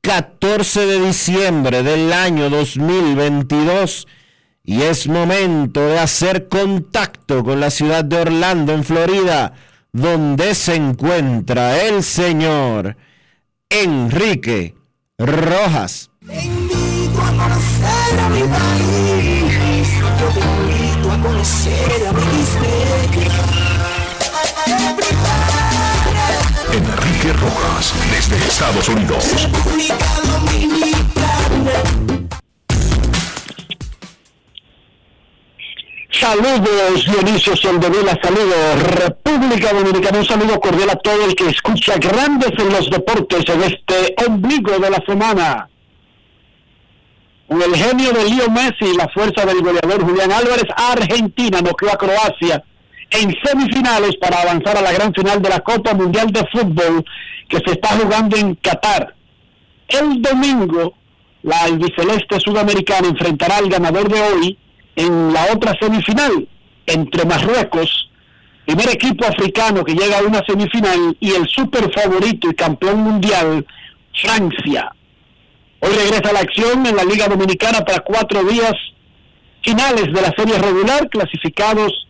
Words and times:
14 0.00 0.86
de 0.86 1.06
diciembre 1.06 1.82
del 1.82 2.12
año 2.12 2.50
2022 2.50 4.06
y 4.64 4.82
es 4.82 5.08
momento 5.08 5.80
de 5.88 5.98
hacer 5.98 6.48
contacto 6.48 7.42
con 7.42 7.58
la 7.58 7.70
ciudad 7.70 8.04
de 8.04 8.18
Orlando, 8.18 8.72
en 8.72 8.84
Florida, 8.84 9.54
donde 9.92 10.54
se 10.54 10.74
encuentra 10.74 11.82
el 11.82 12.04
señor 12.04 12.96
Enrique 13.70 14.74
Rojas. 15.16 16.10
Enrique 26.78 27.32
Rojas, 27.32 27.92
desde 28.12 28.36
Estados 28.36 28.88
Unidos. 28.88 29.24
Saludos 36.12 37.04
Dionisio 37.04 37.56
Soldevila, 37.56 38.16
saludos 38.22 38.82
República 38.94 39.72
Dominicana, 39.72 40.18
un 40.18 40.24
saludo 40.24 40.60
cordial 40.60 40.90
a 40.90 40.96
todo 40.96 41.24
el 41.24 41.34
que 41.34 41.48
escucha 41.48 41.96
Grandes 41.96 42.52
en 42.56 42.72
los 42.72 42.88
Deportes 42.88 43.44
en 43.48 43.62
este 43.64 44.14
ombligo 44.28 44.78
de 44.78 44.90
la 44.90 45.02
semana. 45.04 45.68
Con 47.48 47.60
el 47.60 47.74
genio 47.74 48.12
de 48.12 48.30
Leo 48.30 48.50
Messi 48.50 48.96
la 48.96 49.08
fuerza 49.08 49.44
del 49.44 49.62
goleador 49.62 50.04
Julián 50.04 50.30
Álvarez, 50.30 50.66
Argentina 50.76 51.60
noqueó 51.60 51.90
a 51.90 51.96
Croacia 51.96 52.62
en 53.10 53.34
semifinales 53.42 54.16
para 54.16 54.42
avanzar 54.42 54.76
a 54.76 54.82
la 54.82 54.92
gran 54.92 55.12
final 55.14 55.40
de 55.40 55.48
la 55.48 55.60
Copa 55.60 55.94
Mundial 55.94 56.30
de 56.30 56.46
Fútbol 56.52 57.04
que 57.48 57.58
se 57.58 57.72
está 57.72 57.88
jugando 57.96 58.36
en 58.36 58.54
Qatar. 58.56 59.14
El 59.88 60.20
domingo, 60.20 60.94
la 61.42 61.62
albiceleste 61.62 62.38
sudamericana 62.40 63.08
enfrentará 63.08 63.56
al 63.56 63.70
ganador 63.70 64.08
de 64.08 64.20
hoy 64.20 64.58
en 64.96 65.32
la 65.32 65.46
otra 65.52 65.74
semifinal 65.80 66.46
entre 66.86 67.24
Marruecos, 67.24 68.10
primer 68.66 68.90
equipo 68.90 69.24
africano 69.24 69.84
que 69.84 69.94
llega 69.94 70.18
a 70.18 70.22
una 70.22 70.42
semifinal, 70.46 71.16
y 71.20 71.32
el 71.32 71.46
super 71.48 71.90
favorito 71.92 72.50
y 72.50 72.54
campeón 72.54 73.00
mundial, 73.00 73.64
Francia. 74.14 74.92
Hoy 75.80 75.92
regresa 75.92 76.32
la 76.32 76.40
acción 76.40 76.84
en 76.84 76.96
la 76.96 77.04
Liga 77.04 77.28
Dominicana 77.28 77.80
para 77.80 78.00
cuatro 78.00 78.42
días 78.44 78.74
finales 79.62 80.06
de 80.12 80.20
la 80.20 80.34
serie 80.36 80.58
regular, 80.58 81.08
clasificados 81.08 82.07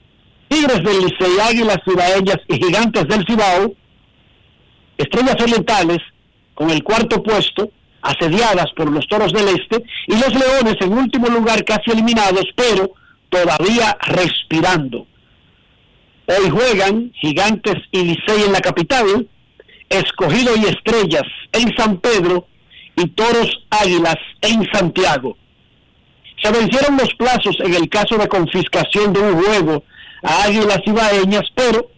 Tigres 0.48 0.82
del 0.82 1.00
Licey, 1.00 1.38
Águilas 1.40 1.78
Cibaeñas 1.84 2.38
y 2.48 2.54
Gigantes 2.54 3.06
del 3.06 3.24
Cibao, 3.26 3.74
Estrellas 4.96 5.36
Orientales 5.40 5.98
con 6.54 6.70
el 6.70 6.82
cuarto 6.82 7.22
puesto, 7.22 7.70
asediadas 8.02 8.66
por 8.76 8.90
los 8.90 9.06
Toros 9.06 9.32
del 9.32 9.48
Este, 9.48 9.84
y 10.06 10.12
los 10.12 10.34
Leones 10.34 10.76
en 10.80 10.92
último 10.92 11.28
lugar 11.28 11.64
casi 11.64 11.90
eliminados, 11.90 12.46
pero 12.56 12.92
todavía 13.28 13.96
respirando. 14.00 15.06
Hoy 16.26 16.50
juegan 16.50 17.12
Gigantes 17.20 17.76
y 17.92 18.02
Licey 18.02 18.44
en 18.44 18.52
la 18.52 18.60
capital, 18.60 19.28
Escogido 19.88 20.54
y 20.56 20.64
Estrellas 20.64 21.24
en 21.52 21.74
San 21.76 21.98
Pedro 21.98 22.46
y 22.96 23.06
Toros 23.08 23.64
Águilas 23.70 24.16
en 24.42 24.68
Santiago. 24.72 25.36
Se 26.42 26.50
vencieron 26.52 26.96
los 26.96 27.12
plazos 27.14 27.56
en 27.60 27.74
el 27.74 27.88
caso 27.88 28.16
de 28.16 28.28
confiscación 28.28 29.12
de 29.12 29.20
un 29.20 29.42
juego 29.42 29.84
a 30.22 30.44
Águilas 30.44 30.80
y 30.84 30.90
Baeñas, 30.90 31.44
pero 31.54 31.90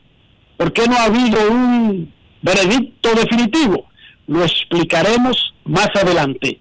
¿por 0.56 0.72
qué 0.72 0.86
no 0.86 0.96
ha 0.96 1.04
habido 1.04 1.50
un 1.50 2.12
veredicto 2.42 3.14
definitivo? 3.14 3.86
Lo 4.26 4.44
explicaremos 4.44 5.54
más 5.64 5.88
adelante. 5.94 6.60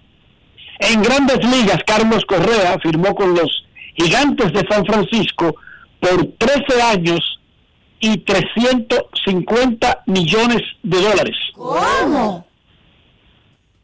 En 0.80 1.02
grandes 1.02 1.40
ligas, 1.44 1.80
Carlos 1.86 2.24
Correa 2.26 2.78
firmó 2.82 3.14
con 3.14 3.36
los 3.36 3.66
gigantes 3.96 4.54
de 4.54 4.66
San 4.70 4.86
Francisco 4.86 5.56
por 6.00 6.26
13 6.38 6.82
años 6.82 7.40
y 8.00 8.18
350 8.18 10.04
millones 10.06 10.62
de 10.84 11.02
dólares. 11.02 11.36
¿Cómo? 11.54 12.48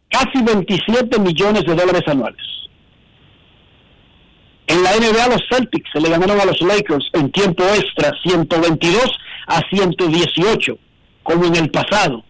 Casi 0.10 0.42
27 0.42 1.20
millones 1.20 1.66
de 1.66 1.76
dólares 1.76 2.04
anuales. 2.08 2.42
En 4.68 4.84
la 4.84 4.92
NBA 4.96 5.28
los 5.28 5.44
Celtics 5.50 5.90
se 5.94 6.02
le 6.02 6.10
ganaron 6.10 6.40
a 6.40 6.46
los 6.46 6.60
Lakers 6.62 7.10
en 7.14 7.32
tiempo 7.32 7.64
extra 7.64 8.12
122 8.24 9.04
a 9.48 9.62
118, 9.70 10.78
como 11.24 11.46
en 11.46 11.56
el 11.56 11.70
pasado 11.70 12.24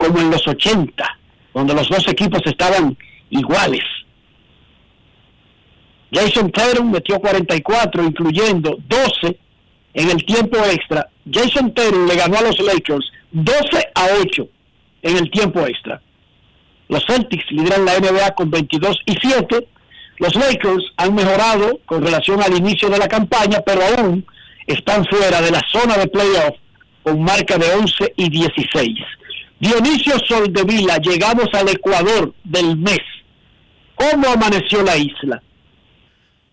como 0.00 0.18
en 0.18 0.30
los 0.30 0.48
80, 0.48 1.18
donde 1.52 1.74
los 1.74 1.86
dos 1.90 2.08
equipos 2.08 2.40
estaban 2.46 2.96
iguales. 3.28 3.84
Jason 6.10 6.50
Tatum 6.50 6.90
metió 6.90 7.20
44, 7.20 8.02
incluyendo 8.04 8.78
12 8.88 9.38
en 9.92 10.10
el 10.10 10.24
tiempo 10.24 10.56
extra. 10.56 11.06
Jason 11.30 11.74
Tatum 11.74 12.06
le 12.06 12.16
ganó 12.16 12.38
a 12.38 12.42
los 12.42 12.58
Lakers 12.60 13.12
12 13.32 13.60
a 13.94 14.06
8 14.22 14.48
en 15.02 15.16
el 15.18 15.30
tiempo 15.30 15.66
extra. 15.66 16.00
Los 16.88 17.04
Celtics 17.06 17.44
lideran 17.50 17.84
la 17.84 17.98
NBA 17.98 18.34
con 18.34 18.50
22 18.50 19.02
y 19.04 19.14
7. 19.20 19.68
Los 20.20 20.34
Lakers 20.36 20.84
han 20.96 21.14
mejorado 21.14 21.80
con 21.86 22.04
relación 22.04 22.40
al 22.42 22.56
inicio 22.56 22.88
de 22.88 22.98
la 22.98 23.08
campaña, 23.08 23.60
pero 23.66 23.80
aún 23.82 24.24
están 24.66 25.04
fuera 25.06 25.42
de 25.42 25.50
la 25.50 25.62
zona 25.72 25.98
de 25.98 26.06
playoff 26.06 26.56
con 27.02 27.20
marca 27.22 27.58
de 27.58 27.72
11 27.72 28.14
y 28.16 28.30
16. 28.30 28.90
Dionisio 29.58 30.14
Soldevila, 30.28 30.98
llegamos 30.98 31.48
al 31.52 31.68
Ecuador 31.68 32.32
del 32.44 32.76
mes, 32.76 33.00
¿Cómo 34.00 34.28
amaneció 34.28 34.82
la 34.82 34.96
isla? 34.96 35.42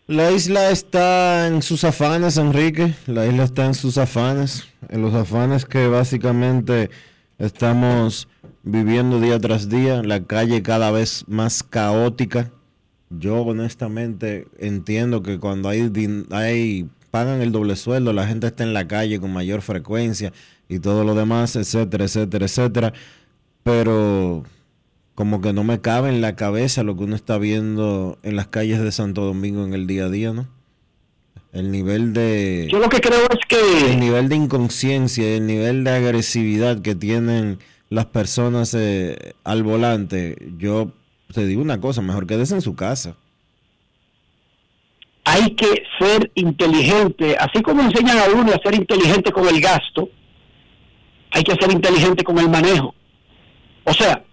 La 0.05 0.31
isla 0.31 0.69
está 0.69 1.47
en 1.47 1.61
sus 1.61 1.85
afanes, 1.85 2.35
Enrique. 2.37 2.93
La 3.05 3.25
isla 3.25 3.45
está 3.45 3.65
en 3.65 3.73
sus 3.73 3.97
afanes. 3.97 4.67
En 4.89 5.01
los 5.01 5.13
afanes 5.13 5.63
que 5.63 5.87
básicamente 5.87 6.89
estamos 7.39 8.27
viviendo 8.63 9.21
día 9.21 9.39
tras 9.39 9.69
día. 9.69 10.01
La 10.03 10.25
calle 10.25 10.61
cada 10.61 10.91
vez 10.91 11.23
más 11.27 11.63
caótica. 11.63 12.51
Yo 13.09 13.41
honestamente 13.41 14.47
entiendo 14.59 15.23
que 15.23 15.39
cuando 15.39 15.69
hay, 15.69 15.91
hay 16.31 16.89
pagan 17.11 17.41
el 17.41 17.51
doble 17.51 17.75
sueldo, 17.75 18.13
la 18.13 18.27
gente 18.27 18.47
está 18.47 18.63
en 18.63 18.73
la 18.73 18.87
calle 18.87 19.19
con 19.19 19.31
mayor 19.31 19.61
frecuencia 19.61 20.33
y 20.67 20.79
todo 20.79 21.03
lo 21.03 21.15
demás, 21.15 21.55
etcétera, 21.55 22.05
etcétera, 22.05 22.45
etcétera. 22.45 22.93
Pero 23.63 24.43
como 25.15 25.41
que 25.41 25.53
no 25.53 25.63
me 25.63 25.81
cabe 25.81 26.09
en 26.09 26.21
la 26.21 26.35
cabeza 26.35 26.83
lo 26.83 26.95
que 26.95 27.05
uno 27.05 27.15
está 27.15 27.37
viendo 27.37 28.19
en 28.23 28.35
las 28.35 28.47
calles 28.47 28.81
de 28.81 28.91
Santo 28.91 29.25
Domingo 29.25 29.65
en 29.65 29.73
el 29.73 29.87
día 29.87 30.05
a 30.05 30.09
día, 30.09 30.33
¿no? 30.33 30.47
El 31.53 31.71
nivel 31.71 32.13
de... 32.13 32.67
Yo 32.69 32.77
lo 32.77 32.89
que 32.89 33.01
creo 33.01 33.23
es 33.31 33.39
que... 33.47 33.93
El 33.93 33.99
nivel 33.99 34.29
de 34.29 34.35
inconsciencia, 34.35 35.27
el 35.35 35.47
nivel 35.47 35.83
de 35.83 35.91
agresividad 35.91 36.81
que 36.81 36.93
tienen 36.93 37.57
las 37.89 38.05
personas 38.05 38.75
eh, 38.75 39.33
al 39.43 39.63
volante, 39.63 40.37
yo 40.59 40.91
te 41.33 41.45
digo 41.45 41.61
una 41.61 41.79
cosa, 41.79 42.01
mejor 42.01 42.27
quédese 42.27 42.55
en 42.55 42.61
su 42.61 42.75
casa. 42.75 43.15
Hay 45.25 45.55
que 45.55 45.83
ser 45.99 46.31
inteligente, 46.35 47.35
así 47.37 47.61
como 47.61 47.81
enseñan 47.81 48.17
a 48.17 48.25
uno 48.33 48.53
a 48.53 48.59
ser 48.59 48.75
inteligente 48.75 49.31
con 49.31 49.47
el 49.47 49.59
gasto, 49.59 50.09
hay 51.31 51.43
que 51.43 51.55
ser 51.55 51.71
inteligente 51.71 52.23
con 52.23 52.37
el 52.39 52.49
manejo. 52.49 52.95
O 53.83 53.93
sea, 53.93 54.23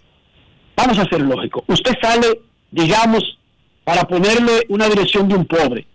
Vamos 0.75 0.99
a 0.99 1.05
ser 1.05 1.21
lógicos. 1.21 1.63
Usted 1.67 1.93
sale, 2.01 2.41
digamos, 2.71 3.37
para 3.83 4.03
ponerle 4.03 4.65
una 4.69 4.89
dirección 4.89 5.27
de 5.27 5.35
un 5.35 5.45
pobre. 5.45 5.87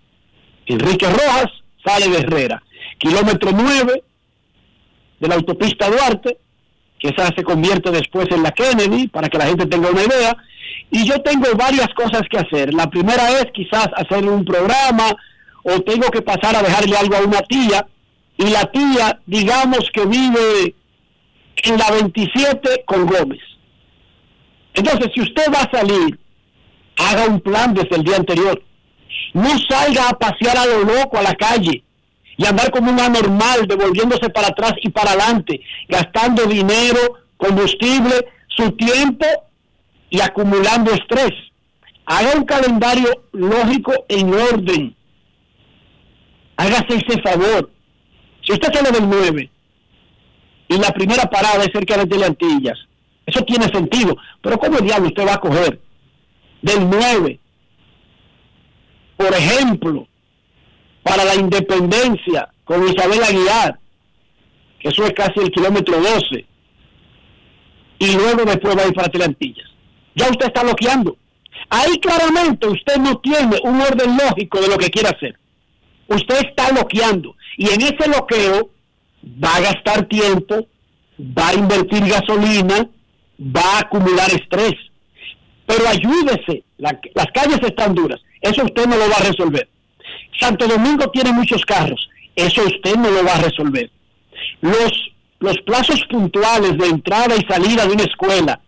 Enrique 0.67 1.07
Rojas 1.07 1.51
sale 1.85 2.09
de 2.09 2.19
Herrera. 2.19 2.63
Kilómetro 2.99 3.51
9 3.53 4.03
de 5.21 5.29
la 5.29 5.35
autopista 5.35 5.89
Duarte, 5.89 6.39
que 6.99 7.09
esa 7.09 7.27
se 7.35 7.43
convierte 7.43 7.91
después 7.91 8.29
en 8.31 8.43
la 8.43 8.53
Kennedy, 8.53 9.09
para 9.09 9.29
que 9.29 9.39
la 9.39 9.47
gente 9.47 9.67
tenga 9.67 9.91
una 9.91 10.03
idea. 10.03 10.37
Y 10.91 11.07
yo 11.07 11.21
tengo 11.23 11.47
varias 11.57 11.89
cosas 11.95 12.23
que 12.31 12.39
hacer. 12.39 12.75
La 12.75 12.89
primera 12.89 13.31
es 13.31 13.47
quizás 13.53 13.89
hacer 13.97 14.25
un 14.25 14.45
programa 14.45 15.15
o 15.63 15.81
tengo 15.81 16.09
que 16.11 16.23
pasar 16.23 16.57
a 16.57 16.63
dejarle 16.63 16.97
algo 16.97 17.17
a 17.17 17.21
una 17.21 17.41
tía. 17.43 17.87
Y 18.37 18.47
la 18.49 18.65
tía, 18.71 19.21
digamos 19.27 19.89
que 19.93 20.07
vive 20.07 20.75
en 21.63 21.79
la 21.79 21.91
27 21.91 22.85
con 22.87 23.07
Gómez. 23.07 23.41
Entonces, 24.75 25.11
si 25.15 25.21
usted 25.21 25.53
va 25.53 25.61
a 25.61 25.71
salir, 25.71 26.19
haga 26.97 27.27
un 27.27 27.41
plan 27.41 27.75
desde 27.75 27.97
el 27.97 28.03
día 28.03 28.17
anterior. 28.17 28.63
No 29.35 29.51
salga 29.69 30.09
a 30.09 30.19
pasear 30.19 30.57
a 30.57 30.67
lo 30.67 30.85
loco 30.85 31.19
a 31.19 31.23
la 31.23 31.35
calle 31.35 31.85
y 32.37 32.47
andar 32.47 32.71
como 32.71 32.91
un 32.91 32.99
anormal, 32.99 33.67
devolviéndose 33.69 34.31
para 34.31 34.49
atrás 34.49 34.73
y 34.83 34.89
para 34.89 35.11
adelante, 35.11 35.61
gastando 35.89 36.47
dinero, 36.47 37.19
combustible, 37.37 38.15
su 38.49 38.73
tiempo 38.73 39.27
y 40.11 40.21
acumulando 40.21 40.93
estrés. 40.93 41.33
Haga 42.05 42.33
un 42.37 42.45
calendario 42.45 43.25
lógico 43.33 43.93
en 44.09 44.35
orden. 44.35 44.97
Hágase 46.57 46.97
ese 46.97 47.23
favor. 47.23 47.71
Si 48.43 48.53
usted 48.53 48.73
sale 48.73 48.91
del 48.91 49.09
9 49.09 49.51
y 50.69 50.77
la 50.79 50.91
primera 50.91 51.25
parada 51.25 51.63
es 51.65 51.71
cerca 51.73 51.97
de 51.97 52.19
las 52.19 52.29
Antillas, 52.31 52.79
eso 53.27 53.43
tiene 53.45 53.67
sentido. 53.69 54.17
Pero 54.43 54.59
¿cómo 54.59 54.79
diablo 54.79 55.09
usted 55.09 55.27
va 55.27 55.35
a 55.35 55.41
coger 55.41 55.81
del 56.63 56.91
9, 56.91 57.39
por 59.17 59.33
ejemplo, 59.35 60.07
para 61.03 61.25
la 61.25 61.35
independencia 61.35 62.49
con 62.65 62.87
Isabel 62.89 63.23
Aguilar, 63.23 63.79
que 64.79 64.89
eso 64.89 65.05
es 65.05 65.13
casi 65.13 65.41
el 65.41 65.51
kilómetro 65.51 66.01
12, 66.01 66.45
y 68.01 68.15
luego 68.15 68.45
después 68.45 68.77
va 68.77 68.83
a 68.83 68.87
ir 68.89 68.95
para 68.95 69.09
Telantillas? 69.09 69.70
Ya 70.15 70.29
usted 70.29 70.47
está 70.47 70.63
bloqueando. 70.63 71.17
Ahí 71.69 71.99
claramente 72.01 72.67
usted 72.67 72.97
no 72.97 73.19
tiene 73.19 73.59
un 73.63 73.81
orden 73.81 74.17
lógico 74.17 74.61
de 74.61 74.69
lo 74.69 74.79
que 74.79 74.91
quiere 74.91 75.09
hacer. 75.09 75.39
Usted 76.09 76.47
está 76.49 76.73
bloqueando. 76.73 77.37
Y 77.57 77.69
en 77.71 77.81
ese 77.83 78.09
bloqueo 78.09 78.71
va 79.43 79.57
a 79.57 79.61
gastar 79.61 80.07
tiempo, 80.07 80.67
va 81.21 81.49
a 81.49 81.55
invertir 81.55 82.05
gasolina, 82.07 82.89
va 83.41 83.77
a 83.77 83.81
acumular 83.81 84.31
estrés. 84.31 84.75
Pero 85.67 85.87
ayúdese, 85.87 86.65
las 86.79 87.27
calles 87.33 87.61
están 87.63 87.95
duras, 87.95 88.21
eso 88.41 88.65
usted 88.65 88.87
no 88.87 88.97
lo 88.97 89.09
va 89.09 89.17
a 89.17 89.29
resolver. 89.29 89.69
Santo 90.41 90.67
Domingo 90.67 91.11
tiene 91.11 91.33
muchos 91.33 91.65
carros, 91.65 92.09
eso 92.35 92.63
usted 92.65 92.97
no 92.97 93.11
lo 93.11 93.25
va 93.25 93.35
a 93.35 93.43
resolver. 93.43 93.91
Los, 94.61 94.93
los 95.39 95.57
plazos 95.59 96.03
puntuales 96.11 96.77
de 96.79 96.87
entrada 96.87 97.37
y 97.37 97.47
salida 97.47 97.87
de 97.87 97.93
una 97.93 98.05
escuela, 98.05 98.61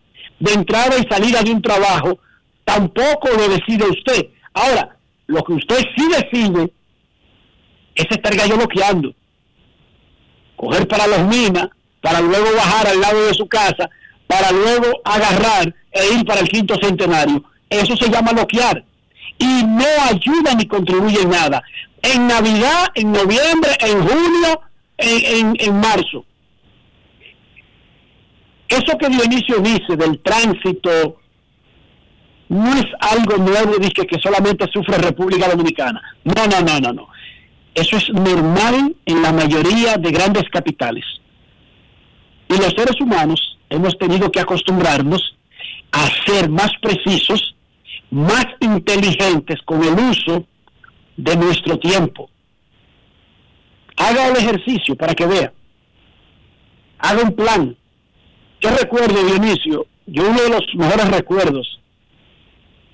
de 0.42 0.52
entrada 0.52 0.98
y 0.98 1.06
salida 1.08 1.42
de 1.42 1.52
un 1.52 1.62
trabajo, 1.62 2.18
tampoco 2.64 3.28
lo 3.36 3.48
decide 3.48 3.84
usted. 3.88 4.26
Ahora, 4.52 4.96
lo 5.26 5.42
que 5.44 5.52
usted 5.54 5.78
sí 5.96 6.08
decide 6.08 6.72
es 7.94 8.06
estar 8.10 8.34
gallo 8.34 8.56
bloqueando. 8.56 9.14
Coger 10.56 10.86
para 10.88 11.06
los 11.06 11.26
minas, 11.26 11.68
para 12.00 12.20
luego 12.20 12.46
bajar 12.56 12.88
al 12.88 13.00
lado 13.00 13.26
de 13.26 13.34
su 13.34 13.46
casa 13.46 13.88
para 14.32 14.50
luego 14.50 15.02
agarrar 15.04 15.74
e 15.90 16.14
ir 16.14 16.24
para 16.24 16.40
el 16.40 16.48
quinto 16.48 16.74
centenario. 16.80 17.44
Eso 17.68 17.94
se 17.96 18.08
llama 18.08 18.32
bloquear. 18.32 18.82
Y 19.36 19.62
no 19.64 19.84
ayuda 20.08 20.54
ni 20.54 20.66
contribuye 20.66 21.20
en 21.20 21.28
nada. 21.28 21.62
En 22.00 22.26
Navidad, 22.26 22.86
en 22.94 23.12
noviembre, 23.12 23.70
en 23.80 24.08
junio, 24.08 24.60
en, 24.96 25.54
en, 25.58 25.80
marzo. 25.80 26.24
Eso 28.72 28.96
que 28.96 29.08
Dionisio 29.08 29.58
dice 29.58 29.96
del 29.96 30.18
tránsito 30.20 31.20
no 32.48 32.72
es 32.74 32.86
algo 33.00 33.36
nuevo 33.36 33.72
que, 33.94 34.06
que 34.06 34.18
solamente 34.18 34.66
sufre 34.72 34.96
República 34.96 35.48
Dominicana. 35.48 36.00
No, 36.24 36.46
no, 36.46 36.60
no, 36.62 36.80
no, 36.80 36.92
no. 36.92 37.08
Eso 37.74 37.98
es 37.98 38.08
normal 38.10 38.96
en 39.04 39.22
la 39.22 39.30
mayoría 39.32 39.96
de 39.98 40.10
grandes 40.10 40.44
capitales. 40.50 41.04
Y 42.48 42.56
los 42.56 42.70
seres 42.70 42.98
humanos 42.98 43.58
hemos 43.68 43.98
tenido 43.98 44.30
que 44.30 44.40
acostumbrarnos 44.40 45.36
a 45.90 46.06
ser 46.26 46.48
más 46.48 46.70
precisos, 46.80 47.54
más 48.10 48.46
inteligentes 48.60 49.60
con 49.66 49.82
el 49.82 49.94
uso 49.98 50.46
de 51.16 51.36
nuestro 51.36 51.78
tiempo. 51.78 52.30
Haga 53.98 54.28
el 54.28 54.36
ejercicio 54.36 54.96
para 54.96 55.14
que 55.14 55.26
vea. 55.26 55.52
Haga 56.98 57.22
un 57.22 57.34
plan. 57.34 57.76
Yo 58.62 58.70
recuerdo, 58.70 59.24
Dionisio, 59.24 59.86
yo 60.06 60.22
uno 60.22 60.40
de 60.40 60.50
los 60.50 60.62
mejores 60.76 61.10
recuerdos 61.10 61.80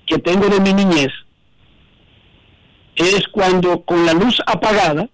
que 0.07 0.17
tengo 0.17 0.49
de 0.49 0.59
mi 0.59 0.73
niñez 0.73 1.11
es 2.95 3.27
cuando 3.31 3.81
con 3.83 4.03
la 4.03 4.13
luz 4.13 4.41
apagada, 4.47 5.07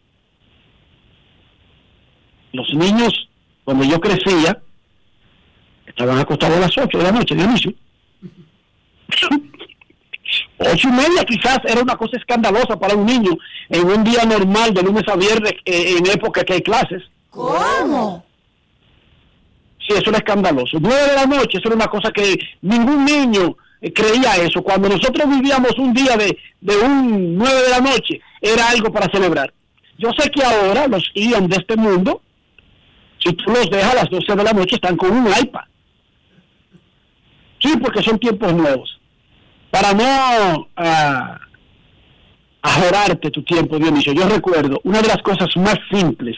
los 2.54 2.74
niños, 2.74 3.30
cuando 3.66 3.84
yo 3.84 4.00
crecía, 4.00 4.62
estaban 5.86 6.20
acostados 6.20 6.56
a 6.56 6.62
las 6.62 6.78
8 6.78 6.98
de 6.98 7.04
la 7.04 7.12
noche, 7.12 7.36
Dionisio. 7.36 7.74
Ocho 10.58 10.88
y 10.88 10.92
media 10.92 11.26
quizás 11.26 11.60
era 11.66 11.82
una 11.82 11.98
cosa 11.98 12.18
escandalosa 12.18 12.80
para 12.80 12.96
un 12.96 13.06
niño 13.06 13.38
en 13.70 13.86
un 13.86 14.06
día 14.06 14.24
normal 14.24 14.74
de 14.74 14.84
lunes 14.84 15.04
a 15.08 15.18
viernes 15.18 15.54
eh, 15.66 15.98
en 15.98 16.08
época 16.08 16.46
que 16.46 16.54
hay 16.54 16.62
clases. 16.62 17.04
¿Cómo? 17.30 18.26
Sí, 19.88 19.94
eso 19.94 20.10
era 20.10 20.18
escandaloso. 20.18 20.78
Nueve 20.80 21.10
de 21.10 21.16
la 21.16 21.26
noche, 21.26 21.58
eso 21.60 21.68
era 21.68 21.76
una 21.76 21.88
cosa 21.88 22.12
que 22.12 22.40
ningún 22.62 23.06
niño 23.06 23.56
eh, 23.82 23.94
creía 23.94 24.36
eso. 24.38 24.64
Cuando 24.64 24.90
nosotros 24.90 25.30
vivíamos 25.30 25.78
un 25.78 25.94
día 25.94 26.18
de, 26.18 26.38
de 26.60 26.78
un 26.78 27.36
nueve 27.36 27.62
de 27.64 27.70
la 27.70 27.80
noche, 27.80 28.20
era 28.42 28.70
algo 28.70 28.92
para 28.92 29.12
celebrar. 29.12 29.54
Yo 29.98 30.10
sé 30.18 30.30
que 30.30 30.44
ahora 30.44 30.88
los 30.88 31.04
iban 31.14 31.48
de 31.48 31.58
este 31.58 31.76
mundo, 31.76 32.22
si 33.24 33.32
tú 33.34 33.52
los 33.52 33.70
dejas 33.70 33.92
a 33.92 33.96
las 33.96 34.10
12 34.10 34.36
de 34.36 34.44
la 34.44 34.54
noche, 34.54 34.76
están 34.76 34.98
con 34.98 35.12
un 35.12 35.28
iPad. 35.28 35.64
Sí, 37.60 37.74
porque 37.82 38.02
son 38.02 38.20
tiempos 38.20 38.54
nuevos. 38.54 39.00
Para 39.72 39.94
no 39.94 40.68
uh, 40.78 41.36
ajorarte 42.62 43.32
tu 43.32 43.44
tiempo, 43.44 43.78
Dionisio, 43.78 44.14
yo 44.14 44.28
recuerdo, 44.28 44.82
una 44.84 45.02
de 45.02 45.08
las 45.08 45.22
cosas 45.22 45.50
más 45.58 45.78
simples 45.92 46.36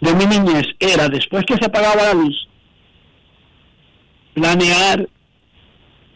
de 0.00 0.14
mi 0.14 0.26
niñez 0.26 0.66
era, 0.78 1.08
después 1.08 1.44
que 1.46 1.56
se 1.56 1.64
apagaba 1.64 2.02
la 2.02 2.14
luz, 2.14 2.48
planear 4.34 5.08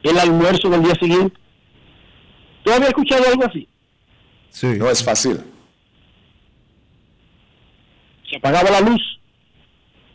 el 0.02 0.18
almuerzo 0.18 0.68
del 0.68 0.82
día 0.82 0.94
siguiente. 0.94 1.36
¿Tú 2.64 2.72
habías 2.72 2.88
escuchado 2.88 3.24
algo 3.26 3.44
así? 3.44 3.68
Sí. 4.50 4.66
No 4.78 4.90
es 4.90 5.02
fácil. 5.02 5.40
Se 8.28 8.36
apagaba 8.36 8.70
la 8.70 8.80
luz 8.80 9.00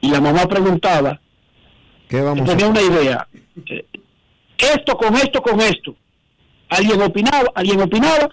y 0.02 0.10
la 0.10 0.22
mamá 0.22 0.46
preguntaba, 0.46 1.20
¿Qué 2.08 2.22
vamos 2.22 2.48
tenía 2.48 2.68
una 2.68 2.82
idea, 2.82 3.28
esto 4.58 4.98
con 4.98 5.16
esto 5.16 5.42
con 5.42 5.60
esto. 5.62 5.96
alguien 6.70 7.02
opinaba, 7.02 7.50
alguien 7.56 7.82
opinaba 7.82 8.30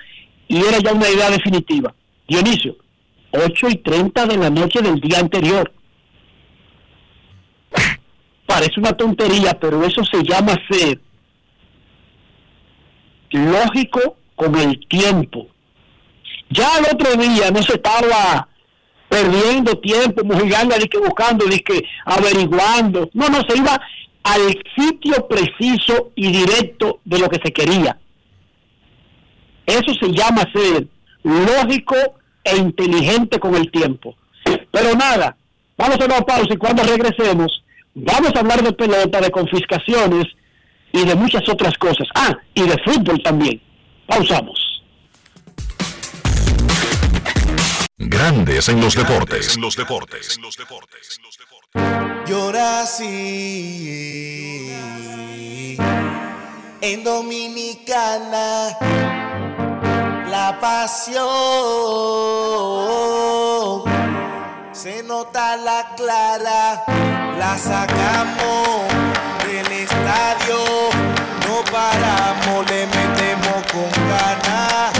y 0.48 0.58
era 0.58 0.78
ya 0.78 0.92
una 0.92 1.08
idea 1.08 1.30
definitiva. 1.30 1.94
Dionisio, 2.28 2.76
8 3.32 3.68
y 3.68 3.76
30 3.76 4.26
de 4.26 4.36
la 4.36 4.50
noche 4.50 4.82
del 4.82 5.00
día 5.00 5.20
anterior. 5.20 5.72
Parece 8.46 8.80
una 8.80 8.92
tontería, 8.92 9.58
pero 9.60 9.82
eso 9.84 10.04
se 10.04 10.22
llama 10.24 10.56
ser 10.68 11.00
lógico 13.30 14.16
con 14.34 14.56
el 14.56 14.80
tiempo. 14.88 15.46
Ya 16.50 16.78
el 16.78 16.94
otro 16.94 17.14
día 17.14 17.50
no 17.50 17.62
se 17.62 17.74
estaba 17.74 18.48
perdiendo 19.08 19.78
tiempo, 19.78 20.24
mojiganga, 20.24 20.78
de 20.78 20.88
que 20.88 20.98
buscando, 20.98 21.44
que 21.46 21.84
averiguando. 22.04 23.08
No, 23.12 23.28
no, 23.28 23.40
se 23.48 23.56
iba 23.56 23.80
al 24.22 24.62
sitio 24.76 25.26
preciso 25.28 26.12
y 26.14 26.32
directo 26.32 27.00
de 27.04 27.18
lo 27.18 27.28
que 27.28 27.40
se 27.44 27.52
quería. 27.52 27.98
Eso 29.66 29.94
se 30.00 30.12
llama 30.12 30.42
ser 30.52 30.88
lógico 31.22 31.94
e 32.44 32.56
inteligente 32.56 33.38
con 33.38 33.54
el 33.54 33.70
tiempo. 33.70 34.16
Pero 34.70 34.94
nada, 34.94 35.36
vamos 35.76 35.98
a 36.00 36.04
una 36.04 36.20
pausa 36.20 36.52
y 36.52 36.56
cuando 36.56 36.82
regresemos, 36.82 37.62
vamos 37.94 38.32
a 38.34 38.40
hablar 38.40 38.62
de 38.62 38.72
pelota, 38.72 39.20
de 39.20 39.30
confiscaciones 39.30 40.26
y 40.92 41.04
de 41.04 41.14
muchas 41.14 41.48
otras 41.48 41.74
cosas. 41.78 42.08
Ah, 42.14 42.36
y 42.54 42.62
de 42.62 42.76
fútbol 42.84 43.22
también. 43.22 43.60
Pausamos. 44.06 44.82
Grandes 47.98 48.68
en 48.68 48.80
los 48.80 48.96
deportes. 48.96 49.54
En 49.54 49.62
los 49.62 49.76
deportes. 49.76 50.38
Llora 52.26 52.82
así 52.82 54.10
en 56.80 57.04
Dominicana 57.04 58.76
la 60.30 60.58
pasión. 60.60 61.20
Se 64.72 65.02
nota 65.02 65.56
la 65.56 65.94
clara 65.96 66.84
la 67.38 67.58
sacamos 67.58 68.88
del 69.44 69.72
estadio. 69.72 70.58
No 71.46 71.64
paramos 71.70 72.70
le 72.70 72.86
metemos 72.86 73.60
con 73.72 73.90
ganas 74.08 74.99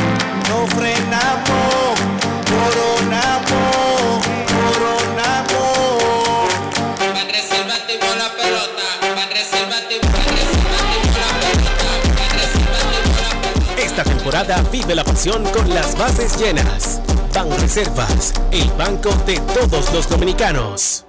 vive 14.71 14.95
la 14.95 15.03
pasión 15.03 15.45
con 15.53 15.69
las 15.75 15.99
bases 15.99 16.39
llenas. 16.39 17.01
Ban 17.35 17.51
Reservas, 17.61 18.33
el 18.53 18.71
banco 18.73 19.11
de 19.27 19.39
todos 19.41 19.93
los 19.93 20.09
dominicanos. 20.09 21.05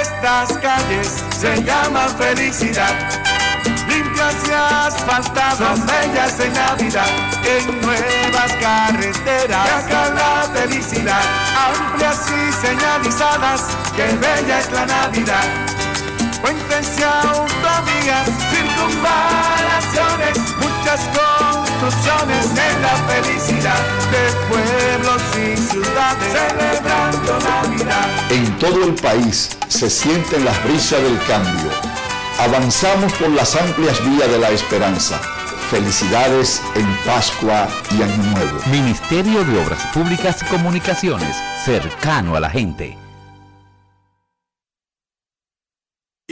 Estas 0.00 0.56
calles 0.58 1.22
se 1.38 1.62
llaman 1.62 2.08
felicidad. 2.16 2.94
Limpias 3.88 4.34
y 4.48 4.52
asfaltadas, 4.52 5.86
bellas 5.86 6.40
en 6.40 6.52
Navidad. 6.54 7.08
En 7.44 7.80
nuevas 7.82 8.52
carreteras, 8.58 9.84
acá 9.84 10.10
la 10.14 10.50
felicidad. 10.54 11.22
Amplias 11.68 12.26
y 12.30 12.66
señalizadas, 12.66 13.62
que 13.94 14.04
bella 14.16 14.60
es 14.60 14.72
la 14.72 14.86
Navidad. 14.86 15.73
Puentes 16.44 16.98
y 16.98 17.02
autovías, 17.02 18.28
circunvalaciones, 18.50 20.36
muchas 20.60 21.00
construcciones 21.16 22.44
en 22.50 22.82
la 22.82 22.94
felicidad 23.08 23.80
de 24.10 24.30
pueblos 24.50 25.22
y 25.38 25.56
ciudades 25.56 26.32
celebrando 26.34 27.38
Navidad. 27.38 28.08
En 28.28 28.58
todo 28.58 28.84
el 28.84 28.94
país 28.96 29.56
se 29.68 29.88
sienten 29.88 30.44
las 30.44 30.62
brisas 30.64 31.00
del 31.00 31.18
cambio. 31.24 31.70
Avanzamos 32.38 33.10
por 33.14 33.30
las 33.30 33.56
amplias 33.56 34.04
vías 34.04 34.28
de 34.28 34.38
la 34.38 34.50
esperanza. 34.50 35.18
Felicidades 35.70 36.60
en 36.74 36.94
Pascua 37.06 37.68
y 37.90 38.02
Año 38.02 38.22
Nuevo. 38.22 38.60
Ministerio 38.66 39.44
de 39.44 39.64
Obras 39.64 39.82
Públicas 39.94 40.42
y 40.42 40.44
Comunicaciones, 40.44 41.38
cercano 41.64 42.36
a 42.36 42.40
la 42.40 42.50
gente. 42.50 42.98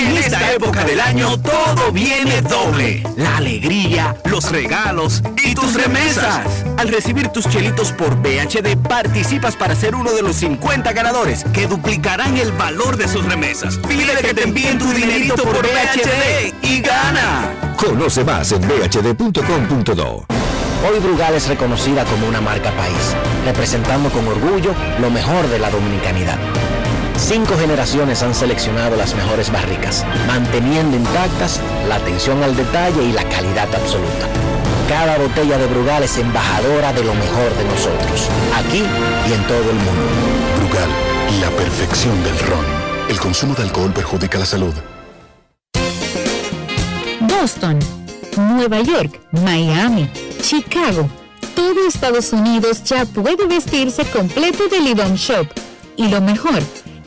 En 0.00 0.16
esta 0.16 0.52
época 0.52 0.82
del 0.84 0.98
año 0.98 1.38
todo 1.38 1.92
viene 1.92 2.40
doble. 2.40 3.02
La 3.16 3.36
alegría, 3.36 4.16
los 4.24 4.50
regalos 4.50 5.22
y 5.44 5.54
tus 5.54 5.74
remesas. 5.74 6.46
Al 6.78 6.88
recibir 6.88 7.28
tus 7.28 7.46
chelitos 7.46 7.92
por 7.92 8.16
BHD 8.16 8.78
participas 8.78 9.56
para 9.56 9.74
ser 9.74 9.94
uno 9.94 10.12
de 10.12 10.22
los 10.22 10.36
50 10.36 10.90
ganadores 10.94 11.44
que 11.52 11.66
duplicarán 11.66 12.38
el 12.38 12.50
valor 12.52 12.96
de 12.96 13.08
sus 13.08 13.26
remesas. 13.26 13.76
Pide 13.76 14.16
que 14.22 14.32
te 14.32 14.44
envíen 14.44 14.78
tu 14.78 14.90
dinerito 14.90 15.42
por 15.42 15.60
BHD 15.60 16.54
y 16.62 16.80
gana. 16.80 17.74
Conoce 17.76 18.24
más 18.24 18.52
en 18.52 18.62
bhd.com.do. 18.62 20.24
Hoy 20.88 20.98
Brugal 21.00 21.34
es 21.34 21.46
reconocida 21.46 22.06
como 22.06 22.26
una 22.26 22.40
marca 22.40 22.70
país, 22.72 23.14
representando 23.44 24.08
con 24.08 24.26
orgullo 24.26 24.74
lo 24.98 25.10
mejor 25.10 25.46
de 25.48 25.58
la 25.58 25.68
dominicanidad. 25.68 26.38
Cinco 27.20 27.56
generaciones 27.56 28.22
han 28.22 28.34
seleccionado 28.34 28.96
las 28.96 29.14
mejores 29.14 29.52
barricas, 29.52 30.04
manteniendo 30.26 30.96
intactas 30.96 31.60
la 31.86 31.96
atención 31.96 32.42
al 32.42 32.56
detalle 32.56 33.04
y 33.04 33.12
la 33.12 33.22
calidad 33.28 33.68
absoluta. 33.74 34.26
Cada 34.88 35.18
botella 35.18 35.58
de 35.58 35.66
Brugal 35.66 36.02
es 36.02 36.16
embajadora 36.16 36.92
de 36.92 37.04
lo 37.04 37.14
mejor 37.14 37.54
de 37.56 37.64
nosotros, 37.66 38.28
aquí 38.56 38.82
y 39.28 39.32
en 39.32 39.46
todo 39.46 39.70
el 39.70 39.76
mundo. 39.76 40.08
Brugal, 40.58 40.88
la 41.40 41.50
perfección 41.50 42.20
del 42.24 42.38
ron. 42.40 42.64
El 43.08 43.20
consumo 43.20 43.54
de 43.54 43.62
alcohol 43.64 43.92
perjudica 43.92 44.38
la 44.38 44.46
salud. 44.46 44.74
Boston, 47.20 47.78
Nueva 48.36 48.80
York, 48.80 49.20
Miami, 49.44 50.10
Chicago. 50.40 51.08
Todo 51.54 51.86
Estados 51.86 52.32
Unidos 52.32 52.82
ya 52.82 53.04
puede 53.04 53.46
vestirse 53.46 54.04
completo 54.06 54.68
del 54.68 54.84
Lidom 54.84 55.14
Shop. 55.14 55.46
Y 55.96 56.08
lo 56.08 56.20
mejor, 56.20 56.62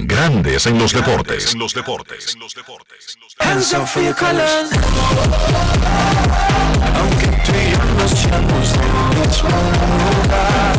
Grandes 0.00 0.64
en 0.66 0.78
los 0.78 0.92
deportes. 0.92 1.56
los 1.56 1.74
deportes. 1.74 2.38
Hands 3.40 3.74
up 3.74 3.84
for 3.88 4.00
your 4.00 4.14
colors. 4.14 4.70
Aunque 6.94 7.26
tú 7.44 7.52
y 7.52 7.72
yo 7.72 7.78
nos 7.96 8.12
echamos 8.12 8.72
del 8.74 8.92
mismo 9.18 9.48
lugar. 10.22 10.78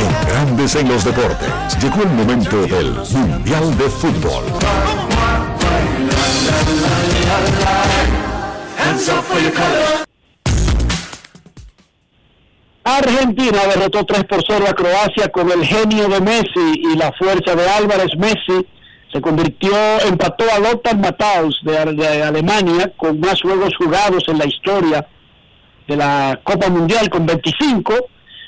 En 0.00 0.26
Grandes 0.26 0.74
en 0.74 0.88
los 0.88 1.04
deportes. 1.04 1.50
Llegó 1.82 2.02
el 2.02 2.08
momento 2.08 2.62
del 2.62 2.92
Mundial 2.92 3.76
de 3.76 3.90
Fútbol. 3.90 4.44
Hands 8.78 9.08
up 9.10 9.22
for 9.24 9.38
your 9.38 9.52
colors. 9.52 10.05
Argentina 12.88 13.66
derrotó 13.66 14.04
3 14.04 14.24
por 14.26 14.44
0 14.46 14.64
a 14.68 14.72
Croacia 14.72 15.28
con 15.32 15.50
el 15.50 15.64
genio 15.64 16.08
de 16.08 16.20
Messi 16.20 16.82
y 16.84 16.96
la 16.96 17.12
fuerza 17.18 17.56
de 17.56 17.68
Álvarez 17.68 18.16
Messi. 18.16 18.64
Se 19.12 19.20
convirtió, 19.20 19.72
empató 20.06 20.44
a 20.54 20.60
Lothar 20.60 20.96
Matthaus 20.96 21.58
de, 21.64 21.72
de 21.94 22.22
Alemania 22.22 22.92
con 22.96 23.18
más 23.18 23.42
juegos 23.42 23.74
jugados 23.76 24.22
en 24.28 24.38
la 24.38 24.46
historia 24.46 25.04
de 25.88 25.96
la 25.96 26.38
Copa 26.44 26.68
Mundial 26.68 27.10
con 27.10 27.26
25. 27.26 27.92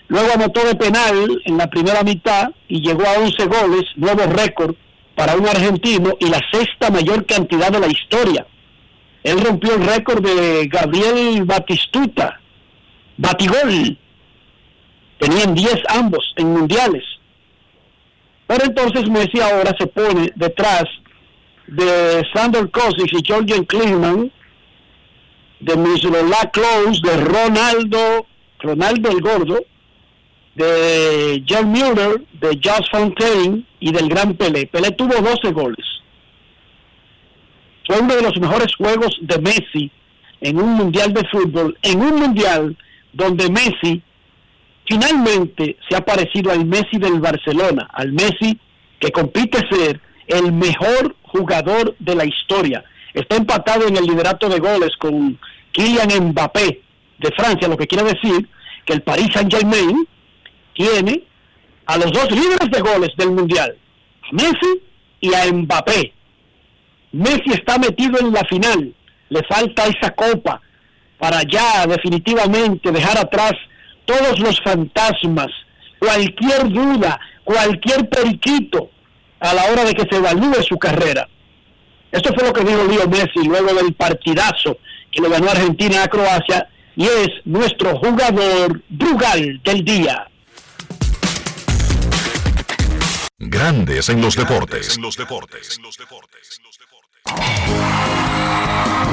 Luego 0.07 0.29
anotó 0.33 0.65
de 0.65 0.77
penal 0.77 1.43
en 1.45 1.59
la 1.59 1.67
primera 1.67 2.05
mitad 2.05 2.51
y 2.69 2.81
llegó 2.81 3.03
a 3.09 3.19
11 3.19 3.45
goles, 3.45 3.85
nuevo 3.97 4.23
récord 4.23 4.77
para 5.17 5.35
un 5.35 5.49
argentino 5.49 6.13
y 6.21 6.29
la 6.29 6.41
sexta 6.53 6.93
mayor 6.93 7.27
cantidad 7.27 7.73
de 7.73 7.81
la 7.81 7.89
historia. 7.89 8.47
Él 9.25 9.41
rompió 9.41 9.75
el 9.75 9.85
récord 9.85 10.25
de 10.25 10.69
Gabriel 10.69 11.43
Batistuta, 11.45 12.41
Batigol, 13.17 13.99
tenían 15.19 15.55
10 15.55 15.75
ambos 15.89 16.33
en 16.37 16.53
mundiales. 16.53 17.05
Pero 18.47 18.65
entonces 18.65 19.09
Messi 19.09 19.41
ahora 19.41 19.75
se 19.79 19.87
pone 19.87 20.33
detrás 20.35 20.85
de 21.67 22.27
Sandor 22.33 22.71
Kosic 22.71 23.13
y 23.13 23.25
Georgian 23.25 23.65
Kliman, 23.65 24.33
de 25.61 25.77
Misrola 25.77 26.51
Close, 26.53 27.01
de 27.03 27.17
Ronaldo, 27.25 28.27
Ronaldo 28.61 29.11
el 29.11 29.21
Gordo, 29.21 29.59
de 30.55 31.45
John 31.49 31.69
Mueller, 31.69 32.23
de 32.41 32.59
Josh 32.63 32.89
Fontaine 32.91 33.65
y 33.81 33.93
del 33.93 34.09
gran 34.09 34.35
Pelé. 34.35 34.67
Pelé 34.67 34.91
tuvo 34.93 35.15
12 35.15 35.53
goles. 35.53 35.87
Fue 37.87 38.01
uno 38.01 38.15
de 38.15 38.23
los 38.23 38.39
mejores 38.39 38.75
juegos 38.77 39.17
de 39.21 39.39
Messi 39.39 39.91
en 40.41 40.59
un 40.59 40.71
mundial 40.71 41.13
de 41.13 41.27
fútbol, 41.29 41.77
en 41.83 42.01
un 42.01 42.21
mundial 42.21 42.77
donde 43.13 43.51
Messi 43.51 44.03
finalmente 44.89 45.77
se 45.89 45.97
ha 45.97 46.01
parecido 46.01 46.51
al 46.51 46.65
Messi 46.65 46.99
del 46.99 47.21
Barcelona, 47.21 47.89
al 47.93 48.13
Messi 48.13 48.59
que 48.99 49.11
compite 49.13 49.59
ser 49.71 50.01
el 50.27 50.53
mejor 50.53 51.15
jugador 51.23 51.95
de 51.99 52.15
la 52.15 52.25
historia. 52.25 52.85
Está 53.15 53.37
empatado 53.37 53.87
en 53.87 53.97
el 53.97 54.05
liderato 54.05 54.49
de 54.49 54.59
goles 54.59 54.91
con 54.99 55.39
Kylian 55.73 56.29
Mbappé 56.31 56.83
de 57.19 57.31
Francia, 57.37 57.69
lo 57.69 57.77
que 57.77 57.87
quiere 57.87 58.05
decir 58.05 58.49
que 58.85 58.95
el 58.95 59.03
Paris 59.03 59.29
Saint-Germain 59.35 60.07
tiene 60.75 61.25
a 61.87 61.97
los 61.97 62.13
dos 62.13 62.31
líderes 62.31 62.71
de 62.71 62.81
goles 62.81 63.11
del 63.17 63.31
Mundial, 63.31 63.77
a 64.23 64.33
Messi 64.33 64.83
y 65.21 65.35
a 65.35 65.53
Mbappé. 65.53 66.13
Messi 67.13 67.53
está 67.53 67.79
metido 67.79 68.19
en 68.21 68.33
la 68.33 68.45
final, 68.45 68.95
le 69.31 69.43
falta 69.45 69.85
esa 69.87 70.11
copa 70.15 70.61
para 71.19 71.43
ya 71.43 71.87
definitivamente 71.87 72.93
dejar 72.93 73.19
atrás 73.19 73.53
todos 74.09 74.41
los 74.41 74.59
fantasmas, 74.63 75.49
cualquier 75.99 76.71
duda, 76.71 77.21
cualquier 77.45 78.09
periquito 78.09 78.91
a 79.39 79.53
la 79.53 79.65
hora 79.67 79.85
de 79.85 79.95
que 79.95 80.07
se 80.11 80.17
evalúe 80.17 80.63
su 80.67 80.79
carrera. 80.79 81.29
Esto 82.11 82.33
fue 82.33 82.45
lo 82.45 82.55
que 82.55 82.65
dijo 82.65 82.85
Leo 82.85 83.07
Messi 83.07 83.47
luego 83.47 83.75
del 83.75 83.93
partidazo 83.93 84.79
que 85.13 85.21
le 85.21 85.29
ganó 85.29 85.51
Argentina 85.51 86.05
a 86.05 86.09
Croacia 86.09 86.69
y 86.97 87.05
es 87.05 87.29
nuestro 87.45 87.99
jugador 87.99 88.83
Brugal 88.89 89.61
del 89.63 89.85
día. 89.85 90.27
Grandes 93.39 94.09
en 94.09 94.23
los 94.23 94.35
deportes. 94.35 94.99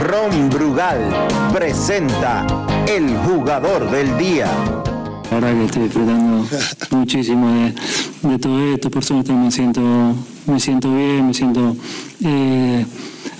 Ron 0.03 0.49
Brugal 0.49 0.99
presenta 1.53 2.45
el 2.87 3.15
jugador 3.17 3.89
del 3.89 4.17
día. 4.17 4.47
La 5.31 5.39
verdad 5.39 5.53
que 5.53 5.65
estoy 5.65 5.83
disfrutando 5.83 6.47
muchísimo 6.91 7.47
de, 8.21 8.39
todo 8.39 8.73
esto, 8.73 8.91
por 8.91 9.03
suerte 9.03 9.33
me 9.33 9.51
siento, 9.51 9.81
me 10.45 10.59
siento 10.59 10.93
bien, 10.93 11.27
me 11.27 11.33
siento 11.33 11.75
eh, 12.23 12.85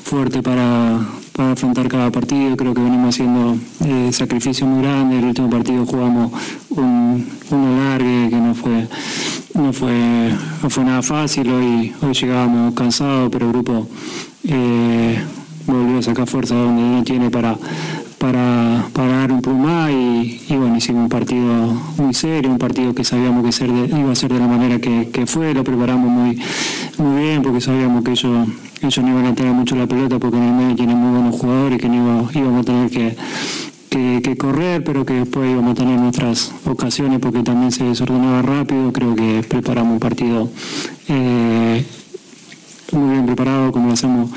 fuerte 0.03 0.41
para, 0.41 0.99
para 1.33 1.51
afrontar 1.51 1.87
cada 1.87 2.09
partido. 2.11 2.57
Creo 2.57 2.73
que 2.73 2.81
venimos 2.81 3.15
haciendo 3.15 3.57
eh, 3.85 4.09
sacrificios 4.11 4.67
muy 4.67 4.81
grandes. 4.81 5.19
El 5.19 5.25
último 5.25 5.49
partido 5.49 5.85
jugamos 5.85 6.31
un, 6.69 7.29
un 7.51 8.29
que 8.29 8.37
no 8.37 8.55
fue, 8.55 8.87
no 9.53 9.73
fue, 9.73 10.33
no 10.63 10.69
fue 10.69 10.83
nada 10.83 11.01
fácil. 11.01 11.49
Hoy, 11.51 11.93
hoy 12.01 12.13
llegábamos 12.13 12.73
cansados, 12.73 13.29
pero 13.31 13.45
el 13.45 13.51
grupo 13.53 13.87
eh, 14.47 15.19
volvió 15.67 15.99
a 15.99 16.01
sacar 16.01 16.27
fuerza 16.27 16.55
donde 16.55 16.81
no 16.81 17.03
tiene 17.03 17.29
para, 17.29 17.57
para, 18.17 18.87
para 18.93 19.17
dar 19.17 19.31
un 19.31 19.41
pluma 19.41 19.91
y, 19.91 20.41
y, 20.49 20.55
bueno, 20.55 20.77
hicimos 20.77 21.03
un 21.03 21.09
partido 21.09 21.73
muy 21.97 22.13
serio, 22.13 22.51
un 22.51 22.57
partido 22.57 22.93
que 22.93 23.03
sabíamos 23.03 23.43
que 23.43 23.65
iba 23.67 24.11
a 24.11 24.15
ser 24.15 24.31
de 24.33 24.39
la 24.39 24.47
manera 24.47 24.79
que, 24.79 25.25
fue, 25.25 25.53
lo 25.53 25.63
preparamos 25.63 26.09
muy, 26.09 26.39
muy 26.97 27.21
bien 27.21 27.41
porque 27.41 27.61
sabíamos 27.61 28.03
que 28.03 28.11
ellos, 28.11 28.47
ellos 28.81 29.05
no 29.05 29.09
iban 29.09 29.25
a 29.25 29.35
tener 29.35 29.53
mucho 29.53 29.75
la 29.75 29.87
pelota 29.87 30.19
porque 30.19 30.37
en 30.37 30.43
el 30.43 30.53
medio 30.53 30.75
tienen 30.75 30.97
muy 30.97 31.11
buenos 31.11 31.39
jugadores 31.39 31.79
que 31.79 31.89
no 31.89 32.29
íbamos 32.33 32.61
a 32.61 32.63
tener 32.63 32.89
que, 32.89 33.15
que, 33.89 34.21
que, 34.23 34.37
correr, 34.37 34.83
pero 34.83 35.05
que 35.05 35.13
después 35.13 35.49
íbamos 35.49 35.71
a 35.71 35.75
tener 35.75 35.99
nuestras 35.99 36.51
ocasiones 36.65 37.19
porque 37.19 37.43
también 37.43 37.71
se 37.71 37.83
desordenaba 37.83 38.41
rápido, 38.41 38.91
creo 38.91 39.15
que 39.15 39.43
preparamos 39.47 39.93
un 39.93 39.99
partido 39.99 40.49
eh, 41.07 41.85
muy 42.91 43.11
bien 43.11 43.25
preparado 43.25 43.71
como 43.71 43.87
lo 43.87 43.93
hacemos 43.93 44.29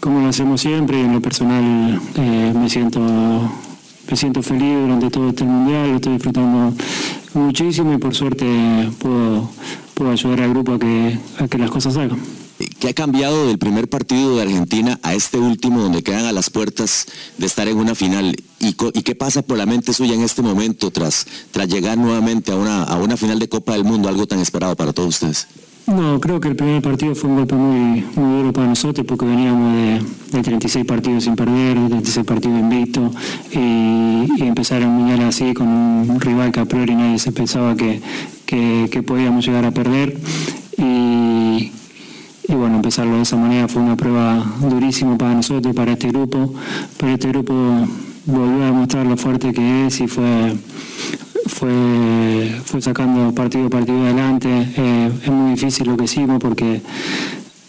como 0.00 0.20
lo 0.20 0.28
hacemos 0.28 0.60
siempre 0.60 1.00
y 1.00 1.04
en 1.04 1.12
lo 1.12 1.20
personal 1.20 2.00
eh, 2.16 2.52
me 2.54 2.68
siento 2.68 3.00
me 3.00 4.16
siento 4.16 4.42
feliz 4.42 4.76
durante 4.80 5.10
todo 5.10 5.30
este 5.30 5.44
mundial 5.44 5.90
lo 5.90 5.96
estoy 5.96 6.14
disfrutando 6.14 6.74
muchísimo 7.34 7.94
y 7.94 7.98
por 7.98 8.14
suerte 8.14 8.90
puedo, 8.98 9.50
puedo 9.94 10.10
ayudar 10.10 10.42
al 10.42 10.50
grupo 10.50 10.74
a 10.74 10.78
que, 10.78 11.18
a 11.38 11.48
que 11.48 11.58
las 11.58 11.70
cosas 11.70 11.94
salgan 11.94 12.20
¿Qué 12.78 12.88
ha 12.90 12.94
cambiado 12.94 13.48
del 13.48 13.58
primer 13.58 13.88
partido 13.88 14.36
de 14.36 14.42
Argentina 14.42 15.00
a 15.02 15.14
este 15.14 15.38
último 15.38 15.80
donde 15.80 16.02
quedan 16.02 16.26
a 16.26 16.32
las 16.32 16.50
puertas 16.50 17.06
de 17.36 17.46
estar 17.46 17.66
en 17.66 17.78
una 17.78 17.94
final? 17.94 18.36
¿Y, 18.60 18.68
y 18.68 19.02
qué 19.02 19.14
pasa 19.14 19.42
por 19.42 19.58
la 19.58 19.66
mente 19.66 19.92
suya 19.92 20.14
en 20.14 20.22
este 20.22 20.40
momento 20.40 20.90
tras, 20.90 21.26
tras 21.50 21.68
llegar 21.68 21.98
nuevamente 21.98 22.52
a 22.52 22.56
una, 22.56 22.84
a 22.84 22.96
una 22.96 23.16
final 23.16 23.38
de 23.38 23.48
Copa 23.48 23.72
del 23.72 23.84
Mundo, 23.84 24.08
algo 24.08 24.26
tan 24.26 24.38
esperado 24.38 24.76
para 24.76 24.92
todos 24.92 25.08
ustedes? 25.08 25.48
No, 25.86 26.18
creo 26.18 26.40
que 26.40 26.48
el 26.48 26.56
primer 26.56 26.80
partido 26.80 27.14
fue 27.14 27.28
un 27.28 27.36
golpe 27.36 27.54
muy, 27.54 28.00
duro 28.16 28.52
para 28.54 28.66
nosotros 28.68 29.06
porque 29.06 29.26
veníamos 29.26 29.74
de, 29.74 30.00
de 30.32 30.42
36 30.42 30.86
partidos 30.86 31.24
sin 31.24 31.36
perder, 31.36 31.78
de 31.78 31.88
36 31.88 32.26
partidos 32.26 32.58
invictos 32.58 33.14
y, 33.52 33.58
y, 33.58 34.42
empezar 34.42 34.80
el 34.80 34.88
mundial 34.88 35.20
así 35.28 35.52
con 35.52 35.68
un 35.68 36.20
rival 36.20 36.52
que 36.52 36.60
a 36.60 36.64
priori 36.64 36.94
nadie 36.94 37.18
se 37.18 37.32
pensaba 37.32 37.76
que, 37.76 38.00
que, 38.46 38.88
que 38.90 39.02
podíamos 39.02 39.46
llegar 39.46 39.66
a 39.66 39.72
perder. 39.72 40.16
Y, 40.78 41.70
y 42.48 42.54
bueno, 42.54 42.76
empezarlo 42.76 43.16
de 43.16 43.22
esa 43.22 43.36
manera 43.36 43.68
fue 43.68 43.82
una 43.82 43.96
prueba 43.96 44.42
durísima 44.60 45.18
para 45.18 45.34
nosotros, 45.34 45.74
para 45.74 45.92
este 45.92 46.08
grupo, 46.08 46.54
pero 46.96 47.12
este 47.12 47.28
grupo 47.28 47.52
volvió 48.24 48.62
a 48.62 48.66
demostrar 48.66 49.06
lo 49.06 49.18
fuerte 49.18 49.52
que 49.52 49.86
es 49.86 50.00
y 50.00 50.08
fue 50.08 50.54
fue, 51.46 52.60
fue 52.64 52.80
sacando 52.80 53.34
partido 53.34 53.66
a 53.66 53.70
partido 53.70 54.04
adelante. 54.04 54.48
Eh, 54.76 55.10
es 55.22 55.30
muy 55.30 55.52
difícil 55.52 55.86
lo 55.86 55.96
que 55.96 56.04
hicimos 56.04 56.38
porque, 56.40 56.80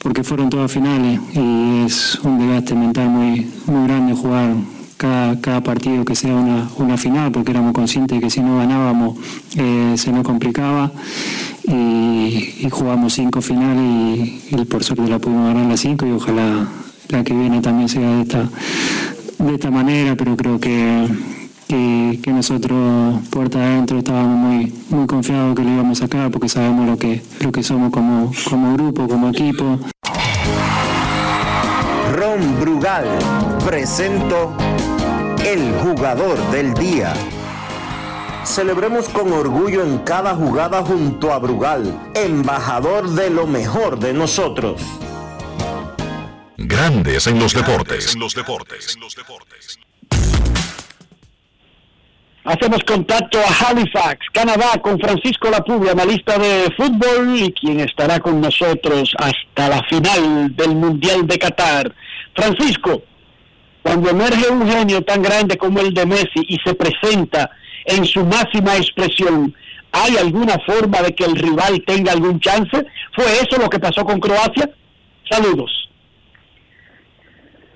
porque 0.01 0.23
fueron 0.23 0.49
todas 0.49 0.71
finales 0.71 1.19
y 1.33 1.85
es 1.85 2.19
un 2.23 2.39
desgaste 2.39 2.75
mental 2.75 3.09
muy, 3.09 3.47
muy 3.67 3.87
grande 3.87 4.13
jugar 4.13 4.55
cada, 4.97 5.39
cada 5.41 5.61
partido 5.61 6.05
que 6.05 6.15
sea 6.15 6.33
una, 6.35 6.69
una 6.77 6.97
final 6.97 7.31
porque 7.31 7.51
éramos 7.51 7.73
conscientes 7.73 8.21
que 8.21 8.29
si 8.29 8.41
no 8.41 8.57
ganábamos 8.57 9.17
eh, 9.57 9.95
se 9.97 10.11
nos 10.11 10.23
complicaba 10.23 10.91
y, 11.63 12.53
y, 12.61 12.67
jugamos 12.71 13.13
cinco 13.13 13.41
finales 13.41 14.29
y, 14.51 14.55
y 14.55 14.65
por 14.65 14.83
suerte 14.83 15.07
la 15.09 15.19
pudimos 15.19 15.47
ganar 15.47 15.67
las 15.67 15.79
cinco 15.79 16.05
y 16.05 16.11
ojalá 16.11 16.67
la 17.09 17.23
que 17.23 17.33
viene 17.33 17.61
también 17.61 17.89
sea 17.89 18.09
de 18.09 18.21
esta, 18.21 18.49
de 19.39 19.53
esta 19.53 19.71
manera, 19.71 20.15
pero 20.15 20.35
creo 20.37 20.59
que 20.59 21.07
que, 21.67 22.19
que, 22.23 22.31
nosotros 22.31 23.19
puerta 23.29 23.59
adentro 23.59 23.97
estábamos 23.97 24.37
muy, 24.37 24.73
muy 24.89 25.07
confiados 25.07 25.55
que 25.55 25.63
lo 25.63 25.71
íbamos 25.71 25.99
a 25.99 26.05
sacar 26.05 26.31
porque 26.31 26.49
sabemos 26.49 26.85
lo 26.87 26.97
que, 26.97 27.21
lo 27.39 27.51
que 27.51 27.63
somos 27.63 27.91
como, 27.91 28.31
como 28.49 28.73
grupo, 28.73 29.07
como 29.07 29.29
equipo. 29.29 29.79
Ron 32.13 32.59
Brugal 32.59 33.05
presento 33.65 34.55
el 35.45 35.73
jugador 35.83 36.37
del 36.51 36.73
día. 36.73 37.13
Celebremos 38.43 39.09
con 39.09 39.33
orgullo 39.33 39.83
en 39.83 39.99
cada 39.99 40.35
jugada 40.35 40.83
junto 40.83 41.33
a 41.33 41.39
Brugal, 41.39 42.11
embajador 42.13 43.09
de 43.09 43.29
lo 43.29 43.47
mejor 43.47 43.99
de 43.99 44.13
nosotros. 44.13 44.81
Grandes 46.57 47.27
en 47.27 47.39
los 47.39 47.53
deportes. 47.53 48.13
En 48.13 48.21
los 48.21 48.33
deportes. 48.33 48.97
Hacemos 52.45 52.83
contacto 52.83 53.39
a 53.39 53.69
Halifax, 53.69 54.27
Canadá, 54.31 54.79
con 54.79 54.99
Francisco 54.99 55.49
Lapuga, 55.49 55.93
analista 55.93 56.37
de 56.37 56.71
fútbol 56.77 57.39
y 57.39 57.51
quien 57.51 57.79
estará 57.79 58.19
con 58.19 58.39
nosotros 58.39 59.15
hasta 59.17 59.67
la 59.67 59.83
final 59.89 60.55
del 60.55 60.75
Mundial 60.75 61.25
de 61.25 61.39
Qatar. 61.39 61.91
Francisco, 62.35 63.01
cuando 63.81 64.11
emerge 64.11 64.47
un 64.47 64.69
genio 64.69 65.01
tan 65.01 65.23
grande 65.23 65.57
como 65.57 65.79
el 65.79 65.91
de 65.91 66.05
Messi 66.05 66.45
y 66.47 66.59
se 66.63 66.75
presenta 66.75 67.49
en 67.83 68.05
su 68.05 68.23
máxima 68.23 68.75
expresión, 68.77 69.51
¿hay 69.91 70.15
alguna 70.17 70.59
forma 70.67 71.01
de 71.01 71.15
que 71.15 71.25
el 71.25 71.35
rival 71.35 71.83
tenga 71.87 72.11
algún 72.11 72.39
chance? 72.39 72.85
¿Fue 73.15 73.25
eso 73.41 73.57
lo 73.59 73.71
que 73.71 73.79
pasó 73.79 74.05
con 74.05 74.19
Croacia? 74.19 74.69
Saludos. 75.27 75.89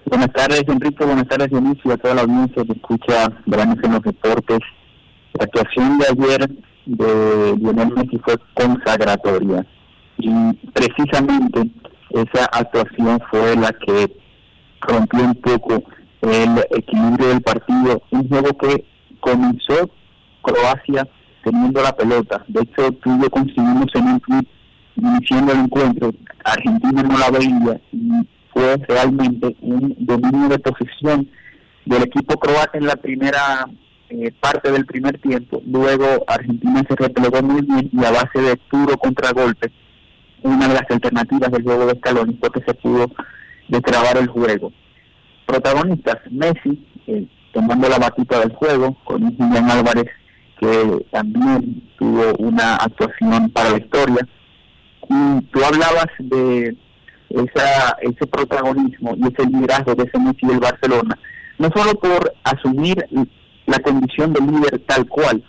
Buenas 0.10 0.34
tardes, 0.34 0.64
Enrique. 0.68 1.06
Buenas 1.06 1.28
tardes, 1.28 1.52
Dionisio, 1.52 1.94
a 1.94 1.98
toda 1.98 2.16
la 2.16 2.22
audiencia 2.22 2.64
que 2.66 2.72
escucha 2.72 3.32
Grandes 3.46 3.84
en 3.84 3.92
los 3.92 4.02
Deportes. 4.02 4.58
La 5.34 5.44
actuación 5.44 6.00
de 6.00 6.06
ayer 6.08 6.50
de 6.88 7.56
Lionel 7.58 7.94
Messi 7.94 8.18
fue 8.18 8.34
consagratoria 8.56 9.64
y 10.18 10.54
precisamente 10.74 11.70
esa 12.10 12.46
actuación 12.46 13.22
fue 13.30 13.56
la 13.56 13.72
que 13.72 14.18
rompió 14.82 15.26
un 15.26 15.36
poco 15.36 15.84
el 16.22 16.58
equilibrio 16.72 17.28
del 17.28 17.42
partido. 17.42 18.02
Un 18.10 18.28
juego 18.28 18.58
que 18.58 18.86
comenzó 19.20 19.92
Croacia 20.42 21.08
teniendo 21.44 21.84
la 21.84 21.96
pelota. 21.96 22.44
De 22.48 22.62
hecho, 22.62 22.92
tú 22.94 23.16
y 23.16 23.22
yo 23.22 23.30
coincidimos 23.30 23.86
en 23.94 24.08
un 24.08 24.20
clip 24.22 24.50
iniciando 24.96 25.52
el 25.52 25.60
encuentro. 25.60 26.12
Argentina 26.44 27.04
no 27.04 27.16
la 27.20 27.30
veía 27.30 27.80
y 27.92 28.39
fue 28.60 28.78
realmente 28.88 29.56
un 29.62 29.96
dominio 30.00 30.50
de 30.50 30.60
posesión 30.60 31.30
del 31.86 32.04
equipo 32.04 32.38
croata 32.38 32.78
en 32.78 32.86
la 32.88 32.98
primera 32.98 33.66
eh, 34.10 34.34
parte 34.40 34.72
del 34.72 34.86
primer 34.86 35.18
tiempo. 35.20 35.62
Luego 35.66 36.26
Argentina 36.28 36.84
se 36.88 36.96
replegó 36.96 37.42
muy 37.42 37.62
bien 37.62 37.90
y 37.92 38.04
a 38.04 38.12
base 38.12 38.42
de 38.42 38.58
puro 38.70 38.98
contragolpe, 38.98 39.72
una 40.44 40.68
de 40.68 40.74
las 40.74 40.92
alternativas 40.92 41.52
del 41.52 41.64
juego 41.64 41.86
de 41.86 41.94
escalón 41.94 42.38
fue 42.40 42.52
que 42.52 42.62
se 42.66 42.74
pudo 42.74 43.10
destrabar 43.70 44.18
el 44.18 44.28
juego. 44.28 44.74
Protagonistas, 45.46 46.18
Messi, 46.30 46.86
eh, 47.08 47.26
tomando 47.54 47.88
la 47.88 47.98
batuta 47.98 48.40
del 48.40 48.54
juego, 48.54 48.98
con 49.06 49.36
Julián 49.38 49.72
Álvarez 49.72 50.08
que 50.60 51.06
también 51.12 51.82
tuvo 51.98 52.34
una 52.40 52.76
actuación 52.76 53.50
para 53.52 53.70
la 53.70 53.78
historia. 53.78 54.28
Y 55.10 55.42
tú 55.46 55.64
hablabas 55.64 56.08
de 56.20 56.76
esa, 57.30 57.98
ese 58.02 58.28
protagonismo 58.28 59.16
y 59.16 59.22
ese 59.28 59.50
liderazgo 59.50 59.96
de 59.96 60.04
ese 60.04 60.20
Messi 60.20 60.46
del 60.48 60.60
Barcelona, 60.60 61.18
no 61.58 61.70
solo 61.76 61.94
por 62.00 62.34
asumir 62.44 63.06
la 63.66 63.80
condición 63.80 64.34
de 64.34 64.42
líder 64.42 64.82
tal 64.88 65.08
cual, 65.08 65.44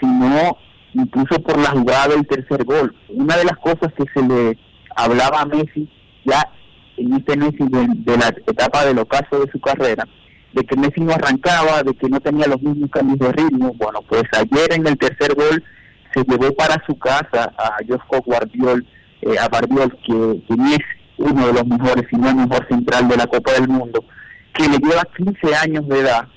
sino 0.00 0.56
incluso 0.94 1.40
por 1.42 1.58
la 1.58 1.70
jugada 1.70 2.08
del 2.08 2.26
tercer 2.26 2.64
gol. 2.64 2.94
Una 3.08 3.36
de 3.36 3.44
las 3.44 3.56
cosas 3.58 3.92
que 3.94 4.04
se 4.12 4.26
le 4.26 4.58
hablaba 4.94 5.40
a 5.40 5.46
Messi 5.46 5.88
ya 6.24 6.42
en 6.96 7.14
este 7.14 7.36
Messi 7.36 7.66
de, 7.68 7.86
de 7.88 8.18
la 8.18 8.28
etapa 8.28 8.84
del 8.84 8.98
ocaso 8.98 9.38
de 9.40 9.50
su 9.50 9.60
carrera, 9.60 10.06
de 10.52 10.64
que 10.64 10.76
Messi 10.76 11.00
no 11.00 11.12
arrancaba, 11.12 11.82
de 11.82 11.94
que 11.94 12.08
no 12.08 12.20
tenía 12.20 12.46
los 12.46 12.60
mismos 12.60 12.90
cambios 12.90 13.18
de 13.18 13.32
ritmo. 13.32 13.72
Bueno, 13.74 14.00
pues 14.08 14.24
ayer 14.32 14.72
en 14.74 14.86
el 14.86 14.98
tercer 14.98 15.34
gol 15.34 15.64
se 16.14 16.22
llevó 16.24 16.52
para 16.54 16.82
su 16.86 16.98
casa 16.98 17.52
a 17.56 17.76
Josco 17.88 18.22
Guardiol, 18.24 18.86
eh, 19.22 19.38
a 19.38 19.48
Bardiol, 19.48 19.96
que, 20.04 20.42
es 20.74 20.78
uno 21.22 21.46
de 21.46 21.52
los 21.52 21.66
mejores, 21.66 22.04
si 22.10 22.16
no 22.16 22.34
mejor 22.34 22.66
central 22.68 23.08
de 23.08 23.16
la 23.16 23.26
Copa 23.26 23.52
del 23.52 23.68
Mundo, 23.68 24.04
que 24.54 24.68
le 24.68 24.78
lleva 24.78 25.02
15 25.16 25.56
años 25.56 25.88
de 25.88 26.00
edad, 26.00 26.28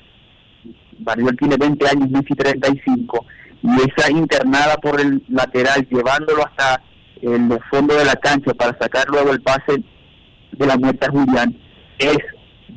Barriol 1.00 1.36
tiene 1.38 1.58
20 1.58 1.88
años, 1.88 2.10
Messi 2.10 2.34
35, 2.36 3.26
y 3.64 3.70
esa 3.90 4.12
internada 4.12 4.76
por 4.78 5.00
el 5.00 5.24
lateral, 5.28 5.88
llevándolo 5.90 6.46
hasta 6.46 6.82
el 7.22 7.60
fondo 7.70 7.96
de 7.96 8.06
la 8.06 8.16
cancha 8.16 8.54
para 8.54 8.78
sacar 8.78 9.06
luego 9.10 9.32
el 9.32 9.42
pase 9.42 9.84
de 10.52 10.66
la 10.66 10.78
muerte 10.78 11.06
a 11.06 11.12
Julián, 11.12 11.56
es 11.98 12.18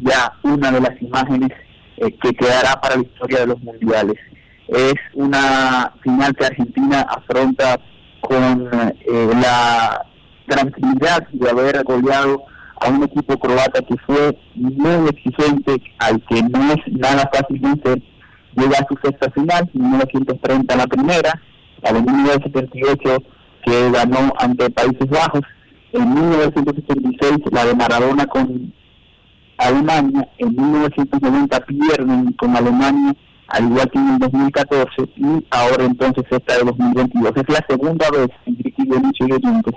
ya 0.00 0.32
una 0.42 0.70
de 0.70 0.80
las 0.80 1.02
imágenes 1.02 1.50
eh, 1.98 2.16
que 2.22 2.32
quedará 2.32 2.80
para 2.80 2.96
la 2.96 3.02
historia 3.02 3.40
de 3.40 3.46
los 3.46 3.60
mundiales. 3.60 4.16
Es 4.68 4.94
una 5.14 5.92
final 6.02 6.34
que 6.36 6.46
Argentina 6.46 7.00
afronta 7.02 7.80
con 8.20 8.68
eh, 8.72 9.30
la 9.40 10.06
tranquilidad 10.48 11.28
de 11.30 11.50
haber 11.50 11.82
goleado 11.84 12.44
a 12.80 12.88
un 12.90 13.02
equipo 13.02 13.38
croata 13.38 13.80
que 13.82 13.96
fue 14.06 14.36
muy 14.54 15.08
exigente, 15.08 15.80
al 15.98 16.20
que 16.26 16.42
no 16.42 16.72
es 16.72 16.92
nada 16.92 17.30
fácil 17.32 17.60
vencer, 17.60 18.02
llega 18.56 18.78
a 18.78 18.86
su 18.88 18.96
sexta 19.02 19.30
final, 19.30 19.70
en 19.74 19.90
1930 19.90 20.76
la 20.76 20.86
primera, 20.86 21.40
la 21.82 21.92
de 21.92 22.02
1978 22.02 23.22
que 23.64 23.90
ganó 23.90 24.32
ante 24.38 24.70
Países 24.70 25.08
Bajos, 25.08 25.42
en 25.92 26.14
1976 26.14 27.38
la 27.52 27.64
de 27.64 27.74
Maradona 27.74 28.26
con 28.26 28.72
Alemania, 29.58 30.28
en 30.38 30.54
1990 30.54 31.60
pierden 31.66 32.32
con 32.32 32.56
Alemania, 32.56 33.14
al 33.48 33.64
igual 33.64 33.90
que 33.90 33.98
en 33.98 34.08
el 34.08 34.18
2014, 34.18 35.02
y 35.16 35.46
ahora 35.50 35.84
entonces 35.84 36.24
esta 36.30 36.58
de 36.58 36.64
2022. 36.64 37.32
Es 37.36 37.48
la 37.48 37.64
segunda 37.68 38.10
vez, 38.10 38.28
Enrique 38.46 38.82
Dionisio 38.84 39.26
y 39.28 39.32
oyentes, 39.32 39.74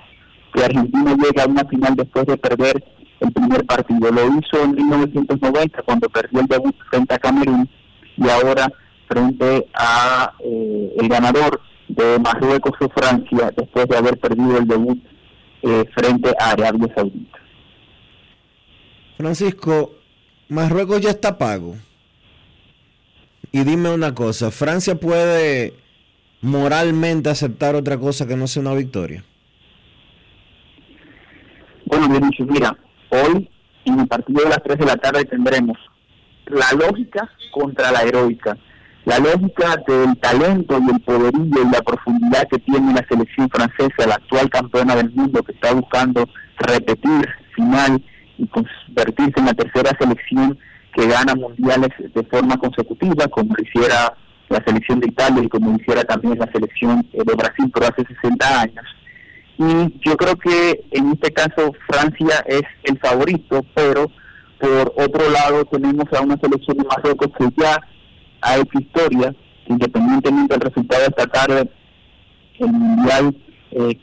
que 0.54 0.64
Argentina 0.64 1.16
llega 1.16 1.44
a 1.44 1.48
una 1.48 1.66
final 1.66 1.96
después 1.96 2.26
de 2.26 2.38
perder 2.38 2.84
el 3.20 3.32
primer 3.32 3.66
partido. 3.66 4.12
Lo 4.12 4.26
hizo 4.28 4.64
en 4.64 4.72
1990 4.76 5.82
cuando 5.84 6.10
perdió 6.10 6.42
el 6.42 6.48
debut 6.48 6.76
frente 6.90 7.14
a 7.14 7.20
Camerún 7.20 7.70
y 8.18 8.30
ahora 8.30 8.68
frente 9.08 9.68
a 9.74 10.34
eh, 10.40 10.96
el 11.00 11.08
ganador 11.08 11.62
de 11.88 12.20
Marruecos 12.20 12.74
o 12.80 12.90
Francia 12.90 13.52
después 13.56 13.88
de 13.88 13.98
haber 13.98 14.18
perdido 14.20 14.58
el 14.58 14.68
debut 14.68 15.00
eh, 15.62 15.86
frente 15.94 16.34
a 16.40 16.52
Arabia 16.52 16.88
Saudita. 16.96 17.40
Francisco, 19.18 19.92
Marruecos 20.50 21.02
ya 21.02 21.12
está 21.12 21.38
pago. 21.38 21.76
Y 23.52 23.64
dime 23.64 23.94
una 23.94 24.16
cosa, 24.16 24.50
¿Francia 24.50 24.96
puede 24.96 25.74
moralmente 26.42 27.30
aceptar 27.30 27.76
otra 27.76 27.98
cosa 27.98 28.26
que 28.26 28.38
no 28.38 28.48
sea 28.48 28.62
una 28.62 28.74
victoria? 28.74 29.26
Bueno, 31.86 32.08
Dionisio, 32.08 32.46
mira, 32.46 32.76
hoy 33.10 33.50
en 33.86 34.00
el 34.00 34.08
partido 34.08 34.44
de 34.44 34.50
las 34.50 34.64
3 34.64 34.80
de 34.80 34.86
la 34.86 34.98
tarde 34.98 35.26
tendremos 35.26 35.78
la 36.46 36.72
lógica 36.74 37.30
contra 37.52 37.92
la 37.92 38.02
heroica. 38.02 38.58
La 39.06 39.18
lógica 39.18 39.78
del 39.88 40.16
talento 40.20 40.80
y 40.80 40.94
el 40.94 41.02
poderío 41.02 41.64
y 41.64 41.72
la 41.72 41.82
profundidad 41.82 42.48
que 42.50 42.60
tiene 42.60 42.94
la 42.94 43.06
selección 43.10 43.50
francesa, 43.50 44.08
la 44.08 44.16
actual 44.16 44.50
campeona 44.50 44.96
del 44.96 45.12
mundo 45.12 45.42
que 45.42 45.54
está 45.54 45.74
buscando 45.74 46.30
repetir 46.58 47.28
final 47.56 48.04
y 48.38 48.48
convertirse 48.48 49.40
en 49.40 49.46
la 49.46 49.54
tercera 49.54 49.98
selección 50.00 50.58
que 50.94 51.08
gana 51.08 51.34
mundiales 51.34 51.90
de 51.98 52.24
forma 52.26 52.58
consecutiva, 52.58 53.28
como 53.28 53.56
hiciera 53.64 54.14
la 54.50 54.64
selección 54.66 55.00
de 55.00 55.08
Italia 55.08 55.44
y 55.44 55.50
como 55.50 55.76
hiciera 55.78 56.04
también 56.04 56.38
la 56.38 56.52
selección 56.52 57.08
de 57.12 57.34
Brasil 57.36 57.72
por 57.72 57.84
hace 57.84 58.06
60 58.06 58.62
años. 58.62 58.86
Y 59.62 60.00
yo 60.10 60.18
creo 60.18 60.36
que 60.38 60.86
en 60.90 61.12
este 61.12 61.32
caso 61.32 61.72
Francia 61.88 62.44
es 62.48 62.64
el 62.84 62.98
favorito, 62.98 63.64
pero 63.76 64.08
por 64.60 64.92
otro 64.98 65.30
lado 65.30 65.66
tenemos 65.66 66.06
a 66.14 66.22
una 66.22 66.36
selección 66.38 66.78
de 66.78 66.84
Marruecos 66.86 67.28
que 67.38 67.62
ya 67.62 67.80
ha 68.42 68.58
hecho 68.58 68.80
historia, 68.80 69.36
independientemente 69.68 70.56
del 70.56 70.62
resultado 70.62 71.02
de 71.02 71.08
esta 71.10 71.28
tarde, 71.28 71.70
el 72.58 72.72
mundial 72.72 73.36
eh, 73.72 74.00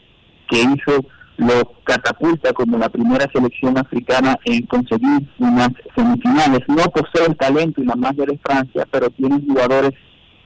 que 0.48 0.60
hizo 0.60 1.04
lo 1.38 1.72
catapulta 1.82 2.52
como 2.52 2.78
la 2.78 2.88
primera 2.88 3.28
selección 3.32 3.78
africana 3.78 4.38
en 4.44 4.64
conseguir 4.66 5.28
unas 5.38 5.70
semifinales. 5.96 6.60
No 6.68 6.84
posee 6.84 7.26
el 7.26 7.36
talento 7.36 7.80
y 7.80 7.84
la 7.84 7.96
magia 7.96 8.26
de 8.26 8.38
Francia, 8.38 8.86
pero 8.92 9.10
tienen 9.10 9.44
jugadores 9.44 9.92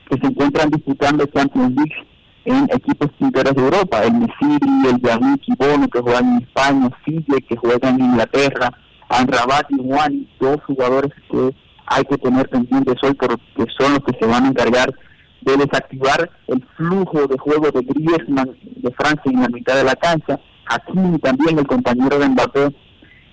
que 0.09 0.17
se 0.19 0.25
encuentran 0.25 0.71
disputando 0.71 1.25
Champions 1.27 1.75
League 1.75 2.12
en 2.45 2.67
equipos 2.71 3.09
punteros 3.19 3.55
de 3.55 3.61
Europa, 3.61 4.03
el 4.03 4.13
Mesiri, 4.13 4.89
el 4.89 5.01
Yannick 5.01 5.43
Bono 5.57 5.87
que 5.87 6.01
juegan 6.01 6.37
en 6.37 6.43
España, 6.43 6.89
Fille 7.05 7.41
que 7.47 7.55
juegan 7.55 7.99
en 7.99 8.05
Inglaterra, 8.05 8.69
Anrabat 9.09 9.65
y 9.69 9.87
Juan, 9.87 10.27
dos 10.39 10.57
jugadores 10.65 11.11
que 11.29 11.55
hay 11.85 12.03
que 12.03 12.17
tener 12.17 12.49
pendientes 12.49 12.95
hoy 13.03 13.13
porque 13.13 13.65
son 13.77 13.93
los 13.93 14.03
que 14.03 14.17
se 14.19 14.25
van 14.25 14.45
a 14.45 14.49
encargar 14.49 14.93
de 15.41 15.57
desactivar 15.57 16.29
el 16.47 16.65
flujo 16.75 17.27
de 17.27 17.37
juego 17.37 17.69
de 17.71 17.81
Griezmann 17.81 18.57
de 18.63 18.91
Francia 18.91 19.31
en 19.31 19.41
la 19.41 19.49
mitad 19.49 19.75
de 19.75 19.83
la 19.83 19.95
cancha, 19.95 20.39
Hakimi 20.65 21.19
también 21.19 21.59
el 21.59 21.67
compañero 21.67 22.17
de 22.17 22.29
Mbappé 22.29 22.75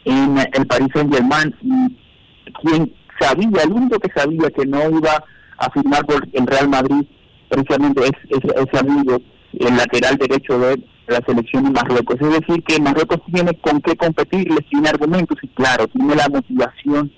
en 0.04 0.38
el 0.38 0.66
Paris 0.66 0.88
Saint 0.94 1.12
Germain 1.12 1.54
quien 2.62 2.92
sabía, 3.20 3.62
el 3.62 3.72
único 3.72 3.98
que 3.98 4.10
sabía 4.14 4.50
que 4.50 4.66
no 4.66 4.90
iba 4.90 5.24
a 5.58 5.70
firmar 5.70 6.04
por 6.06 6.26
el 6.32 6.46
Real 6.46 6.68
Madrid 6.68 7.06
precisamente 7.50 8.02
es, 8.04 8.12
ese 8.30 8.78
amigo, 8.78 9.20
el 9.58 9.76
lateral 9.76 10.16
derecho 10.16 10.58
de 10.58 10.82
la 11.08 11.20
selección 11.26 11.64
de 11.64 11.70
Marruecos. 11.70 12.16
Es 12.20 12.40
decir, 12.40 12.62
que 12.62 12.80
Marruecos 12.80 13.20
tiene 13.32 13.52
con 13.60 13.80
qué 13.80 13.96
competir, 13.96 14.48
les 14.48 14.66
tiene 14.68 14.88
argumentos 14.88 15.36
y 15.42 15.48
claro, 15.48 15.88
tiene 15.88 16.14
la 16.14 16.28
motivación 16.28 17.12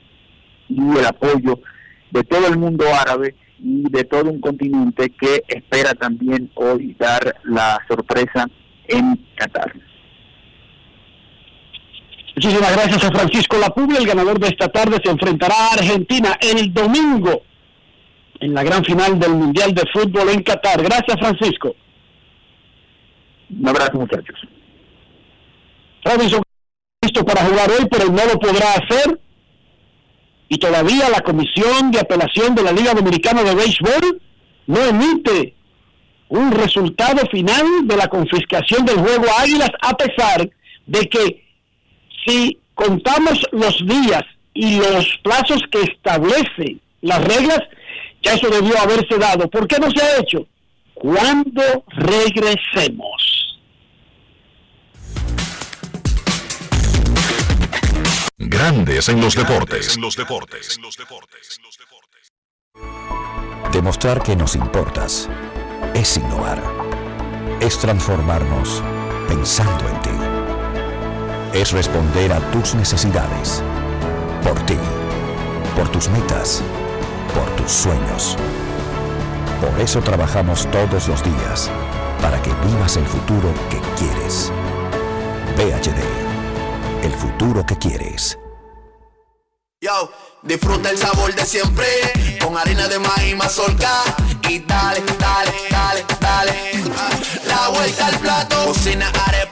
y 0.68 0.80
el 0.80 1.06
apoyo 1.06 1.60
de 2.10 2.24
todo 2.24 2.46
el 2.48 2.58
mundo 2.58 2.84
árabe 3.00 3.34
y 3.58 3.88
de 3.90 4.04
todo 4.04 4.30
un 4.30 4.40
continente 4.40 5.10
que 5.10 5.44
espera 5.46 5.94
también 5.94 6.50
hoy 6.54 6.96
dar 6.98 7.36
la 7.44 7.78
sorpresa 7.88 8.48
en 8.88 9.16
Qatar. 9.36 9.72
Muchísimas 12.34 12.72
gracias 12.74 13.04
a 13.04 13.12
Francisco 13.12 13.58
Lapuble. 13.58 13.98
El 13.98 14.06
ganador 14.06 14.40
de 14.40 14.48
esta 14.48 14.68
tarde 14.68 14.96
se 15.04 15.10
enfrentará 15.10 15.54
a 15.54 15.74
Argentina 15.74 16.36
el 16.40 16.72
domingo 16.72 17.42
en 18.42 18.54
la 18.54 18.62
gran 18.64 18.84
final 18.84 19.18
del 19.18 19.30
Mundial 19.30 19.72
de 19.72 19.84
Fútbol 19.92 20.28
en 20.30 20.42
Qatar. 20.42 20.82
Gracias, 20.82 21.16
Francisco. 21.18 21.74
Un 23.50 23.68
abrazo, 23.68 23.98
muchachos. 23.98 24.40
Robinson 26.04 26.42
listo 27.02 27.24
para 27.24 27.44
jugar 27.44 27.70
hoy, 27.70 27.86
pero 27.90 28.06
no 28.06 28.26
lo 28.26 28.38
podrá 28.38 28.74
hacer. 28.74 29.20
Y 30.48 30.58
todavía 30.58 31.08
la 31.08 31.20
Comisión 31.20 31.90
de 31.90 32.00
Apelación 32.00 32.54
de 32.54 32.62
la 32.62 32.72
Liga 32.72 32.94
Dominicana 32.94 33.42
de 33.42 33.54
Béisbol 33.54 34.20
no 34.66 34.84
emite 34.84 35.54
un 36.28 36.50
resultado 36.50 37.26
final 37.30 37.64
de 37.84 37.96
la 37.96 38.08
confiscación 38.08 38.84
del 38.84 38.96
juego 38.96 39.26
Águilas, 39.38 39.70
a 39.80 39.96
pesar 39.96 40.48
de 40.86 41.08
que 41.08 41.44
si 42.26 42.58
contamos 42.74 43.46
los 43.52 43.86
días 43.86 44.22
y 44.54 44.78
los 44.78 45.06
plazos 45.22 45.62
que 45.70 45.82
establecen 45.82 46.80
las 47.02 47.22
reglas, 47.24 47.60
ya 48.22 48.34
eso 48.34 48.48
debió 48.48 48.78
haberse 48.78 49.18
dado. 49.18 49.50
¿Por 49.50 49.66
qué 49.66 49.78
no 49.78 49.90
se 49.90 50.02
ha 50.02 50.18
hecho? 50.18 50.46
Cuando 50.94 51.84
regresemos. 51.88 53.58
Grandes 58.38 59.08
en 59.08 59.20
los 59.20 59.34
deportes. 59.34 59.98
Demostrar 63.72 64.22
que 64.22 64.36
nos 64.36 64.54
importas 64.54 65.28
es 65.94 66.16
innovar. 66.16 66.62
Es 67.60 67.78
transformarnos 67.78 68.82
pensando 69.28 69.88
en 69.88 70.02
ti. 70.02 71.58
Es 71.58 71.72
responder 71.72 72.32
a 72.32 72.40
tus 72.50 72.74
necesidades. 72.74 73.62
Por 74.42 74.58
ti. 74.66 74.76
Por 75.76 75.88
tus 75.90 76.08
metas. 76.08 76.62
Por 77.34 77.48
tus 77.56 77.70
sueños. 77.70 78.36
Por 79.60 79.80
eso 79.80 80.00
trabajamos 80.00 80.70
todos 80.70 81.08
los 81.08 81.22
días. 81.22 81.70
Para 82.20 82.40
que 82.42 82.52
vivas 82.66 82.96
el 82.96 83.06
futuro 83.06 83.52
que 83.68 83.80
quieres. 83.96 84.52
VHD. 85.56 87.04
El 87.04 87.12
futuro 87.12 87.64
que 87.66 87.76
quieres. 87.76 88.38
Yo, 89.80 90.12
disfruta 90.42 90.90
el 90.90 90.98
sabor 90.98 91.34
de 91.34 91.44
siempre 91.44 91.86
con 92.40 92.56
harina 92.56 92.86
de 92.86 93.00
maíz 93.00 93.36
mazorca 93.36 94.04
y 94.48 94.60
dale, 94.60 95.02
dale, 95.18 95.52
dale, 95.70 96.04
dale. 96.20 96.84
La 97.46 97.68
vuelta 97.68 98.06
al 98.06 98.18
plato, 98.20 98.66
cocina 98.66 99.10
arepa, 99.26 99.51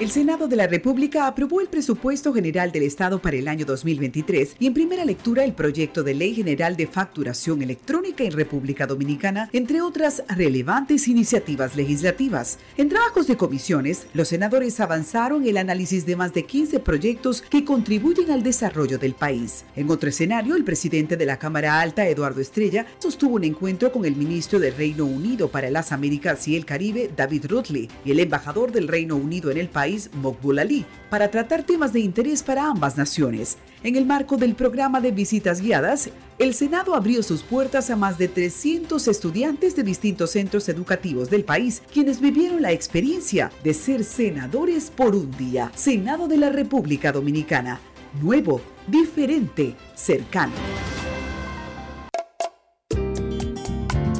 El 0.00 0.10
Senado 0.10 0.48
de 0.48 0.56
la 0.56 0.66
República 0.66 1.26
aprobó 1.26 1.60
el 1.60 1.68
presupuesto 1.68 2.32
general 2.32 2.72
del 2.72 2.84
Estado 2.84 3.20
para 3.20 3.36
el 3.36 3.46
año 3.46 3.66
2023 3.66 4.56
y 4.58 4.66
en 4.66 4.72
primera 4.72 5.04
lectura 5.04 5.44
el 5.44 5.52
proyecto 5.52 6.02
de 6.02 6.14
Ley 6.14 6.34
General 6.34 6.74
de 6.74 6.86
Facturación 6.86 7.60
Electrónica 7.60 8.24
en 8.24 8.32
República 8.32 8.86
Dominicana, 8.86 9.50
entre 9.52 9.82
otras 9.82 10.22
relevantes 10.26 11.06
iniciativas 11.06 11.76
legislativas. 11.76 12.58
En 12.78 12.88
trabajos 12.88 13.26
de 13.26 13.36
comisiones, 13.36 14.06
los 14.14 14.28
senadores 14.28 14.80
avanzaron 14.80 15.46
el 15.46 15.58
análisis 15.58 16.06
de 16.06 16.16
más 16.16 16.32
de 16.32 16.46
15 16.46 16.80
proyectos 16.80 17.42
que 17.42 17.66
contribuyen 17.66 18.30
al 18.30 18.42
desarrollo 18.42 18.96
del 18.96 19.12
país. 19.12 19.66
En 19.76 19.90
otro 19.90 20.08
escenario, 20.08 20.56
el 20.56 20.64
presidente 20.64 21.18
de 21.18 21.26
la 21.26 21.38
Cámara 21.38 21.78
Alta, 21.78 22.08
Eduardo 22.08 22.40
Estrella, 22.40 22.86
sostuvo 23.00 23.34
un 23.34 23.44
encuentro 23.44 23.92
con 23.92 24.06
el 24.06 24.16
ministro 24.16 24.58
del 24.60 24.74
Reino 24.74 25.04
Unido 25.04 25.50
para 25.50 25.68
las 25.68 25.92
Américas 25.92 26.48
y 26.48 26.56
el 26.56 26.64
Caribe, 26.64 27.10
David 27.14 27.44
Rutley, 27.50 27.90
y 28.02 28.12
el 28.12 28.20
embajador 28.20 28.72
del 28.72 28.88
Reino 28.88 29.16
Unido 29.16 29.50
en 29.50 29.58
el 29.58 29.68
país, 29.68 29.89
Mokbul 30.14 30.58
Ali, 30.58 30.84
para 31.08 31.30
tratar 31.30 31.62
temas 31.62 31.92
de 31.92 32.00
interés 32.00 32.42
para 32.42 32.66
ambas 32.66 32.96
naciones. 32.96 33.58
En 33.82 33.96
el 33.96 34.06
marco 34.06 34.36
del 34.36 34.54
programa 34.54 35.00
de 35.00 35.10
visitas 35.10 35.60
guiadas, 35.60 36.10
el 36.38 36.54
Senado 36.54 36.94
abrió 36.94 37.22
sus 37.22 37.42
puertas 37.42 37.90
a 37.90 37.96
más 37.96 38.18
de 38.18 38.28
300 38.28 39.08
estudiantes 39.08 39.74
de 39.74 39.82
distintos 39.82 40.30
centros 40.30 40.68
educativos 40.68 41.30
del 41.30 41.44
país, 41.44 41.82
quienes 41.92 42.20
vivieron 42.20 42.62
la 42.62 42.72
experiencia 42.72 43.50
de 43.64 43.74
ser 43.74 44.04
senadores 44.04 44.90
por 44.90 45.14
un 45.14 45.30
día. 45.36 45.72
Senado 45.74 46.28
de 46.28 46.36
la 46.36 46.50
República 46.50 47.12
Dominicana. 47.12 47.80
Nuevo, 48.20 48.60
diferente, 48.86 49.74
cercano. 49.94 50.52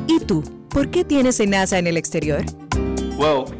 ¿Y 0.06 0.20
tú? 0.20 0.42
¿Por 0.70 0.90
qué 0.90 1.04
tienes 1.04 1.36
SENASA 1.36 1.78
en 1.78 1.86
el 1.86 1.96
exterior? 1.96 2.44
Well, 3.18 3.59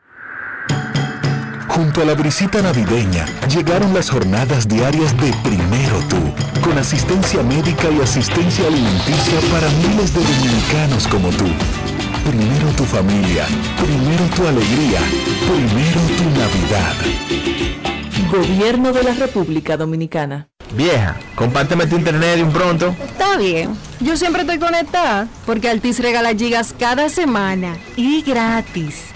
Junto 1.81 2.03
a 2.03 2.05
la 2.05 2.13
brisita 2.13 2.61
navideña 2.61 3.25
llegaron 3.49 3.91
las 3.91 4.11
jornadas 4.11 4.67
diarias 4.67 5.17
de 5.17 5.33
Primero 5.41 5.97
Tú, 6.07 6.61
con 6.61 6.77
asistencia 6.77 7.41
médica 7.41 7.89
y 7.89 7.99
asistencia 7.99 8.67
alimenticia 8.67 9.39
para 9.51 9.67
miles 9.67 10.13
de 10.13 10.21
dominicanos 10.21 11.07
como 11.07 11.29
tú. 11.29 11.45
Primero 12.23 12.67
tu 12.77 12.83
familia, 12.83 13.47
primero 13.77 14.23
tu 14.35 14.47
alegría, 14.47 14.99
primero 15.49 16.01
tu 16.17 16.23
Navidad. 16.39 16.93
Gobierno 18.31 18.93
de 18.93 19.01
la 19.01 19.15
República 19.15 19.75
Dominicana. 19.75 20.49
Vieja, 20.75 21.17
compárteme 21.33 21.87
tu 21.87 21.95
internet 21.95 22.35
de 22.35 22.43
un 22.43 22.51
pronto. 22.51 22.95
Está 23.03 23.37
bien. 23.37 23.75
Yo 23.99 24.17
siempre 24.17 24.43
estoy 24.43 24.59
conectada 24.59 25.27
porque 25.47 25.67
Altis 25.67 25.97
regala 25.97 26.35
gigas 26.35 26.75
cada 26.77 27.09
semana 27.09 27.75
y 27.95 28.21
gratis. 28.21 29.15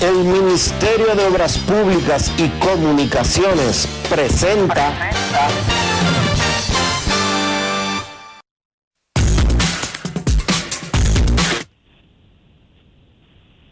El 0.00 0.24
Ministerio 0.24 1.14
de 1.14 1.26
Obras 1.26 1.58
Públicas 1.58 2.32
y 2.38 2.48
Comunicaciones 2.58 3.86
presenta 4.08 5.10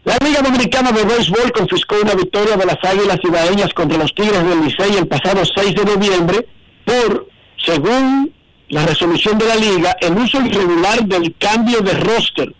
La 0.03 0.17
Liga 0.23 0.41
Dominicana 0.43 0.91
de 0.91 1.03
Béisbol 1.03 1.51
confiscó 1.51 1.95
una 1.99 2.13
victoria 2.13 2.55
de 2.57 2.65
las 2.67 2.77
Águilas 2.83 3.17
Ibaeñas 3.23 3.73
contra 3.73 3.97
los 3.97 4.13
Tigres 4.13 4.43
del 4.47 4.61
Licey 4.61 4.97
el 4.97 5.07
pasado 5.07 5.41
6 5.43 5.73
de 5.73 5.85
noviembre 5.85 6.47
por, 6.85 7.27
según 7.65 8.31
la 8.67 8.85
resolución 8.85 9.39
de 9.39 9.47
la 9.47 9.55
Liga, 9.55 9.97
el 9.99 10.15
uso 10.15 10.39
irregular 10.45 11.03
del 11.05 11.35
cambio 11.39 11.81
de 11.81 11.93
roster. 11.93 12.53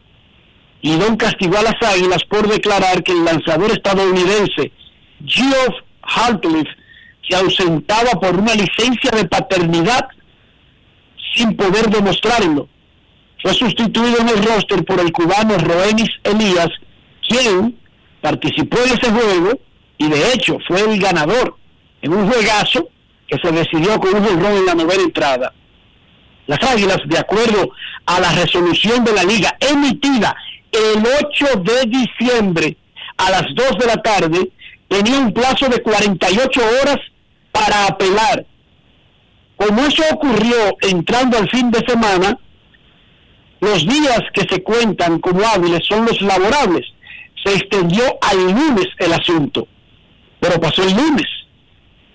Don 0.82 1.18
castigó 1.18 1.58
a 1.58 1.64
las 1.64 1.82
Águilas 1.82 2.24
por 2.30 2.48
declarar 2.48 3.04
que 3.04 3.12
el 3.12 3.26
lanzador 3.26 3.72
estadounidense 3.72 4.72
Geoff 5.26 5.76
Hartliff 6.02 6.68
se 7.28 7.36
ausentaba 7.36 8.12
por 8.20 8.36
una 8.38 8.54
licencia 8.54 9.12
de 9.12 9.26
paternidad 9.26 10.08
sin 11.36 11.56
poder 11.56 11.90
demostrarlo. 11.90 12.68
Fue 13.42 13.54
sustituido 13.54 14.20
en 14.20 14.30
el 14.30 14.44
roster 14.44 14.84
por 14.86 15.00
el 15.00 15.12
cubano 15.12 15.58
Roenis 15.58 16.10
Elías, 16.24 16.70
quien 17.28 17.78
participó 18.22 18.78
en 18.80 18.92
ese 18.92 19.12
juego 19.12 19.60
y 19.98 20.10
de 20.10 20.34
hecho 20.34 20.58
fue 20.68 20.82
el 20.82 21.00
ganador 21.00 21.58
en 22.02 22.14
un 22.14 22.30
juegazo 22.30 22.90
que 23.28 23.38
se 23.38 23.52
decidió 23.52 24.00
con 24.00 24.16
un 24.16 24.26
jonrón 24.26 24.58
en 24.58 24.66
la 24.66 24.76
novena 24.76 25.04
entrada. 25.04 25.54
Las 26.48 26.64
Águilas, 26.64 26.98
de 27.06 27.18
acuerdo 27.18 27.70
a 28.06 28.20
la 28.20 28.32
resolución 28.32 29.04
de 29.04 29.14
la 29.14 29.24
liga 29.24 29.56
emitida 29.60 30.36
el 30.72 31.04
8 31.26 31.46
de 31.64 31.86
diciembre 31.86 32.78
a 33.18 33.32
las 33.32 33.44
2 33.56 33.78
de 33.80 33.86
la 33.86 33.98
tarde, 33.98 34.52
tenía 34.88 35.20
un 35.20 35.34
plazo 35.34 35.68
de 35.68 35.82
48 35.82 36.62
horas 36.82 36.98
para 37.52 37.88
apelar. 37.88 38.46
Como 39.58 39.82
eso 39.82 40.04
ocurrió 40.12 40.78
entrando 40.82 41.38
al 41.38 41.50
fin 41.50 41.70
de 41.72 41.86
semana, 41.86 42.38
los 43.60 43.86
días 43.86 44.22
que 44.34 44.48
se 44.50 44.64
cuentan 44.64 45.20
como 45.20 45.46
hábiles 45.46 45.86
son 45.88 46.06
los 46.06 46.22
laborables. 46.22 46.86
Se 47.44 47.54
extendió 47.56 48.04
al 48.22 48.52
lunes 48.52 48.88
el 48.98 49.14
asunto, 49.14 49.68
pero 50.40 50.60
pasó 50.60 50.84
el 50.84 50.96
lunes 50.96 51.28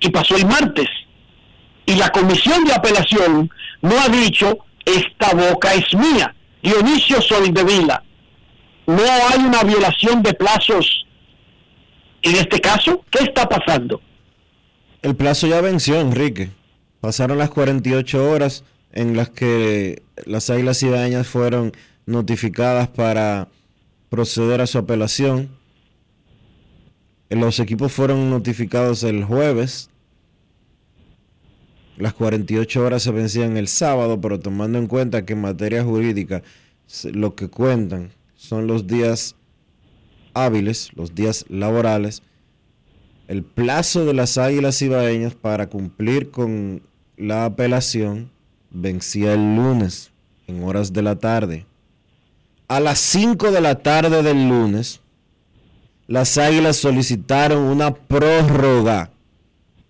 y 0.00 0.10
pasó 0.10 0.36
el 0.36 0.46
martes. 0.46 0.88
Y 1.86 1.96
la 1.96 2.10
comisión 2.10 2.64
de 2.64 2.72
apelación 2.72 3.50
no 3.82 4.00
ha 4.00 4.08
dicho, 4.08 4.58
esta 4.84 5.34
boca 5.34 5.74
es 5.74 5.92
mía, 5.94 6.34
Dionisio 6.62 7.20
Soldevila. 7.20 8.02
No 8.86 9.02
hay 9.02 9.44
una 9.44 9.62
violación 9.62 10.22
de 10.22 10.34
plazos 10.34 11.06
en 12.22 12.36
este 12.36 12.60
caso. 12.60 13.04
¿Qué 13.10 13.24
está 13.24 13.48
pasando? 13.48 14.00
El 15.02 15.14
plazo 15.14 15.46
ya 15.46 15.60
venció, 15.60 16.00
Enrique. 16.00 16.50
Pasaron 17.00 17.38
las 17.38 17.50
48 17.50 18.30
horas 18.30 18.64
en 18.92 19.16
las 19.16 19.30
que 19.30 20.02
las 20.24 20.48
Águilas 20.50 20.82
Ibaeñas 20.82 21.26
fueron 21.26 21.72
notificadas 22.06 22.88
para 22.88 23.48
proceder 24.08 24.60
a 24.60 24.66
su 24.66 24.78
apelación. 24.78 25.50
Los 27.30 27.58
equipos 27.58 27.92
fueron 27.92 28.30
notificados 28.30 29.02
el 29.02 29.24
jueves. 29.24 29.90
Las 31.96 32.14
48 32.14 32.84
horas 32.84 33.02
se 33.02 33.12
vencían 33.12 33.56
el 33.56 33.68
sábado, 33.68 34.20
pero 34.20 34.40
tomando 34.40 34.78
en 34.78 34.86
cuenta 34.86 35.24
que 35.24 35.34
en 35.34 35.40
materia 35.40 35.84
jurídica 35.84 36.42
lo 37.12 37.34
que 37.34 37.48
cuentan 37.48 38.10
son 38.44 38.66
los 38.66 38.86
días 38.86 39.36
hábiles, 40.34 40.90
los 40.94 41.14
días 41.14 41.46
laborales, 41.48 42.22
el 43.26 43.42
plazo 43.42 44.04
de 44.04 44.12
las 44.12 44.36
águilas 44.36 44.82
ibaeñas 44.82 45.34
para 45.34 45.70
cumplir 45.70 46.30
con 46.30 46.82
la 47.16 47.46
apelación 47.46 48.30
vencía 48.70 49.32
el 49.32 49.56
lunes 49.56 50.10
en 50.46 50.62
horas 50.62 50.92
de 50.92 51.00
la 51.00 51.16
tarde. 51.16 51.64
A 52.68 52.80
las 52.80 52.98
5 53.00 53.50
de 53.50 53.60
la 53.62 53.76
tarde 53.76 54.22
del 54.22 54.46
lunes, 54.46 55.00
las 56.06 56.36
águilas 56.36 56.76
solicitaron 56.76 57.62
una 57.62 57.94
prórroga 57.94 59.10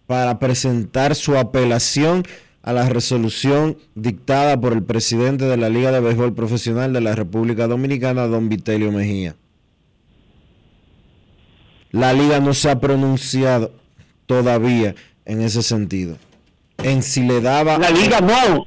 para 0.06 0.38
presentar 0.38 1.16
su 1.16 1.36
apelación 1.36 2.22
a 2.64 2.72
la 2.72 2.88
resolución 2.88 3.76
dictada 3.94 4.58
por 4.58 4.72
el 4.72 4.82
presidente 4.82 5.44
de 5.44 5.58
la 5.58 5.68
Liga 5.68 5.92
de 5.92 6.00
Béisbol 6.00 6.34
Profesional 6.34 6.94
de 6.94 7.02
la 7.02 7.14
República 7.14 7.66
Dominicana, 7.66 8.26
don 8.26 8.48
Vitelio 8.48 8.90
Mejía. 8.90 9.36
La 11.90 12.14
liga 12.14 12.40
no 12.40 12.54
se 12.54 12.70
ha 12.70 12.80
pronunciado 12.80 13.70
todavía 14.24 14.94
en 15.26 15.42
ese 15.42 15.62
sentido. 15.62 16.16
En 16.78 17.02
si 17.02 17.22
le 17.22 17.42
daba 17.42 17.76
La 17.76 17.90
liga 17.90 18.22
no. 18.22 18.66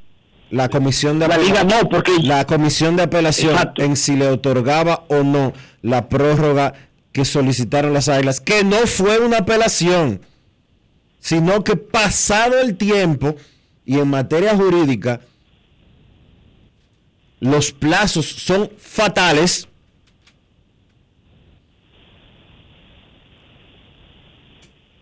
la 0.52 0.70
comisión 0.70 1.18
de 1.18 1.28
La 1.28 1.40
liga 1.40 1.64
no, 1.64 1.90
porque 1.90 2.12
la 2.22 2.46
comisión 2.46 2.98
de 2.98 3.04
apelación 3.04 3.54
Exacto. 3.54 3.82
en 3.84 3.96
si 3.96 4.16
le 4.16 4.28
otorgaba 4.28 5.06
o 5.08 5.24
no 5.24 5.54
la 5.82 6.08
prórroga 6.08 6.74
que 7.12 7.26
solicitaron 7.26 7.94
las 7.94 8.10
águilas, 8.10 8.42
que 8.42 8.64
no 8.64 8.78
fue 8.86 9.18
una 9.18 9.40
apelación, 9.40 10.22
sino 11.20 11.64
que 11.64 11.76
pasado 11.76 12.60
el 12.60 12.78
tiempo 12.78 13.36
y 13.88 13.97
en 13.97 14.10
materia 14.10 14.54
jurídica 14.54 15.21
los 17.40 17.71
plazos 17.71 18.25
son 18.25 18.69
fatales. 18.77 19.69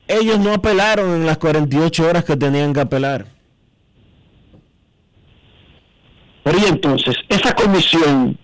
Ellos 0.08 0.40
no 0.40 0.54
apelaron 0.54 1.16
en 1.16 1.26
las 1.26 1.40
48 1.40 2.08
horas 2.08 2.24
que 2.24 2.38
tenían 2.38 2.74
que 2.74 2.82
apelar. 2.82 3.26
Pero 6.44 6.60
y 6.60 6.66
entonces, 6.66 7.16
esa 7.28 7.56
comisión, 7.56 8.38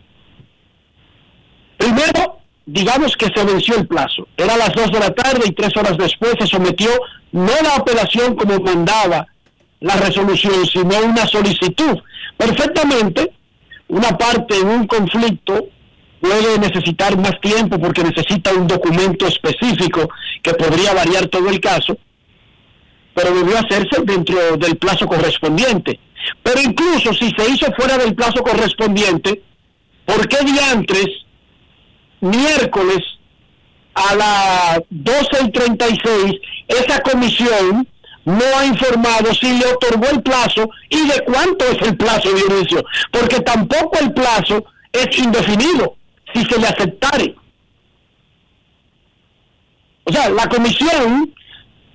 primero, 1.77 2.39
digamos 2.65 3.15
que 3.15 3.27
se 3.27 3.45
venció 3.45 3.75
el 3.77 3.87
plazo. 3.87 4.27
Era 4.35 4.55
a 4.55 4.57
las 4.57 4.73
2 4.73 4.91
de 4.91 4.99
la 4.99 5.13
tarde 5.13 5.43
y 5.45 5.51
tres 5.51 5.77
horas 5.77 5.95
después 5.99 6.33
se 6.39 6.47
sometió 6.47 6.89
no 7.31 7.53
la 7.61 7.75
apelación 7.75 8.35
como 8.35 8.59
mandaba 8.59 9.27
la 9.81 9.95
resolución, 9.95 10.65
sino 10.65 10.97
una 10.99 11.27
solicitud. 11.27 11.97
Perfectamente, 12.37 13.31
una 13.87 14.17
parte 14.17 14.55
en 14.55 14.67
un 14.67 14.87
conflicto 14.87 15.67
puede 16.21 16.59
necesitar 16.59 17.17
más 17.17 17.39
tiempo 17.41 17.79
porque 17.79 18.03
necesita 18.03 18.53
un 18.53 18.67
documento 18.67 19.27
específico 19.27 20.07
que 20.41 20.53
podría 20.53 20.93
variar 20.93 21.27
todo 21.27 21.49
el 21.49 21.59
caso, 21.59 21.97
pero 23.13 23.33
debió 23.33 23.57
hacerse 23.57 24.01
dentro 24.03 24.55
del 24.57 24.77
plazo 24.77 25.07
correspondiente. 25.07 25.99
Pero 26.43 26.61
incluso 26.61 27.13
si 27.13 27.31
se 27.31 27.49
hizo 27.49 27.71
fuera 27.73 27.97
del 27.97 28.13
plazo 28.13 28.43
correspondiente, 28.43 29.41
¿por 30.05 30.27
qué 30.27 30.37
diantres 30.45 31.07
miércoles 32.21 32.99
a 33.93 34.15
las 34.15 34.79
12 34.89 35.27
y 35.47 35.51
36, 35.51 36.35
esa 36.67 37.01
comisión 37.01 37.87
no 38.25 38.43
ha 38.57 38.65
informado 38.65 39.33
si 39.33 39.57
le 39.57 39.65
otorgó 39.65 40.07
el 40.09 40.21
plazo 40.21 40.69
y 40.89 41.07
de 41.07 41.23
cuánto 41.25 41.65
es 41.65 41.81
el 41.87 41.97
plazo 41.97 42.31
de 42.31 42.55
inicio, 42.55 42.83
porque 43.11 43.39
tampoco 43.39 43.97
el 43.99 44.13
plazo 44.13 44.65
es 44.91 45.17
indefinido 45.17 45.95
si 46.33 46.43
se 46.45 46.59
le 46.59 46.67
aceptare. 46.67 47.35
O 50.03 50.11
sea, 50.11 50.29
la 50.29 50.47
comisión, 50.47 51.33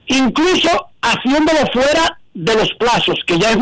incluso 0.07 0.89
haciéndolo 1.03 1.67
fuera 1.73 2.19
de 2.35 2.55
los 2.55 2.73
plazos, 2.75 3.19
que 3.27 3.39
ya 3.39 3.51
es 3.51 3.59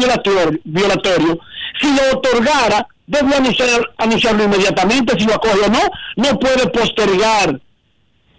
violatorio, 0.65 1.39
si 1.81 1.93
le 1.93 2.11
otorgara, 2.13 2.87
debe 3.07 3.35
anunciar, 3.35 3.69
anunciarlo 3.99 4.45
inmediatamente, 4.45 5.19
si 5.19 5.27
lo 5.27 5.35
acoge 5.35 5.61
o 5.67 5.71
no, 5.71 5.81
no 6.17 6.39
puede 6.39 6.67
postergar 6.69 7.61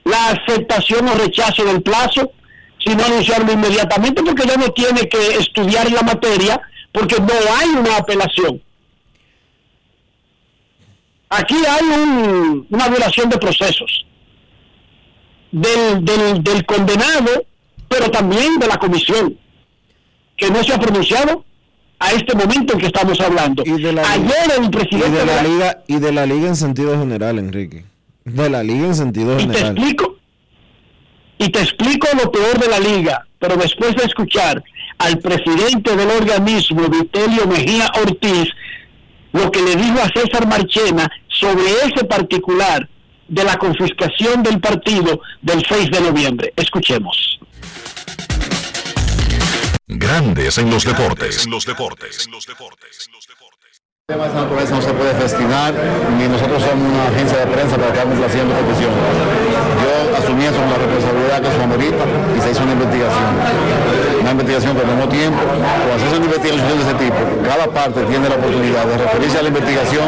la 0.03 0.27
aceptación 0.27 1.07
o 1.07 1.15
rechazo 1.15 1.63
del 1.65 1.81
plazo, 1.81 2.31
sino 2.85 3.03
anunciarlo 3.03 3.51
inmediatamente 3.51 4.21
porque 4.21 4.47
ya 4.47 4.57
no 4.57 4.69
tiene 4.69 5.09
que 5.09 5.37
estudiar 5.37 5.91
la 5.91 6.03
materia 6.03 6.61
porque 6.91 7.19
no 7.19 7.33
hay 7.57 7.69
una 7.69 7.97
apelación. 7.97 8.61
Aquí 11.29 11.55
hay 11.55 12.65
una 12.69 12.87
violación 12.87 13.29
de 13.29 13.37
procesos 13.37 14.05
del, 15.51 16.05
del, 16.05 16.43
del 16.43 16.65
condenado, 16.65 17.45
pero 17.87 18.11
también 18.11 18.59
de 18.59 18.67
la 18.67 18.77
comisión, 18.77 19.37
que 20.37 20.49
no 20.51 20.63
se 20.63 20.73
ha 20.73 20.79
pronunciado 20.79 21.43
a 21.99 22.11
este 22.11 22.35
momento 22.35 22.73
en 22.73 22.79
que 22.79 22.85
estamos 22.87 23.19
hablando. 23.19 23.63
Ayer 23.63 24.59
el 24.59 24.69
presidente 24.69 25.07
y 25.07 25.11
de 25.11 25.25
la, 25.25 25.41
liga 25.41 25.83
y 25.87 25.99
de 25.99 26.11
la 26.11 26.25
liga 26.25 26.47
en 26.47 26.55
sentido 26.55 26.97
general, 26.99 27.39
Enrique. 27.39 27.85
De 28.25 28.49
la 28.49 28.63
liga 28.63 28.85
en 28.85 28.95
sentido 28.95 29.37
general. 29.39 29.55
Y 29.55 29.81
te 29.81 29.81
explico 29.81 30.14
y 31.37 31.49
te 31.49 31.61
explico 31.61 32.07
lo 32.15 32.31
peor 32.31 32.59
de 32.59 32.67
la 32.67 32.79
liga, 32.79 33.27
pero 33.39 33.55
después 33.57 33.95
de 33.95 34.05
escuchar 34.05 34.63
al 34.97 35.19
presidente 35.19 35.95
del 35.95 36.09
organismo, 36.09 36.87
Vitelio 36.87 37.47
Mejía 37.47 37.91
Ortiz, 38.01 38.49
lo 39.33 39.51
que 39.51 39.61
le 39.61 39.75
dijo 39.75 39.99
a 40.01 40.09
César 40.09 40.47
Marchena 40.47 41.11
sobre 41.27 41.63
ese 41.85 42.05
particular 42.05 42.87
de 43.27 43.43
la 43.43 43.57
confiscación 43.57 44.43
del 44.43 44.59
partido 44.59 45.19
del 45.41 45.63
6 45.67 45.91
de 45.91 46.01
noviembre. 46.01 46.53
Escuchemos. 46.55 47.39
Grandes 49.87 50.57
en 50.57 50.69
los 50.69 50.83
deportes. 50.85 51.45
En 51.45 51.51
los 51.51 51.65
deportes. 51.65 52.27
El 54.07 54.13
tema 54.13 54.25
de 54.25 54.29
esa 54.29 54.41
naturaleza 54.43 54.75
no 54.75 54.81
se 54.81 54.93
puede 54.93 55.15
festinar, 55.15 55.73
ni 56.17 56.27
nosotros 56.27 56.61
somos 56.61 56.91
una 56.91 57.07
agencia 57.07 57.37
de 57.39 57.47
prensa 57.47 57.75
para 57.75 57.91
que 57.91 57.99
haciendo 57.99 58.53
peticiones. 58.53 59.74
Con 59.95 60.69
la 60.69 60.77
responsabilidad 60.77 61.41
que 61.41 61.47
es 61.47 61.59
amerita 61.63 62.03
y 62.37 62.39
se 62.39 62.51
hizo 62.51 62.63
una 62.63 62.73
investigación. 62.73 63.31
Una 64.21 64.31
investigación 64.31 64.75
que 64.75 64.83
tomó 64.83 65.07
tiempo. 65.09 65.41
Cuando 65.41 65.95
haces 65.95 66.11
una 66.15 66.27
investigación 66.27 66.75
de 66.77 66.83
ese 66.85 66.95
tipo, 67.01 67.21
cada 67.41 67.65
parte 67.71 68.03
tiene 68.05 68.29
la 68.29 68.35
oportunidad 68.35 68.85
de 68.85 68.97
referirse 68.97 69.39
a 69.39 69.41
la 69.41 69.49
investigación 69.49 70.07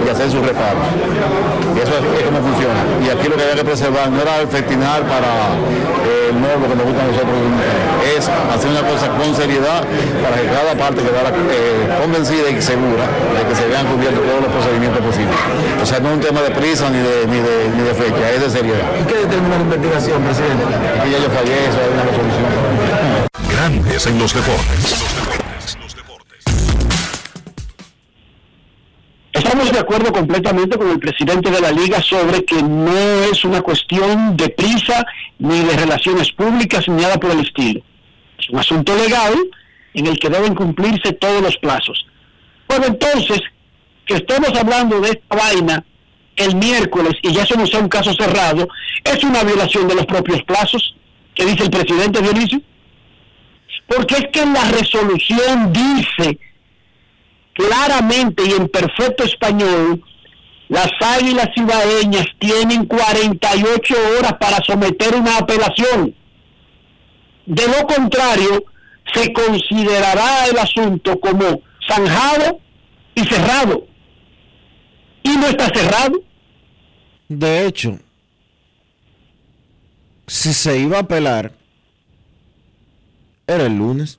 y 0.00 0.08
hacer 0.08 0.30
sus 0.30 0.40
reparos. 0.40 0.88
Y 1.74 1.78
eso 1.84 1.92
es, 2.00 2.22
como 2.24 2.38
funciona. 2.40 2.80
Y 3.04 3.10
aquí 3.10 3.28
lo 3.28 3.36
que 3.36 3.42
había 3.44 3.56
que 3.60 3.66
preservar 3.66 4.08
no 4.10 4.22
era 4.22 4.46
festinar 4.46 5.02
para 5.04 5.52
el 6.34 6.40
morbo 6.42 6.66
que 6.66 6.74
nos 6.74 6.86
gusta 6.86 7.02
a 7.02 7.06
nosotros, 7.06 7.34
es 8.02 8.22
hacer 8.26 8.70
una 8.70 8.82
cosa 8.82 9.06
con 9.14 9.30
seriedad 9.34 9.86
para 10.22 10.34
que 10.36 10.46
cada 10.50 10.74
parte 10.74 11.02
quedara 11.02 11.30
eh, 11.30 11.86
convencida 12.02 12.50
y 12.50 12.60
segura 12.60 13.06
de 13.06 13.42
que 13.46 13.54
se 13.54 13.66
vean 13.70 13.86
cubiertos 13.86 14.22
todos 14.26 14.42
los 14.42 14.50
procedimientos 14.50 15.00
posibles. 15.00 15.38
O 15.82 15.86
sea, 15.86 16.00
no 16.00 16.10
es 16.10 16.14
un 16.18 16.20
tema 16.20 16.42
de 16.42 16.50
prisa 16.50 16.90
ni 16.90 16.98
de, 16.98 17.26
ni 17.30 17.38
de, 17.38 17.56
ni 17.76 17.82
de 17.86 17.94
fecha, 17.94 18.24
es 18.34 18.40
de 18.42 18.50
seriedad. 18.50 18.88
¿Y 18.98 19.04
qué 19.06 19.16
determina 19.22 19.56
la 19.56 19.64
investigación, 19.64 20.22
presidente? 20.22 20.64
Aquí 20.98 21.08
ya 21.14 21.18
yo 21.22 21.30
fallé, 21.30 21.54
eso 21.70 21.78
hay 21.78 21.90
una 21.94 22.04
resolución. 22.04 22.46
Grandes 23.54 24.06
en 24.06 24.18
los 24.18 24.34
deportes. 24.34 25.14
Estamos 29.44 29.70
de 29.70 29.78
acuerdo 29.78 30.10
completamente 30.10 30.78
con 30.78 30.88
el 30.88 30.98
presidente 30.98 31.50
de 31.50 31.60
la 31.60 31.70
liga 31.70 32.00
sobre 32.00 32.46
que 32.46 32.62
no 32.62 32.96
es 33.30 33.44
una 33.44 33.60
cuestión 33.60 34.34
de 34.38 34.48
prisa 34.48 35.06
ni 35.38 35.60
de 35.60 35.76
relaciones 35.76 36.32
públicas 36.32 36.88
ni 36.88 37.02
nada 37.02 37.20
por 37.20 37.30
el 37.30 37.40
estilo. 37.40 37.82
Es 38.38 38.48
un 38.48 38.58
asunto 38.58 38.96
legal 38.96 39.34
en 39.92 40.06
el 40.06 40.18
que 40.18 40.30
deben 40.30 40.54
cumplirse 40.54 41.12
todos 41.12 41.42
los 41.42 41.58
plazos. 41.58 42.06
Bueno, 42.66 42.86
entonces, 42.86 43.42
que 44.06 44.14
estemos 44.14 44.48
hablando 44.58 44.98
de 45.02 45.10
esta 45.10 45.36
vaina 45.36 45.84
el 46.36 46.56
miércoles 46.56 47.12
y 47.20 47.34
ya 47.34 47.42
eso 47.42 47.54
no 47.56 47.66
sea 47.66 47.80
un 47.80 47.88
caso 47.90 48.14
cerrado, 48.14 48.66
es 49.04 49.22
una 49.24 49.44
violación 49.44 49.86
de 49.86 49.94
los 49.94 50.06
propios 50.06 50.42
plazos 50.44 50.96
que 51.34 51.44
dice 51.44 51.64
el 51.64 51.70
presidente 51.70 52.22
Dionisio. 52.22 52.62
Porque 53.88 54.14
es 54.14 54.24
que 54.32 54.46
la 54.46 54.64
resolución 54.70 55.70
dice 55.70 56.38
claramente 57.54 58.42
y 58.46 58.52
en 58.52 58.68
perfecto 58.68 59.24
español, 59.24 60.02
las 60.68 60.90
águilas 61.00 61.48
cibaeñas 61.54 62.26
tienen 62.38 62.86
48 62.86 63.94
horas 64.18 64.34
para 64.40 64.58
someter 64.64 65.14
una 65.14 65.38
apelación. 65.38 66.14
De 67.46 67.66
lo 67.68 67.86
contrario, 67.86 68.64
se 69.12 69.32
considerará 69.32 70.46
el 70.46 70.58
asunto 70.58 71.20
como 71.20 71.60
zanjado 71.86 72.60
y 73.14 73.20
cerrado. 73.24 73.86
Y 75.22 75.36
no 75.36 75.46
está 75.46 75.68
cerrado. 75.68 76.22
De 77.28 77.66
hecho, 77.66 77.98
si 80.26 80.52
se 80.54 80.78
iba 80.78 80.98
a 80.98 81.00
apelar, 81.00 81.52
era 83.46 83.66
el 83.66 83.76
lunes. 83.76 84.18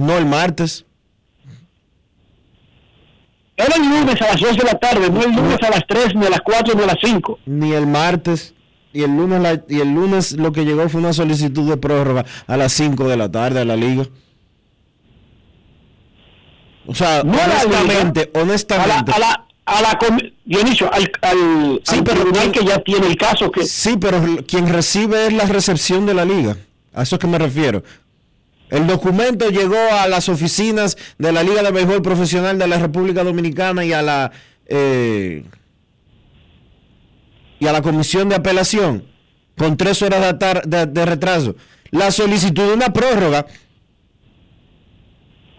No 0.00 0.16
el 0.16 0.24
martes. 0.24 0.86
Era 3.54 3.76
el 3.76 3.82
lunes 3.82 4.22
a 4.22 4.28
las 4.28 4.40
2 4.40 4.56
de 4.56 4.64
la 4.64 4.78
tarde, 4.78 5.10
no 5.10 5.22
el 5.22 5.32
lunes 5.32 5.58
a 5.62 5.68
las 5.68 5.86
3, 5.86 6.14
ni 6.14 6.24
a 6.24 6.30
las 6.30 6.40
4, 6.40 6.74
ni 6.74 6.82
a 6.82 6.86
las 6.86 6.96
5. 7.04 7.38
Ni 7.44 7.72
el 7.74 7.86
martes. 7.86 8.54
Y 8.94 9.02
el 9.02 9.14
lunes, 9.14 9.60
y 9.68 9.80
el 9.80 9.92
lunes 9.92 10.32
lo 10.32 10.52
que 10.52 10.64
llegó 10.64 10.88
fue 10.88 11.02
una 11.02 11.12
solicitud 11.12 11.68
de 11.68 11.76
prórroga 11.76 12.24
a 12.46 12.56
las 12.56 12.72
5 12.72 13.08
de 13.08 13.16
la 13.18 13.30
tarde 13.30 13.60
a 13.60 13.66
la 13.66 13.76
liga. 13.76 14.06
O 16.86 16.94
sea, 16.94 17.20
honestamente, 17.20 18.30
honestamente. 18.34 19.12
A 19.12 19.18
la, 19.18 19.46
a 19.66 19.82
la, 19.82 19.98
Dionisio, 20.46 20.90
al, 20.90 21.12
al, 21.20 21.82
sí, 21.84 22.00
pero, 22.02 22.24
que 22.50 22.64
ya 22.64 22.78
tiene 22.78 23.06
el 23.06 23.18
caso 23.18 23.52
que... 23.52 23.64
Sí, 23.66 23.98
pero 24.00 24.18
quien 24.48 24.66
recibe 24.66 25.26
es 25.26 25.34
la 25.34 25.44
recepción 25.44 26.06
de 26.06 26.14
la 26.14 26.24
liga. 26.24 26.56
A 26.94 27.02
eso 27.02 27.16
es 27.16 27.20
que 27.20 27.26
me 27.26 27.38
refiero. 27.38 27.84
El 28.70 28.86
documento 28.86 29.50
llegó 29.50 29.76
a 29.76 30.06
las 30.06 30.28
oficinas 30.28 30.96
de 31.18 31.32
la 31.32 31.42
Liga 31.42 31.62
de 31.62 31.72
Béisbol 31.72 32.02
Profesional 32.02 32.58
de 32.58 32.68
la 32.68 32.78
República 32.78 33.24
Dominicana 33.24 33.84
y 33.84 33.92
a 33.92 34.00
la 34.00 34.30
eh, 34.66 35.44
y 37.58 37.66
a 37.66 37.72
la 37.72 37.82
Comisión 37.82 38.28
de 38.28 38.36
Apelación 38.36 39.04
con 39.58 39.76
tres 39.76 40.00
horas 40.02 40.36
de, 40.66 41.04
retraso. 41.04 41.56
La 41.90 42.10
solicitud 42.10 42.62
de 42.68 42.72
una 42.72 42.92
prórroga 42.92 43.46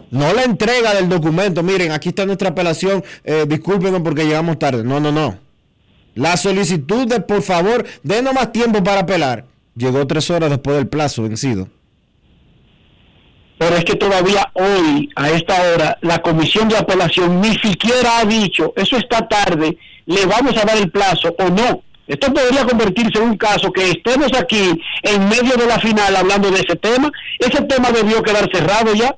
no 0.09 0.33
la 0.33 0.43
entrega 0.43 0.93
del 0.93 1.07
documento, 1.07 1.61
miren, 1.63 1.91
aquí 1.91 2.09
está 2.09 2.25
nuestra 2.25 2.49
apelación, 2.49 3.03
eh, 3.23 3.45
discúlpenos 3.47 4.01
porque 4.01 4.25
llegamos 4.25 4.57
tarde. 4.57 4.83
No, 4.83 4.99
no, 4.99 5.11
no. 5.11 5.37
La 6.15 6.35
solicitud 6.35 7.07
de, 7.07 7.21
por 7.21 7.41
favor, 7.41 7.85
denos 8.03 8.33
más 8.33 8.51
tiempo 8.51 8.83
para 8.83 9.01
apelar. 9.01 9.45
Llegó 9.75 10.05
tres 10.07 10.29
horas 10.29 10.49
después 10.49 10.75
del 10.75 10.87
plazo 10.87 11.23
vencido. 11.23 11.69
Pero 13.61 13.75
es 13.75 13.85
que 13.85 13.93
todavía 13.93 14.49
hoy, 14.53 15.07
a 15.15 15.29
esta 15.29 15.53
hora, 15.61 15.95
la 16.01 16.19
comisión 16.23 16.67
de 16.67 16.77
apelación 16.77 17.39
ni 17.39 17.53
siquiera 17.59 18.17
ha 18.17 18.25
dicho, 18.25 18.73
eso 18.75 18.97
está 18.97 19.27
tarde, 19.27 19.77
le 20.07 20.25
vamos 20.25 20.57
a 20.57 20.65
dar 20.65 20.77
el 20.77 20.89
plazo 20.89 21.35
o 21.37 21.47
no. 21.47 21.83
Esto 22.07 22.33
podría 22.33 22.65
convertirse 22.65 23.19
en 23.21 23.29
un 23.29 23.37
caso 23.37 23.71
que 23.71 23.91
estemos 23.91 24.33
aquí 24.33 24.81
en 25.03 25.29
medio 25.29 25.55
de 25.57 25.67
la 25.67 25.79
final 25.79 26.15
hablando 26.15 26.49
de 26.49 26.59
ese 26.59 26.75
tema. 26.75 27.11
Ese 27.37 27.61
tema 27.61 27.91
debió 27.91 28.23
quedar 28.23 28.49
cerrado 28.51 28.95
ya. 28.95 29.15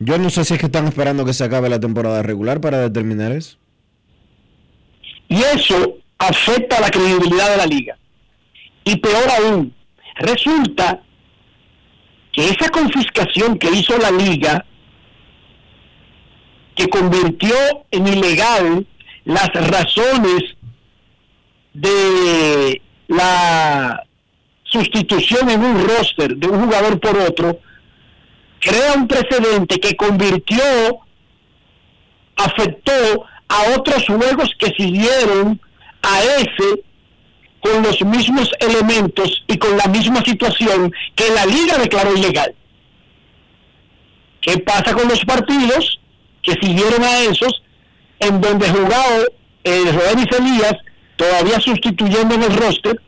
Yo 0.00 0.18
no 0.18 0.28
sé 0.28 0.44
si 0.44 0.54
es 0.54 0.60
que 0.60 0.66
están 0.66 0.88
esperando 0.88 1.24
que 1.24 1.32
se 1.32 1.44
acabe 1.44 1.68
la 1.68 1.78
temporada 1.78 2.20
regular 2.24 2.60
para 2.60 2.78
determinar 2.78 3.30
eso. 3.30 3.58
Y 5.28 5.36
eso 5.36 5.98
afecta 6.18 6.78
a 6.78 6.80
la 6.80 6.90
credibilidad 6.90 7.48
de 7.52 7.56
la 7.56 7.66
liga. 7.66 7.96
Y 8.82 8.96
peor 8.96 9.30
aún, 9.38 9.72
resulta 10.16 11.00
que 12.32 12.48
esa 12.48 12.68
confiscación 12.68 13.58
que 13.58 13.70
hizo 13.70 13.96
la 13.98 14.10
liga, 14.10 14.64
que 16.74 16.88
convirtió 16.88 17.56
en 17.90 18.06
ilegal 18.06 18.86
las 19.24 19.48
razones 19.52 20.42
de 21.72 22.80
la 23.08 24.02
sustitución 24.64 25.50
en 25.50 25.64
un 25.64 25.88
roster 25.88 26.36
de 26.36 26.46
un 26.46 26.64
jugador 26.64 27.00
por 27.00 27.16
otro, 27.18 27.60
crea 28.60 28.94
un 28.94 29.08
precedente 29.08 29.80
que 29.80 29.96
convirtió, 29.96 30.62
afectó 32.36 33.24
a 33.48 33.76
otros 33.76 34.04
juegos 34.06 34.50
que 34.58 34.72
siguieron 34.76 35.60
a 36.02 36.22
ese 36.22 36.84
con 37.60 37.82
los 37.82 38.00
mismos 38.02 38.50
elementos 38.60 39.44
y 39.46 39.58
con 39.58 39.76
la 39.76 39.86
misma 39.86 40.22
situación 40.24 40.92
que 41.14 41.30
la 41.30 41.44
liga 41.46 41.78
declaró 41.78 42.16
ilegal. 42.16 42.54
¿Qué 44.40 44.58
pasa 44.58 44.94
con 44.94 45.08
los 45.08 45.24
partidos 45.24 46.00
que 46.42 46.52
siguieron 46.52 47.02
a 47.02 47.20
esos 47.20 47.62
en 48.20 48.40
donde 48.40 48.68
jugado 48.68 49.26
el 49.64 49.92
Rodríguez 49.92 50.38
Elías 50.38 50.76
todavía 51.16 51.60
sustituyendo 51.60 52.34
en 52.34 52.44
el 52.44 52.56
roster 52.56 53.00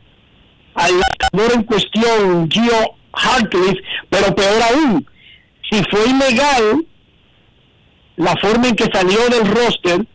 al 0.75 0.91
lanzador 0.91 1.53
en 1.55 1.63
cuestión 1.63 2.49
Gio 2.49 2.95
Hartley, 3.13 3.81
pero 4.09 4.35
peor 4.35 4.61
aún, 4.61 5.05
si 5.69 5.83
fue 5.85 6.05
ilegal 6.07 6.85
la 8.17 8.35
forma 8.37 8.67
en 8.67 8.75
que 8.75 8.89
salió 8.93 9.27
del 9.29 9.47
roster, 9.47 10.05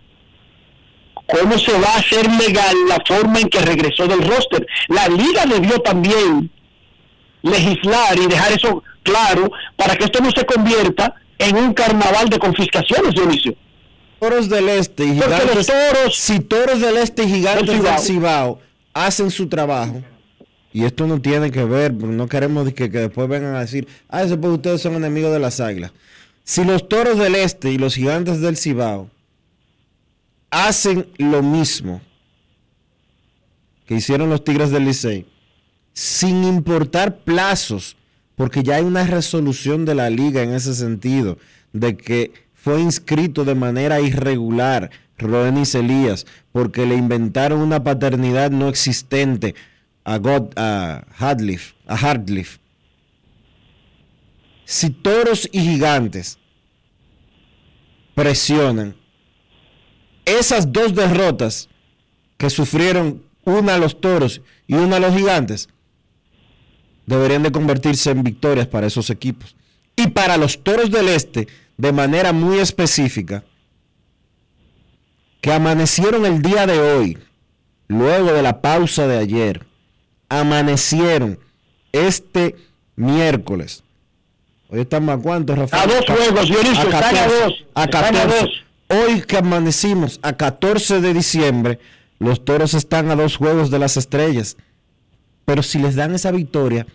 ¿cómo 1.27 1.59
se 1.59 1.73
va 1.73 1.95
a 1.95 1.99
hacer 1.99 2.31
legal 2.33 2.75
la 2.89 2.99
forma 3.07 3.41
en 3.41 3.49
que 3.49 3.61
regresó 3.61 4.07
del 4.07 4.23
roster? 4.27 4.67
La 4.89 5.09
liga 5.09 5.45
debió 5.47 5.81
también 5.81 6.51
legislar 7.43 8.19
y 8.19 8.27
dejar 8.27 8.53
eso 8.53 8.83
claro 9.03 9.51
para 9.77 9.97
que 9.97 10.05
esto 10.05 10.21
no 10.21 10.31
se 10.31 10.45
convierta 10.45 11.15
en 11.39 11.57
un 11.57 11.75
carnaval 11.75 12.29
de 12.29 12.39
confiscaciones, 12.39 13.15
Dionisio. 13.15 13.55
Toros 14.19 14.49
del 14.49 14.69
Este 14.69 15.05
y 15.05 15.13
gigantes, 15.13 15.71
si 16.15 16.41
Toros 16.41 16.81
del 16.81 16.97
Este 16.97 17.25
y 17.25 17.29
Gigantes 17.29 17.83
del 17.83 17.99
Cibao 17.99 18.61
hacen 18.95 19.31
su 19.31 19.47
trabajo, 19.47 20.03
y 20.73 20.85
esto 20.85 21.07
no 21.07 21.21
tiene 21.21 21.51
que 21.51 21.65
ver, 21.65 21.93
no 21.93 22.27
queremos 22.27 22.73
que, 22.73 22.91
que 22.91 22.99
después 22.99 23.29
vengan 23.29 23.55
a 23.55 23.61
decir, 23.61 23.87
ah, 24.09 24.23
eso 24.23 24.41
pues 24.41 24.55
ustedes 24.55 24.81
son 24.81 24.95
enemigos 24.95 25.33
de 25.33 25.39
las 25.39 25.61
águilas. 25.61 25.93
Si 26.45 26.65
los 26.65 26.89
Toros 26.89 27.19
del 27.19 27.35
Este 27.35 27.71
y 27.71 27.79
los 27.79 27.95
Gigantes 27.95 28.41
del 28.41 28.57
Cibao 28.57 29.11
hacen 30.65 31.07
lo 31.19 31.43
mismo 31.43 32.01
que 33.85 33.97
hicieron 33.97 34.31
los 34.31 34.43
Tigres 34.43 34.71
del 34.71 34.87
Licey, 34.87 35.27
sin 35.93 36.45
importar 36.45 37.19
plazos, 37.19 37.97
porque 38.37 38.63
ya 38.63 38.77
hay 38.77 38.85
una 38.85 39.07
resolución 39.07 39.85
de 39.85 39.95
la 39.95 40.09
liga 40.09 40.43
en 40.43 40.55
ese 40.55 40.75
sentido, 40.75 41.39
de 41.73 41.97
que 41.97 42.33
fue 42.55 42.81
inscrito 42.81 43.45
de 43.45 43.55
manera 43.55 44.01
irregular 44.01 44.91
Rodenis 45.19 45.75
Elías, 45.75 46.27
porque 46.53 46.87
le 46.87 46.97
inventaron 46.97 47.61
una 47.61 47.85
paternidad 47.85 48.51
no 48.51 48.69
existente 48.69 49.55
a, 50.05 50.17
God, 50.17 50.53
a 50.57 51.05
Hadliff, 51.19 51.75
a 51.87 51.97
Hardliff. 51.99 52.59
Si 54.65 54.89
toros 54.89 55.49
y 55.53 55.61
gigantes 55.61 56.39
presionan 58.15 58.97
esas 60.27 60.73
dos 60.73 60.95
derrotas 60.95 61.69
que 62.37 62.51
sufrieron 62.51 63.23
una 63.45 63.77
a 63.77 63.79
los 63.79 64.01
toros 64.01 64.43
y 64.67 64.75
una 64.75 64.97
a 64.97 65.01
los 65.01 65.15
gigantes, 65.15 65.69
deberían 67.07 67.45
de 67.45 67.53
convertirse 67.53 68.11
en 68.11 68.25
victorias 68.25 68.67
para 68.67 68.89
esos 68.89 69.09
equipos. 69.09 69.57
Y 69.95 70.09
para 70.09 70.37
los 70.37 70.63
toros 70.63 70.91
del 70.91 71.09
este, 71.09 71.49
de 71.79 71.93
manera 71.93 72.33
muy 72.33 72.59
específica, 72.59 73.45
que 75.41 75.53
amanecieron 75.53 76.27
el 76.27 76.43
día 76.43 76.67
de 76.67 76.81
hoy, 76.81 77.19
luego 77.87 78.33
de 78.33 78.43
la 78.43 78.61
pausa 78.61 79.07
de 79.07 79.19
ayer, 79.19 79.65
amanecieron 80.29 81.39
este 81.93 82.57
miércoles. 82.97 83.85
Hoy 84.69 84.81
estamos 84.81 85.17
a 85.17 85.23
cuántos, 85.23 85.57
Rafael? 85.57 85.89
A 85.89 85.95
dos 85.95 86.05
juegos, 86.05 86.49
Dionisio, 86.49 86.91
a, 86.93 87.09
a 87.09 87.29
dos. 87.29 87.65
A 87.75 87.87
14. 87.87 88.66
Hoy 88.89 89.23
que 89.23 89.39
amanecimos 89.39 90.21
a 90.23 90.35
14 90.35 91.01
de 91.01 91.13
diciembre, 91.13 91.81
los 92.19 92.45
toros 92.45 92.75
están 92.75 93.11
a 93.11 93.17
dos 93.17 93.37
juegos 93.37 93.71
de 93.71 93.79
las 93.79 93.97
estrellas. 93.97 94.57
Pero 95.45 95.63
si 95.63 95.79
les 95.79 95.97
dan 95.97 96.15
esa 96.15 96.31
victoria, 96.31 96.87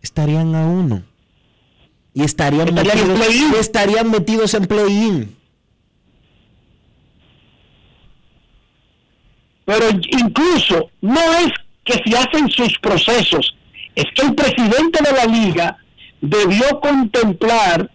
estarían 0.00 0.54
a 0.54 0.66
uno. 0.66 1.02
Y 2.12 2.22
estarían, 2.22 2.72
metidos, 2.72 3.20
en 3.30 3.54
estarían 3.60 4.10
metidos 4.10 4.54
en 4.54 4.66
play-in. 4.66 5.36
Pero 9.64 9.88
incluso 9.90 10.90
no 11.00 11.20
es 11.38 11.52
que 11.84 12.00
si 12.04 12.14
hacen 12.14 12.48
sus 12.50 12.78
procesos, 12.78 13.56
es 13.96 14.04
que 14.14 14.26
el 14.26 14.34
presidente 14.34 15.02
de 15.02 15.12
la 15.12 15.24
liga 15.24 15.78
debió 16.20 16.80
contemplar 16.80 17.90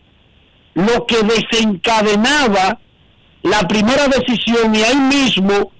lo 0.74 1.06
que 1.06 1.18
desencadenaba 1.24 2.80
la 3.44 3.68
primera 3.68 4.08
decisión 4.08 4.74
y 4.76 4.84
ahí 4.84 4.96
mismo 4.96 5.72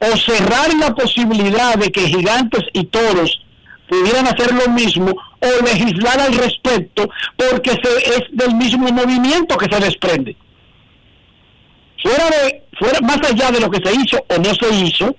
o 0.00 0.16
cerrar 0.16 0.72
la 0.74 0.94
posibilidad 0.94 1.76
de 1.76 1.90
que 1.90 2.02
gigantes 2.02 2.64
y 2.72 2.84
toros 2.84 3.44
pudieran 3.88 4.26
hacer 4.26 4.52
lo 4.52 4.68
mismo 4.72 5.10
o 5.40 5.64
legislar 5.64 6.20
al 6.20 6.34
respecto 6.34 7.08
porque 7.36 7.70
se, 7.70 8.16
es 8.16 8.22
del 8.32 8.54
mismo 8.54 8.88
movimiento 8.88 9.56
que 9.56 9.74
se 9.74 9.80
desprende. 9.80 10.36
Fuera 12.02 12.28
de, 12.28 12.62
fuera, 12.78 13.00
más 13.00 13.18
allá 13.28 13.50
de 13.50 13.60
lo 13.60 13.70
que 13.70 13.84
se 13.84 13.94
hizo 13.94 14.24
o 14.28 14.38
no 14.38 14.54
se 14.54 14.74
hizo, 14.84 15.16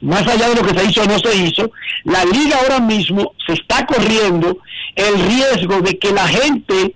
más 0.00 0.26
allá 0.28 0.50
de 0.50 0.54
lo 0.54 0.62
que 0.62 0.78
se 0.78 0.84
hizo 0.84 1.02
o 1.02 1.06
no 1.06 1.18
se 1.18 1.34
hizo, 1.34 1.70
la 2.04 2.24
liga 2.26 2.58
ahora 2.60 2.78
mismo 2.78 3.32
se 3.46 3.54
está 3.54 3.84
corriendo 3.86 4.58
el 4.94 5.18
riesgo 5.26 5.80
de 5.80 5.98
que 5.98 6.12
la 6.12 6.28
gente 6.28 6.94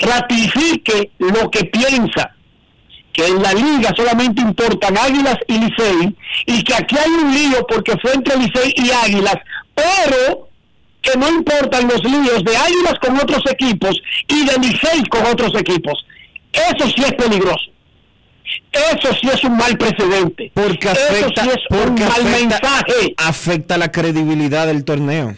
ratifique 0.00 1.12
lo 1.18 1.50
que 1.50 1.64
piensa, 1.64 2.34
que 3.12 3.26
en 3.26 3.42
la 3.42 3.52
liga 3.52 3.92
solamente 3.96 4.42
importan 4.42 4.96
Águilas 4.98 5.38
y 5.48 5.58
Licey, 5.58 6.16
y 6.46 6.62
que 6.62 6.74
aquí 6.74 6.96
hay 6.96 7.10
un 7.10 7.34
lío 7.34 7.66
porque 7.66 7.96
fue 8.02 8.12
entre 8.12 8.36
Licey 8.36 8.74
y 8.76 8.90
Águilas, 8.90 9.36
pero 9.74 10.48
que 11.00 11.18
no 11.18 11.28
importan 11.28 11.88
los 11.88 12.02
líos 12.04 12.44
de 12.44 12.56
Águilas 12.56 12.94
con 13.00 13.16
otros 13.16 13.42
equipos 13.50 14.00
y 14.28 14.44
de 14.44 14.58
Licey 14.58 15.04
con 15.08 15.24
otros 15.26 15.54
equipos. 15.58 16.04
Eso 16.52 16.88
sí 16.88 17.02
es 17.02 17.14
peligroso. 17.14 17.70
Eso 18.72 19.14
sí 19.20 19.28
es 19.32 19.42
un 19.44 19.56
mal 19.56 19.76
precedente. 19.76 20.50
Porque 20.54 20.88
afecta, 20.88 21.42
Eso 21.42 21.42
sí 21.42 21.48
es 21.48 21.78
un 21.78 21.94
mal 21.94 22.24
mensaje. 22.24 23.14
Afecta 23.16 23.78
la 23.78 23.90
credibilidad 23.90 24.66
del 24.66 24.84
torneo. 24.84 25.34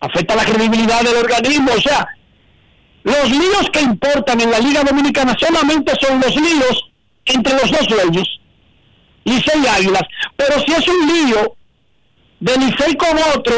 Afecta 0.00 0.34
la 0.34 0.44
credibilidad 0.44 1.02
del 1.02 1.16
organismo. 1.16 1.70
O 1.76 1.80
sea, 1.80 2.06
los 3.04 3.30
líos 3.30 3.70
que 3.70 3.80
importan 3.80 4.40
en 4.40 4.50
la 4.50 4.58
Liga 4.58 4.82
Dominicana 4.82 5.36
solamente 5.38 5.92
son 6.00 6.20
los 6.20 6.34
líos 6.34 6.90
entre 7.26 7.52
los 7.52 7.70
dos 7.70 7.86
dueños, 7.86 8.40
Licey 9.24 9.62
y 9.62 9.66
Águilas. 9.66 10.02
Pero 10.36 10.58
si 10.60 10.72
es 10.72 10.88
un 10.88 11.06
lío 11.06 11.56
de 12.40 12.56
Licey 12.56 12.96
con 12.96 13.18
otro 13.36 13.54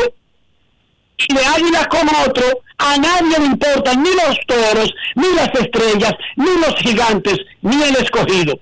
y 1.28 1.32
de 1.34 1.46
Águilas 1.46 1.86
con 1.86 2.08
otro, 2.28 2.44
a 2.78 2.96
nadie 2.96 3.38
le 3.38 3.46
importan 3.46 4.02
ni 4.02 4.10
los 4.10 4.36
toros, 4.46 4.92
ni 5.14 5.32
las 5.34 5.48
estrellas, 5.54 6.12
ni 6.34 6.50
los 6.60 6.74
gigantes, 6.80 7.38
ni 7.62 7.82
el 7.82 7.96
escogido. 7.96 8.58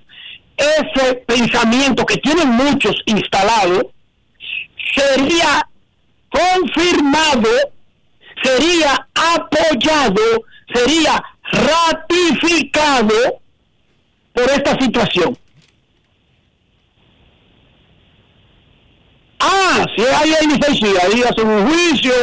Ese 0.55 1.15
pensamiento 1.27 2.05
que 2.05 2.17
tienen 2.17 2.49
muchos 2.49 2.95
instalado 3.07 3.91
sería 4.95 5.67
confirmado, 6.29 7.49
sería 8.43 9.07
apoyado 9.15 10.21
sería 10.73 11.23
ratificado 11.51 13.39
por 14.33 14.43
esta 14.43 14.77
situación. 14.79 15.37
Ah, 19.39 19.85
si 19.95 20.01
hay 20.03 20.47
licencia, 20.47 20.89
ahí 21.03 21.21
hacen 21.23 21.47
un 21.47 21.67
juicio, 21.67 22.13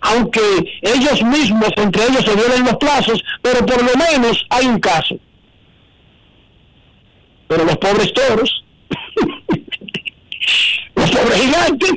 aunque 0.00 0.40
ellos 0.82 1.22
mismos, 1.22 1.70
entre 1.76 2.04
ellos, 2.04 2.24
se 2.24 2.34
violen 2.34 2.64
los 2.64 2.76
plazos, 2.76 3.22
pero 3.40 3.64
por 3.64 3.82
lo 3.82 3.92
menos 3.96 4.44
hay 4.50 4.66
un 4.66 4.80
caso. 4.80 5.16
Pero 7.46 7.64
los 7.64 7.76
pobres 7.76 8.12
toros, 8.12 8.64
los 10.96 11.10
pobres 11.10 11.40
gigantes, 11.40 11.92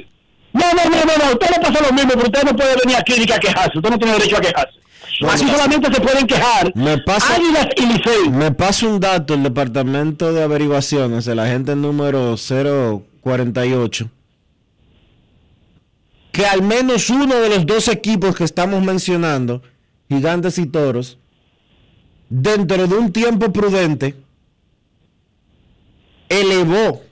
no, 0.54 0.72
no, 0.74 0.90
no, 0.90 1.06
no, 1.06 1.18
no, 1.18 1.32
usted 1.34 1.50
no 1.50 1.62
pasa 1.62 1.82
lo 1.82 1.94
mismo, 1.94 2.12
pero 2.12 2.26
usted 2.26 2.44
no 2.44 2.56
puede 2.56 2.76
venir 2.84 2.98
aquí 2.98 3.14
y 3.16 3.26
quejarse, 3.26 3.78
usted 3.78 3.90
no 3.90 3.98
tiene 3.98 4.14
derecho 4.14 4.38
a 4.38 4.42
quejarse. 4.42 4.85
Así 5.22 5.48
solamente 5.48 5.94
se 5.94 6.02
pueden 6.02 6.28
quejar 6.28 6.76
me 6.76 6.98
pasa, 6.98 7.36
Águilas 7.36 7.68
y 7.78 7.86
Licey. 7.86 8.30
Me 8.30 8.52
pasa 8.52 8.88
un 8.88 9.00
dato 9.00 9.34
el 9.34 9.44
Departamento 9.44 10.34
de 10.34 10.44
Averiguaciones, 10.44 11.28
el 11.28 11.40
agente 11.40 11.76
número 11.76 12.36
048, 12.36 14.10
que 16.32 16.46
al 16.46 16.62
menos 16.62 17.10
uno 17.10 17.36
de 17.36 17.50
los 17.50 17.66
dos 17.66 17.88
equipos 17.88 18.36
que 18.36 18.44
estamos 18.44 18.84
mencionando, 18.84 19.62
Gigantes 20.10 20.58
y 20.58 20.66
Toros, 20.66 21.18
dentro 22.30 22.88
de 22.88 22.96
un 22.96 23.14
tiempo 23.14 23.54
prudente, 23.54 24.16
elevó 26.28 27.04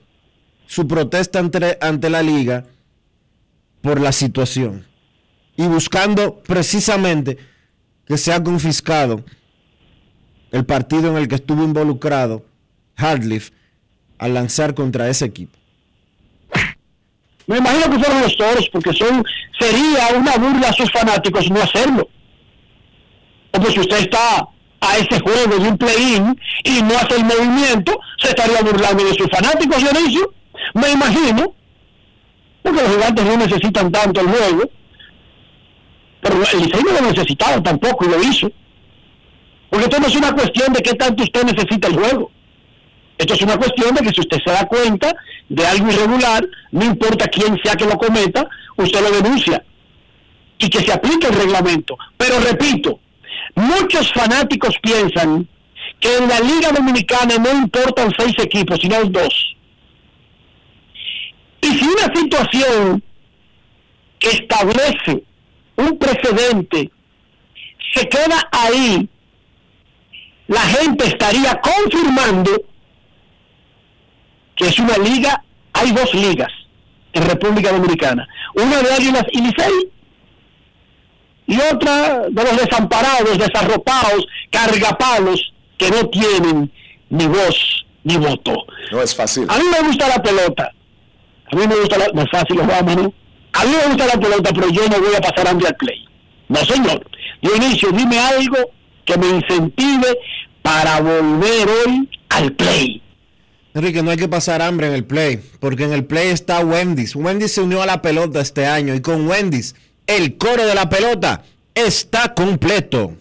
su 0.66 0.86
protesta 0.86 1.38
ante, 1.38 1.78
ante 1.80 2.10
la 2.10 2.22
liga 2.22 2.66
por 3.80 4.00
la 4.00 4.12
situación 4.12 4.86
y 5.56 5.66
buscando 5.66 6.42
precisamente 6.42 7.38
que 8.06 8.16
se 8.16 8.32
ha 8.32 8.42
confiscado 8.42 9.24
el 10.52 10.64
partido 10.64 11.10
en 11.10 11.16
el 11.16 11.28
que 11.28 11.36
estuvo 11.36 11.64
involucrado 11.64 12.44
Hardliff 12.96 13.50
al 14.18 14.34
lanzar 14.34 14.74
contra 14.74 15.08
ese 15.08 15.24
equipo. 15.24 15.58
Me 17.46 17.58
imagino 17.58 17.90
que 17.90 17.98
fueron 17.98 18.22
los 18.22 18.36
toros, 18.36 18.68
porque 18.72 18.92
son 18.92 19.24
sería 19.58 20.08
una 20.16 20.36
burla 20.36 20.68
a 20.68 20.72
sus 20.72 20.90
fanáticos 20.90 21.50
no 21.50 21.60
hacerlo. 21.60 22.08
Porque 23.50 23.72
si 23.72 23.80
usted 23.80 23.98
está 23.98 24.48
a 24.80 24.96
ese 24.98 25.20
juego 25.20 25.56
de 25.58 25.68
un 25.68 25.78
play-in 25.78 26.40
y 26.64 26.82
no 26.82 26.96
hace 26.96 27.16
el 27.16 27.24
movimiento, 27.24 27.98
se 28.18 28.28
estaría 28.28 28.60
burlando 28.62 29.04
de 29.04 29.14
sus 29.14 29.28
fanáticos, 29.28 29.78
Dionisio. 29.78 30.32
Me 30.74 30.90
imagino, 30.92 31.54
porque 32.62 32.82
los 32.82 32.92
gigantes 32.92 33.24
no 33.24 33.36
necesitan 33.36 33.92
tanto 33.92 34.20
el 34.20 34.28
juego, 34.28 34.70
pero 36.24 36.36
el 36.36 36.62
diseño 36.64 36.90
no 36.90 37.00
lo 37.02 37.12
necesitaba 37.12 37.62
tampoco 37.62 38.06
y 38.06 38.08
lo 38.08 38.22
hizo. 38.22 38.50
Porque 39.68 39.84
esto 39.84 40.00
no 40.00 40.06
es 40.06 40.16
una 40.16 40.32
cuestión 40.32 40.72
de 40.72 40.80
qué 40.80 40.94
tanto 40.94 41.22
usted 41.22 41.44
necesita 41.44 41.88
el 41.88 41.96
juego. 41.96 42.30
Esto 43.18 43.34
es 43.34 43.42
una 43.42 43.58
cuestión 43.58 43.94
de 43.94 44.00
que 44.00 44.08
si 44.08 44.20
usted 44.22 44.38
se 44.42 44.50
da 44.50 44.66
cuenta 44.66 45.14
de 45.50 45.66
algo 45.66 45.92
irregular, 45.92 46.48
no 46.70 46.84
importa 46.86 47.28
quién 47.28 47.60
sea 47.62 47.74
que 47.74 47.84
lo 47.84 47.98
cometa, 47.98 48.48
usted 48.76 49.02
lo 49.02 49.10
denuncia 49.10 49.62
y 50.58 50.70
que 50.70 50.80
se 50.80 50.92
aplique 50.92 51.26
el 51.26 51.34
reglamento. 51.34 51.98
Pero 52.16 52.40
repito, 52.40 53.00
muchos 53.54 54.10
fanáticos 54.14 54.74
piensan 54.80 55.46
que 56.00 56.16
en 56.16 56.26
la 56.26 56.40
Liga 56.40 56.72
Dominicana 56.72 57.36
no 57.36 57.52
importan 57.52 58.10
seis 58.18 58.34
equipos, 58.38 58.78
sino 58.80 59.04
dos. 59.04 59.56
Y 61.60 61.66
si 61.66 61.84
una 61.84 62.14
situación 62.14 63.02
que 64.18 64.30
establece 64.30 65.22
un 65.76 65.98
precedente 65.98 66.90
se 67.94 68.08
queda 68.08 68.48
ahí, 68.50 69.08
la 70.48 70.60
gente 70.60 71.06
estaría 71.06 71.60
confirmando 71.60 72.50
que 74.56 74.66
es 74.66 74.78
una 74.78 74.98
liga, 74.98 75.42
hay 75.72 75.92
dos 75.92 76.12
ligas 76.14 76.52
en 77.12 77.24
República 77.24 77.72
Dominicana, 77.72 78.26
una 78.54 78.82
de 78.82 78.92
Águilas 78.92 79.24
y 79.32 79.40
Licey 79.40 79.92
y 81.46 81.56
otra 81.72 82.28
de 82.28 82.44
los 82.44 82.56
desamparados, 82.56 83.38
desarropados, 83.38 84.26
cargapalos 84.50 85.52
que 85.78 85.90
no 85.90 86.08
tienen 86.08 86.72
ni 87.10 87.26
voz 87.26 87.86
ni 88.02 88.16
voto. 88.16 88.66
No 88.90 89.02
es 89.02 89.14
fácil. 89.14 89.46
A 89.48 89.58
mí 89.58 89.64
me 89.70 89.86
gusta 89.86 90.08
la 90.08 90.22
pelota, 90.22 90.72
a 91.52 91.56
mí 91.56 91.66
me 91.66 91.76
gusta 91.76 91.98
la, 91.98 92.08
no 92.12 92.22
es 92.22 92.30
fácil, 92.30 92.56
los 92.56 92.66
vamos, 92.66 93.12
A 93.54 93.64
mí 93.64 93.70
me 93.70 93.88
gusta 93.88 94.06
la 94.06 94.20
pelota, 94.20 94.50
pero 94.52 94.68
yo 94.68 94.86
no 94.88 95.00
voy 95.00 95.14
a 95.16 95.20
pasar 95.20 95.48
hambre 95.48 95.68
al 95.68 95.76
play. 95.76 96.04
No, 96.48 96.56
señor. 96.64 97.06
Dionisio, 97.40 97.90
dime 97.92 98.18
algo 98.18 98.56
que 99.04 99.16
me 99.16 99.28
incentive 99.28 100.18
para 100.62 101.00
volver 101.00 101.68
hoy 101.68 102.10
al 102.30 102.52
play. 102.52 103.02
Enrique, 103.74 104.02
no 104.02 104.10
hay 104.10 104.16
que 104.16 104.28
pasar 104.28 104.62
hambre 104.62 104.88
en 104.88 104.94
el 104.94 105.04
play, 105.04 105.40
porque 105.60 105.84
en 105.84 105.92
el 105.92 106.04
play 106.04 106.28
está 106.28 106.60
Wendy's. 106.60 107.14
Wendy's 107.16 107.52
se 107.52 107.60
unió 107.60 107.82
a 107.82 107.86
la 107.86 108.02
pelota 108.02 108.40
este 108.40 108.66
año 108.66 108.94
y 108.94 109.00
con 109.00 109.28
Wendy's 109.28 109.74
el 110.06 110.36
coro 110.36 110.64
de 110.64 110.74
la 110.74 110.88
pelota 110.88 111.42
está 111.74 112.34
completo. 112.34 113.16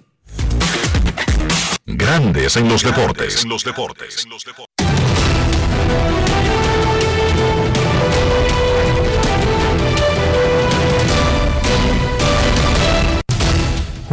Grandes 1.85 2.55
en 2.55 2.69
los 2.69 2.83
deportes. 2.83 3.43
En 3.43 3.49
los 3.49 3.63
deportes. 3.63 4.27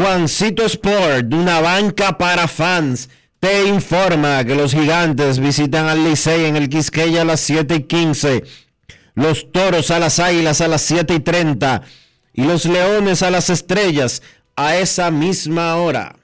Juancito 0.00 0.64
Sport, 0.64 1.30
una 1.34 1.60
banca 1.60 2.16
para 2.16 2.48
fans 2.48 3.10
te 3.38 3.66
informa 3.66 4.42
que 4.44 4.54
los 4.54 4.72
gigantes 4.72 5.38
visitan 5.38 5.88
al 5.88 6.02
Licey 6.02 6.46
en 6.46 6.56
el 6.56 6.70
Quisqueya 6.70 7.20
a 7.20 7.24
las 7.26 7.40
7 7.40 7.74
y 7.74 7.82
15, 7.82 8.44
los 9.14 9.52
toros 9.52 9.90
a 9.90 9.98
las 9.98 10.18
águilas 10.18 10.62
a 10.62 10.68
las 10.68 10.80
7 10.80 11.12
y 11.16 11.20
30 11.20 11.82
y 12.32 12.44
los 12.44 12.64
leones 12.64 13.22
a 13.22 13.30
las 13.30 13.50
estrellas 13.50 14.22
a 14.56 14.78
esa 14.78 15.10
misma 15.10 15.76
hora. 15.76 16.16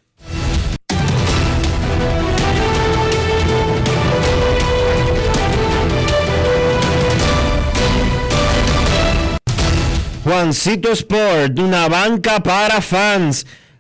Juancito 10.25 10.91
Sport, 10.93 11.59
una 11.59 11.89
banca 11.89 12.43
para 12.43 12.81
fans, 12.81 13.45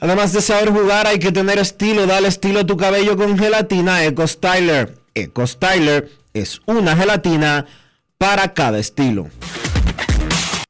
Además 0.00 0.32
de 0.32 0.42
saber 0.42 0.70
jugar, 0.70 1.06
hay 1.06 1.18
que 1.18 1.32
tener 1.32 1.58
estilo. 1.58 2.06
Dale 2.06 2.28
estilo 2.28 2.60
a 2.60 2.66
tu 2.66 2.76
cabello 2.76 3.16
con 3.16 3.36
gelatina 3.36 4.04
Eco 4.04 4.26
Styler. 4.26 4.96
Eco 5.14 5.46
Styler 5.46 6.10
es 6.32 6.60
una 6.66 6.96
gelatina 6.96 7.66
para 8.16 8.54
cada 8.54 8.78
estilo. 8.78 9.28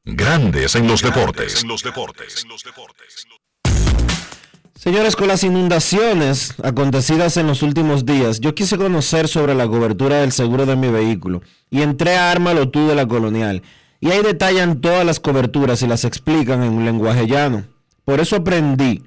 Grandes 0.03 0.75
en 0.75 0.87
los 0.87 1.03
deportes. 1.03 1.63
Señores, 4.73 5.15
con 5.15 5.27
las 5.27 5.43
inundaciones 5.43 6.55
acontecidas 6.63 7.37
en 7.37 7.45
los 7.45 7.61
últimos 7.61 8.05
días, 8.05 8.39
yo 8.39 8.55
quise 8.55 8.77
conocer 8.77 9.27
sobre 9.27 9.53
la 9.53 9.67
cobertura 9.67 10.21
del 10.21 10.31
seguro 10.31 10.65
de 10.65 10.75
mi 10.75 10.87
vehículo 10.87 11.41
y 11.69 11.81
entré 11.81 12.17
a 12.17 12.31
Ármalo 12.31 12.69
tú 12.69 12.87
de 12.87 12.95
la 12.95 13.07
Colonial. 13.07 13.61
Y 13.99 14.09
ahí 14.09 14.23
detallan 14.23 14.79
todas 14.79 15.05
las 15.05 15.19
coberturas 15.19 15.81
y 15.81 15.87
las 15.87 16.05
explican 16.05 16.63
en 16.63 16.71
un 16.71 16.85
lenguaje 16.85 17.27
llano. 17.27 17.65
Por 18.05 18.21
eso 18.21 18.37
aprendí 18.37 19.03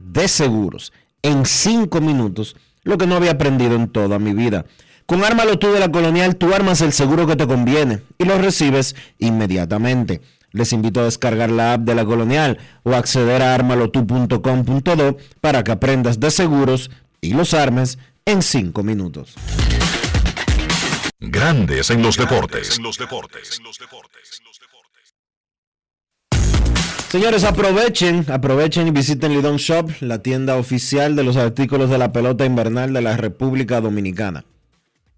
de 0.00 0.26
seguros 0.26 0.92
en 1.22 1.46
cinco 1.46 2.00
minutos 2.00 2.56
lo 2.82 2.98
que 2.98 3.06
no 3.06 3.16
había 3.16 3.32
aprendido 3.32 3.76
en 3.76 3.88
toda 3.88 4.18
mi 4.18 4.32
vida. 4.32 4.64
Con 5.06 5.24
Ármalo 5.24 5.58
tú 5.58 5.72
de 5.72 5.80
la 5.80 5.90
Colonial, 5.90 6.36
tú 6.36 6.54
armas 6.54 6.80
el 6.80 6.92
seguro 6.92 7.26
que 7.26 7.36
te 7.36 7.46
conviene 7.46 8.00
y 8.18 8.24
lo 8.24 8.38
recibes 8.38 8.96
inmediatamente. 9.18 10.20
Les 10.52 10.72
invito 10.72 11.00
a 11.00 11.04
descargar 11.04 11.50
la 11.50 11.74
app 11.74 11.82
de 11.82 11.94
la 11.94 12.04
Colonial 12.04 12.58
o 12.82 12.94
acceder 12.94 13.42
a 13.42 13.54
armalotu.com.do 13.54 15.16
para 15.40 15.62
que 15.62 15.72
aprendas 15.72 16.18
de 16.20 16.30
seguros 16.30 16.90
y 17.20 17.34
los 17.34 17.54
armes 17.54 17.98
en 18.24 18.42
cinco 18.42 18.82
minutos. 18.82 19.34
Grandes 21.18 21.90
en 21.90 22.02
los 22.02 22.16
deportes. 22.16 22.78
En 22.78 22.82
los 22.84 22.96
deportes. 22.96 23.60
Señores, 27.10 27.42
aprovechen, 27.42 28.24
aprovechen 28.30 28.86
y 28.86 28.92
visiten 28.92 29.32
Lidon 29.32 29.56
Shop, 29.56 29.90
la 29.98 30.22
tienda 30.22 30.54
oficial 30.54 31.16
de 31.16 31.24
los 31.24 31.36
artículos 31.36 31.90
de 31.90 31.98
la 31.98 32.12
pelota 32.12 32.44
invernal 32.44 32.92
de 32.92 33.00
la 33.00 33.16
República 33.16 33.80
Dominicana. 33.80 34.44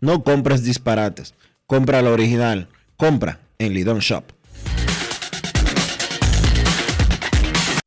No 0.00 0.22
compres 0.22 0.64
disparates, 0.64 1.34
compra 1.66 2.00
la 2.00 2.08
original, 2.08 2.68
compra 2.96 3.40
en 3.58 3.74
Lidon 3.74 3.98
Shop. 3.98 4.24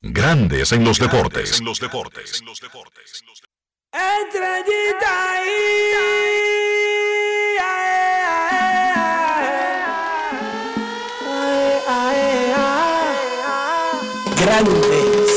Grandes 0.04 0.72
en 0.72 0.84
los 0.84 1.00
deportes. 1.00 1.58
En 1.60 1.66
los 1.66 1.80
deportes. 1.80 2.44
Grandes. 14.46 15.36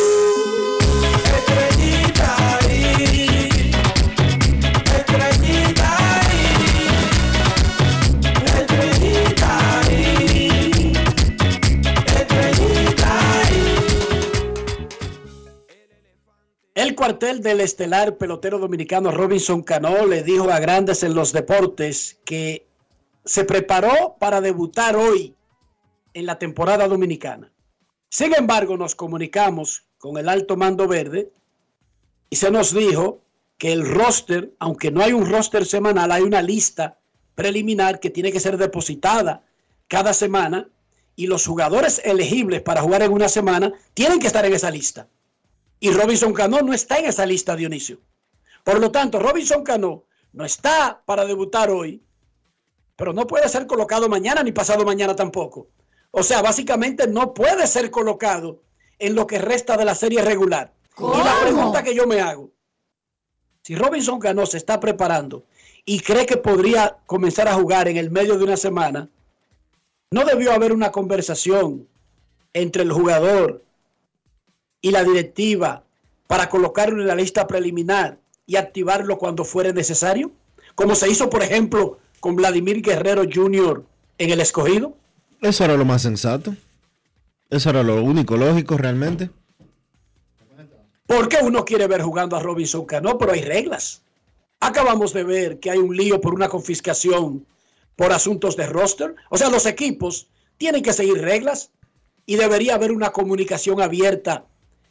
El 16.75 16.95
cuartel 16.95 17.43
del 17.43 17.61
estelar 17.61 18.17
pelotero 18.19 18.59
dominicano 18.59 19.11
Robinson 19.11 19.63
Cano 19.63 20.07
le 20.07 20.23
dijo 20.23 20.51
a 20.51 20.61
Grandes 20.61 21.03
en 21.03 21.15
los 21.15 21.33
Deportes 21.33 22.21
que 22.25 22.67
se 23.25 23.45
preparó 23.45 24.17
para 24.19 24.41
debutar 24.41 24.97
hoy 24.97 25.35
en 26.15 26.27
la 26.27 26.39
temporada 26.39 26.87
dominicana. 26.87 27.51
Sin 28.09 28.35
embargo, 28.35 28.77
nos 28.77 28.95
comunicamos 28.95 29.85
con 29.99 30.17
el 30.17 30.29
alto 30.29 30.57
mando 30.57 30.89
verde 30.89 31.31
y 32.31 32.37
se 32.37 32.51
nos 32.51 32.75
dijo 32.75 33.21
que 33.59 33.73
el 33.73 33.87
roster, 33.87 34.55
aunque 34.59 34.91
no 34.91 35.03
hay 35.03 35.13
un 35.13 35.29
roster 35.29 35.67
semanal, 35.67 36.13
hay 36.13 36.23
una 36.23 36.41
lista 36.41 36.99
preliminar 37.35 38.01
que 38.01 38.11
tiene 38.11 38.33
que 38.33 38.41
ser 38.41 38.57
depositada 38.57 39.45
cada 39.89 40.13
semana 40.13 40.69
y 41.17 41.27
los 41.27 41.47
jugadores 41.47 42.01
elegibles 42.05 42.63
para 42.63 42.81
jugar 42.81 43.03
en 43.03 43.13
una 43.13 43.29
semana 43.29 43.73
tienen 43.95 44.21
que 44.21 44.29
estar 44.29 44.45
en 44.47 44.55
esa 44.55 44.71
lista. 44.71 45.09
Y 45.81 45.91
Robinson 45.91 46.33
Cano 46.33 46.63
no 46.63 46.73
está 46.73 46.99
en 46.99 47.07
esa 47.07 47.27
lista, 47.27 47.57
Dionisio. 47.57 47.99
Por 48.65 48.81
lo 48.81 48.91
tanto, 48.91 49.19
Robinson 49.19 49.65
Cano 49.65 50.05
no 50.33 50.45
está 50.45 51.03
para 51.05 51.25
debutar 51.25 51.71
hoy, 51.71 52.03
pero 52.97 53.13
no 53.13 53.27
puede 53.27 53.49
ser 53.49 53.67
colocado 53.67 54.09
mañana 54.09 54.43
ni 54.43 54.53
pasado 54.53 54.85
mañana 54.85 55.15
tampoco. 55.15 55.69
O 56.11 56.23
sea, 56.23 56.43
básicamente 56.43 57.07
no 57.07 57.35
puede 57.35 57.67
ser 57.67 57.91
colocado 57.91 58.61
en 58.99 59.15
lo 59.15 59.27
que 59.27 59.39
resta 59.39 59.77
de 59.77 59.85
la 59.85 59.95
serie 59.95 60.23
regular. 60.23 60.73
Y 60.99 61.03
la 61.03 61.41
pregunta 61.41 61.83
que 61.83 61.95
yo 61.95 62.07
me 62.07 62.21
hago, 62.21 62.51
si 63.63 63.75
Robinson 63.77 64.19
Cano 64.19 64.47
se 64.47 64.57
está 64.57 64.81
preparando 64.81 65.45
y 65.85 66.01
cree 66.01 66.27
que 66.27 66.37
podría 66.37 66.99
comenzar 67.07 67.49
a 67.49 67.55
jugar 67.55 67.89
en 67.89 67.97
el 67.97 68.11
medio 68.11 68.37
de 68.37 68.45
una 68.45 68.57
semana, 68.57 69.09
no 70.11 70.25
debió 70.25 70.53
haber 70.53 70.73
una 70.73 70.91
conversación 70.91 71.87
entre 72.53 72.83
el 72.83 72.93
jugador 72.93 73.63
y 74.81 74.91
la 74.91 75.05
directiva 75.05 75.85
para 76.27 76.49
colocarlo 76.49 77.01
en 77.01 77.07
la 77.07 77.15
lista 77.15 77.47
preliminar 77.47 78.19
y 78.47 78.57
activarlo 78.57 79.19
cuando 79.19 79.45
fuere 79.45 79.73
necesario, 79.73 80.31
como 80.75 80.95
se 80.95 81.11
hizo, 81.11 81.29
por 81.29 81.43
ejemplo, 81.43 81.99
con 82.21 82.37
Vladimir 82.37 82.83
Guerrero 82.83 83.25
Jr. 83.31 83.85
en 84.19 84.31
el 84.31 84.41
escogido. 84.41 84.95
Eso 85.41 85.65
era 85.65 85.77
lo 85.77 85.85
más 85.85 86.03
sensato. 86.03 86.55
Eso 87.51 87.71
era 87.71 87.83
lo 87.83 88.03
único 88.03 88.37
lógico 88.37 88.77
realmente. 88.77 89.31
Porque 91.07 91.39
uno 91.43 91.65
quiere 91.65 91.87
ver 91.87 92.03
jugando 92.03 92.37
a 92.37 92.41
Robinson 92.41 92.85
Cano, 92.85 93.17
pero 93.17 93.33
hay 93.33 93.43
reglas. 93.43 94.03
Acabamos 94.61 95.13
de 95.13 95.25
ver 95.25 95.59
que 95.59 95.71
hay 95.71 95.79
un 95.79 95.97
lío 95.97 96.21
por 96.21 96.35
una 96.35 96.49
confiscación 96.49 97.47
por 97.97 98.13
asuntos 98.13 98.57
de 98.57 98.67
roster. 98.67 99.15
O 99.31 99.39
sea, 99.39 99.49
los 99.49 99.67
equipos 99.67 100.29
tienen 100.59 100.83
que 100.83 100.93
seguir 100.93 101.21
reglas 101.21 101.71
y 102.27 102.37
debería 102.37 102.75
haber 102.75 102.93
una 102.93 103.11
comunicación 103.11 103.81
abierta 103.81 104.45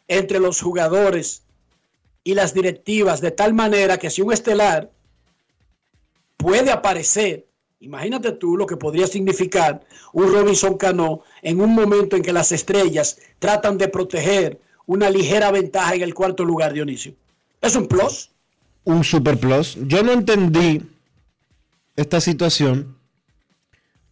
entre 0.08 0.39
los 0.39 0.62
jugadores 0.62 1.43
y 2.24 2.34
las 2.34 2.54
directivas 2.54 3.22
de 3.22 3.32
tal 3.32 3.54
manera 3.54 3.98
que 3.98 4.10
si 4.10 4.22
un 4.22 4.34
estelar 4.34 4.91
puede 6.38 6.72
aparecer, 6.72 7.47
imagínate 7.80 8.32
tú 8.34 8.57
lo 8.57 8.65
que 8.65 8.78
podría 8.78 9.07
significar 9.07 9.86
un 10.13 10.32
Robinson 10.32 10.78
Cano 10.78 11.21
en 11.41 11.61
un 11.61 11.73
momento 11.73 12.15
en 12.15 12.23
que 12.23 12.34
las 12.34 12.51
estrellas 12.51 13.19
tratan 13.39 13.78
de 13.78 13.88
proteger 13.88 14.59
una 14.86 15.09
ligera 15.09 15.51
ventaja 15.51 15.95
en 15.95 16.01
el 16.01 16.13
cuarto 16.13 16.43
lugar, 16.45 16.73
Dionisio. 16.73 17.13
Es 17.61 17.75
un 17.75 17.88
plus. 17.88 18.32
Un 18.84 19.03
super 19.03 19.38
plus. 19.38 19.78
Yo 19.82 20.01
no 20.01 20.11
entendí 20.11 20.82
esta 21.95 22.21
situación 22.21 22.97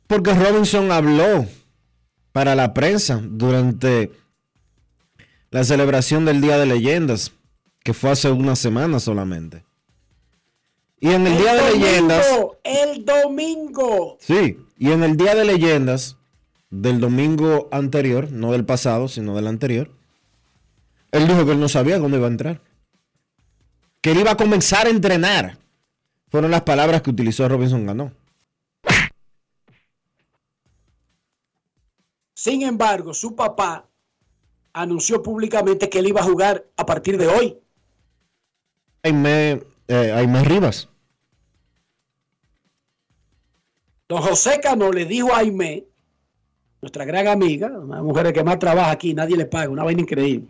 porque 0.08 0.34
Robinson 0.34 0.92
habló 0.92 1.48
para 2.32 2.56
la 2.56 2.74
prensa 2.74 3.22
durante 3.24 4.12
la 5.50 5.64
celebración 5.64 6.26
del 6.26 6.42
Día 6.42 6.58
de 6.58 6.66
Leyendas, 6.66 7.32
que 7.84 7.94
fue 7.94 8.12
hace 8.12 8.30
una 8.30 8.56
semana 8.56 9.00
solamente. 9.00 9.65
Y 11.00 11.10
en 11.10 11.28
el, 11.28 11.38
Día 11.38 11.54
de 11.54 11.72
Leyendas. 11.72 12.26
El 12.64 13.06
domingo. 13.06 14.18
Sí, 14.20 14.58
y 14.78 14.92
en 14.92 15.04
el 15.04 15.18
Día 15.18 15.36
de 15.36 15.46
Leyendas 15.46 16.18
del 16.70 17.00
domingo 17.00 17.68
anterior, 17.72 18.32
no 18.32 18.52
del 18.52 18.66
pasado, 18.66 19.08
sino 19.08 19.36
del 19.36 19.48
anterior, 19.48 19.92
él 21.12 21.28
dijo 21.28 21.46
que 21.46 21.52
él 21.52 21.60
no 21.60 21.70
sabía 21.70 22.00
dónde 22.00 22.18
iba 22.18 22.28
a 22.28 22.32
entrar. 22.32 22.62
Que 24.02 24.12
él 24.12 24.20
iba 24.20 24.32
a 24.32 24.38
comenzar 24.38 24.88
a 24.88 24.90
entrenar. 24.90 25.58
Fueron 26.30 26.52
las 26.52 26.64
palabras 26.64 27.02
que 27.02 27.10
utilizó 27.10 27.48
Robinson 27.48 27.86
Ganó. 27.86 28.12
Sin 32.34 32.62
embargo, 32.64 33.14
su 33.14 33.36
papá 33.36 33.88
anunció 34.74 35.24
públicamente 35.24 35.90
que 35.90 36.00
él 36.00 36.08
iba 36.08 36.20
a 36.20 36.26
jugar 36.26 36.66
a 36.76 36.86
partir 36.86 37.18
de 37.18 37.28
hoy. 37.28 37.58
Aime, 39.04 39.64
eh, 39.88 40.44
Rivas. 40.44 40.90
Don 44.08 44.22
José 44.22 44.60
Cano 44.62 44.92
le 44.92 45.06
dijo 45.06 45.34
a 45.34 45.40
Aime, 45.40 45.86
nuestra 46.82 47.06
gran 47.06 47.28
amiga, 47.28 47.68
una 47.68 48.04
mujer 48.04 48.32
que 48.32 48.44
más 48.44 48.60
trabaja 48.60 48.92
aquí, 48.92 49.14
nadie 49.14 49.36
le 49.36 49.46
paga, 49.46 49.70
una 49.70 49.84
vaina 49.84 50.02
increíble. 50.02 50.48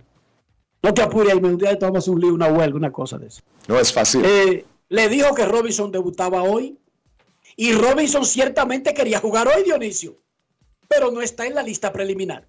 No 0.84 0.94
te 0.94 1.02
apures, 1.02 1.34
Aime, 1.34 1.50
un 1.50 1.58
día 1.58 1.78
tomamos 1.80 2.08
un 2.08 2.20
lío, 2.20 2.34
una 2.34 2.48
huelga, 2.48 2.76
una 2.76 2.92
cosa 2.92 3.18
de 3.18 3.28
eso. 3.28 3.42
No 3.68 3.80
es 3.80 3.92
fácil. 3.94 4.24
Eh, 4.26 4.66
le 4.90 5.10
dijo 5.10 5.34
que 5.34 5.46
Robinson 5.46 5.92
debutaba 5.92 6.44
hoy. 6.44 6.78
Y 7.58 7.72
Robinson 7.72 8.26
ciertamente 8.26 8.94
quería 8.94 9.20
jugar 9.20 9.48
hoy, 9.48 9.64
Dionisio. 9.64 10.18
Pero 10.88 11.12
no 11.12 11.22
está 11.22 11.48
en 11.48 11.56
la 11.56 11.64
lista 11.64 11.92
preliminar. 11.92 12.46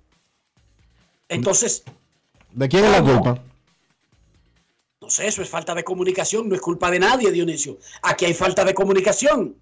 Entonces. 1.28 1.84
¿De 2.52 2.68
quién 2.68 2.84
es 2.84 2.90
la 2.90 3.02
culpa? 3.02 3.42
Eso 5.06 5.42
es 5.42 5.48
falta 5.48 5.74
de 5.74 5.84
comunicación, 5.84 6.48
no 6.48 6.54
es 6.54 6.60
culpa 6.60 6.90
de 6.90 6.98
nadie, 6.98 7.30
Dionisio. 7.30 7.78
Aquí 8.02 8.24
hay 8.24 8.34
falta 8.34 8.64
de 8.64 8.74
comunicación. 8.74 9.56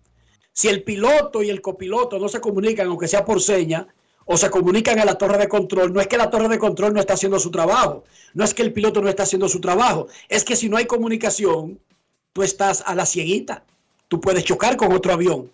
Si 0.52 0.68
el 0.68 0.82
piloto 0.82 1.42
y 1.42 1.50
el 1.50 1.60
copiloto 1.60 2.18
no 2.18 2.28
se 2.28 2.40
comunican, 2.40 2.86
aunque 2.86 3.08
sea 3.08 3.24
por 3.24 3.40
seña, 3.40 3.88
o 4.26 4.36
se 4.36 4.50
comunican 4.50 4.98
a 4.98 5.04
la 5.04 5.16
torre 5.16 5.38
de 5.38 5.48
control, 5.48 5.92
no 5.92 6.00
es 6.00 6.06
que 6.06 6.16
la 6.16 6.30
torre 6.30 6.48
de 6.48 6.58
control 6.58 6.94
no 6.94 7.00
está 7.00 7.14
haciendo 7.14 7.38
su 7.38 7.50
trabajo, 7.50 8.04
no 8.32 8.44
es 8.44 8.54
que 8.54 8.62
el 8.62 8.72
piloto 8.72 9.02
no 9.02 9.08
está 9.08 9.24
haciendo 9.24 9.48
su 9.48 9.60
trabajo, 9.60 10.06
es 10.28 10.44
que 10.44 10.56
si 10.56 10.68
no 10.68 10.76
hay 10.76 10.86
comunicación, 10.86 11.78
tú 12.32 12.42
estás 12.42 12.82
a 12.86 12.94
la 12.94 13.04
cieguita, 13.04 13.64
tú 14.08 14.20
puedes 14.20 14.44
chocar 14.44 14.76
con 14.76 14.92
otro 14.92 15.12
avión 15.12 15.50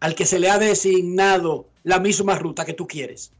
al 0.00 0.14
que 0.14 0.26
se 0.26 0.38
le 0.38 0.50
ha 0.50 0.58
designado 0.58 1.66
la 1.82 1.98
misma 1.98 2.36
ruta 2.36 2.64
que 2.64 2.74
tú 2.74 2.86
quieres. 2.86 3.32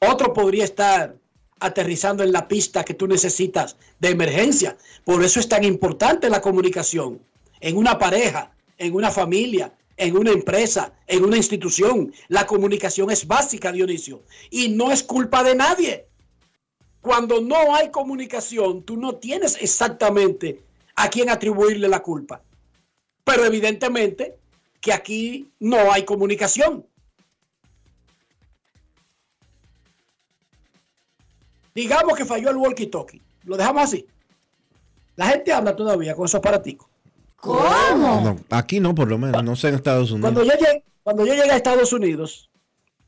Otro 0.00 0.32
podría 0.32 0.64
estar 0.64 1.14
aterrizando 1.60 2.22
en 2.22 2.32
la 2.32 2.48
pista 2.48 2.84
que 2.84 2.94
tú 2.94 3.06
necesitas 3.06 3.76
de 3.98 4.10
emergencia. 4.10 4.76
Por 5.04 5.22
eso 5.22 5.38
es 5.38 5.48
tan 5.48 5.64
importante 5.64 6.28
la 6.28 6.40
comunicación 6.40 7.20
en 7.60 7.76
una 7.76 7.98
pareja, 7.98 8.52
en 8.78 8.94
una 8.94 9.10
familia, 9.10 9.72
en 9.96 10.16
una 10.16 10.30
empresa, 10.30 10.92
en 11.06 11.24
una 11.24 11.36
institución. 11.36 12.12
La 12.28 12.46
comunicación 12.46 13.10
es 13.10 13.26
básica, 13.26 13.70
Dionisio, 13.70 14.22
y 14.50 14.70
no 14.70 14.90
es 14.90 15.02
culpa 15.02 15.44
de 15.44 15.54
nadie. 15.54 16.06
Cuando 17.00 17.40
no 17.40 17.74
hay 17.74 17.90
comunicación, 17.90 18.82
tú 18.82 18.96
no 18.96 19.16
tienes 19.16 19.56
exactamente 19.60 20.62
a 20.96 21.08
quién 21.08 21.30
atribuirle 21.30 21.88
la 21.88 22.02
culpa. 22.02 22.42
Pero 23.24 23.44
evidentemente 23.44 24.36
que 24.80 24.92
aquí 24.92 25.50
no 25.60 25.92
hay 25.92 26.04
comunicación. 26.04 26.86
Digamos 31.80 32.14
que 32.14 32.26
falló 32.26 32.50
el 32.50 32.56
walkie-talkie. 32.56 33.22
Lo 33.44 33.56
dejamos 33.56 33.84
así. 33.84 34.06
La 35.16 35.28
gente 35.28 35.50
habla 35.50 35.74
todavía 35.74 36.14
con 36.14 36.26
esos 36.26 36.38
aparaticos. 36.38 36.86
¿Cómo? 37.36 38.38
aquí 38.50 38.80
no, 38.80 38.94
por 38.94 39.08
lo 39.08 39.16
menos. 39.16 39.42
No 39.42 39.56
sé 39.56 39.68
en 39.68 39.76
Estados 39.76 40.10
Unidos. 40.10 40.30
Cuando 40.30 40.44
yo, 40.44 40.58
llegué, 40.58 40.84
cuando 41.02 41.24
yo 41.24 41.32
llegué 41.32 41.50
a 41.52 41.56
Estados 41.56 41.90
Unidos, 41.94 42.50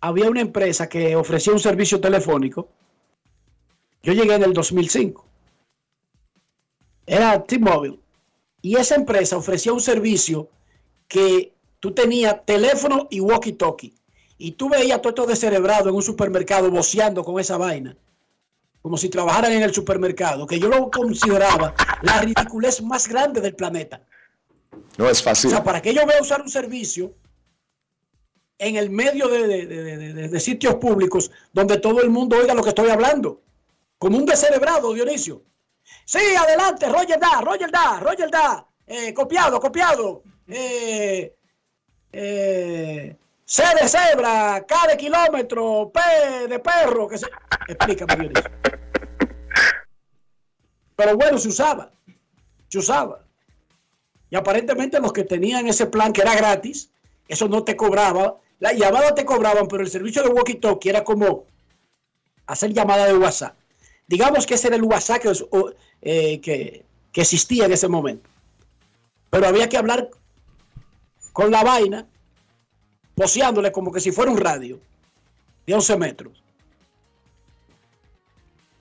había 0.00 0.30
una 0.30 0.40
empresa 0.40 0.88
que 0.88 1.14
ofrecía 1.16 1.52
un 1.52 1.58
servicio 1.58 2.00
telefónico. 2.00 2.70
Yo 4.02 4.14
llegué 4.14 4.36
en 4.36 4.42
el 4.42 4.54
2005. 4.54 5.22
Era 7.04 7.44
T-Mobile. 7.44 7.98
Y 8.62 8.76
esa 8.76 8.94
empresa 8.94 9.36
ofrecía 9.36 9.74
un 9.74 9.82
servicio 9.82 10.48
que 11.08 11.52
tú 11.78 11.92
tenías 11.92 12.42
teléfono 12.46 13.06
y 13.10 13.20
walkie-talkie. 13.20 13.92
Y 14.38 14.52
tú 14.52 14.70
veías 14.70 15.02
todo 15.02 15.10
esto 15.10 15.26
descerebrado 15.26 15.90
en 15.90 15.94
un 15.94 16.02
supermercado 16.02 16.70
boceando 16.70 17.22
con 17.22 17.38
esa 17.38 17.58
vaina 17.58 17.98
como 18.82 18.96
si 18.96 19.08
trabajaran 19.08 19.52
en 19.52 19.62
el 19.62 19.72
supermercado, 19.72 20.46
que 20.46 20.58
yo 20.58 20.68
lo 20.68 20.90
consideraba 20.90 21.72
la 22.02 22.20
ridiculez 22.20 22.82
más 22.82 23.08
grande 23.08 23.40
del 23.40 23.54
planeta. 23.54 24.02
No 24.98 25.08
es 25.08 25.22
fácil. 25.22 25.48
O 25.48 25.50
sea, 25.50 25.62
¿para 25.62 25.80
qué 25.80 25.94
yo 25.94 26.04
voy 26.04 26.14
a 26.18 26.22
usar 26.22 26.42
un 26.42 26.50
servicio 26.50 27.14
en 28.58 28.76
el 28.76 28.90
medio 28.90 29.28
de, 29.28 30.40
sitios 30.40 30.74
públicos 30.76 31.30
donde 31.52 31.78
todo 31.78 32.02
el 32.02 32.10
mundo 32.10 32.36
oiga 32.36 32.54
lo 32.54 32.62
que 32.62 32.70
estoy 32.70 32.90
hablando? 32.90 33.40
Como 33.98 34.18
un 34.18 34.26
descerebrado, 34.26 34.92
Dionisio. 34.92 35.44
Sí, 36.04 36.18
adelante, 36.36 36.88
Roger 36.88 37.20
da, 37.20 37.40
Roger 37.40 37.70
da, 37.70 38.00
Roger 38.00 38.30
da. 38.30 38.66
Eh, 38.84 39.14
copiado, 39.14 39.60
copiado. 39.60 40.24
Eh, 40.48 41.36
eh, 42.12 43.16
C 43.44 43.62
de 43.80 43.88
cebra, 43.88 44.64
K 44.66 44.86
de 44.88 44.96
kilómetro, 44.96 45.92
P 45.92 46.48
de 46.48 46.58
perro, 46.58 47.06
que 47.06 47.18
se... 47.18 47.26
Explícame, 47.68 48.16
Dionisio. 48.16 48.50
Pero 51.02 51.16
bueno, 51.16 51.36
se 51.36 51.48
usaba. 51.48 51.90
Se 52.68 52.78
usaba. 52.78 53.24
Y 54.30 54.36
aparentemente 54.36 55.00
los 55.00 55.12
que 55.12 55.24
tenían 55.24 55.66
ese 55.66 55.86
plan 55.86 56.12
que 56.12 56.22
era 56.22 56.36
gratis, 56.36 56.90
eso 57.26 57.48
no 57.48 57.64
te 57.64 57.76
cobraba. 57.76 58.36
La 58.60 58.72
llamada 58.72 59.12
te 59.14 59.24
cobraban, 59.24 59.66
pero 59.66 59.82
el 59.82 59.90
servicio 59.90 60.22
de 60.22 60.30
walkie-talkie 60.30 60.90
era 60.90 61.02
como 61.02 61.46
hacer 62.46 62.72
llamada 62.72 63.06
de 63.06 63.14
WhatsApp. 63.14 63.56
Digamos 64.06 64.46
que 64.46 64.54
ese 64.54 64.68
era 64.68 64.76
el 64.76 64.84
WhatsApp 64.84 65.24
eh, 66.02 66.40
que, 66.40 66.84
que 67.10 67.20
existía 67.20 67.64
en 67.64 67.72
ese 67.72 67.88
momento. 67.88 68.30
Pero 69.28 69.48
había 69.48 69.68
que 69.68 69.78
hablar 69.78 70.08
con 71.32 71.50
la 71.50 71.64
vaina 71.64 72.06
poseándole 73.16 73.72
como 73.72 73.90
que 73.90 73.98
si 73.98 74.12
fuera 74.12 74.30
un 74.30 74.38
radio 74.38 74.78
de 75.66 75.74
11 75.74 75.96
metros. 75.96 76.41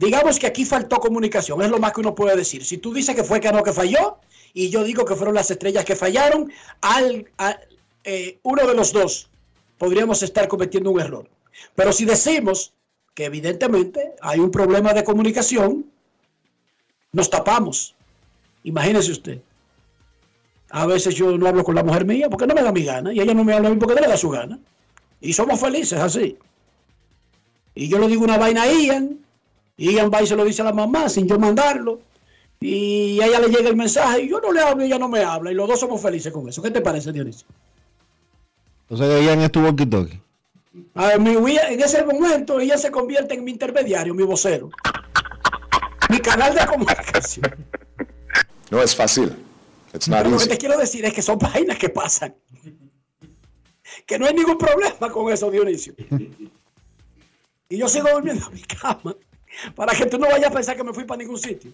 Digamos 0.02 0.40
que 0.40 0.48
aquí 0.48 0.66
faltó 0.66 1.00
comunicación, 1.00 1.62
es 1.62 1.70
lo 1.70 1.78
más 1.78 1.94
que 1.94 2.00
uno 2.00 2.16
puede 2.16 2.36
decir. 2.36 2.66
Si 2.66 2.80
tú 2.80 2.92
dices 2.92 3.16
que 3.16 3.24
fue 3.24 3.40
Cano 3.40 3.62
que 3.62 3.72
falló 3.72 4.18
y 4.52 4.72
yo 4.72 4.84
digo 4.84 5.06
que 5.06 5.16
fueron 5.16 5.36
las 5.36 5.52
estrellas 5.52 5.86
que 5.86 5.96
fallaron, 5.96 6.52
al, 6.82 7.30
eh, 8.04 8.40
uno 8.42 8.66
de 8.66 8.74
los 8.74 8.94
dos 8.94 9.30
podríamos 9.78 10.24
estar 10.24 10.48
cometiendo 10.48 10.90
un 10.90 11.00
error. 11.00 11.30
Pero 11.76 11.94
si 11.94 12.06
decimos 12.06 12.74
que 13.14 13.26
evidentemente 13.26 14.16
hay 14.22 14.40
un 14.40 14.50
problema 14.50 14.92
de 14.92 15.04
comunicación, 15.04 15.86
nos 17.12 17.30
tapamos. 17.30 17.94
Imagínese 18.64 19.12
usted. 19.12 19.40
A 20.72 20.88
veces 20.88 21.14
yo 21.14 21.38
no 21.38 21.46
hablo 21.46 21.64
con 21.64 21.76
la 21.76 21.84
mujer 21.84 22.06
mía 22.06 22.28
porque 22.28 22.48
no 22.48 22.56
me 22.56 22.64
da 22.64 22.72
mi 22.72 22.84
gana 22.84 23.14
y 23.14 23.20
ella 23.20 23.36
no 23.36 23.44
me 23.44 23.54
habla 23.54 23.70
a 23.70 23.72
mí 23.72 23.78
porque 23.78 23.94
no 23.94 24.02
le 24.02 24.08
da 24.08 24.18
su 24.18 24.32
gana. 24.32 24.58
Y 25.20 25.34
somos 25.34 25.60
felices 25.60 26.00
así. 26.00 26.40
Y 27.76 27.88
yo 27.88 28.00
le 28.00 28.08
digo 28.08 28.24
una 28.24 28.40
vaina 28.40 28.64
a 28.64 28.68
Ian, 28.68 29.21
y 29.82 29.94
Ian 29.96 30.12
va 30.14 30.22
y 30.22 30.28
se 30.28 30.36
lo 30.36 30.46
dice 30.46 30.62
a 30.62 30.66
la 30.66 30.74
mamá 30.74 31.10
sin 31.10 31.28
yo 31.28 31.40
mandarlo. 31.40 32.00
Y 32.60 33.20
a 33.20 33.26
ella 33.26 33.40
le 33.40 33.48
llega 33.48 33.68
el 33.70 33.76
mensaje 33.76 34.22
y 34.22 34.30
yo 34.30 34.40
no 34.40 34.52
le 34.52 34.62
hablo 34.62 34.84
y 34.84 34.86
ella 34.86 35.00
no 35.00 35.10
me 35.10 35.24
habla. 35.24 35.52
Y 35.52 35.56
los 35.56 35.68
dos 35.68 35.80
somos 35.80 36.00
felices 36.00 36.32
con 36.32 36.48
eso. 36.48 36.62
¿Qué 36.62 36.70
te 36.70 36.82
parece, 36.82 37.12
Dionisio? 37.12 37.48
O 38.90 38.96
sea 38.96 39.08
que 39.08 39.26
Ian 39.26 39.42
estuvo 39.42 39.68
walkie-talkie. 39.70 40.22
A 40.94 41.08
ver, 41.08 41.20
mi 41.20 41.32
Ian- 41.34 41.74
en 41.74 41.82
ese 41.82 42.06
momento 42.06 42.60
ella 42.60 42.78
se 42.78 42.92
convierte 42.92 43.34
en 43.34 43.44
mi 43.44 43.50
intermediario, 43.50 44.14
mi 44.14 44.22
vocero. 44.22 44.70
Mi 46.10 46.20
canal 46.20 46.54
de 46.54 46.64
comunicación. 46.68 47.66
No 48.70 48.84
es 48.84 48.96
fácil. 48.96 49.36
It's 49.96 50.08
not 50.08 50.20
Pero 50.20 50.30
lo 50.30 50.38
que 50.38 50.46
te 50.46 50.58
quiero 50.60 50.78
decir 50.78 51.04
es 51.06 51.14
que 51.14 51.24
son 51.24 51.40
vainas 51.40 51.80
que 51.80 51.90
pasan. 51.90 52.36
Que 54.06 54.20
no 54.20 54.28
hay 54.28 54.36
ningún 54.36 54.60
problema 54.60 55.10
con 55.12 55.32
eso, 55.34 55.50
Dionisio. 55.50 55.96
Y 57.70 57.78
yo 57.78 57.88
sigo 57.90 58.10
durmiendo 58.14 58.46
en 58.48 58.54
mi 58.54 58.62
cama 58.62 59.16
para 59.76 59.94
que 59.94 60.06
tú 60.06 60.18
no 60.18 60.28
vayas 60.28 60.50
a 60.50 60.54
pensar 60.54 60.76
que 60.76 60.84
me 60.84 60.94
fui 60.94 61.04
para 61.04 61.20
ningún 61.20 61.38
sitio. 61.38 61.72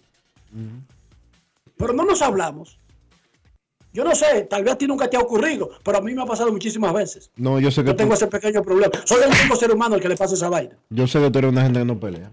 Pero 1.78 1.94
no 1.94 2.06
nos 2.06 2.22
hablamos. 2.22 2.78
Yo 3.94 4.04
no 4.04 4.14
sé, 4.14 4.44
tal 4.44 4.64
vez 4.64 4.74
a 4.74 4.78
ti 4.78 4.86
nunca 4.86 5.10
te 5.10 5.18
ha 5.18 5.20
ocurrido, 5.20 5.72
pero 5.84 5.98
a 5.98 6.02
mí 6.02 6.14
me 6.14 6.22
ha 6.22 6.26
pasado 6.26 6.52
muchísimas 6.52 6.94
veces. 6.94 7.32
No, 7.36 7.60
yo 7.60 7.72
sé 7.72 7.84
que 7.84 7.90
Yo 7.90 7.96
tengo 7.96 8.12
tú, 8.12 8.16
ese 8.16 8.28
pequeño 8.28 8.62
problema. 8.62 8.92
Soy 9.06 9.24
el 9.24 9.30
único 9.30 9.56
ser 9.56 9.72
humano 9.72 9.96
al 9.96 10.02
que 10.02 10.10
le 10.10 10.16
pasa 10.16 10.36
esa 10.36 10.50
vaina. 10.50 10.78
yo 10.90 11.08
sé 11.08 11.20
que 11.20 11.32
tú 11.32 11.40
eres 11.40 11.52
una 11.52 11.64
gente 11.64 11.80
que 11.80 11.86
no 11.86 12.00
pelea. 12.00 12.32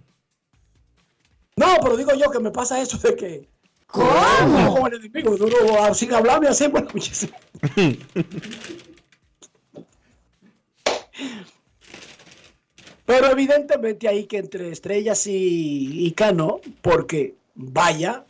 No, 1.56 1.66
pero 1.82 1.96
digo 1.96 2.12
yo 2.14 2.30
que 2.30 2.40
me 2.40 2.50
pasa 2.50 2.80
eso 2.82 2.98
de 2.98 3.16
que. 3.16 3.48
¿Cómo? 3.86 4.74
Con 4.74 4.92
el 4.92 5.00
enemigo, 5.00 5.36
duro, 5.36 5.94
sin 5.94 6.12
hablarme 6.12 6.48
así, 6.48 6.66
bueno, 6.66 6.88
muchísimo. 6.92 7.32
Pero 13.06 13.30
evidentemente 13.30 14.08
hay 14.08 14.24
que 14.24 14.38
entre 14.38 14.70
estrellas 14.70 15.26
y, 15.26 16.06
y 16.06 16.12
Cano, 16.12 16.60
porque 16.80 17.34
vaya, 17.54 18.24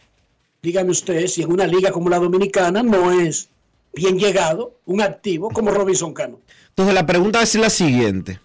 dígame 0.63 0.91
usted, 0.91 1.27
si 1.27 1.43
en 1.43 1.53
una 1.53 1.67
liga 1.67 1.93
como 1.93 2.09
la 2.09 2.19
dominicana 2.19 2.83
no 2.83 3.13
es 3.13 3.49
bien 3.95 4.19
llegado 4.19 4.75
un 4.87 5.01
activo 5.01 5.51
como 5.51 5.71
Robinson 5.71 6.13
Cano. 6.13 6.41
Entonces 6.71 6.95
la 6.95 7.07
pregunta 7.07 7.43
es 7.43 7.55
la 7.55 7.71
siguiente. 7.71 8.41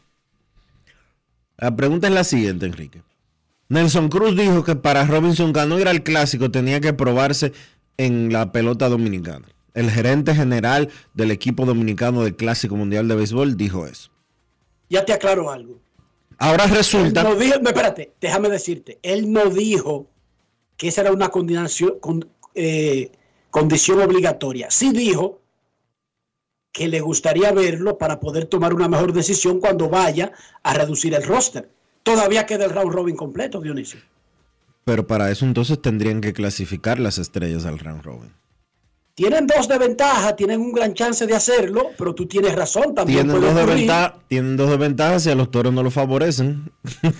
La 1.57 1.75
pregunta 1.75 2.07
es 2.07 2.13
la 2.13 2.23
siguiente, 2.23 2.67
Enrique. 2.67 3.01
Nelson 3.67 4.09
Cruz 4.09 4.35
dijo 4.35 4.63
que 4.63 4.75
para 4.75 5.05
Robinson 5.05 5.51
Cano 5.51 5.79
ir 5.79 5.87
al 5.87 6.03
clásico 6.03 6.49
tenía 6.51 6.79
que 6.79 6.93
probarse 6.93 7.53
en 7.97 8.31
la 8.31 8.51
pelota 8.51 8.87
dominicana. 8.87 9.47
El 9.73 9.91
gerente 9.91 10.33
general 10.33 10.89
del 11.13 11.31
equipo 11.31 11.65
dominicano 11.65 12.23
del 12.23 12.35
Clásico 12.35 12.75
Mundial 12.75 13.07
de 13.07 13.15
Béisbol 13.15 13.55
dijo 13.55 13.85
eso. 13.85 14.09
Ya 14.89 15.05
te 15.05 15.13
aclaro 15.13 15.51
algo. 15.51 15.79
Ahora 16.39 16.65
resulta... 16.67 17.21
No 17.23 17.35
dijo, 17.35 17.55
espérate, 17.55 18.13
déjame 18.19 18.49
decirte, 18.49 18.97
él 19.03 19.31
no 19.31 19.49
dijo 19.49 20.09
que 20.77 20.87
esa 20.87 21.01
era 21.01 21.11
una 21.11 21.29
condición, 21.29 21.99
con- 21.99 22.29
eh, 22.55 23.11
condición 23.51 24.01
obligatoria. 24.01 24.71
Sí 24.71 24.91
dijo 24.91 25.41
que 26.71 26.87
le 26.87 27.01
gustaría 27.01 27.51
verlo 27.51 27.97
para 27.97 28.19
poder 28.19 28.45
tomar 28.45 28.73
una 28.73 28.87
mejor 28.87 29.11
decisión 29.11 29.59
cuando 29.59 29.89
vaya 29.89 30.31
a 30.63 30.73
reducir 30.73 31.13
el 31.13 31.23
roster. 31.23 31.69
Todavía 32.03 32.45
queda 32.45 32.65
el 32.65 32.71
round 32.71 32.93
robin 32.93 33.15
completo, 33.17 33.59
Dionisio. 33.59 33.99
Pero 34.85 35.05
para 35.05 35.29
eso 35.31 35.45
entonces 35.45 35.81
tendrían 35.81 36.21
que 36.21 36.31
clasificar 36.33 36.99
las 36.99 37.17
estrellas 37.17 37.65
al 37.65 37.79
round 37.79 38.03
robin. 38.03 38.33
Tienen 39.19 39.47
dos 39.47 39.67
de 39.67 39.77
ventaja, 39.77 40.33
tienen 40.33 40.61
un 40.61 40.71
gran 40.71 40.93
chance 40.93 41.27
de 41.27 41.35
hacerlo, 41.35 41.89
pero 41.97 42.15
tú 42.15 42.25
tienes 42.25 42.55
razón, 42.55 42.95
también 42.95 43.23
Tienen 43.27 43.41
dos, 43.41 43.53
de 43.53 43.65
ventaja, 43.65 44.17
tienen 44.29 44.55
dos 44.55 44.69
de 44.69 44.77
ventaja 44.77 45.19
si 45.19 45.29
a 45.29 45.35
los 45.35 45.51
toros 45.51 45.73
no 45.73 45.83
lo 45.83 45.91
favorecen. 45.91 46.71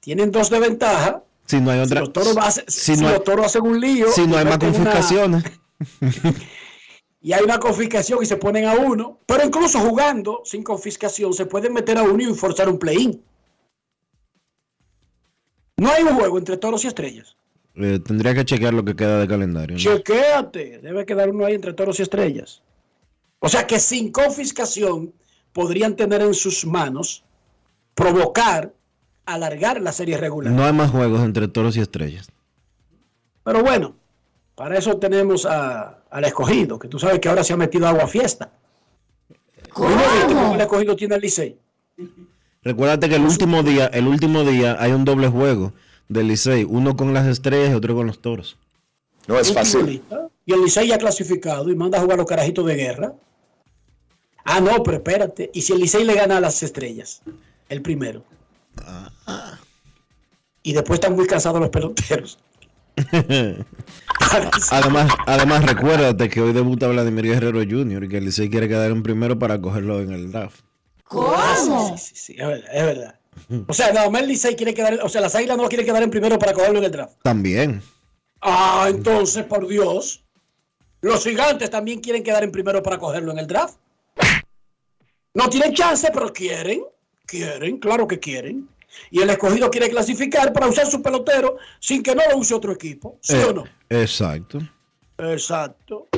Tienen 0.00 0.30
dos 0.30 0.48
de 0.48 0.60
ventaja. 0.60 1.22
si 1.44 1.60
no 1.60 1.72
hay 1.72 1.80
otra... 1.80 2.00
Si 2.00 2.06
los 2.06 2.12
toros, 2.14 2.36
hacen- 2.38 2.64
si 2.68 2.96
si 2.96 3.02
no 3.02 3.08
hay- 3.08 3.14
los 3.16 3.24
toros 3.24 3.44
hacen 3.44 3.66
un 3.66 3.78
lío, 3.78 4.10
si 4.10 4.26
no 4.26 4.38
hay 4.38 4.46
más 4.46 4.56
una- 4.56 4.66
confiscaciones. 4.72 5.44
y 7.20 7.34
hay 7.34 7.44
una 7.44 7.60
confiscación 7.60 8.22
y 8.22 8.26
se 8.26 8.38
ponen 8.38 8.64
a 8.64 8.76
uno, 8.76 9.18
pero 9.26 9.44
incluso 9.44 9.78
jugando 9.80 10.40
sin 10.46 10.62
confiscación 10.62 11.34
se 11.34 11.44
pueden 11.44 11.74
meter 11.74 11.98
a 11.98 12.02
uno 12.02 12.22
y 12.22 12.32
forzar 12.34 12.70
un 12.70 12.78
play-in. 12.78 13.22
No 15.76 15.90
hay 15.92 16.02
un 16.02 16.14
juego 16.14 16.38
entre 16.38 16.56
toros 16.56 16.82
y 16.84 16.86
estrellas. 16.88 17.36
Eh, 17.80 17.98
tendría 18.00 18.34
que 18.34 18.44
chequear 18.44 18.74
lo 18.74 18.84
que 18.84 18.94
queda 18.94 19.18
de 19.20 19.26
calendario. 19.28 19.74
¿no? 19.76 19.80
Chequéate, 19.80 20.78
debe 20.82 21.06
quedar 21.06 21.30
uno 21.30 21.44
ahí 21.46 21.54
entre 21.54 21.72
toros 21.72 21.98
y 21.98 22.02
estrellas. 22.02 22.62
O 23.38 23.48
sea 23.48 23.66
que 23.66 23.78
sin 23.80 24.12
confiscación 24.12 25.12
podrían 25.52 25.96
tener 25.96 26.20
en 26.20 26.34
sus 26.34 26.66
manos 26.66 27.24
provocar, 27.94 28.72
alargar 29.26 29.80
la 29.80 29.92
serie 29.92 30.16
regular. 30.18 30.52
No 30.52 30.64
hay 30.64 30.72
más 30.72 30.90
juegos 30.90 31.20
entre 31.22 31.48
toros 31.48 31.76
y 31.76 31.80
estrellas. 31.80 32.28
Pero 33.44 33.62
bueno, 33.62 33.94
para 34.54 34.76
eso 34.78 34.96
tenemos 34.98 35.46
a- 35.46 36.02
al 36.10 36.24
escogido, 36.24 36.78
que 36.78 36.88
tú 36.88 36.98
sabes 36.98 37.18
que 37.20 37.28
ahora 37.28 37.42
se 37.44 37.52
ha 37.52 37.56
metido 37.56 37.86
agua 37.86 38.06
fiesta. 38.06 38.52
¿Cómo? 39.72 40.54
el 40.54 40.60
escogido 40.60 40.96
tiene 40.96 41.14
el 41.14 41.20
Licey? 41.20 41.56
Recuérdate 42.62 43.08
que 43.08 43.16
el 43.16 43.22
último 43.22 43.62
día, 43.62 43.86
el 43.86 44.06
último 44.06 44.44
día 44.44 44.76
hay 44.78 44.92
un 44.92 45.04
doble 45.04 45.28
juego 45.28 45.72
del 46.10 46.26
Licey, 46.26 46.64
uno 46.64 46.96
con 46.96 47.14
las 47.14 47.26
estrellas 47.26 47.70
y 47.70 47.74
otro 47.74 47.94
con 47.94 48.08
los 48.08 48.20
toros. 48.20 48.58
No 49.28 49.38
es 49.38 49.54
fácil. 49.54 50.02
Y 50.44 50.52
el 50.52 50.62
Licey 50.62 50.88
ya 50.88 50.98
clasificado 50.98 51.70
y 51.70 51.76
manda 51.76 51.98
a 51.98 52.02
jugar 52.02 52.18
los 52.18 52.26
carajitos 52.26 52.66
de 52.66 52.74
guerra. 52.74 53.14
Ah, 54.44 54.60
no, 54.60 54.82
pero 54.82 54.96
espérate. 54.96 55.50
¿Y 55.54 55.62
si 55.62 55.72
el 55.72 55.78
Licey 55.78 56.04
le 56.04 56.14
gana 56.14 56.38
a 56.38 56.40
las 56.40 56.62
estrellas? 56.64 57.22
El 57.68 57.80
primero. 57.80 58.24
Y 60.64 60.72
después 60.72 60.98
están 60.98 61.14
muy 61.14 61.26
cansados 61.26 61.60
los 61.60 61.70
peloteros. 61.70 62.38
además, 64.70 65.12
además 65.26 65.64
recuérdate 65.64 66.28
que 66.28 66.40
hoy 66.40 66.52
debuta 66.52 66.88
Vladimir 66.88 67.26
Guerrero 67.26 67.60
Jr. 67.60 68.04
y 68.04 68.08
que 68.08 68.18
el 68.18 68.24
Licey 68.24 68.50
quiere 68.50 68.68
quedar 68.68 68.90
en 68.90 69.04
primero 69.04 69.38
para 69.38 69.60
cogerlo 69.60 70.00
en 70.00 70.10
el 70.10 70.32
draft. 70.32 70.60
¿Cómo? 71.04 71.96
Sí, 71.96 72.14
sí, 72.14 72.14
sí, 72.16 72.36
es 72.36 72.46
verdad, 72.46 72.70
es 72.74 72.84
verdad. 72.84 73.19
O 73.66 73.74
sea, 73.74 73.92
nada 73.92 74.10
más 74.10 74.26
Licey 74.26 74.56
quiere 74.56 74.74
quedar, 74.74 75.00
o 75.02 75.08
sea, 75.08 75.20
las 75.20 75.34
águilas 75.34 75.56
no 75.56 75.68
quieren 75.68 75.86
quedar 75.86 76.02
en 76.02 76.10
primero 76.10 76.38
para 76.38 76.52
cogerlo 76.52 76.78
en 76.78 76.84
el 76.84 76.90
draft. 76.92 77.14
También. 77.22 77.82
Ah, 78.40 78.86
entonces, 78.88 79.44
por 79.44 79.66
Dios. 79.66 80.22
Los 81.00 81.24
gigantes 81.24 81.70
también 81.70 82.00
quieren 82.00 82.22
quedar 82.22 82.44
en 82.44 82.52
primero 82.52 82.82
para 82.82 82.98
cogerlo 82.98 83.32
en 83.32 83.38
el 83.38 83.46
draft. 83.46 83.76
No 85.34 85.48
tienen 85.48 85.74
chance, 85.74 86.08
pero 86.12 86.32
quieren. 86.32 86.82
Quieren, 87.26 87.78
claro 87.78 88.06
que 88.06 88.18
quieren. 88.18 88.68
Y 89.10 89.20
el 89.20 89.30
escogido 89.30 89.70
quiere 89.70 89.88
clasificar 89.88 90.52
para 90.52 90.66
usar 90.66 90.86
su 90.86 91.00
pelotero 91.00 91.56
sin 91.78 92.02
que 92.02 92.14
no 92.14 92.22
lo 92.28 92.38
use 92.38 92.54
otro 92.54 92.72
equipo. 92.72 93.18
¿Sí 93.20 93.36
Eh, 93.36 93.44
o 93.44 93.52
no? 93.52 93.64
Exacto. 93.88 94.58
Exacto. 95.16 96.08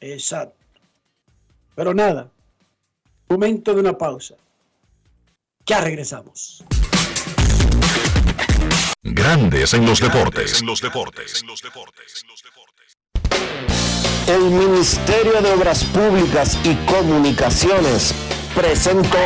Exacto. 0.00 0.56
Pero 1.74 1.92
nada. 1.92 2.30
Momento 3.28 3.74
de 3.74 3.80
una 3.80 3.96
pausa. 3.96 4.34
Ya 5.66 5.80
regresamos. 5.80 6.64
Grandes 9.02 9.74
en 9.74 9.86
los 9.86 10.00
deportes. 10.00 10.60
En 10.60 10.66
los 10.66 10.80
deportes. 10.80 11.44
El 14.26 14.42
Ministerio 14.42 15.40
de 15.42 15.50
Obras 15.50 15.84
Públicas 15.84 16.58
y 16.64 16.74
Comunicaciones 16.86 18.14
presentó 18.54 19.18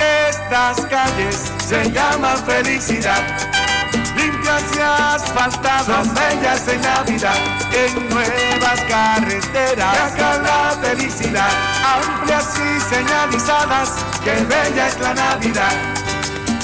Estas 0.00 0.86
calles 0.86 1.52
se 1.58 1.90
llaman 1.92 2.38
felicidad. 2.44 3.67
Limpias 4.16 4.62
y 4.76 4.80
asfaltadas, 4.80 6.14
bellas 6.14 6.68
en 6.68 6.80
Navidad. 6.80 7.38
En 7.72 8.08
nuevas 8.08 8.80
carreteras, 8.88 9.94
y 9.94 9.96
acá 9.96 10.38
la 10.38 10.76
felicidad. 10.82 11.50
Amplias 11.84 12.48
y 12.56 12.80
señalizadas, 12.94 13.90
que 14.24 14.34
bella 14.44 14.88
es 14.88 14.98
la 15.00 15.14
Navidad. 15.14 15.72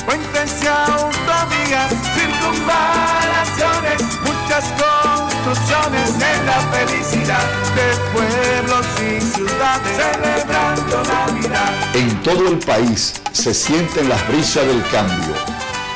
puentes 0.06 0.62
y 0.62 0.66
autovías, 0.66 1.90
circunvalaciones, 2.14 4.00
muchas 4.20 4.64
construcciones 4.82 6.10
en 6.14 6.46
la 6.46 6.60
felicidad 6.72 7.44
de 7.74 7.86
pueblos 8.12 8.86
y 9.00 9.20
ciudades, 9.20 9.96
celebrando 9.96 11.02
Navidad. 11.04 11.72
En 11.94 12.22
todo 12.22 12.48
el 12.48 12.58
país 12.58 13.14
se 13.32 13.54
sienten 13.54 14.08
las 14.08 14.26
brisas 14.28 14.66
del 14.66 14.82
cambio. 14.88 15.34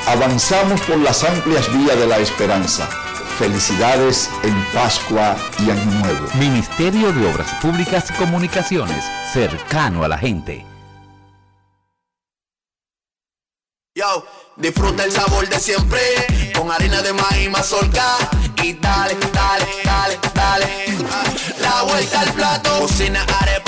Avanzamos 0.08 0.80
por 0.80 0.96
las 0.96 1.22
amplias 1.22 1.70
vías 1.70 1.98
de 1.98 2.06
la 2.06 2.16
esperanza. 2.16 2.86
Felicidades 3.38 4.30
en 4.42 4.64
Pascua 4.72 5.36
y 5.58 5.70
Año 5.70 5.84
Nuevo. 5.84 6.28
Ministerio 6.38 7.12
de 7.12 7.30
Obras 7.30 7.52
Públicas 7.60 8.08
y 8.08 8.14
Comunicaciones, 8.14 9.04
cercano 9.34 10.04
a 10.04 10.08
la 10.08 10.16
gente. 10.16 10.64
Yo, 13.94 14.24
disfruta 14.56 15.04
el 15.04 15.12
sabor 15.12 15.46
de 15.46 15.60
siempre 15.60 16.00
con 16.56 16.72
harina 16.72 17.02
de 17.02 17.12
maíz 17.12 17.50
mazorca 17.50 18.16
y 18.62 18.72
dale, 18.72 19.14
dale, 19.34 19.66
dale, 19.84 20.18
dale. 20.34 20.66
Ah, 21.10 21.24
La 21.60 21.82
vuelta 21.82 22.20
al 22.20 22.32
plato, 22.32 22.78
cocina 22.80 23.26
arepa, 23.42 23.67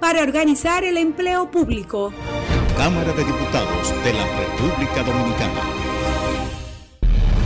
para 0.00 0.22
organizar 0.22 0.82
el 0.82 0.96
empleo 0.96 1.50
público. 1.50 2.12
Cámara 2.76 3.12
de 3.12 3.24
Diputados 3.24 3.94
de 4.02 4.12
la 4.14 4.24
República 4.24 5.02
Dominicana. 5.02 5.60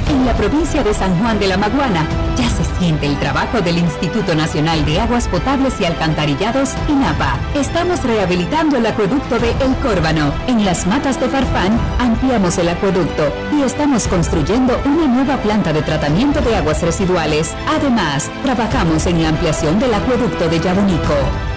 En 0.08 0.24
la 0.24 0.34
provincia 0.34 0.84
de 0.84 0.94
San 0.94 1.18
Juan 1.18 1.40
de 1.40 1.48
la 1.48 1.56
Maguana 1.56 2.06
ya 2.36 2.48
se 2.48 2.64
siente 2.78 3.06
el 3.06 3.18
trabajo 3.18 3.60
del 3.60 3.78
Instituto 3.78 4.34
Nacional 4.34 4.84
de 4.86 5.00
Aguas 5.00 5.26
Potables 5.26 5.80
y 5.80 5.84
Alcantarillados, 5.84 6.70
INAPA. 6.88 7.38
Estamos 7.56 8.02
rehabilitando 8.04 8.76
el 8.76 8.86
acueducto 8.86 9.38
de 9.38 9.50
El 9.50 9.74
Córbano. 9.82 10.32
En 10.46 10.64
las 10.64 10.86
matas 10.86 11.20
de 11.20 11.28
Farfán 11.28 11.78
ampliamos 11.98 12.56
el 12.58 12.68
acueducto 12.68 13.32
y 13.52 13.62
estamos 13.62 14.06
construyendo 14.06 14.80
una 14.84 15.06
nueva 15.08 15.36
planta 15.38 15.72
de 15.72 15.82
tratamiento 15.82 16.40
de 16.40 16.54
aguas 16.56 16.82
residuales. 16.82 17.52
Además, 17.68 18.30
trabajamos 18.44 19.06
en 19.06 19.22
la 19.22 19.30
ampliación 19.30 19.80
del 19.80 19.94
acueducto 19.94 20.48
de 20.48 20.60
Yabonico 20.60 21.14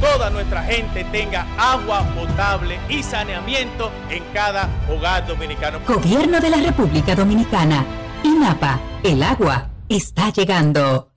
toda 0.00 0.30
nuestra 0.30 0.62
gente 0.62 1.04
tenga 1.04 1.46
agua 1.58 2.02
potable 2.14 2.78
y 2.88 3.02
saneamiento 3.02 3.90
en 4.08 4.24
cada 4.32 4.68
hogar 4.88 5.26
dominicano. 5.26 5.80
Gobierno 5.86 6.40
de 6.40 6.50
la 6.50 6.58
República 6.58 7.14
Dominicana. 7.14 7.84
INAPA. 8.22 8.80
El 9.02 9.22
agua 9.22 9.68
está 9.88 10.30
llegando. 10.30 11.08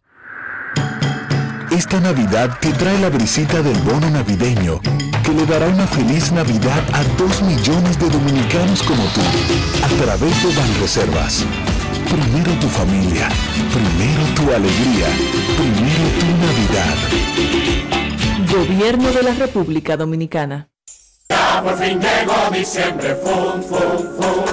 Esta 1.72 2.00
Navidad 2.00 2.60
te 2.62 2.72
trae 2.74 3.00
la 3.00 3.10
brisita 3.10 3.62
del 3.62 3.78
bono 3.80 4.10
navideño, 4.10 4.80
que 5.24 5.32
le 5.34 5.46
dará 5.46 5.68
una 5.68 5.88
feliz 5.88 6.32
Navidad 6.32 6.84
a 6.94 7.04
dos 7.18 7.42
millones 7.42 8.00
de 8.00 8.10
dominicanos 8.10 8.84
como 8.84 9.04
tú, 9.06 9.22
a 9.84 10.04
través 10.04 10.44
de 10.44 10.56
Banreservas. 10.56 11.44
Primero 12.06 12.52
tu 12.60 12.68
familia, 12.68 13.28
primero 13.74 14.24
tu 14.36 14.44
alegría, 14.54 15.08
primero 15.58 16.06
tu 16.20 16.28
Navidad. 16.46 18.03
Gobierno 18.40 19.12
de 19.12 19.24
la 19.24 19.34
República 19.34 19.96
Dominicana. 19.96 20.68
Ya 21.30 21.62
por 21.64 21.78
fin 21.78 22.00
llegó 22.00 22.50
diciembre, 22.52 23.16
fum, 23.16 23.62
fum, 23.62 24.18
fum. 24.18 24.46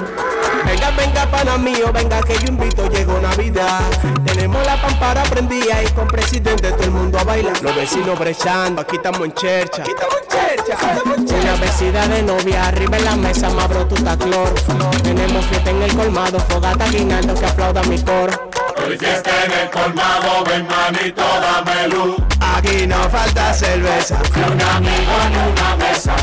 Venga, 0.65 0.91
venga, 0.91 1.25
pana 1.31 1.57
mío, 1.57 1.91
venga 1.91 2.21
que 2.21 2.35
yo 2.37 2.47
invito, 2.47 2.87
llegó 2.89 3.19
Navidad. 3.19 3.81
Tenemos 4.23 4.63
la 4.65 4.79
pampara 4.79 5.23
prendida 5.23 5.81
y 5.83 5.87
con 5.93 6.07
presidente 6.07 6.71
todo 6.71 6.83
el 6.83 6.91
mundo 6.91 7.17
a 7.19 7.23
bailar. 7.23 7.59
Los 7.61 7.75
vecinos 7.75 8.19
brechando, 8.19 8.81
aquí 8.81 8.97
estamos 8.97 9.21
en 9.21 9.33
chercha. 9.33 9.81
Aquí 9.81 9.91
estamos 9.91 10.15
en 10.21 10.27
chercha, 10.27 10.73
estamos 10.73 11.17
en 11.17 11.25
chercha. 11.25 11.41
Una 11.41 11.55
vecina 11.55 12.07
de 12.07 12.23
novia, 12.23 12.67
arriba 12.67 12.97
en 12.97 13.05
la 13.05 13.15
mesa, 13.15 13.49
mabro 13.49 13.87
tu 13.87 13.95
taclor. 13.95 14.53
Tenemos 15.01 15.45
fiesta 15.47 15.71
en 15.71 15.81
el 15.81 15.95
colmado, 15.95 16.39
fogata 16.39 16.87
guinaldo 16.87 17.33
que 17.33 17.45
aplauda 17.45 17.83
mi 17.83 17.99
coro. 18.01 18.49
Hoy 18.85 18.97
fiesta 18.97 19.31
en 19.45 19.51
el 19.51 19.69
colmado, 19.71 20.43
ven 20.47 20.67
manito, 20.67 21.23
dame 21.41 21.87
luz. 21.87 22.30
Aquí 22.55 22.87
no 22.87 23.09
falta 23.09 23.53
cerveza. 23.53 24.19
Ni 24.35 24.43
un 24.43 24.61
amigo 24.61 25.13
en 25.25 25.37
una 25.51 25.75
mesa. 25.77 26.15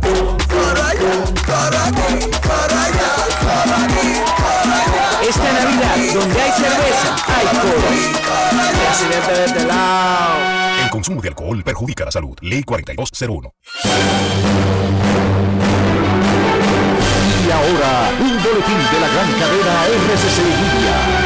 Pum, 0.00 0.36
pum, 0.36 0.36
pum. 0.46 1.36
Esta 5.28 5.52
Navidad, 5.52 5.96
donde 6.14 6.40
hay 6.40 6.52
cerveza, 6.52 7.16
hay 7.26 7.46
coro. 7.58 7.88
Presidente 8.86 9.32
de 9.32 9.44
este 9.46 9.64
lado. 9.66 10.36
El 10.84 10.90
consumo 10.90 11.20
de 11.20 11.28
alcohol 11.28 11.62
perjudica 11.64 12.04
la 12.04 12.12
salud. 12.12 12.36
Ley 12.42 12.62
4201. 12.62 13.52
Y 17.44 17.50
ahora, 17.50 18.10
un 18.20 18.42
boletín 18.42 18.78
de 18.92 19.00
la 19.00 19.08
gran 19.08 19.32
cadena 19.32 19.86
RCC 19.86 20.38
Libia. 20.38 21.25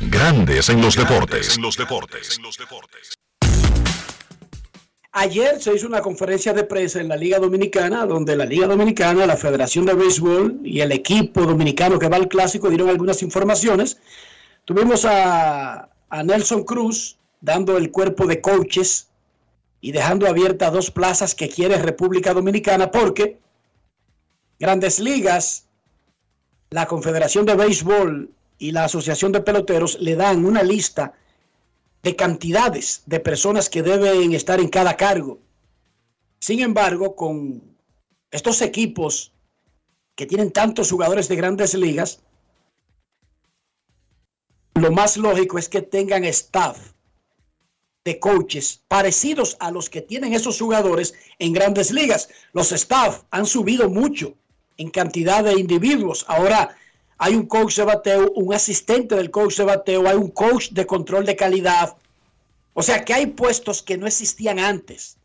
Grandes 0.09 0.69
en 0.69 0.81
los 0.81 0.95
deportes. 0.95 1.59
Ayer 5.11 5.61
se 5.61 5.75
hizo 5.75 5.85
una 5.85 5.99
conferencia 6.01 6.53
de 6.53 6.63
prensa 6.63 7.01
en 7.01 7.09
la 7.09 7.17
Liga 7.17 7.39
Dominicana, 7.39 8.05
donde 8.05 8.37
la 8.37 8.45
Liga 8.45 8.67
Dominicana, 8.67 9.25
la 9.25 9.35
Federación 9.35 9.85
de 9.85 9.95
Béisbol 9.95 10.61
y 10.63 10.79
el 10.79 10.93
equipo 10.93 11.41
dominicano 11.41 11.99
que 11.99 12.07
va 12.07 12.15
al 12.15 12.29
clásico 12.29 12.69
dieron 12.69 12.87
algunas 12.87 13.21
informaciones. 13.21 13.99
Tuvimos 14.63 15.03
a, 15.03 15.89
a 16.09 16.23
Nelson 16.23 16.63
Cruz 16.63 17.17
dando 17.41 17.77
el 17.77 17.91
cuerpo 17.91 18.27
de 18.27 18.39
coaches 18.39 19.09
y 19.81 19.91
dejando 19.91 20.25
abiertas 20.25 20.71
dos 20.71 20.89
plazas 20.89 21.35
que 21.35 21.49
quiere 21.49 21.77
República 21.77 22.33
Dominicana 22.33 22.91
porque 22.91 23.39
Grandes 24.59 24.99
Ligas, 24.99 25.67
la 26.71 26.87
Confederación 26.87 27.45
de 27.45 27.55
Béisbol 27.55 28.31
y 28.57 28.71
la 28.71 28.85
Asociación 28.85 29.31
de 29.31 29.41
Peloteros 29.41 29.99
le 29.99 30.15
dan 30.15 30.45
una 30.45 30.63
lista 30.63 31.13
de 32.01 32.15
cantidades 32.15 33.03
de 33.05 33.19
personas 33.19 33.69
que 33.69 33.83
deben 33.83 34.33
estar 34.33 34.59
en 34.59 34.69
cada 34.69 34.97
cargo. 34.97 35.39
Sin 36.39 36.59
embargo, 36.59 37.15
con 37.15 37.61
estos 38.31 38.61
equipos 38.61 39.31
que 40.15 40.25
tienen 40.25 40.51
tantos 40.51 40.89
jugadores 40.89 41.27
de 41.27 41.35
grandes 41.35 41.75
ligas, 41.75 42.21
lo 44.73 44.91
más 44.91 45.17
lógico 45.17 45.59
es 45.59 45.69
que 45.69 45.83
tengan 45.83 46.23
staff 46.23 46.93
de 48.03 48.19
coaches 48.19 48.83
parecidos 48.87 49.55
a 49.59 49.69
los 49.69 49.89
que 49.89 50.01
tienen 50.01 50.33
esos 50.33 50.59
jugadores 50.59 51.13
en 51.37 51.53
grandes 51.53 51.91
ligas. 51.91 52.29
Los 52.53 52.71
staff 52.71 53.23
han 53.29 53.45
subido 53.45 53.89
mucho 53.89 54.35
en 54.77 54.89
cantidad 54.89 55.43
de 55.43 55.53
individuos. 55.59 56.25
Ahora 56.27 56.75
hay 57.17 57.35
un 57.35 57.45
coach 57.47 57.75
de 57.77 57.83
bateo, 57.83 58.31
un 58.35 58.53
asistente 58.53 59.15
del 59.15 59.31
coach 59.31 59.57
de 59.57 59.63
bateo, 59.63 60.07
hay 60.07 60.15
un 60.15 60.29
coach 60.29 60.69
de 60.71 60.85
control 60.85 61.25
de 61.25 61.35
calidad. 61.35 61.95
O 62.73 62.83
sea 62.83 63.03
que 63.03 63.13
hay 63.13 63.27
puestos 63.27 63.81
que 63.81 63.97
no 63.97 64.05
existían 64.05 64.59
antes. 64.59 65.17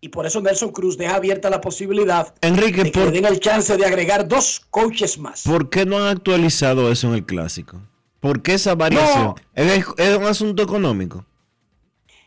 Y 0.00 0.08
por 0.10 0.26
eso 0.26 0.40
Nelson 0.42 0.70
Cruz 0.70 0.98
deja 0.98 1.14
abierta 1.16 1.48
la 1.48 1.60
posibilidad 1.62 2.34
Enrique, 2.42 2.84
de 2.84 2.92
que 2.92 2.98
por- 2.98 3.06
le 3.06 3.12
den 3.12 3.24
el 3.24 3.40
chance 3.40 3.74
de 3.76 3.86
agregar 3.86 4.28
dos 4.28 4.60
coaches 4.70 5.18
más. 5.18 5.42
¿Por 5.44 5.70
qué 5.70 5.86
no 5.86 5.96
han 5.98 6.08
actualizado 6.16 6.90
eso 6.92 7.08
en 7.08 7.14
el 7.14 7.24
clásico? 7.24 7.80
¿Por 8.20 8.42
qué 8.42 8.54
esa 8.54 8.74
variación? 8.74 9.34
¿Es, 9.54 9.84
es 9.96 10.16
un 10.16 10.24
asunto 10.24 10.62
económico? 10.62 11.24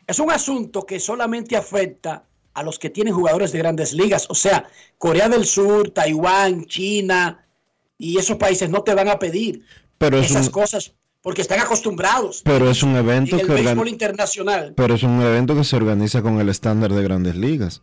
Es 0.07 0.19
un 0.19 0.31
asunto 0.31 0.85
que 0.85 0.99
solamente 0.99 1.55
afecta 1.55 2.23
a 2.57 2.63
los 2.63 2.79
que 2.79 2.89
tienen 2.89 3.13
jugadores 3.13 3.51
de 3.51 3.59
grandes 3.59 3.93
ligas. 3.93 4.25
O 4.29 4.35
sea, 4.35 4.67
Corea 4.97 5.29
del 5.29 5.45
Sur, 5.45 5.91
Taiwán, 5.91 6.65
China 6.65 7.45
y 7.99 8.17
esos 8.17 8.37
países 8.37 8.67
no 8.69 8.81
te 8.81 8.95
van 8.95 9.09
a 9.09 9.19
pedir 9.19 9.63
Pero 9.99 10.17
es 10.17 10.31
esas 10.31 10.47
un, 10.47 10.51
cosas 10.51 10.93
porque 11.21 11.41
están 11.41 11.59
acostumbrados 11.59 12.41
pero 12.43 12.69
es 12.69 12.83
un 12.83 12.95
evento 12.95 13.37
en 13.39 13.51
el 13.51 13.83
que 13.83 13.89
internacional 13.89 14.73
pero 14.75 14.95
es 14.95 15.03
un 15.03 15.21
evento 15.21 15.55
que 15.55 15.63
se 15.63 15.75
organiza 15.75 16.21
con 16.21 16.39
el 16.39 16.49
estándar 16.49 16.91
de 16.93 17.03
grandes 17.03 17.35
ligas. 17.35 17.81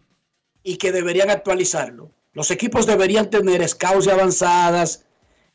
y 0.62 0.76
que 0.76 0.92
deberían 0.92 1.30
actualizarlo. 1.30 2.10
Los 2.32 2.50
equipos 2.50 2.86
deberían 2.86 3.28
tener 3.30 3.68
scouts 3.68 4.06
de 4.06 4.12
avanzadas, 4.12 5.04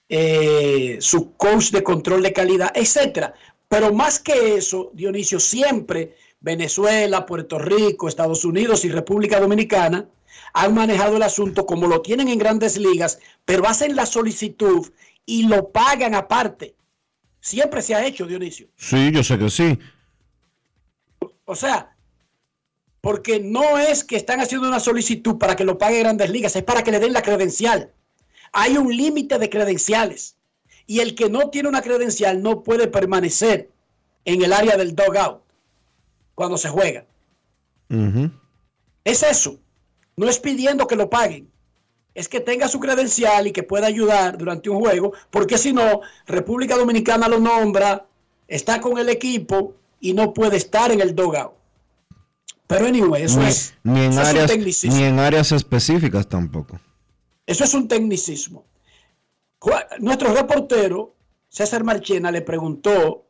eh, 0.08 0.98
su 1.02 1.34
coach 1.36 1.72
de 1.72 1.84
control 1.84 2.22
de 2.22 2.32
calidad, 2.32 2.72
etcétera. 2.74 3.34
Pero 3.68 3.94
más 3.94 4.20
que 4.20 4.56
eso, 4.56 4.92
Dionisio, 4.94 5.40
siempre 5.40 6.16
Venezuela, 6.42 7.26
Puerto 7.26 7.60
Rico, 7.60 8.08
Estados 8.08 8.46
Unidos 8.46 8.86
y 8.86 8.90
República 8.90 9.40
Dominicana 9.40 10.08
han 10.54 10.74
manejado 10.74 11.18
el 11.18 11.24
asunto 11.24 11.66
como 11.66 11.88
lo 11.88 12.02
tienen 12.02 12.30
en 12.30 12.40
grandes 12.40 12.78
ligas, 12.78 13.20
pero 13.46 13.68
hacen 13.68 13.96
la 13.96 14.06
solicitud 14.06 14.90
y 15.26 15.48
lo 15.48 15.70
pagan 15.70 16.16
aparte. 16.16 16.76
Siempre 17.42 17.82
se 17.82 17.96
ha 17.96 18.06
hecho, 18.06 18.26
Dionisio. 18.26 18.68
Sí, 18.76 19.12
yo 19.12 19.24
sé 19.24 19.38
que 19.38 19.50
sí. 19.50 19.80
O 21.46 21.56
sea, 21.56 21.96
porque 23.02 23.40
no 23.40 23.78
es 23.78 24.04
que 24.04 24.16
están 24.16 24.40
haciendo 24.40 24.68
una 24.68 24.80
solicitud 24.80 25.38
para 25.38 25.56
que 25.56 25.64
lo 25.64 25.78
pague 25.78 26.00
Grandes 26.00 26.30
Ligas, 26.30 26.56
es 26.56 26.64
para 26.64 26.84
que 26.84 26.92
le 26.92 27.00
den 27.00 27.14
la 27.14 27.22
credencial. 27.22 27.92
Hay 28.52 28.78
un 28.78 28.96
límite 28.96 29.38
de 29.40 29.50
credenciales. 29.50 30.36
Y 30.86 31.02
el 31.02 31.16
que 31.16 31.30
no 31.30 31.50
tiene 31.50 31.70
una 31.70 31.82
credencial 31.82 32.42
no 32.42 32.64
puede 32.64 32.88
permanecer 32.88 33.70
en 34.26 34.42
el 34.42 34.52
área 34.52 34.76
del 34.76 34.96
dugout 34.96 35.42
cuando 36.40 36.58
se 36.58 36.70
juega. 36.70 37.04
Es 39.04 39.24
eso. 39.24 39.60
No 40.16 40.30
es 40.30 40.40
pidiendo 40.40 40.88
que 40.88 40.96
lo 40.96 41.10
paguen. 41.10 41.52
Es 42.14 42.30
que 42.30 42.40
tenga 42.40 42.70
su 42.70 42.80
credencial 42.80 43.48
y 43.48 43.52
que 43.52 43.64
pueda 43.64 43.88
ayudar 43.88 44.38
durante 44.38 44.70
un 44.70 44.80
juego, 44.80 45.12
porque 45.32 45.58
si 45.58 45.74
no, 45.74 46.00
República 46.28 46.78
Dominicana 46.78 47.28
lo 47.28 47.40
nombra, 47.42 48.06
está 48.48 48.80
con 48.80 48.98
el 48.98 49.10
equipo 49.10 49.74
y 50.00 50.14
no 50.14 50.34
puede 50.34 50.56
estar 50.56 50.94
en 50.94 51.02
el 51.02 51.14
dugout. 51.14 51.52
Pero 52.68 52.86
anyway, 52.86 53.24
eso 53.24 53.42
Ni, 53.42 53.48
es, 53.48 53.74
ni 53.84 54.00
en 54.06 54.12
eso 54.12 54.22
es 54.22 54.28
un 54.28 54.30
áreas, 54.36 54.52
tecnicismo. 54.52 54.96
ni 54.96 55.04
en 55.04 55.20
áreas 55.20 55.52
específicas 55.52 56.26
tampoco. 56.30 56.80
Eso 57.46 57.66
es 57.66 57.74
un 57.74 57.86
tecnicismo. 57.90 58.64
Nuestro 60.00 60.34
reportero, 60.34 61.16
César 61.50 61.84
Marchena, 61.84 62.32
le 62.32 62.42
preguntó 62.44 63.26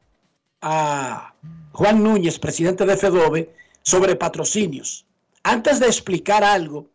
a 0.62 1.34
Juan 1.72 2.04
Núñez, 2.04 2.40
presidente 2.40 2.86
de 2.86 2.98
FEDOBE, 2.98 3.54
sobre 3.82 4.16
patrocinios. 4.16 5.06
Antes 5.44 5.80
de 5.80 5.88
explicar 5.88 6.44
algo 6.44 6.88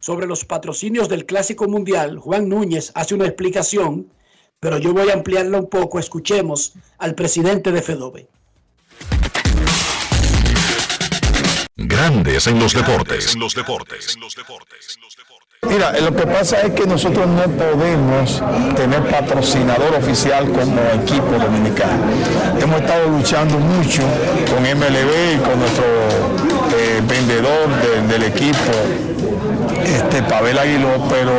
sobre 0.00 0.26
los 0.26 0.44
patrocinios 0.44 1.08
del 1.08 1.26
Clásico 1.26 1.68
Mundial, 1.68 2.18
Juan 2.18 2.48
Núñez 2.48 2.92
hace 2.94 3.14
una 3.14 3.26
explicación, 3.26 4.10
pero 4.60 4.78
yo 4.78 4.92
voy 4.92 5.10
a 5.10 5.14
ampliarla 5.14 5.58
un 5.58 5.68
poco. 5.68 5.98
Escuchemos 5.98 6.74
al 6.98 7.14
presidente 7.14 7.72
de 7.72 7.82
FEDOBE. 7.82 8.28
Grandes 11.76 12.46
en 12.46 12.58
los 12.58 12.74
deportes. 12.74 13.36
Mira, 15.68 15.92
lo 16.00 16.14
que 16.14 16.26
pasa 16.26 16.60
es 16.62 16.72
que 16.72 16.86
nosotros 16.86 17.24
no 17.26 17.44
podemos 17.52 18.42
tener 18.74 19.00
patrocinador 19.08 19.94
oficial 19.94 20.50
como 20.50 20.80
equipo 21.02 21.38
dominicano. 21.38 22.02
Hemos 22.60 22.80
estado 22.80 23.08
luchando 23.08 23.58
mucho 23.58 24.02
con 24.50 24.62
MLB 24.64 25.36
y 25.36 25.38
con 25.38 25.60
nuestro 25.60 26.61
eh, 26.76 27.00
vendedor 27.06 27.68
de- 27.82 28.12
del 28.12 28.22
equipo, 28.24 28.72
este 29.84 30.22
Pavel 30.22 30.58
Aguiló, 30.58 30.88
pero 31.10 31.32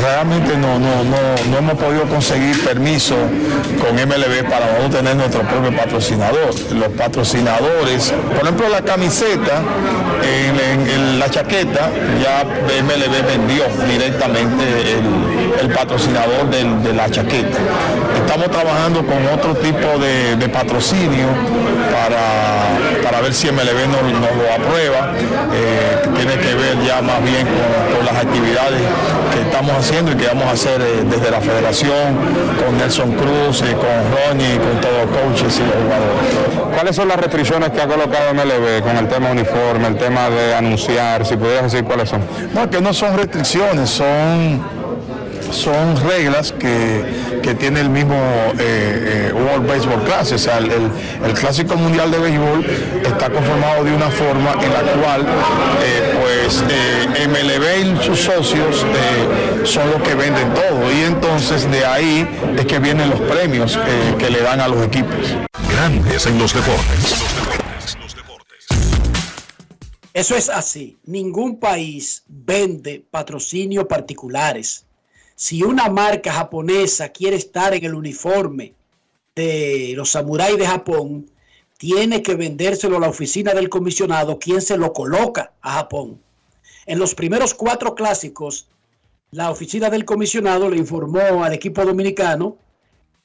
realmente 0.00 0.56
no, 0.56 0.78
no, 0.78 1.04
no, 1.04 1.16
no 1.50 1.58
hemos 1.58 1.74
podido 1.74 2.02
conseguir 2.04 2.64
permiso 2.64 3.14
con 3.80 3.94
MLB 3.96 4.48
para 4.50 4.66
nosotros 4.66 4.90
tener 4.96 5.16
nuestro 5.16 5.42
propio 5.42 5.76
patrocinador. 5.76 6.50
Los 6.72 6.88
patrocinadores, 6.96 8.12
por 8.34 8.42
ejemplo 8.42 8.68
la 8.68 8.82
camiseta, 8.82 9.62
en, 10.22 11.18
la 11.18 11.30
chaqueta, 11.30 11.90
ya 12.22 12.44
MLB 12.44 13.26
vendió 13.26 13.64
directamente 13.88 14.64
el, 15.60 15.70
patrocinador 15.70 16.48
del- 16.50 16.82
de 16.82 16.92
la 16.92 17.10
chaqueta. 17.10 17.58
Estamos 18.24 18.50
trabajando 18.50 19.04
con 19.04 19.26
otro 19.26 19.54
tipo 19.56 19.98
de, 19.98 20.48
patrocinio 20.48 21.26
para, 21.92 23.02
para 23.02 23.20
ver 23.20 23.34
si 23.34 23.48
MLB 23.50 23.86
nos 23.88 24.02
lo 24.20 24.52
aprueba. 24.56 25.12
Eh, 25.52 26.08
tiene 26.16 26.34
que 26.38 26.54
ver 26.54 26.76
ya 26.86 27.00
más 27.02 27.22
bien 27.22 27.46
con, 27.46 27.96
con 27.96 28.06
las 28.06 28.16
actividades 28.16 28.80
que 29.32 29.40
estamos 29.42 29.72
haciendo 29.72 30.12
y 30.12 30.16
que 30.16 30.26
vamos 30.26 30.44
a 30.44 30.52
hacer 30.52 30.80
eh, 30.80 31.04
desde 31.08 31.30
la 31.30 31.40
federación, 31.40 32.16
con 32.64 32.76
Nelson 32.78 33.12
Cruz, 33.12 33.62
eh, 33.62 33.76
con 33.76 33.96
Ronnie, 34.12 34.58
con 34.58 34.80
todos 34.80 35.06
los 35.06 35.16
coaches 35.16 35.58
y 35.58 35.62
los 35.62 35.76
jugadores. 35.76 36.74
¿Cuáles 36.74 36.96
son 36.96 37.08
las 37.08 37.18
restricciones 37.18 37.70
que 37.70 37.80
ha 37.80 37.86
colocado 37.86 38.34
MLB 38.34 38.82
con 38.82 38.96
el 38.96 39.08
tema 39.08 39.30
uniforme, 39.30 39.88
el 39.88 39.96
tema 39.96 40.28
de 40.28 40.54
anunciar? 40.54 41.24
Si 41.24 41.36
pudieras 41.36 41.72
decir 41.72 41.84
cuáles 41.84 42.08
son. 42.08 42.20
No, 42.54 42.68
que 42.68 42.80
no 42.80 42.92
son 42.92 43.16
restricciones, 43.16 43.88
son 43.88 44.60
son 45.50 45.96
reglas 46.08 46.52
que, 46.52 47.04
que 47.42 47.54
tiene 47.54 47.80
el 47.80 47.90
mismo 47.90 48.14
eh, 48.58 49.30
eh, 49.30 49.32
World 49.32 49.66
Baseball 49.68 50.02
Classic, 50.04 50.36
o 50.36 50.38
sea, 50.38 50.58
el, 50.58 50.70
el- 50.70 50.90
el 51.24 51.32
Clásico 51.34 51.76
Mundial 51.76 52.10
de 52.10 52.18
Béisbol 52.18 52.64
está 53.04 53.30
conformado 53.30 53.84
de 53.84 53.92
una 53.94 54.10
forma 54.10 54.52
en 54.62 54.72
la 54.72 54.82
cual 55.02 55.22
eh, 55.82 56.14
pues 56.20 56.62
eh, 56.70 57.26
MLB 57.28 58.00
y 58.00 58.04
sus 58.04 58.20
socios 58.20 58.84
eh, 58.84 59.64
son 59.66 59.90
los 59.90 60.02
que 60.02 60.14
venden 60.14 60.52
todo 60.54 60.92
y 60.92 61.02
entonces 61.04 61.70
de 61.70 61.84
ahí 61.84 62.28
es 62.58 62.66
que 62.66 62.78
vienen 62.78 63.10
los 63.10 63.20
premios 63.20 63.76
eh, 63.76 64.14
que 64.18 64.30
le 64.30 64.40
dan 64.42 64.60
a 64.60 64.68
los 64.68 64.84
equipos. 64.86 65.34
Grandes 65.72 66.26
en 66.26 66.38
los 66.38 66.54
deportes. 66.54 67.16
Eso 70.14 70.34
es 70.34 70.48
así. 70.48 70.96
Ningún 71.04 71.58
país 71.60 72.22
vende 72.26 73.04
patrocinios 73.10 73.84
particulares. 73.84 74.85
Si 75.38 75.62
una 75.62 75.90
marca 75.90 76.32
japonesa 76.32 77.10
quiere 77.10 77.36
estar 77.36 77.74
en 77.74 77.84
el 77.84 77.94
uniforme 77.94 78.72
de 79.34 79.92
los 79.94 80.08
samuráis 80.08 80.56
de 80.56 80.66
Japón, 80.66 81.30
tiene 81.76 82.22
que 82.22 82.36
vendérselo 82.36 82.96
a 82.96 83.00
la 83.00 83.10
oficina 83.10 83.52
del 83.52 83.68
comisionado, 83.68 84.38
quien 84.38 84.62
se 84.62 84.78
lo 84.78 84.94
coloca 84.94 85.52
a 85.60 85.74
Japón. 85.74 86.18
En 86.86 86.98
los 86.98 87.14
primeros 87.14 87.52
cuatro 87.52 87.94
clásicos, 87.94 88.66
la 89.30 89.50
oficina 89.50 89.90
del 89.90 90.06
comisionado 90.06 90.70
le 90.70 90.78
informó 90.78 91.44
al 91.44 91.52
equipo 91.52 91.84
dominicano, 91.84 92.56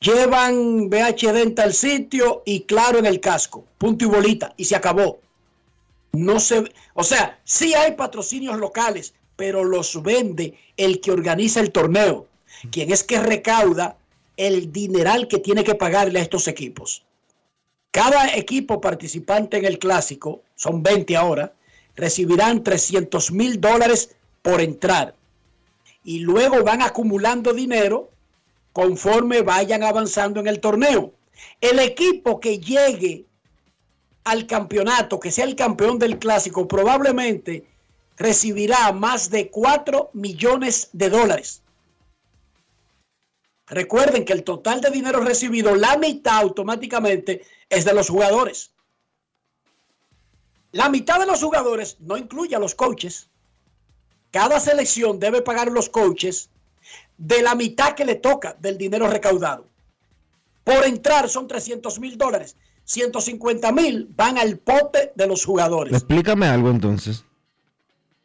llevan 0.01 0.89
VHD 0.89 1.37
en 1.37 1.55
tal 1.55 1.73
sitio 1.73 2.43
y 2.45 2.61
claro 2.63 2.99
en 2.99 3.05
el 3.05 3.21
casco, 3.21 3.63
punto 3.77 4.03
y 4.03 4.07
bolita, 4.09 4.53
y 4.57 4.65
se 4.65 4.75
acabó. 4.75 5.19
No 6.11 6.41
se, 6.41 6.73
o 6.93 7.05
sea, 7.05 7.39
sí 7.45 7.73
hay 7.73 7.93
patrocinios 7.93 8.59
locales, 8.59 9.13
pero 9.41 9.63
los 9.63 10.03
vende 10.03 10.53
el 10.77 11.01
que 11.01 11.09
organiza 11.09 11.61
el 11.61 11.71
torneo, 11.71 12.27
quien 12.69 12.91
es 12.91 13.01
que 13.01 13.19
recauda 13.19 13.97
el 14.37 14.71
dineral 14.71 15.27
que 15.27 15.39
tiene 15.39 15.63
que 15.63 15.73
pagarle 15.73 16.19
a 16.19 16.21
estos 16.21 16.47
equipos. 16.47 17.03
Cada 17.89 18.35
equipo 18.35 18.79
participante 18.79 19.57
en 19.57 19.65
el 19.65 19.79
clásico, 19.79 20.43
son 20.53 20.83
20 20.83 21.17
ahora, 21.17 21.55
recibirán 21.95 22.63
300 22.63 23.31
mil 23.31 23.59
dólares 23.59 24.15
por 24.43 24.61
entrar. 24.61 25.15
Y 26.03 26.19
luego 26.19 26.63
van 26.63 26.83
acumulando 26.83 27.51
dinero 27.51 28.11
conforme 28.73 29.41
vayan 29.41 29.81
avanzando 29.81 30.39
en 30.39 30.45
el 30.45 30.59
torneo. 30.59 31.13
El 31.59 31.79
equipo 31.79 32.39
que 32.39 32.59
llegue 32.59 33.25
al 34.23 34.45
campeonato, 34.45 35.19
que 35.19 35.31
sea 35.31 35.45
el 35.45 35.55
campeón 35.55 35.97
del 35.97 36.19
clásico, 36.19 36.67
probablemente 36.67 37.70
recibirá 38.21 38.91
más 38.91 39.29
de 39.29 39.49
4 39.49 40.11
millones 40.13 40.89
de 40.93 41.09
dólares. 41.09 41.63
Recuerden 43.67 44.25
que 44.25 44.33
el 44.33 44.43
total 44.43 44.81
de 44.81 44.91
dinero 44.91 45.21
recibido, 45.21 45.75
la 45.75 45.97
mitad 45.97 46.39
automáticamente 46.39 47.41
es 47.69 47.85
de 47.85 47.93
los 47.93 48.09
jugadores. 48.09 48.73
La 50.73 50.89
mitad 50.89 51.19
de 51.19 51.25
los 51.25 51.41
jugadores 51.41 51.97
no 51.99 52.17
incluye 52.17 52.55
a 52.55 52.59
los 52.59 52.75
coaches. 52.75 53.29
Cada 54.29 54.59
selección 54.59 55.19
debe 55.19 55.41
pagar 55.41 55.71
los 55.71 55.89
coaches 55.89 56.49
de 57.17 57.41
la 57.41 57.55
mitad 57.55 57.93
que 57.93 58.05
le 58.05 58.15
toca 58.15 58.55
del 58.59 58.77
dinero 58.77 59.07
recaudado. 59.07 59.67
Por 60.63 60.85
entrar 60.85 61.27
son 61.29 61.47
300 61.47 61.99
mil 61.99 62.17
dólares. 62.17 62.55
150 62.85 63.71
mil 63.71 64.09
van 64.15 64.37
al 64.37 64.57
pote 64.57 65.11
de 65.15 65.27
los 65.27 65.45
jugadores. 65.45 65.93
Explícame 65.93 66.47
algo 66.47 66.69
entonces. 66.69 67.23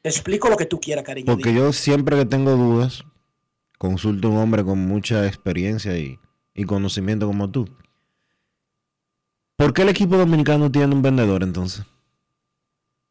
Te 0.07 0.11
explico 0.11 0.49
lo 0.49 0.57
que 0.57 0.67
tú 0.67 0.79
quieras, 0.79 1.03
cariño. 1.03 1.27
Porque 1.27 1.49
Dime. 1.49 1.63
yo 1.63 1.73
siempre 1.73 2.17
que 2.17 2.25
tengo 2.25 2.53
dudas, 2.53 3.03
consulto 3.77 4.29
a 4.29 4.31
un 4.31 4.37
hombre 4.37 4.63
con 4.63 4.79
mucha 4.79 5.27
experiencia 5.27 5.99
y, 5.99 6.21
y 6.55 6.63
conocimiento 6.63 7.27
como 7.27 7.51
tú. 7.51 7.69
¿Por 9.57 9.73
qué 9.73 9.83
el 9.83 9.89
equipo 9.89 10.17
dominicano 10.17 10.71
tiene 10.71 10.95
un 10.95 11.03
vendedor 11.03 11.43
entonces? 11.43 11.85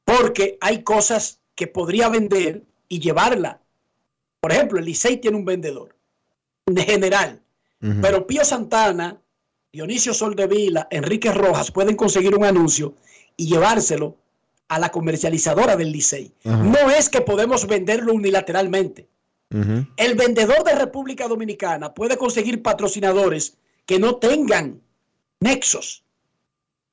Porque 0.06 0.58
hay 0.62 0.84
cosas 0.84 1.42
que 1.54 1.68
podría 1.68 2.08
vender 2.08 2.64
y 2.88 3.02
llevarla. 3.02 3.60
Por 4.40 4.54
ejemplo, 4.54 4.80
el 4.80 4.86
Licey 4.86 5.18
tiene 5.18 5.36
un 5.36 5.44
vendedor 5.44 5.98
de 6.66 6.82
general. 6.82 7.44
Pero 8.02 8.26
Pío 8.26 8.46
Santana, 8.46 9.22
Dionisio 9.74 10.14
Soldevila, 10.14 10.88
Enrique 10.90 11.34
Rojas 11.34 11.72
pueden 11.72 11.98
conseguir 11.98 12.38
un 12.38 12.46
anuncio 12.46 12.96
y 13.36 13.48
llevárselo 13.48 14.16
a 14.68 14.80
la 14.80 14.90
comercializadora 14.90 15.76
del 15.76 15.92
Licey. 15.92 16.34
No 16.44 16.90
es 16.90 17.10
que 17.10 17.22
podemos 17.22 17.68
venderlo 17.68 18.14
unilateralmente. 18.14 19.08
El 19.98 20.16
vendedor 20.16 20.64
de 20.64 20.76
República 20.76 21.28
Dominicana 21.28 21.94
puede 21.94 22.18
conseguir 22.18 22.62
patrocinadores 22.62 23.58
que 23.86 24.00
no 24.00 24.16
tengan 24.16 24.82
nexos 25.40 26.04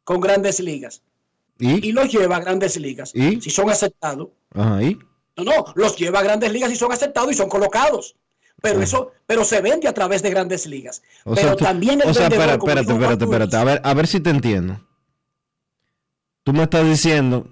con 0.04 0.20
grandes 0.20 0.60
ligas 0.60 1.02
¿Y? 1.58 1.88
y 1.88 1.92
los 1.92 2.12
lleva 2.12 2.36
a 2.36 2.40
grandes 2.40 2.76
ligas 2.76 3.12
¿Y? 3.14 3.40
si 3.40 3.50
son 3.50 3.70
aceptados. 3.70 4.28
No, 4.54 4.80
no, 5.44 5.64
los 5.74 5.96
lleva 5.96 6.20
a 6.20 6.22
grandes 6.22 6.52
ligas 6.52 6.70
y 6.70 6.76
son 6.76 6.92
aceptados 6.92 7.32
y 7.32 7.34
son 7.34 7.48
colocados. 7.48 8.14
Pero 8.60 8.76
Ajá. 8.76 8.84
eso, 8.84 9.10
pero 9.26 9.44
se 9.44 9.60
vende 9.60 9.88
a 9.88 9.94
través 9.94 10.22
de 10.22 10.30
grandes 10.30 10.66
ligas. 10.66 11.02
O 11.24 11.34
pero 11.34 11.48
sea, 11.48 11.56
tú- 11.56 11.64
también 11.64 12.00
el 12.02 12.10
o 12.10 12.14
sea, 12.14 12.28
vendedor, 12.28 12.58
espérate, 12.58 12.92
espérate, 12.92 13.24
espérate. 13.24 13.56
A 13.56 13.64
ver, 13.64 13.80
a 13.82 13.94
ver 13.94 14.06
si 14.06 14.20
te 14.20 14.30
entiendo. 14.30 14.86
Tú 16.44 16.52
me 16.52 16.64
estás 16.64 16.84
diciendo 16.84 17.48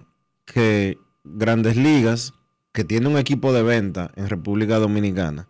que 0.51 0.99
Grandes 1.25 1.77
Ligas, 1.77 2.35
que 2.73 2.85
tiene 2.85 3.09
un 3.09 3.19
equipo 3.19 3.53
de 3.53 3.63
venta 3.63 4.11
en 4.17 4.29
República 4.29 4.79
Dominicana, 4.79 5.49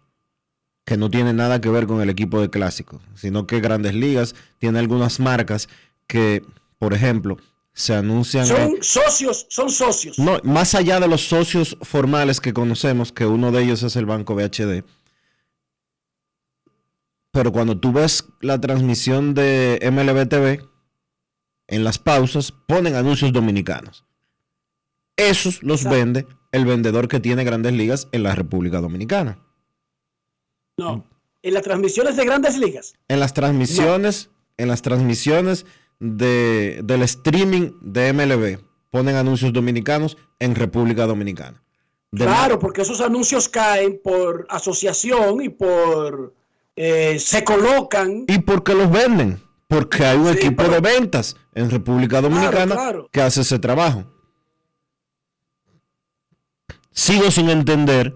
que 0.84 0.96
no 0.96 1.10
tiene 1.10 1.32
nada 1.32 1.60
que 1.60 1.68
ver 1.68 1.86
con 1.86 2.00
el 2.00 2.10
equipo 2.10 2.40
de 2.40 2.50
clásico, 2.50 3.00
sino 3.14 3.46
que 3.46 3.60
Grandes 3.60 3.94
Ligas 3.94 4.34
tiene 4.58 4.78
algunas 4.78 5.20
marcas 5.20 5.68
que, 6.06 6.44
por 6.78 6.94
ejemplo, 6.94 7.36
se 7.72 7.94
anuncian... 7.94 8.46
son 8.46 8.76
socios, 8.80 9.46
son 9.48 9.70
socios. 9.70 10.18
no, 10.18 10.38
más 10.42 10.74
allá 10.74 11.00
de 11.00 11.08
los 11.08 11.22
socios 11.22 11.76
formales 11.82 12.40
que 12.40 12.52
conocemos, 12.52 13.12
que 13.12 13.26
uno 13.26 13.52
de 13.52 13.62
ellos 13.62 13.82
es 13.82 13.96
el 13.96 14.06
Banco 14.06 14.34
BHD. 14.34 14.84
Pero 17.32 17.52
cuando 17.52 17.78
tú 17.78 17.92
ves 17.92 18.24
la 18.40 18.60
transmisión 18.60 19.34
de 19.34 19.78
MLB 19.90 20.28
TV, 20.28 20.66
en 21.68 21.84
las 21.84 21.98
pausas 21.98 22.52
ponen 22.52 22.96
anuncios 22.96 23.32
dominicanos. 23.32 24.04
Esos 25.28 25.62
los 25.62 25.84
vende 25.84 26.26
el 26.52 26.64
vendedor 26.66 27.08
que 27.08 27.20
tiene 27.20 27.44
grandes 27.44 27.72
ligas 27.72 28.08
en 28.12 28.22
la 28.22 28.34
República 28.34 28.80
Dominicana. 28.80 29.38
No. 30.76 31.04
En 31.42 31.54
las 31.54 31.62
transmisiones 31.62 32.16
de 32.16 32.24
grandes 32.24 32.58
ligas. 32.58 32.94
En 33.08 33.20
las 33.20 33.32
transmisiones, 33.34 34.30
en 34.56 34.68
las 34.68 34.82
transmisiones 34.82 35.66
de, 35.98 36.80
del 36.84 37.02
streaming 37.02 37.72
de 37.80 38.12
MLB, 38.12 38.58
ponen 38.90 39.16
anuncios 39.16 39.52
dominicanos 39.52 40.16
en 40.38 40.54
República 40.54 41.06
Dominicana. 41.06 41.62
De 42.12 42.24
Claro, 42.24 42.58
porque 42.58 42.82
esos 42.82 43.00
anuncios 43.00 43.48
caen 43.48 44.00
por 44.02 44.46
asociación 44.50 45.40
y 45.42 45.48
por 45.48 46.34
eh, 46.76 47.18
se 47.18 47.44
colocan. 47.44 48.24
¿Y 48.26 48.38
por 48.40 48.64
qué 48.64 48.74
los 48.74 48.90
venden? 48.90 49.40
Porque 49.68 50.04
hay 50.04 50.18
un 50.18 50.32
Sí, 50.32 50.38
equipo 50.38 50.64
pero- 50.64 50.72
de 50.74 50.80
ventas 50.80 51.36
en 51.54 51.70
República 51.70 52.20
Dominicana 52.20 52.74
claro. 52.74 53.08
que 53.12 53.20
hace 53.22 53.42
ese 53.42 53.58
trabajo. 53.60 54.04
Sigo 56.92 57.30
sin 57.30 57.48
entender 57.48 58.14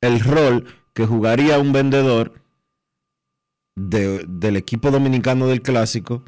el 0.00 0.20
rol 0.20 0.66
que 0.94 1.06
jugaría 1.06 1.58
un 1.58 1.72
vendedor 1.72 2.42
de- 3.74 4.24
del 4.26 4.56
equipo 4.56 4.90
dominicano 4.90 5.46
del 5.46 5.62
clásico 5.62 6.24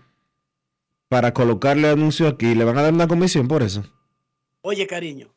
para 1.08 1.32
colocarle 1.32 1.88
anuncio 1.88 2.28
aquí. 2.28 2.54
¿Le 2.54 2.64
van 2.64 2.78
a 2.78 2.82
dar 2.82 2.92
una 2.92 3.08
comisión 3.08 3.48
por 3.48 3.62
eso? 3.62 3.82
Oye, 4.60 4.86
cariño, 4.86 5.34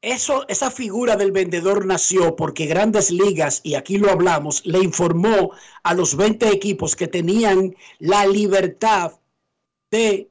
eso, 0.00 0.46
esa 0.48 0.70
figura 0.70 1.16
del 1.16 1.30
vendedor 1.30 1.86
nació 1.86 2.34
porque 2.34 2.66
Grandes 2.66 3.10
Ligas, 3.10 3.60
y 3.62 3.74
aquí 3.76 3.98
lo 3.98 4.10
hablamos, 4.10 4.66
le 4.66 4.78
informó 4.80 5.52
a 5.84 5.94
los 5.94 6.16
20 6.16 6.48
equipos 6.48 6.96
que 6.96 7.06
tenían 7.06 7.76
la 7.98 8.26
libertad 8.26 9.12
de 9.90 10.30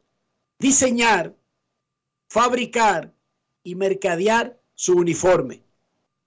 diseñar, 0.59 1.35
fabricar 2.29 3.13
y 3.63 3.75
mercadear 3.75 4.59
su 4.81 4.93
uniforme. 4.93 5.61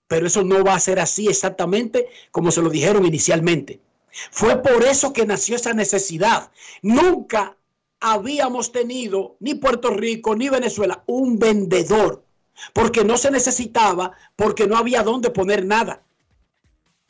Pero 0.07 0.27
eso 0.27 0.41
no 0.41 0.63
va 0.63 0.75
a 0.75 0.79
ser 0.79 0.97
así 0.99 1.27
exactamente 1.27 2.07
como 2.31 2.51
se 2.51 2.61
lo 2.61 2.69
dijeron 2.69 3.05
inicialmente. 3.05 3.81
Fue 4.31 4.61
por 4.61 4.85
eso 4.85 5.11
que 5.11 5.25
nació 5.25 5.57
esa 5.57 5.73
necesidad. 5.73 6.51
Nunca 6.81 7.57
habíamos 7.99 8.71
tenido, 8.71 9.35
ni 9.41 9.55
Puerto 9.55 9.89
Rico, 9.89 10.37
ni 10.37 10.47
Venezuela, 10.47 11.03
un 11.05 11.37
vendedor, 11.37 12.23
porque 12.71 13.03
no 13.03 13.17
se 13.17 13.29
necesitaba, 13.29 14.13
porque 14.37 14.67
no 14.67 14.77
había 14.77 15.03
dónde 15.03 15.31
poner 15.31 15.65
nada. 15.65 16.03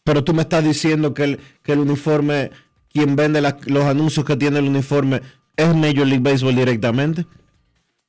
Pero 0.04 0.24
tú 0.24 0.34
me 0.34 0.42
estás 0.42 0.64
diciendo 0.64 1.14
que 1.14 1.26
el, 1.26 1.40
que 1.62 1.74
el 1.74 1.80
uniforme, 1.80 2.50
quien 2.92 3.16
vende 3.16 3.40
los 3.68 3.84
anuncios 3.84 4.26
que 4.26 4.36
tiene 4.36 4.58
el 4.58 4.66
uniforme, 4.66 5.22
es 5.56 5.76
Major 5.76 6.08
League 6.08 6.24
Baseball 6.24 6.56
directamente. 6.56 7.28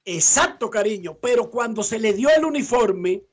Exacto, 0.08 0.70
cariño, 0.70 1.18
pero 1.20 1.50
cuando 1.50 1.82
se 1.82 1.98
le 1.98 2.12
dio 2.12 2.28
el 2.30 2.44
uniforme, 2.44 3.24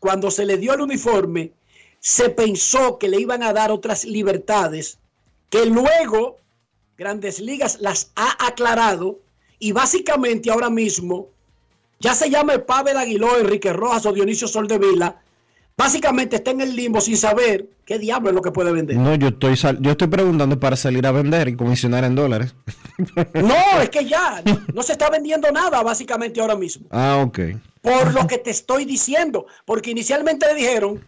cuando 0.00 0.28
se 0.32 0.44
le 0.44 0.56
dio 0.56 0.74
el 0.74 0.80
uniforme, 0.80 1.52
se 2.00 2.30
pensó 2.30 2.98
que 2.98 3.08
le 3.08 3.20
iban 3.20 3.44
a 3.44 3.52
dar 3.52 3.70
otras 3.70 4.04
libertades 4.04 4.98
que 5.50 5.66
luego 5.66 6.38
Grandes 6.98 7.38
Ligas 7.38 7.80
las 7.80 8.10
ha 8.16 8.44
aclarado 8.44 9.20
y 9.60 9.70
básicamente 9.70 10.50
ahora 10.50 10.68
mismo 10.68 11.28
ya 12.00 12.14
se 12.14 12.28
llama 12.28 12.54
el 12.54 12.64
Pavel 12.64 12.96
Aguiló, 12.96 13.38
Enrique 13.38 13.72
Rojas 13.72 14.04
o 14.06 14.12
Dionisio 14.12 14.48
Soldevila, 14.48 15.22
básicamente 15.80 16.36
está 16.36 16.50
en 16.50 16.60
el 16.60 16.76
limbo 16.76 17.00
sin 17.00 17.16
saber 17.16 17.66
qué 17.86 17.98
diablo 17.98 18.28
es 18.28 18.34
lo 18.34 18.42
que 18.42 18.50
puede 18.52 18.70
vender. 18.70 18.96
No, 18.98 19.14
yo 19.14 19.28
estoy 19.28 19.56
sal- 19.56 19.78
yo 19.80 19.92
estoy 19.92 20.08
preguntando 20.08 20.60
para 20.60 20.76
salir 20.76 21.06
a 21.06 21.10
vender 21.10 21.48
y 21.48 21.56
comisionar 21.56 22.04
en 22.04 22.14
dólares. 22.14 22.54
No, 23.34 23.80
es 23.80 23.88
que 23.88 24.04
ya 24.04 24.42
no, 24.44 24.60
no 24.74 24.82
se 24.82 24.92
está 24.92 25.08
vendiendo 25.08 25.50
nada 25.50 25.82
básicamente 25.82 26.38
ahora 26.38 26.54
mismo. 26.54 26.86
Ah, 26.90 27.22
ok. 27.26 27.38
Por 27.80 28.12
lo 28.12 28.26
que 28.26 28.36
te 28.36 28.50
estoy 28.50 28.84
diciendo, 28.84 29.46
porque 29.64 29.90
inicialmente 29.90 30.44
le 30.46 30.54
dijeron, 30.54 31.02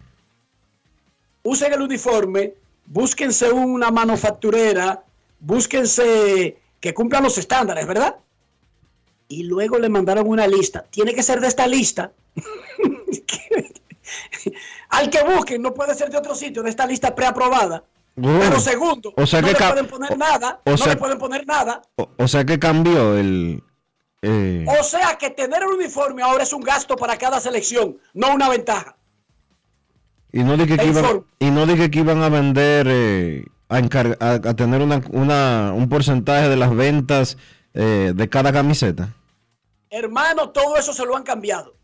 usen 1.42 1.70
el 1.74 1.82
uniforme, 1.82 2.54
búsquense 2.86 3.50
una 3.52 3.90
manufacturera, 3.90 5.02
búsquense 5.38 6.56
que 6.80 6.94
cumplan 6.94 7.24
los 7.24 7.36
estándares, 7.36 7.86
¿verdad? 7.86 8.16
Y 9.28 9.42
luego 9.42 9.78
le 9.78 9.90
mandaron 9.90 10.26
una 10.26 10.46
lista. 10.46 10.82
Tiene 10.88 11.14
que 11.14 11.22
ser 11.22 11.40
de 11.42 11.48
esta 11.48 11.66
lista. 11.66 12.10
Al 14.90 15.10
que 15.10 15.22
busquen, 15.24 15.62
no 15.62 15.72
puede 15.74 15.94
ser 15.94 16.10
de 16.10 16.18
otro 16.18 16.34
sitio, 16.34 16.62
de 16.62 16.70
esta 16.70 16.86
lista 16.86 17.14
preaprobada. 17.14 17.84
Pero 18.14 18.60
segundo, 18.60 19.14
O 19.16 19.26
sea 19.26 19.40
no 19.40 19.47
que 19.48 19.55
le 19.55 19.59
pueden 19.68 19.86
poner 19.89 20.18
nada, 20.18 20.60
o 20.66 20.70
no 20.72 20.76
sea- 20.76 20.89
le 20.93 20.97
pueden 20.98 21.18
poner 21.18 21.47
nada. 21.47 21.80
O, 21.97 22.09
o 22.18 22.28
sea 22.28 22.44
que 22.44 22.59
cambió 22.59 23.16
el... 23.16 23.62
eh, 24.20 24.66
O 24.78 24.84
sea 24.84 25.16
que 25.16 25.30
tener 25.30 25.62
el 25.62 25.68
uniforme 25.68 26.22
ahora 26.22 26.43
es 26.43 26.52
un 26.52 26.60
gasto 26.62 26.94
para 26.97 27.16
cada 27.16 27.40
selección, 27.40 27.97
no 28.12 28.34
una 28.34 28.51
ventaja. 28.51 28.97
y 30.30 30.43
no 30.44 30.56
dije 30.59 30.76
que 30.76 30.84
iban, 30.86 31.24
y 31.39 31.51
no 31.51 31.64
dije 31.66 31.90
que 31.90 32.01
iban 32.01 32.22
a 32.22 32.28
vender, 32.28 32.86
eh, 32.90 33.44
a, 33.70 33.78
encar- 33.80 34.18
a, 34.20 34.32
a 34.51 34.55
tener 34.56 34.82
una, 34.82 35.01
una- 35.10 35.72
un 35.74 35.89
porcentaje 35.89 36.51
de 36.51 36.56
las 36.56 36.74
ventas 36.76 37.39
eh, 37.72 38.12
de 38.14 38.28
cada 38.28 38.52
camiseta. 38.52 39.09
Hermano, 39.89 40.51
todo 40.51 40.76
eso 40.76 40.93
se 40.93 41.05
lo 41.06 41.16
han 41.16 41.22
cambiado. 41.22 41.74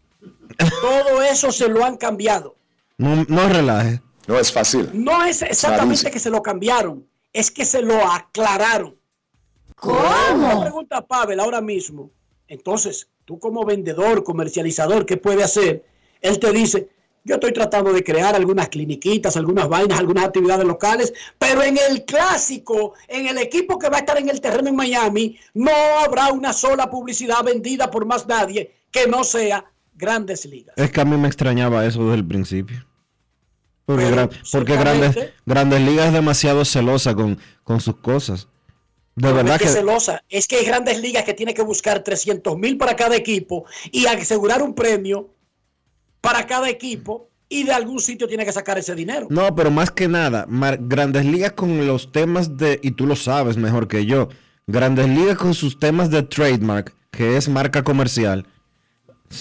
Todo 0.80 1.22
eso 1.22 1.52
se 1.52 1.68
lo 1.68 1.84
han 1.84 1.96
cambiado. 1.96 2.56
No, 2.96 3.24
no 3.28 3.48
relaje. 3.48 4.02
No 4.26 4.38
es 4.38 4.52
fácil. 4.52 4.90
No 4.92 5.24
es 5.24 5.42
exactamente 5.42 6.10
que 6.10 6.18
se 6.18 6.30
lo 6.30 6.42
cambiaron, 6.42 7.06
es 7.32 7.50
que 7.50 7.64
se 7.64 7.80
lo 7.80 7.96
aclararon. 8.06 8.96
¿Cómo? 9.76 10.56
Me 10.56 10.60
pregunta 10.62 11.06
Pavel 11.06 11.40
ahora 11.40 11.60
mismo. 11.60 12.10
Entonces, 12.48 13.08
tú 13.24 13.38
como 13.38 13.64
vendedor, 13.64 14.24
comercializador, 14.24 15.06
¿qué 15.06 15.16
puede 15.16 15.44
hacer? 15.44 15.84
Él 16.20 16.38
te 16.38 16.52
dice, 16.52 16.88
yo 17.24 17.36
estoy 17.36 17.52
tratando 17.52 17.92
de 17.92 18.02
crear 18.02 18.34
algunas 18.34 18.68
cliniquitas, 18.68 19.36
algunas 19.36 19.68
vainas, 19.68 19.98
algunas 19.98 20.24
actividades 20.24 20.66
locales, 20.66 21.12
pero 21.38 21.62
en 21.62 21.78
el 21.78 22.04
clásico, 22.04 22.94
en 23.06 23.28
el 23.28 23.38
equipo 23.38 23.78
que 23.78 23.88
va 23.88 23.98
a 23.98 24.00
estar 24.00 24.18
en 24.18 24.28
el 24.28 24.40
terreno 24.40 24.68
en 24.68 24.76
Miami, 24.76 25.38
no 25.54 25.72
habrá 26.04 26.32
una 26.32 26.52
sola 26.52 26.90
publicidad 26.90 27.44
vendida 27.44 27.90
por 27.90 28.04
más 28.06 28.26
nadie 28.26 28.74
que 28.90 29.06
no 29.06 29.24
sea 29.24 29.64
Grandes 29.98 30.46
Ligas. 30.46 30.74
Es 30.78 30.90
que 30.90 31.00
a 31.00 31.04
mí 31.04 31.16
me 31.16 31.26
extrañaba 31.28 31.84
eso 31.84 32.04
desde 32.04 32.14
el 32.16 32.26
principio. 32.26 32.86
Porque, 33.84 34.04
Pero, 34.04 34.16
gran- 34.16 34.28
porque 34.28 34.72
ciertamente- 34.74 34.84
grandes, 35.08 35.32
grandes 35.44 35.80
Ligas 35.82 36.06
es 36.08 36.12
demasiado 36.12 36.64
celosa 36.64 37.14
con, 37.14 37.38
con 37.64 37.80
sus 37.80 37.96
cosas. 37.96 38.48
De 39.16 39.32
verdad 39.32 39.56
es 39.56 39.62
que, 39.62 39.66
que... 39.68 39.72
celosa, 39.74 40.22
es 40.28 40.46
que 40.46 40.56
hay 40.56 40.64
grandes 40.64 41.00
ligas 41.00 41.24
que 41.24 41.34
tiene 41.34 41.52
que 41.52 41.62
buscar 41.62 42.04
300 42.04 42.56
mil 42.56 42.76
para 42.78 42.94
cada 42.94 43.16
equipo 43.16 43.64
y 43.90 44.06
asegurar 44.06 44.62
un 44.62 44.74
premio 44.76 45.34
para 46.20 46.46
cada 46.46 46.68
equipo 46.70 47.28
y 47.48 47.64
de 47.64 47.72
algún 47.72 47.98
sitio 47.98 48.28
tiene 48.28 48.44
que 48.44 48.52
sacar 48.52 48.78
ese 48.78 48.94
dinero. 48.94 49.26
No, 49.30 49.52
pero 49.56 49.72
más 49.72 49.90
que 49.90 50.06
nada, 50.06 50.46
Grandes 50.80 51.24
Ligas 51.24 51.52
con 51.52 51.84
los 51.84 52.12
temas 52.12 52.56
de, 52.58 52.78
y 52.80 52.92
tú 52.92 53.06
lo 53.06 53.16
sabes 53.16 53.56
mejor 53.56 53.88
que 53.88 54.06
yo, 54.06 54.28
Grandes 54.68 55.08
Ligas 55.08 55.36
con 55.38 55.52
sus 55.54 55.80
temas 55.80 56.10
de 56.10 56.22
trademark, 56.22 56.94
que 57.10 57.36
es 57.36 57.48
marca 57.48 57.82
comercial, 57.82 58.46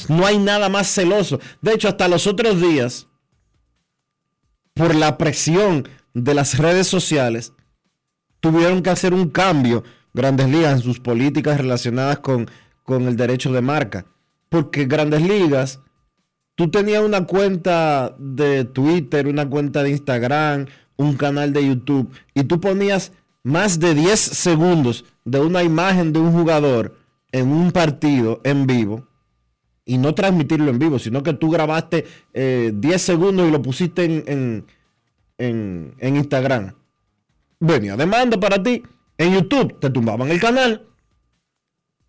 no 0.10 0.26
hay 0.26 0.38
nada 0.38 0.70
más 0.70 0.88
celoso. 0.94 1.40
De 1.62 1.74
hecho, 1.74 1.88
hasta 1.88 2.08
los 2.08 2.28
otros 2.28 2.62
días, 2.62 3.08
por 4.74 4.96
la 4.96 5.18
presión 5.18 5.88
de 6.14 6.34
las 6.34 6.58
redes 6.58 6.88
sociales, 6.88 7.54
tuvieron 8.40 8.82
que 8.82 8.90
hacer 8.90 9.14
un 9.14 9.30
cambio, 9.30 9.84
Grandes 10.14 10.50
Ligas, 10.50 10.74
en 10.74 10.82
sus 10.82 11.00
políticas 11.00 11.58
relacionadas 11.58 12.20
con, 12.20 12.50
con 12.84 13.08
el 13.08 13.16
derecho 13.16 13.52
de 13.52 13.62
marca. 13.62 14.06
Porque 14.50 14.86
Grandes 14.86 15.22
Ligas 15.22 15.80
tú 16.56 16.70
tenías 16.70 17.04
una 17.04 17.26
cuenta 17.26 18.16
de 18.18 18.66
Twitter, 18.66 19.28
una 19.28 19.50
cuenta 19.50 19.84
de 19.84 19.92
Instagram, 19.92 20.66
un 20.98 21.16
canal 21.16 21.54
de 21.54 21.68
YouTube, 21.68 22.12
y 22.34 22.44
tú 22.44 22.60
ponías 22.60 23.12
más 23.44 23.80
de 23.80 23.94
10 23.94 24.20
segundos 24.20 25.06
de 25.24 25.40
una 25.40 25.64
imagen 25.64 26.12
de 26.12 26.20
un 26.20 26.34
jugador 26.34 26.98
en 27.32 27.52
un 27.52 27.72
partido 27.72 28.42
en 28.44 28.66
vivo, 28.66 29.07
y 29.88 29.98
no 29.98 30.14
transmitirlo 30.14 30.70
en 30.70 30.78
vivo, 30.78 31.00
sino 31.00 31.24
que 31.24 31.34
tú 31.34 31.50
grabaste 31.50 32.06
eh, 32.34 32.72
10 32.76 33.02
segundos 33.02 33.48
y 33.48 33.52
lo 33.52 33.62
pusiste 33.62 34.04
en, 34.04 34.66
en, 35.40 35.96
en- 35.98 36.16
Instagram. 36.18 36.74
Venía 37.60 37.96
demanda 37.96 38.38
para 38.40 38.62
ti. 38.62 38.84
En 39.18 39.34
YouTube 39.34 39.80
te 39.80 39.90
tumbaban 39.90 40.30
el 40.30 40.40
canal. 40.40 40.86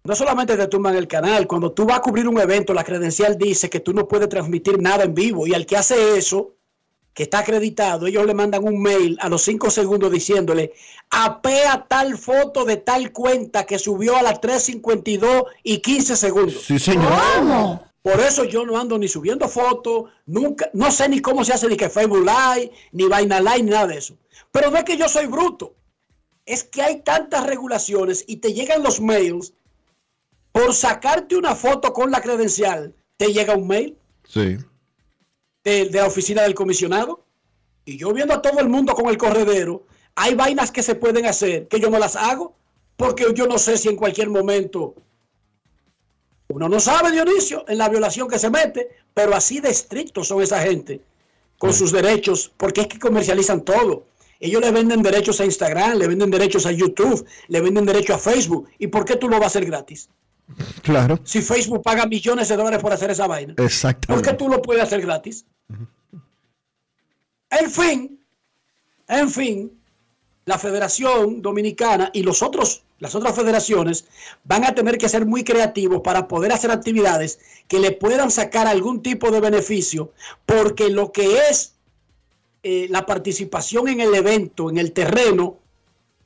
No 0.05 0.15
solamente 0.15 0.57
te 0.57 0.67
tumban 0.69 0.97
el 0.97 1.07
canal, 1.07 1.47
cuando 1.47 1.73
tú 1.73 1.87
vas 1.87 1.99
a 1.99 2.03
cubrir 2.03 2.27
un 2.29 2.39
evento, 2.41 2.75
la 2.75 2.85
credencial 2.85 3.37
dice 3.39 3.71
que 3.71 3.81
tú 3.81 3.93
no 3.93 4.09
puedes 4.09 4.29
transmitir 4.29 4.81
nada 4.81 5.05
en 5.05 5.15
vivo 5.15 5.47
y 5.47 5.55
al 5.55 5.65
que 5.67 5.77
hace 5.77 6.19
eso, 6.19 6.57
que 7.15 7.25
está 7.25 7.41
acreditado, 7.41 8.07
ellos 8.07 8.27
le 8.27 8.35
mandan 8.35 8.65
un 8.65 8.81
mail 8.81 9.19
a 9.21 9.29
los 9.29 9.43
5 9.43 9.71
segundos 9.71 10.13
diciéndole, 10.13 10.73
apea 11.11 11.87
tal 11.89 12.17
foto 12.17 12.65
de 12.65 12.77
tal 12.77 13.13
cuenta 13.13 13.67
que 13.67 13.79
subió 13.79 14.17
a 14.17 14.23
las 14.23 14.41
3.52 14.41 15.45
y 15.65 15.79
15 15.79 16.17
segundos. 16.17 16.63
Sí, 16.65 16.79
señor. 16.79 17.11
Por 18.03 18.21
eso 18.21 18.45
yo 18.45 18.65
no 18.65 18.79
ando 18.79 18.97
ni 18.97 19.09
subiendo 19.09 19.49
fotos, 19.49 20.11
nunca, 20.27 20.71
no 20.73 20.91
sé 20.91 21.09
ni 21.09 21.21
cómo 21.21 21.45
se 21.45 21.53
hace 21.53 21.69
ni 21.69 21.77
que 21.77 21.91
Facebook 21.91 22.25
Live, 22.25 22.71
ni 22.93 23.05
Vaina 23.05 23.41
Live, 23.41 23.65
ni 23.65 23.71
nada 23.71 23.89
de 23.89 23.99
eso. 23.99 24.17
Pero 24.53 24.71
no 24.71 24.79
es 24.79 24.85
que 24.85 24.97
yo 24.97 25.09
soy 25.09 25.27
bruto, 25.27 25.75
es 26.47 26.65
que 26.65 26.83
hay 26.83 27.01
tantas 27.03 27.45
regulaciones 27.45 28.25
y 28.27 28.37
te 28.37 28.55
llegan 28.55 28.83
los 28.83 29.01
mails 29.01 29.53
por 30.53 30.73
sacarte 30.73 31.37
una 31.37 31.55
foto 31.55 31.93
con 31.93 32.11
la 32.11 32.23
credencial, 32.23 32.95
te 33.17 33.33
llega 33.33 33.55
un 33.55 33.67
mail 33.67 33.99
Sí. 34.29 34.59
De, 35.69 35.90
la 35.90 36.07
oficina 36.07 36.43
del 36.43 36.55
comisionado. 36.55 37.24
Y 37.85 37.97
yo 37.97 38.12
viendo 38.12 38.35
a 38.35 38.43
todo 38.43 38.61
el 38.61 38.69
mundo 38.69 38.95
con 38.95 39.09
el 39.09 39.16
corredero, 39.16 39.86
hay 40.15 40.35
vainas 40.35 40.70
que 40.70 40.82
se 40.82 40.95
pueden 40.95 41.27
hacer 41.27 41.69
que 41.69 41.81
yo 41.81 41.90
no 41.90 41.99
las 41.99 42.16
hago 42.16 42.55
porque 42.97 43.27
yo 43.35 43.47
no 43.47 43.59
sé 43.59 43.78
si 43.78 43.89
en 43.89 43.97
cualquier 43.97 44.28
momento 44.28 44.95
uno 46.49 46.69
no 46.69 46.81
sabe, 46.81 47.12
Dionisio, 47.12 47.65
en 47.69 47.78
la 47.78 47.89
violación 47.89 48.27
que 48.27 48.39
se 48.39 48.51
mete, 48.51 48.89
pero 49.15 49.35
así 49.35 49.61
de 49.61 49.69
estrictos 49.69 50.28
son 50.28 50.43
esa 50.43 50.61
gente 50.61 51.03
con 51.59 51.74
sus 51.74 51.93
derechos, 51.93 52.51
porque 52.57 52.82
es 52.82 52.86
que 52.86 52.99
comercializan 52.99 53.65
todo. 53.65 54.07
Ellos 54.40 54.62
le 54.62 54.70
venden 54.70 55.03
derechos 55.03 55.40
a 55.40 55.45
Instagram, 55.45 55.99
le 55.99 56.09
venden 56.09 56.31
derechos 56.31 56.65
a 56.66 56.73
YouTube, 56.73 57.27
le 57.49 57.61
venden 57.61 57.85
derechos 57.85 58.16
a 58.16 58.19
Facebook. 58.19 58.69
¿Y 58.78 58.86
por 58.86 59.05
qué 59.05 59.16
tú 59.16 59.28
lo 59.28 59.36
vas 59.36 59.45
a 59.45 59.47
hacer 59.59 59.66
gratis? 59.66 60.09
Claro. 60.83 61.19
Si 61.25 61.43
Facebook 61.43 61.83
paga 61.83 62.07
millones 62.07 62.49
de 62.49 62.57
dólares 62.57 62.81
por 62.81 62.93
hacer 62.93 63.11
esa 63.11 63.27
vaina. 63.27 63.55
¿Por 63.55 63.66
Exactamente. 63.66 64.31
qué 64.31 64.37
tú 64.37 64.49
lo 64.49 64.62
puedes 64.62 64.83
hacer 64.83 65.01
gratis? 65.01 65.45
En 67.51 67.70
fin, 67.70 68.20
en 69.09 69.31
fin, 69.31 69.73
la 70.45 70.59
Federación 70.59 71.41
Dominicana 71.41 72.11
y 72.12 72.23
los 72.23 72.43
otros, 72.43 72.83
las 72.99 73.15
otras 73.15 73.35
federaciones 73.35 74.07
van 74.45 74.65
a 74.65 74.75
tener 74.75 74.99
que 74.99 75.09
ser 75.09 75.25
muy 75.25 75.45
creativos 75.45 76.03
para 76.03 76.29
poder 76.29 76.53
hacer 76.53 76.70
actividades 76.70 77.39
que 77.69 77.79
le 77.79 77.93
puedan 77.93 78.31
sacar 78.31 78.66
algún 78.66 79.03
tipo 79.03 79.31
de 79.31 79.41
beneficio, 79.41 80.12
porque 80.45 80.91
lo 80.91 81.12
que 81.12 81.39
es 81.49 81.75
eh, 82.62 82.87
la 82.91 83.07
participación 83.07 83.89
en 83.89 84.01
el 84.01 84.15
evento, 84.15 84.69
en 84.69 84.79
el 84.79 84.93
terreno, 84.93 85.59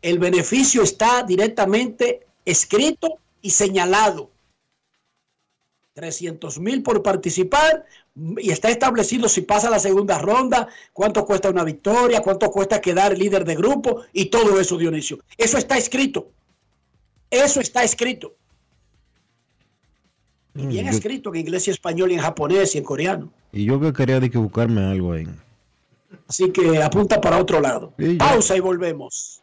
el 0.01 0.19
beneficio 0.19 0.83
está 0.83 1.23
directamente 1.23 2.27
escrito 2.45 3.19
y 3.43 3.51
señalado. 3.51 4.31
300 5.95 6.59
mil 6.59 6.83
por 6.83 7.03
participar 7.03 7.85
y 8.39 8.51
está 8.51 8.71
establecido 8.71 9.29
si 9.29 9.43
pasa 9.43 9.69
la 9.69 9.79
segunda 9.79 10.19
ronda, 10.19 10.67
cuánto 10.95 11.27
cuesta 11.27 11.51
una 11.51 11.65
victoria, 11.65 12.23
cuánto 12.23 12.51
cuesta 12.51 12.81
quedar 12.81 13.17
líder 13.19 13.45
de 13.45 13.55
grupo 13.57 14.03
y 14.15 14.27
todo 14.27 14.59
eso, 14.59 14.79
Dionisio. 14.79 15.19
Eso 15.37 15.59
está 15.59 15.77
escrito. 15.77 16.31
Eso 17.31 17.61
está 17.61 17.85
escrito. 17.85 18.35
Y 20.55 20.67
bien 20.67 20.87
Mm, 20.87 20.91
yo- 20.91 20.97
escrito 20.97 21.35
en 21.35 21.41
inglés 21.41 21.69
y 21.69 21.73
español 21.73 22.11
y 22.11 22.15
en 22.15 22.21
japonés 22.21 22.75
y 22.75 22.79
en 22.79 22.85
coreano. 22.85 23.31
Y 23.53 23.67
yo 23.67 23.79
que 23.79 23.93
quería 23.93 24.19
de 24.19 24.31
que 24.31 24.39
buscarme 24.39 24.83
algo 24.83 25.13
ahí. 25.13 25.27
Así 26.27 26.51
que 26.53 26.83
apunta 26.83 27.21
para 27.21 27.37
otro 27.39 27.61
lado. 27.61 27.93
Pausa 28.19 28.57
y 28.57 28.61
volvemos. 28.61 29.43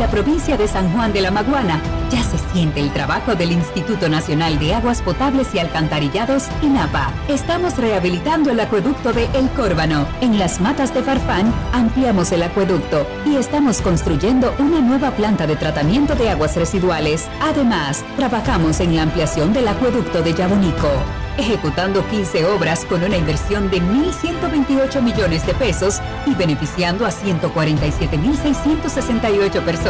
La 0.00 0.08
provincia 0.08 0.56
de 0.56 0.66
San 0.66 0.90
Juan 0.94 1.12
de 1.12 1.20
la 1.20 1.30
Maguana 1.30 1.78
ya 2.10 2.22
se 2.22 2.38
siente 2.54 2.80
el 2.80 2.90
trabajo 2.90 3.34
del 3.34 3.52
Instituto 3.52 4.08
Nacional 4.08 4.58
de 4.58 4.72
Aguas 4.72 5.02
Potables 5.02 5.54
y 5.54 5.58
Alcantarillados, 5.58 6.44
INAPA. 6.62 7.12
Estamos 7.28 7.76
rehabilitando 7.76 8.50
el 8.50 8.60
acueducto 8.60 9.12
de 9.12 9.26
El 9.34 9.50
Córbano. 9.50 10.08
En 10.22 10.38
las 10.38 10.58
matas 10.58 10.94
de 10.94 11.02
Farfán 11.02 11.52
ampliamos 11.74 12.32
el 12.32 12.42
acueducto 12.42 13.06
y 13.26 13.36
estamos 13.36 13.82
construyendo 13.82 14.54
una 14.58 14.80
nueva 14.80 15.10
planta 15.10 15.46
de 15.46 15.56
tratamiento 15.56 16.14
de 16.14 16.30
aguas 16.30 16.56
residuales. 16.56 17.28
Además, 17.42 18.02
trabajamos 18.16 18.80
en 18.80 18.96
la 18.96 19.02
ampliación 19.02 19.52
del 19.52 19.68
acueducto 19.68 20.22
de 20.22 20.32
Yabonico 20.32 20.88
ejecutando 21.40 22.06
15 22.08 22.46
obras 22.46 22.84
con 22.84 23.02
una 23.02 23.16
inversión 23.16 23.68
de 23.70 23.82
1.128 23.82 25.02
millones 25.02 25.44
de 25.46 25.54
pesos 25.54 26.00
y 26.26 26.34
beneficiando 26.34 27.06
a 27.06 27.10
147.668 27.10 29.64
personas. 29.64 29.89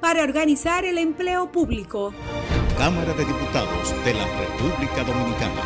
para 0.00 0.22
organizar 0.22 0.84
el 0.84 0.98
empleo 0.98 1.50
público. 1.50 2.12
Cámara 2.78 3.12
de 3.14 3.24
Diputados 3.24 3.94
de 4.04 4.14
la 4.14 4.26
República 4.26 5.04
Dominicana. 5.04 5.62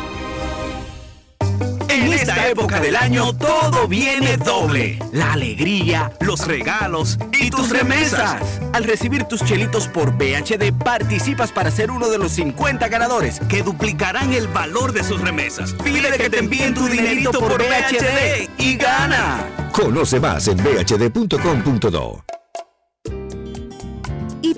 En 1.89 2.13
esta 2.13 2.47
época 2.47 2.79
del 2.79 2.95
año 2.95 3.33
todo 3.33 3.85
viene 3.87 4.37
doble. 4.37 4.97
La 5.11 5.33
alegría, 5.33 6.11
los 6.21 6.47
regalos 6.47 7.17
y 7.37 7.49
tus 7.49 7.69
remesas. 7.69 8.61
Al 8.71 8.85
recibir 8.85 9.25
tus 9.25 9.43
chelitos 9.43 9.89
por 9.89 10.17
BHD 10.17 10.71
participas 10.71 11.51
para 11.51 11.69
ser 11.69 11.91
uno 11.91 12.07
de 12.07 12.17
los 12.17 12.31
50 12.31 12.87
ganadores 12.87 13.41
que 13.49 13.61
duplicarán 13.61 14.31
el 14.31 14.47
valor 14.47 14.93
de 14.93 15.03
sus 15.03 15.19
remesas. 15.19 15.73
Pide 15.83 16.17
que 16.17 16.29
te 16.29 16.39
envíen 16.39 16.73
tu 16.73 16.87
dinerito 16.87 17.37
por 17.39 17.57
BHD 17.57 18.49
y 18.57 18.77
gana. 18.77 19.45
Conoce 19.73 20.19
más 20.19 20.47
en 20.47 20.57
bhd.com.do. 20.57 22.40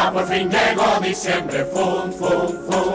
Ya 0.00 0.10
por 0.10 0.26
fin 0.26 0.48
llegó 0.50 0.98
diciembre, 1.02 1.66
fum, 1.66 2.10
fum, 2.10 2.48
fum. 2.66 2.94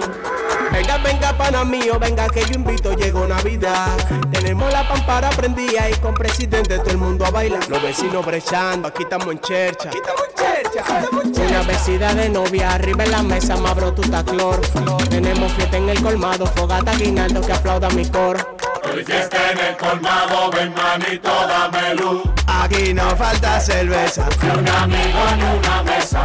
Venga, 0.72 0.98
venga, 0.98 1.38
pana 1.38 1.64
mío, 1.64 2.00
venga 2.00 2.28
que 2.30 2.42
yo 2.46 2.56
invito, 2.56 2.94
llegó 2.94 3.28
Navidad. 3.28 3.96
Tenemos 4.32 4.72
la 4.74 4.88
pampara 4.88 5.30
prendida 5.30 5.88
y 5.88 5.94
con 5.98 6.16
presidente 6.16 6.80
todo 6.80 6.90
el 6.90 6.98
mundo 6.98 7.24
a 7.26 7.30
bailar. 7.30 7.68
Los 7.70 7.82
vecinos 7.82 8.26
brechando, 8.26 8.88
aquí 8.88 9.04
estamos 9.04 9.28
en 9.28 9.40
chercha. 9.40 9.90
Aquí 9.90 10.00
estamos 10.00 11.24
en 11.24 11.32
chercha. 11.34 11.48
Una 11.48 11.62
vestida 11.62 12.14
de 12.16 12.30
novia, 12.30 12.74
arriba 12.74 13.04
en 13.04 13.12
la 13.12 13.22
mesa, 13.22 13.56
mabro 13.56 13.94
tu 13.94 14.02
taclor. 14.02 14.60
Tenemos 15.10 15.52
fiesta 15.54 15.78
en 15.78 15.90
el 15.90 16.02
colmado, 16.02 16.48
fogata 16.48 16.96
guinaldo 16.96 17.42
que 17.42 17.54
aplauda 17.54 17.90
mi 17.92 18.10
coro. 18.10 18.58
Hoy 18.92 19.04
fiesta 19.04 19.52
en 19.52 19.60
el 19.60 19.78
colmado, 19.78 20.50
ven 20.52 20.74
manito, 20.74 21.30
dame 21.30 21.96
luz. 21.96 22.24
Aquí 22.48 22.94
no 22.94 23.16
falta 23.16 23.60
cerveza. 23.60 24.28
Ni 24.42 24.50
un 24.50 24.68
amigo 24.68 25.20
ni 25.38 25.58
una 25.58 25.84
mesa. 25.84 26.24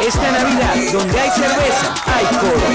Esta 0.00 0.32
Navidad, 0.32 0.74
donde 0.92 1.20
hay 1.20 1.30
cerveza, 1.30 1.94
hay 2.06 2.24
coro. 2.40 2.66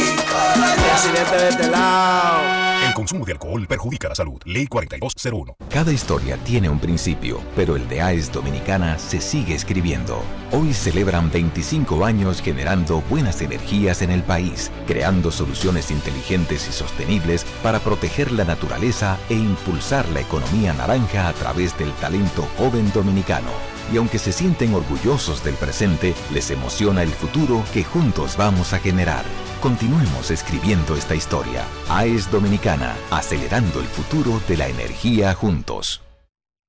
Presidente 0.94 1.36
de 1.36 1.50
este. 1.50 2.67
Consumo 2.98 3.26
de 3.26 3.34
alcohol 3.34 3.68
perjudica 3.68 4.10
la 4.10 4.16
salud. 4.16 4.42
Ley 4.46 4.66
4201. 4.66 5.56
Cada 5.70 5.92
historia 5.92 6.36
tiene 6.38 6.68
un 6.68 6.80
principio, 6.80 7.40
pero 7.56 7.76
el 7.76 7.88
de 7.88 8.02
AES 8.02 8.32
Dominicana 8.32 8.98
se 8.98 9.22
sigue 9.22 9.54
escribiendo. 9.54 10.24
Hoy 10.52 10.74
celebran 10.74 11.30
25 11.32 12.04
años 12.04 12.42
generando 12.42 13.04
buenas 13.08 13.40
energías 13.44 14.02
en 14.02 14.10
el 14.10 14.24
país, 14.24 14.72
creando 14.88 15.30
soluciones 15.30 15.92
inteligentes 15.92 16.68
y 16.68 16.72
sostenibles 16.72 17.46
para 17.62 17.78
proteger 17.78 18.32
la 18.32 18.46
naturaleza 18.46 19.20
e 19.30 19.36
impulsar 19.36 20.10
la 20.10 20.22
economía 20.22 20.74
naranja 20.74 21.28
a 21.28 21.34
través 21.34 21.78
del 21.78 21.92
talento 22.02 22.48
joven 22.58 22.92
dominicano. 22.94 23.77
Y 23.92 23.98
aunque 23.98 24.20
se 24.20 24.34
sienten 24.34 24.74
orgullosos 24.74 25.44
del 25.44 25.56
presente, 25.56 26.14
les 26.34 26.52
emociona 26.52 27.04
el 27.04 27.10
futuro 27.10 27.64
que 27.74 27.84
juntos 27.84 28.36
vamos 28.36 28.74
a 28.74 28.80
generar. 28.80 29.24
Continuemos 29.62 30.30
escribiendo 30.30 30.96
esta 30.96 31.16
historia. 31.16 31.64
AES 31.90 32.30
Dominicana, 32.30 32.96
acelerando 33.12 33.80
el 33.80 33.88
futuro 33.88 34.42
de 34.48 34.58
la 34.58 34.68
energía 34.68 35.34
juntos. 35.34 36.02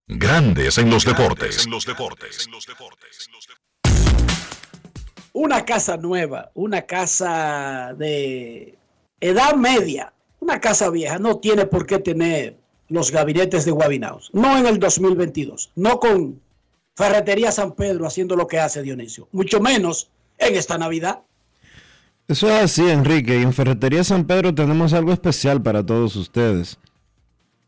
Grandes 0.07 0.79
en 0.79 0.91
los 0.91 1.05
deportes. 1.05 1.67
Una 5.33 5.65
casa 5.65 5.97
nueva, 5.97 6.51
una 6.55 6.83
casa 6.83 7.95
de 7.99 8.79
edad 9.21 9.55
media, 9.55 10.13
una 10.41 10.61
casa 10.61 10.89
vieja 10.89 11.19
no 11.19 11.39
tiene 11.39 11.67
por 11.67 11.87
qué 11.87 11.99
tener 11.99 12.57
los 12.89 13.11
gabinetes 13.11 13.65
de 13.65 13.71
Guabinaos. 13.71 14.31
No 14.33 14.57
en 14.57 14.67
el 14.67 14.79
2022, 14.79 15.73
no 15.77 16.01
con 16.01 16.41
Ferretería 16.99 17.53
San 17.53 17.77
Pedro 17.77 18.09
haciendo 18.09 18.35
lo 18.35 18.49
que 18.49 18.59
hace 18.59 18.83
Dionisio, 18.83 19.29
mucho 19.31 19.61
menos 19.61 20.11
en 20.37 20.57
esta 20.57 20.77
Navidad. 20.79 21.21
Eso 22.27 22.49
es 22.49 22.61
así, 22.61 22.91
Enrique. 22.91 23.39
Y 23.39 23.43
en 23.43 23.53
Ferretería 23.53 24.03
San 24.03 24.25
Pedro 24.25 24.53
tenemos 24.53 24.93
algo 24.93 25.13
especial 25.13 25.63
para 25.63 25.87
todos 25.87 26.17
ustedes. 26.17 26.77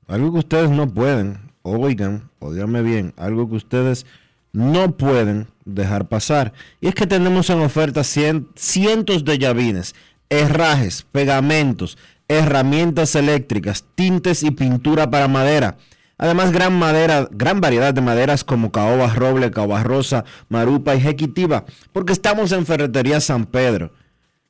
Algo 0.08 0.32
que 0.32 0.40
ustedes 0.40 0.70
no 0.70 0.92
pueden, 0.92 1.52
oigan, 1.62 2.28
oiganme 2.40 2.82
bien, 2.82 3.14
algo 3.16 3.48
que 3.48 3.54
ustedes 3.54 4.04
no 4.52 4.96
pueden 4.96 5.46
dejar 5.64 6.08
pasar. 6.08 6.52
Y 6.80 6.88
es 6.88 6.96
que 6.96 7.06
tenemos 7.06 7.50
en 7.50 7.60
oferta 7.60 8.02
cientos 8.02 9.24
de 9.24 9.38
llavines, 9.38 9.94
herrajes, 10.28 11.06
pegamentos, 11.12 11.98
herramientas 12.26 13.14
eléctricas, 13.14 13.84
tintes 13.94 14.42
y 14.42 14.50
pintura 14.50 15.08
para 15.08 15.28
madera. 15.28 15.76
Además, 16.22 16.52
gran 16.52 16.78
madera, 16.78 17.26
gran 17.30 17.62
variedad 17.62 17.94
de 17.94 18.02
maderas 18.02 18.44
como 18.44 18.70
caoba 18.70 19.14
roble, 19.14 19.50
caoba 19.50 19.82
rosa, 19.82 20.26
marupa 20.50 20.94
y 20.94 21.00
jequitiva, 21.00 21.64
porque 21.94 22.12
estamos 22.12 22.52
en 22.52 22.66
Ferretería 22.66 23.20
San 23.20 23.46
Pedro. 23.46 23.94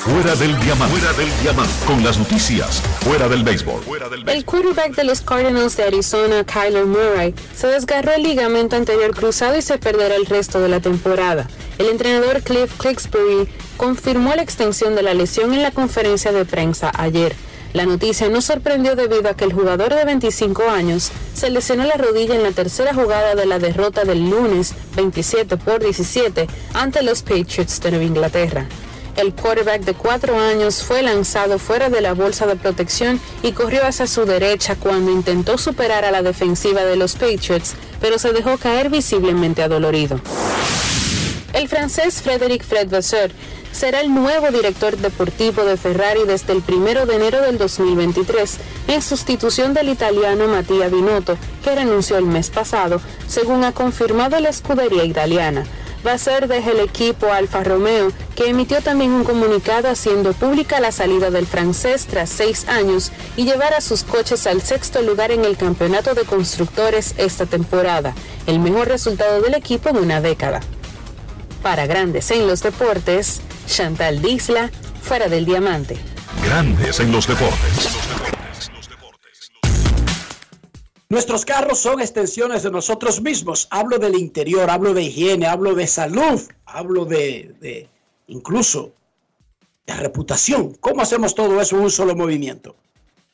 Fuera 0.04 0.36
del 0.36 0.60
diamante. 0.60 0.98
Fuera 0.98 1.14
del 1.14 1.30
diamante. 1.44 1.74
Con 1.86 2.04
las 2.04 2.18
noticias. 2.18 2.82
Fuera 3.02 3.30
del 3.30 3.44
béisbol. 3.44 3.84
El 4.26 4.46
quarterback 4.46 4.96
de 4.96 5.04
los 5.04 5.22
Cardinals 5.22 5.78
de 5.78 5.84
Arizona, 5.84 6.44
Kyler 6.44 6.88
Murray, 6.88 7.36
se 7.56 7.68
desgarró 7.68 8.14
el 8.14 8.24
ligamento 8.24 8.78
anterior 8.78 9.16
cruzado 9.16 9.56
y 9.56 9.62
se 9.62 9.78
perderá 9.78 10.16
el 10.16 10.26
resto 10.26 10.60
de 10.60 10.70
la 10.70 10.80
temporada. 10.80 11.48
El 11.78 11.90
entrenador 11.90 12.42
Cliff 12.42 12.76
Clicksbury 12.80 13.48
confirmó 13.78 14.34
la 14.34 14.42
extensión 14.42 14.96
de 14.96 15.04
la 15.04 15.14
lesión 15.14 15.54
en 15.54 15.62
la 15.62 15.70
conferencia 15.70 16.32
de 16.32 16.46
prensa 16.46 16.92
ayer. 16.96 17.36
La 17.74 17.88
noticia 17.88 18.30
no 18.30 18.40
sorprendió 18.42 18.96
debido 18.96 19.28
a 19.30 19.34
que 19.34 19.46
el 19.46 19.54
jugador 19.54 19.96
de 19.96 20.06
25 20.06 20.70
años 20.70 21.12
se 21.34 21.50
lesionó 21.50 21.86
la 21.86 21.96
rodilla 21.96 22.36
en 22.36 22.44
la 22.44 22.52
tercera 22.52 22.94
jugada 22.94 23.34
de 23.34 23.48
la 23.48 23.58
derrota 23.58 24.04
del 24.04 24.30
lunes 24.30 24.76
27 24.96 25.58
por 25.58 25.84
17 25.84 26.48
ante 26.76 27.02
los 27.02 27.24
Patriots 27.24 27.82
de 27.82 27.90
Nueva 27.90 28.06
Inglaterra. 28.06 28.68
El 29.16 29.34
quarterback 29.34 29.82
de 29.82 29.96
cuatro 29.96 30.40
años 30.40 30.84
fue 30.84 31.02
lanzado 31.02 31.58
fuera 31.58 31.90
de 31.90 32.02
la 32.02 32.14
bolsa 32.14 32.46
de 32.46 32.56
protección 32.56 33.20
y 33.42 33.54
corrió 33.54 33.86
hacia 33.86 34.06
su 34.06 34.26
derecha 34.26 34.76
cuando 34.76 35.12
intentó 35.12 35.58
superar 35.58 36.06
a 36.06 36.12
la 36.12 36.22
defensiva 36.22 36.84
de 36.84 36.96
los 36.96 37.14
Patriots, 37.14 37.74
pero 38.00 38.20
se 38.20 38.34
dejó 38.34 38.58
caer 38.58 38.90
visiblemente 38.90 39.64
adolorido. 39.64 40.20
El 41.54 41.68
francés 41.68 42.22
Frédéric 42.22 42.64
Fred 42.64 42.90
Vasseur 42.90 43.32
será 43.74 44.00
el 44.00 44.14
nuevo 44.14 44.50
director 44.52 44.96
deportivo 44.96 45.66
de 45.66 45.76
Ferrari 45.76 46.22
desde 46.26 46.54
el 46.54 46.64
1 46.66 47.06
de 47.06 47.16
enero 47.16 47.42
del 47.42 47.58
2023, 47.58 48.58
en 48.88 49.02
sustitución 49.02 49.74
del 49.74 49.90
italiano 49.90 50.48
Mattia 50.48 50.88
Binotto, 50.88 51.38
que 51.62 51.76
renunció 51.76 52.18
el 52.18 52.26
mes 52.26 52.50
pasado, 52.50 53.02
según 53.28 53.66
ha 53.66 53.74
confirmado 53.74 54.40
la 54.40 54.50
escudería 54.50 55.04
italiana 55.04 55.66
va 56.06 56.14
a 56.14 56.18
ser 56.18 56.48
desde 56.48 56.72
el 56.72 56.80
equipo 56.82 57.32
Alfa 57.32 57.64
Romeo, 57.64 58.12
que 58.36 58.50
emitió 58.50 58.82
también 58.82 59.12
un 59.12 59.24
comunicado 59.24 59.90
haciendo 59.90 60.34
pública 60.34 60.80
la 60.80 60.92
salida 60.92 61.32
del 61.32 61.48
francés 61.48 62.08
tras 62.08 62.30
seis 62.30 62.68
años 62.68 63.12
y 63.38 63.46
llevar 63.46 63.74
a 63.74 63.82
sus 63.82 64.04
coches 64.04 64.46
al 64.48 64.62
sexto 64.62 65.02
lugar 65.02 65.32
en 65.32 65.46
el 65.46 65.58
campeonato 65.58 66.14
de 66.14 66.24
constructores 66.24 67.16
esta 67.18 67.46
temporada, 67.46 68.14
el 68.48 68.60
mejor 68.60 68.88
resultado 68.88 69.42
del 69.42 69.54
equipo 69.54 69.90
en 69.90 69.98
una 69.98 70.20
década. 70.20 70.62
Para 71.64 71.88
Grandes 71.88 72.30
en 72.32 72.46
los 72.46 72.62
Deportes, 72.62 73.42
Chantal 73.68 74.22
Disla, 74.22 74.70
fuera 75.02 75.30
del 75.30 75.46
diamante. 75.46 75.96
Grandes 76.44 77.00
en 77.00 77.10
los 77.14 77.26
deportes. 77.26 77.98
Nuestros 81.08 81.46
carros 81.46 81.80
son 81.80 82.02
extensiones 82.02 82.64
de 82.64 82.72
nosotros 82.72 83.22
mismos. 83.22 83.70
Hablo 83.72 83.98
del 83.98 84.16
interior, 84.16 84.70
hablo 84.70 84.94
de 84.94 85.04
higiene, 85.04 85.46
hablo 85.46 85.74
de 85.74 85.88
salud, 85.88 86.42
hablo 86.66 87.06
de, 87.06 87.88
incluso 88.28 88.92
de 89.88 89.94
reputación. 89.94 90.76
¿Cómo 90.82 91.02
hacemos 91.02 91.34
todo 91.34 91.62
eso 91.62 91.78
en 91.78 91.84
un 91.84 91.92
solo 91.92 92.14
movimiento? 92.14 92.76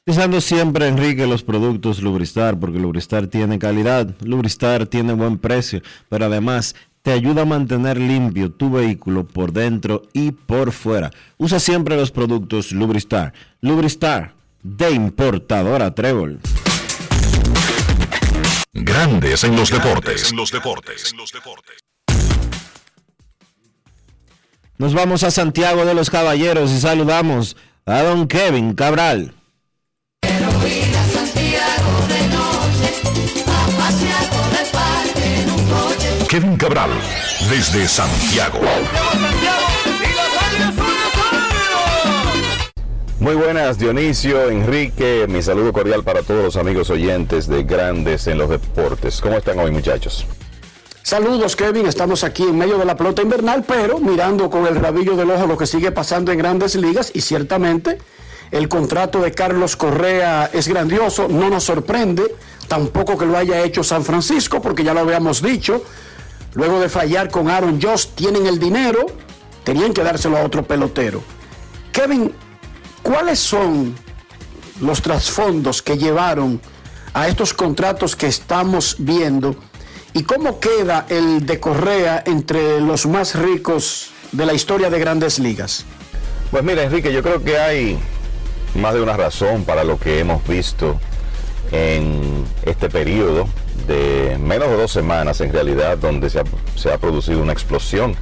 Pensando 0.04 0.40
siempre, 0.40 0.88
Enrique, 0.88 1.26
los 1.26 1.42
productos 1.42 2.02
Lubristar, 2.02 2.60
porque 2.60 2.80
Lubristar 2.80 3.28
tiene 3.28 3.58
calidad, 3.58 4.08
Lubristar 4.22 4.86
tiene 4.86 5.14
buen 5.14 5.38
precio, 5.38 5.82
pero 6.10 6.26
además 6.26 6.76
te 7.10 7.15
ayuda 7.15 7.41
a 7.41 7.45
mantener 7.45 7.98
limpio 7.98 8.52
tu 8.52 8.69
vehículo 8.69 9.26
por 9.26 9.52
dentro 9.52 10.03
y 10.14 10.30
por 10.30 10.72
fuera. 10.72 11.10
Usa 11.38 11.60
siempre 11.60 11.95
los 11.95 12.11
productos 12.11 12.72
Lubristar. 12.72 13.34
Lubristar, 13.61 14.36
de 14.61 14.91
importadora 14.91 15.95
Trébol. 15.95 16.40
Grandes 18.73 19.44
en 19.44 19.56
los 19.56 19.72
deportes. 19.72 20.31
los 20.34 20.52
deportes. 20.52 21.15
Nos 24.77 24.94
vamos 24.94 25.23
a 25.23 25.31
Santiago 25.31 25.86
de 25.86 25.95
los 25.95 26.11
Caballeros 26.11 26.69
y 26.69 26.80
saludamos 26.80 27.57
a 27.88 28.03
don 28.03 28.27
Kevin 28.27 28.76
Cabral. 28.76 29.34
Kevin 36.30 36.58
Cabral, 36.58 36.92
desde 37.50 37.88
Santiago. 37.88 38.60
Muy 43.20 43.34
buenas, 43.34 43.80
Dionisio, 43.80 44.48
Enrique, 44.52 45.26
mi 45.28 45.42
saludo 45.42 45.74
cordial 45.74 46.04
para 46.04 46.22
todos 46.22 46.44
los 46.44 46.56
amigos 46.56 46.92
oyentes 46.92 47.48
de 47.48 47.64
Grandes 47.64 48.28
en 48.28 48.38
los 48.38 48.48
Deportes. 48.48 49.22
¿Cómo 49.22 49.38
están 49.38 49.58
hoy, 49.58 49.72
muchachos? 49.72 50.28
Saludos, 51.02 51.56
Kevin. 51.56 51.88
Estamos 51.88 52.24
aquí 52.24 52.44
en 52.44 52.60
medio 52.60 52.78
de 52.78 52.86
la 52.86 52.96
pelota 52.96 53.24
invernal, 53.24 53.64
pero 53.68 53.98
mirando 53.98 54.52
con 54.52 54.68
el 54.68 54.76
rabillo 54.76 55.16
del 55.16 55.32
ojo 55.32 55.48
lo 55.48 55.58
que 55.58 55.66
sigue 55.66 55.92
pasando 55.92 56.32
en 56.32 56.38
grandes 56.38 56.76
ligas 56.76 57.12
y 57.12 57.22
ciertamente 57.22 57.98
el 58.52 58.70
contrato 58.70 59.20
de 59.22 59.32
Carlos 59.32 59.76
Correa 59.76 60.50
es 60.54 60.68
grandioso, 60.68 61.28
no 61.28 61.50
nos 61.50 61.64
sorprende, 61.64 62.36
tampoco 62.68 63.18
que 63.18 63.26
lo 63.26 63.36
haya 63.36 63.64
hecho 63.64 63.84
San 63.84 64.04
Francisco, 64.04 64.62
porque 64.62 64.84
ya 64.84 64.94
lo 64.94 65.00
habíamos 65.00 65.42
dicho, 65.42 65.84
luego 66.54 66.80
de 66.80 66.90
fallar 66.90 67.30
con 67.30 67.50
Aaron 67.50 67.82
Josh, 67.82 68.08
tienen 68.16 68.46
el 68.46 68.60
dinero, 68.60 69.06
tenían 69.64 69.94
que 69.94 70.04
dárselo 70.04 70.38
a 70.38 70.44
otro 70.44 70.64
pelotero. 70.64 71.22
Kevin, 71.92 72.34
¿Cuáles 73.02 73.40
son 73.40 73.96
los 74.82 75.02
trasfondos 75.02 75.82
que 75.82 75.98
llevaron 75.98 76.62
a 77.14 77.28
estos 77.28 77.54
contratos 77.54 78.16
que 78.16 78.28
estamos 78.28 78.98
viendo? 79.00 79.56
¿Y 80.14 80.24
cómo 80.24 80.60
queda 80.60 81.06
el 81.10 81.46
de 81.46 81.60
Correa 81.60 82.24
entre 82.26 82.80
los 82.82 83.06
más 83.06 83.36
ricos 83.36 84.12
de 84.32 84.46
la 84.46 84.54
historia 84.54 84.90
de 84.90 85.00
grandes 85.00 85.40
ligas? 85.40 85.86
Pues 86.52 86.64
mira, 86.64 86.84
Enrique, 86.84 87.14
yo 87.14 87.24
creo 87.24 87.44
que 87.44 87.58
hay 87.58 87.98
más 88.76 88.94
de 88.94 89.02
una 89.02 89.18
razón 89.18 89.64
para 89.64 89.84
lo 89.84 90.00
que 90.00 90.20
hemos 90.20 90.46
visto 90.48 91.00
en 91.72 92.46
este 92.64 92.90
periodo 92.90 93.48
de 93.90 94.38
menos 94.38 94.70
de 94.70 94.78
dos 94.78 94.91
semanas 94.91 95.41
en 95.41 95.52
realidad, 95.52 95.98
donde 95.98 96.30
se 96.30 96.40
ha, 96.40 96.44
se 96.76 96.94
ha 96.94 96.98
producido 96.98 97.41
una 97.41 97.52
explosión 97.52 98.16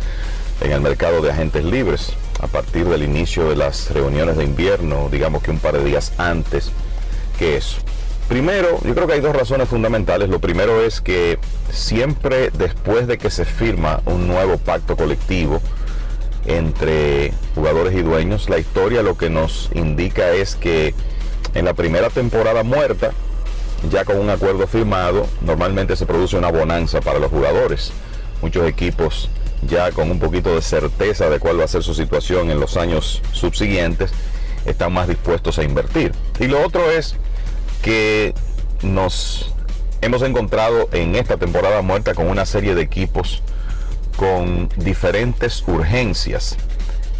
en 0.61 0.71
el 0.71 0.81
mercado 0.81 1.21
de 1.21 1.29
agentes 1.29 1.63
libres 1.63 2.13
a 2.41 2.47
partir 2.47 2.85
del 2.85 3.03
inicio 3.03 3.49
de 3.49 3.55
las 3.55 3.91
reuniones 3.91 4.37
de 4.37 4.45
invierno, 4.45 5.09
digamos 5.11 5.43
que 5.43 5.51
un 5.51 5.59
par 5.59 5.73
de 5.73 5.83
días 5.83 6.13
antes 6.17 6.71
que 7.37 7.57
eso. 7.57 7.77
Primero, 8.27 8.79
yo 8.83 8.93
creo 8.93 9.07
que 9.07 9.13
hay 9.13 9.21
dos 9.21 9.35
razones 9.35 9.69
fundamentales. 9.69 10.29
Lo 10.29 10.39
primero 10.39 10.81
es 10.81 10.99
que 10.99 11.39
siempre 11.71 12.49
después 12.51 13.07
de 13.07 13.17
que 13.17 13.29
se 13.29 13.45
firma 13.45 14.01
un 14.05 14.27
nuevo 14.27 14.57
pacto 14.57 14.97
colectivo 14.97 15.61
entre 16.45 17.33
jugadores 17.55 17.93
y 17.93 18.01
dueños, 18.01 18.49
la 18.49 18.57
historia 18.57 19.01
lo 19.01 19.17
que 19.17 19.29
nos 19.29 19.69
indica 19.73 20.31
es 20.31 20.55
que 20.55 20.93
en 21.53 21.65
la 21.65 21.73
primera 21.73 22.09
temporada 22.09 22.63
muerta, 22.63 23.11
ya 23.89 24.05
con 24.05 24.19
un 24.19 24.29
acuerdo 24.29 24.67
firmado, 24.67 25.27
normalmente 25.41 25.95
se 25.95 26.05
produce 26.05 26.37
una 26.37 26.51
bonanza 26.51 27.01
para 27.01 27.19
los 27.19 27.29
jugadores. 27.29 27.91
Muchos 28.41 28.67
equipos 28.67 29.29
ya 29.63 29.91
con 29.91 30.11
un 30.11 30.19
poquito 30.19 30.53
de 30.53 30.61
certeza 30.61 31.29
de 31.29 31.39
cuál 31.39 31.59
va 31.59 31.65
a 31.65 31.67
ser 31.67 31.83
su 31.83 31.93
situación 31.93 32.51
en 32.51 32.59
los 32.59 32.77
años 32.77 33.21
subsiguientes, 33.31 34.11
están 34.65 34.93
más 34.93 35.07
dispuestos 35.07 35.57
a 35.57 35.63
invertir. 35.63 36.11
Y 36.39 36.47
lo 36.47 36.63
otro 36.65 36.91
es 36.91 37.15
que 37.81 38.33
nos 38.81 39.53
hemos 40.01 40.21
encontrado 40.21 40.89
en 40.91 41.15
esta 41.15 41.37
temporada 41.37 41.81
muerta 41.81 42.13
con 42.13 42.27
una 42.27 42.45
serie 42.45 42.75
de 42.75 42.81
equipos 42.81 43.41
con 44.15 44.69
diferentes 44.77 45.63
urgencias 45.67 46.57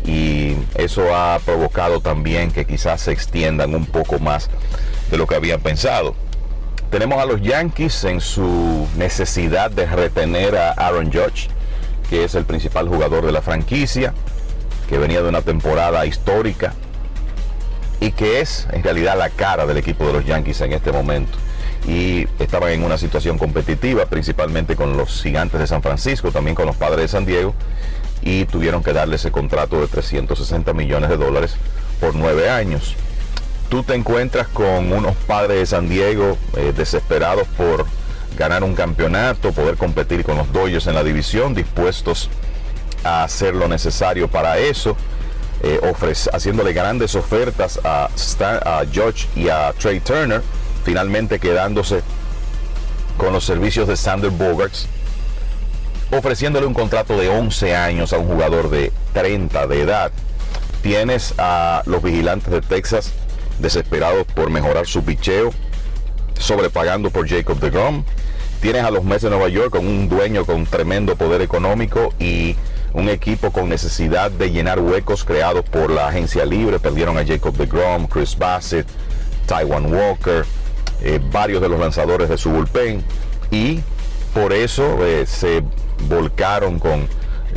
y 0.06 0.56
eso 0.76 1.16
ha 1.16 1.40
provocado 1.44 2.00
también 2.00 2.52
que 2.52 2.66
quizás 2.66 3.02
se 3.02 3.12
extiendan 3.12 3.76
un 3.76 3.86
poco 3.86 4.20
más 4.20 4.50
de 5.12 5.18
lo 5.18 5.28
que 5.28 5.36
habían 5.36 5.60
pensado. 5.62 6.16
Tenemos 6.92 7.20
a 7.22 7.26
los 7.26 7.42
Yankees 7.42 8.06
en 8.06 8.22
su 8.22 8.88
necesidad 8.96 9.70
de 9.70 9.86
retener 9.86 10.56
a 10.56 10.72
Aaron 10.72 11.12
Judge, 11.12 11.50
que 12.10 12.24
es 12.24 12.34
el 12.36 12.46
principal 12.46 12.88
jugador 12.88 13.26
de 13.26 13.34
la 13.34 13.42
franquicia, 13.42 14.14
que 14.88 14.98
venía 14.98 15.22
de 15.22 15.28
una 15.28 15.42
temporada 15.42 16.06
histórica 16.06 16.74
y 18.00 18.12
que 18.12 18.40
es 18.40 18.68
en 18.72 18.84
realidad 18.84 19.18
la 19.18 19.30
cara 19.30 19.66
del 19.66 19.78
equipo 19.78 20.08
de 20.08 20.14
los 20.14 20.26
Yankees 20.26 20.62
en 20.62 20.72
este 20.72 20.94
momento. 20.94 21.38
Y 21.86 22.26
estaban 22.40 22.72
en 22.72 22.84
una 22.84 22.98
situación 22.98 23.38
competitiva, 23.38 24.06
principalmente 24.06 24.78
con 24.78 24.96
los 24.96 25.22
gigantes 25.22 25.60
de 25.60 25.68
San 25.68 25.82
Francisco, 25.82 26.32
también 26.32 26.56
con 26.56 26.68
los 26.68 26.78
padres 26.78 27.00
de 27.00 27.08
San 27.10 27.26
Diego, 27.26 27.54
y 28.22 28.46
tuvieron 28.46 28.82
que 28.82 28.94
darle 28.94 29.18
ese 29.18 29.32
contrato 29.32 29.82
de 29.82 29.88
360 29.88 30.72
millones 30.74 31.10
de 31.10 31.18
dólares 31.18 31.56
por 32.00 32.16
nueve 32.16 32.50
años. 32.50 32.96
Tú 33.70 33.84
te 33.84 33.96
encuentras 33.96 34.48
con 34.48 34.94
unos 34.94 35.16
padres 35.28 35.60
de 35.60 35.66
San 35.66 35.90
Diego 35.90 36.38
eh, 36.56 36.74
desesperados 36.76 37.48
por 37.58 37.86
ganar 38.38 38.64
un 38.64 38.76
campeonato, 38.76 39.52
poder 39.52 39.76
competir 39.76 40.24
con 40.24 40.38
los 40.38 40.52
Dodgers 40.54 40.88
en 40.88 40.96
la 40.96 41.04
división, 41.04 41.54
dispuestos 41.54 42.30
a 43.04 43.24
hacer 43.24 43.56
lo 43.56 43.68
necesario 43.68 44.30
para 44.30 44.58
eso, 44.58 44.96
eh, 45.64 45.82
haciéndole 46.32 46.72
grandes 46.72 47.16
ofertas 47.16 47.80
a, 47.84 48.10
Stan, 48.16 48.60
a 48.64 48.84
George 48.90 49.28
y 49.36 49.50
a 49.50 49.74
Trey 49.78 50.00
Turner, 50.00 50.42
finalmente 50.86 51.38
quedándose 51.38 52.04
con 53.18 53.34
los 53.34 53.44
servicios 53.44 53.88
de 53.88 53.98
Sander 53.98 54.30
Bogarts, 54.30 54.88
ofreciéndole 56.12 56.68
un 56.68 56.74
contrato 56.74 57.18
de 57.18 57.28
11 57.28 57.76
años 57.76 58.14
a 58.14 58.18
un 58.18 58.28
jugador 58.28 58.70
de 58.70 58.94
30 59.14 59.68
de 59.68 59.82
edad. 59.82 60.12
Tienes 60.82 61.34
a 61.38 61.82
los 61.86 62.02
vigilantes 62.02 62.50
de 62.50 62.62
Texas 62.62 63.12
desesperados 63.60 64.26
por 64.28 64.50
mejorar 64.50 64.88
su 64.88 65.04
picheo, 65.04 65.52
sobrepagando 66.40 67.10
por 67.10 67.28
Jacob 67.28 67.60
de 67.60 67.70
Grom. 67.70 68.04
Tienes 68.62 68.84
a 68.84 68.92
los 68.92 69.04
Mets 69.04 69.24
de 69.24 69.30
Nueva 69.30 69.50
York 69.50 69.70
con 69.70 69.88
un 69.88 70.10
dueño 70.10 70.46
con 70.46 70.66
tremendo 70.66 71.16
poder 71.16 71.42
económico 71.42 72.14
y 72.20 72.56
un 72.94 73.10
equipo 73.10 73.52
con 73.52 73.70
necesidad 73.70 74.32
de 74.32 74.52
llenar 74.52 74.80
huecos 74.80 75.24
creados 75.24 75.64
por 75.64 75.92
la 75.92 76.08
agencia 76.08 76.46
libre. 76.46 76.80
Perdieron 76.80 77.18
a 77.18 77.26
Jacob 77.26 77.56
de 77.56 77.68
Grom, 77.68 78.08
Chris 78.08 78.38
Bassett, 78.38 78.88
Taiwan 79.46 79.94
Walker, 79.94 80.46
eh, 81.02 81.20
varios 81.32 81.62
de 81.62 81.70
los 81.70 81.80
lanzadores 81.80 82.30
de 82.30 82.38
su 82.38 82.50
bullpen 82.50 83.04
y 83.52 83.80
por 84.34 84.54
eso 84.54 85.06
eh, 85.06 85.26
se 85.28 85.64
volcaron 86.08 86.80
con 86.80 87.08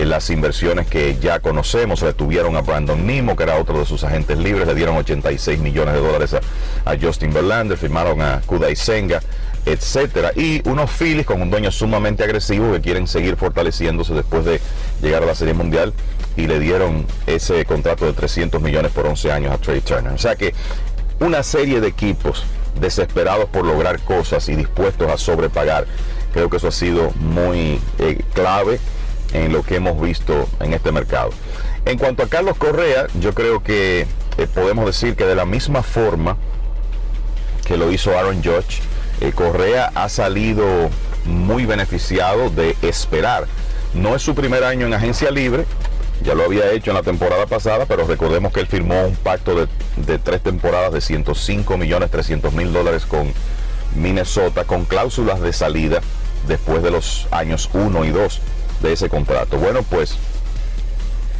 las 0.08 0.30
inversiones 0.30 0.86
que 0.86 1.18
ya 1.18 1.40
conocemos. 1.40 2.00
Retuvieron 2.00 2.56
a 2.56 2.62
Brandon 2.62 3.06
Nimo, 3.06 3.36
que 3.36 3.42
era 3.42 3.58
otro 3.58 3.78
de 3.78 3.86
sus 3.86 4.04
agentes 4.04 4.38
libres, 4.38 4.66
le 4.66 4.74
dieron 4.74 4.96
86 4.96 5.58
millones 5.58 5.94
de 5.94 6.00
dólares 6.00 6.34
a, 6.34 6.96
Justin 7.00 7.32
Verlander, 7.32 7.76
firmaron 7.76 8.22
a 8.22 8.40
Kudai 8.46 8.76
Senga, 8.76 9.20
etcétera. 9.64 10.32
Y 10.34 10.66
unos 10.68 10.90
Phillies 10.90 11.26
con 11.26 11.42
un 11.42 11.50
dueño 11.50 11.70
sumamente 11.70 12.24
agresivo 12.24 12.72
que 12.72 12.80
quieren 12.80 13.06
seguir 13.06 13.36
fortaleciéndose 13.36 14.14
después 14.14 14.44
de 14.44 14.60
llegar 15.02 15.22
a 15.22 15.26
la 15.26 15.34
Serie 15.34 15.54
Mundial 15.54 15.92
y 16.36 16.46
le 16.46 16.58
dieron 16.58 17.06
ese 17.26 17.64
contrato 17.64 18.06
de 18.06 18.12
300 18.12 18.60
millones 18.62 18.92
por 18.92 19.06
11 19.06 19.32
años 19.32 19.52
a 19.52 19.58
Trey 19.58 19.80
Turner. 19.80 20.12
O 20.12 20.18
sea 20.18 20.36
que 20.36 20.54
una 21.20 21.42
serie 21.42 21.80
de 21.80 21.88
equipos 21.88 22.44
desesperados 22.80 23.46
por 23.46 23.64
lograr 23.64 24.00
cosas 24.00 24.48
y 24.48 24.56
dispuestos 24.56 25.10
a 25.10 25.18
sobrepagar. 25.18 25.86
Creo 26.32 26.48
que 26.48 26.58
eso 26.58 26.68
ha 26.68 26.72
sido 26.72 27.10
muy 27.16 27.80
eh, 27.98 28.20
clave 28.32 28.78
en 29.32 29.52
lo 29.52 29.62
que 29.62 29.76
hemos 29.76 30.00
visto 30.00 30.48
en 30.60 30.72
este 30.72 30.92
mercado. 30.92 31.30
En 31.84 31.98
cuanto 31.98 32.22
a 32.22 32.28
Carlos 32.28 32.56
Correa, 32.56 33.06
yo 33.20 33.32
creo 33.34 33.62
que 33.62 34.06
eh, 34.38 34.46
podemos 34.52 34.86
decir 34.86 35.16
que 35.16 35.24
de 35.24 35.34
la 35.34 35.46
misma 35.46 35.82
forma 35.82 36.36
que 37.66 37.76
lo 37.76 37.90
hizo 37.92 38.18
Aaron 38.18 38.42
Judge, 38.42 38.80
eh, 39.20 39.32
Correa 39.32 39.92
ha 39.94 40.08
salido 40.08 40.90
muy 41.24 41.66
beneficiado 41.66 42.50
de 42.50 42.76
esperar. 42.82 43.46
No 43.94 44.14
es 44.14 44.22
su 44.22 44.34
primer 44.34 44.64
año 44.64 44.86
en 44.86 44.94
agencia 44.94 45.30
libre, 45.30 45.66
ya 46.22 46.34
lo 46.34 46.44
había 46.44 46.70
hecho 46.72 46.90
en 46.90 46.96
la 46.96 47.02
temporada 47.02 47.46
pasada, 47.46 47.86
pero 47.86 48.06
recordemos 48.06 48.52
que 48.52 48.60
él 48.60 48.66
firmó 48.66 49.06
un 49.06 49.16
pacto 49.16 49.66
de, 49.96 50.18
tres 50.18 50.42
temporadas 50.42 50.92
de 50.92 51.00
105 51.00 51.76
millones 51.78 52.10
300 52.10 52.52
mil 52.52 52.72
dólares 52.72 53.06
con 53.06 53.32
Minnesota, 53.94 54.64
con 54.64 54.84
cláusulas 54.84 55.40
de 55.40 55.52
salida 55.52 56.00
después 56.46 56.82
de 56.82 56.90
los 56.90 57.26
años 57.30 57.70
1 57.72 58.04
y 58.04 58.10
2 58.10 58.40
de 58.82 58.92
ese 58.92 59.08
contrato. 59.08 59.58
Bueno, 59.58 59.82
pues 59.82 60.16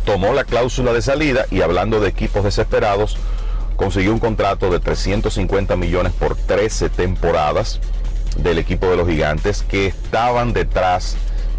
tomó 0.04 0.32
la 0.32 0.44
cláusula 0.44 0.92
de 0.92 1.02
salida 1.02 1.46
y 1.50 1.62
hablando 1.62 2.00
de 2.00 2.08
equipos 2.08 2.44
desesperados, 2.44 3.16
consiguió 3.76 4.12
un 4.12 4.18
contrato 4.18 4.70
de 4.70 4.80
350 4.80 5.76
millones 5.76 6.12
por 6.12 6.36
13 6.36 6.90
temporadas 6.90 7.80
del 8.36 8.58
equipo 8.58 8.86
de 8.88 8.96
los 8.96 9.08
gigantes 9.08 9.62
que 9.62 9.86
estaban 9.86 10.52
detrás 10.52 11.16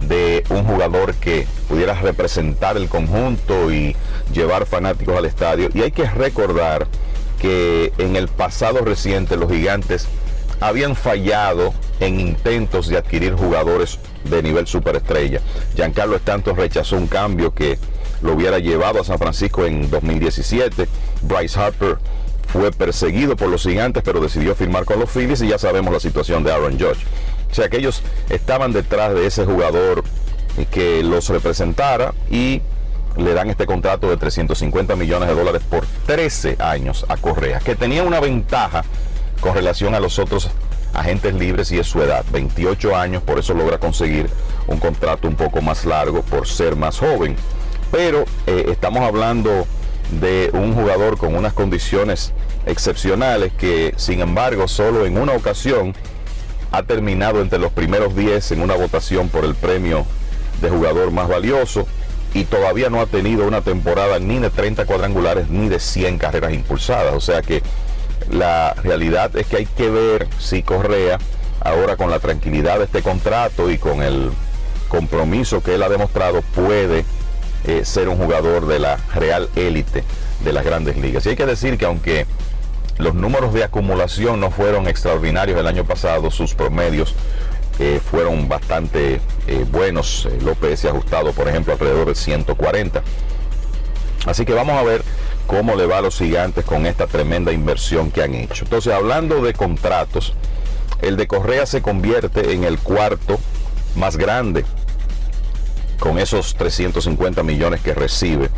de 0.08 0.44
un 0.50 0.64
jugador 0.64 1.14
que 1.16 1.48
pudiera 1.68 1.94
representar 1.94 2.78
el 2.78 2.90
conjunto 2.90 3.72
y 3.72 3.96
llevar 4.34 4.66
fanáticos 4.66 5.16
al 5.16 5.26
estadio. 5.26 5.70
Y 5.74 5.82
hay 5.82 5.92
que 5.92 6.06
recordar 6.06 6.88
que 7.40 7.92
en 7.98 8.16
el 8.16 8.28
pasado 8.28 8.82
reciente 8.82 9.36
los 9.36 9.52
gigantes 9.52 10.08
habían 10.62 10.96
fallado 10.96 11.74
en 12.00 12.20
intentos 12.20 12.88
de 12.88 12.98
adquirir 12.98 13.34
jugadores 13.34 14.00
de 14.24 14.42
nivel 14.42 14.68
superestrella. 14.68 15.42
Giancarlo 15.76 16.16
Stanton 16.16 16.56
rechazó 16.56 16.96
un 16.96 17.08
cambio 17.08 17.54
que 17.54 17.78
lo 18.22 18.34
hubiera 18.34 18.60
llevado 18.60 19.02
a 19.02 19.04
San 19.04 19.18
Francisco 19.18 19.66
en 19.66 19.90
2017. 19.90 20.88
Bryce 21.24 21.60
Harper 21.60 21.98
fue 22.48 22.72
perseguido 22.72 23.36
por 23.36 23.50
los 23.50 23.64
gigantes, 23.64 24.04
pero 24.04 24.20
decidió 24.20 24.56
firmar 24.56 24.86
con 24.86 25.00
los 25.00 25.10
Phillies 25.10 25.42
y 25.42 25.48
ya 25.48 25.58
sabemos 25.58 25.92
la 25.92 26.00
situación 26.00 26.44
de 26.44 26.52
Aaron 26.52 26.74
Judge. 26.74 27.06
O 27.50 27.54
sea 27.54 27.68
que 27.68 27.78
ellos 27.78 28.02
estaban 28.30 28.72
detrás 28.72 29.14
de 29.14 29.26
ese 29.26 29.46
jugador 29.46 30.04
que 30.70 31.02
los 31.02 31.28
representara 31.30 32.14
y 32.30 32.62
le 33.18 33.34
dan 33.34 33.50
este 33.50 33.66
contrato 33.66 34.10
de 34.10 34.18
350 34.18 34.96
millones 34.96 35.28
de 35.28 35.36
dólares 35.36 35.62
por 35.70 35.86
13 36.06 36.58
años 36.60 37.06
a 37.10 37.18
Correa, 37.18 37.60
que 37.60 37.76
tenía 37.76 38.04
una 38.04 38.20
ventaja 38.20 38.84
con 39.42 39.56
relación 39.56 39.94
a 39.96 40.00
los 40.00 40.20
otros 40.20 40.50
agentes 40.94 41.34
libres 41.34 41.72
y 41.72 41.80
es 41.80 41.88
su 41.88 42.02
edad, 42.02 42.24
28 42.32 42.96
años, 42.96 43.24
por 43.24 43.40
eso 43.40 43.54
logra 43.54 43.78
conseguir 43.80 44.30
un 44.68 44.78
contrato 44.80 45.28
un 45.28 45.36
poco 45.36 45.62
más 45.62 45.86
largo 45.86 46.22
por 46.22 46.48
ser 46.48 46.76
más 46.76 47.00
joven. 47.00 47.36
Pero 47.92 48.24
eh, 48.48 48.68
estamos 48.70 49.02
hablando 49.02 49.66
de 50.20 50.50
un 50.54 50.74
jugador 50.74 51.18
con 51.18 51.36
unas 51.36 51.54
condiciones 51.54 52.34
excepcionales 52.66 53.52
que 53.54 53.94
sin 53.98 54.22
embargo 54.22 54.68
solo 54.68 55.06
en 55.06 55.18
una 55.18 55.34
ocasión 55.34 55.96
ha 56.72 56.84
terminado 56.84 57.42
entre 57.42 57.60
los 57.60 57.72
primeros 57.72 58.16
10 58.16 58.52
en 58.52 58.62
una 58.62 58.76
votación 58.76 59.30
por 59.30 59.46
el 59.46 59.56
premio 59.56 60.06
de 60.62 60.70
jugador 60.70 61.12
más 61.12 61.28
valioso 61.28 61.88
y 62.34 62.46
todavía 62.46 62.90
no 62.90 63.02
ha 63.02 63.08
tenido 63.08 63.46
una 63.46 63.62
temporada 63.62 64.20
ni 64.20 64.40
de 64.40 64.50
30 64.50 64.86
cuadrangulares 64.86 65.50
ni 65.50 65.68
de 65.68 65.80
100 65.80 66.18
carreras 66.18 66.54
impulsadas. 66.54 67.14
O 67.14 67.20
sea 67.20 67.42
que 67.42 67.62
la 68.32 68.74
realidad 68.76 69.36
es 69.36 69.46
que 69.48 69.58
hay 69.58 69.66
que 69.66 69.90
ver 69.90 70.28
si 70.40 70.64
Correa, 70.64 71.20
ahora 71.60 71.98
con 71.98 72.10
la 72.10 72.20
tranquilidad 72.20 72.80
de 72.80 72.86
este 72.86 73.02
contrato 73.02 73.70
y 73.70 73.78
con 73.78 74.02
el 74.02 74.32
compromiso 74.88 75.62
que 75.62 75.76
él 75.76 75.84
ha 75.84 75.90
demostrado, 75.90 76.42
puede 76.42 77.06
eh, 77.66 77.86
ser 77.86 78.10
un 78.10 78.18
jugador 78.18 78.68
de 78.68 78.80
la 78.80 78.98
real 79.14 79.50
élite 79.56 80.04
de 80.44 80.54
las 80.54 80.66
grandes 80.66 80.98
ligas. 80.98 81.26
Y 81.26 81.30
hay 81.30 81.36
que 81.36 81.46
decir 81.46 81.78
que 81.78 81.86
aunque 81.86 82.26
los 82.98 83.16
números 83.16 83.54
de 83.54 83.64
acumulación 83.64 84.40
no 84.40 84.52
fueron 84.52 84.88
extraordinarios 84.88 85.60
el 85.60 85.68
año 85.68 85.86
pasado, 85.86 86.32
sus 86.32 86.54
promedios 86.54 87.16
eh, 87.80 88.00
fueron 88.04 88.48
bastante 88.48 89.22
eh, 89.48 89.66
buenos. 89.72 90.28
López 90.44 90.80
se 90.80 90.88
ha 90.88 90.92
ajustado, 90.92 91.34
por 91.34 91.48
ejemplo, 91.48 91.74
alrededor 91.74 92.08
de 92.08 92.16
140. 92.16 93.02
Así 94.26 94.46
que 94.46 94.54
vamos 94.54 94.78
a 94.78 94.84
ver 94.84 95.04
cómo 95.48 95.76
le 95.76 95.86
va 95.86 95.98
a 95.98 96.02
los 96.02 96.18
gigantes 96.18 96.66
con 96.66 96.86
esta 96.86 97.08
tremenda 97.08 97.52
inversión 97.52 98.12
que 98.12 98.24
han 98.24 98.36
hecho. 98.36 98.64
Entonces, 98.64 98.94
hablando 98.94 99.42
de 99.42 99.54
contratos, 99.54 100.34
el 101.02 101.18
de 101.18 101.28
Correa 101.28 101.66
se 101.66 101.82
convierte 101.82 102.54
en 102.54 102.64
el 102.64 102.80
cuarto 102.80 103.40
más 103.96 104.18
grande 104.18 104.66
con 106.00 106.18
esos 106.18 106.56
350 106.56 107.44
millones 107.44 107.82
que 107.82 107.94
recibe 107.94 108.50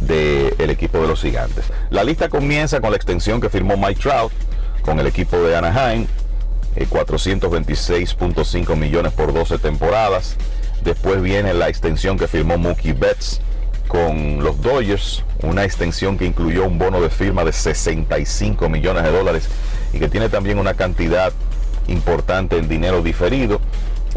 del 0.00 0.70
equipo 0.70 0.98
de 0.98 1.08
los 1.08 1.22
gigantes. 1.22 1.64
La 1.90 2.04
lista 2.04 2.28
comienza 2.28 2.80
con 2.80 2.90
la 2.90 2.96
extensión 2.96 3.40
que 3.40 3.48
firmó 3.48 3.76
Mike 3.76 4.00
Trout 4.00 4.32
con 4.82 5.00
el 5.00 5.06
equipo 5.06 5.38
de 5.38 5.56
Anaheim, 5.56 6.06
426.5 6.76 8.70
eh, 8.72 8.76
millones 8.76 9.12
por 9.12 9.32
12 9.32 9.58
temporadas. 9.58 10.36
Después 10.82 11.22
viene 11.22 11.54
la 11.54 11.68
extensión 11.68 12.18
que 12.18 12.28
firmó 12.28 12.58
Mookie 12.58 12.92
Betts 12.92 13.40
con 13.88 14.42
los 14.42 14.60
Dodgers, 14.60 15.24
una 15.42 15.64
extensión 15.64 16.18
que 16.18 16.24
incluyó 16.26 16.64
un 16.64 16.78
bono 16.78 17.00
de 17.00 17.10
firma 17.10 17.44
de 17.44 17.52
65 17.52 18.68
millones 18.68 19.04
de 19.04 19.10
dólares 19.10 19.48
y 19.92 19.98
que 19.98 20.08
tiene 20.08 20.28
también 20.28 20.58
una 20.58 20.74
cantidad 20.74 21.32
importante 21.88 22.58
en 22.58 22.68
dinero 22.68 23.02
diferido. 23.02 23.60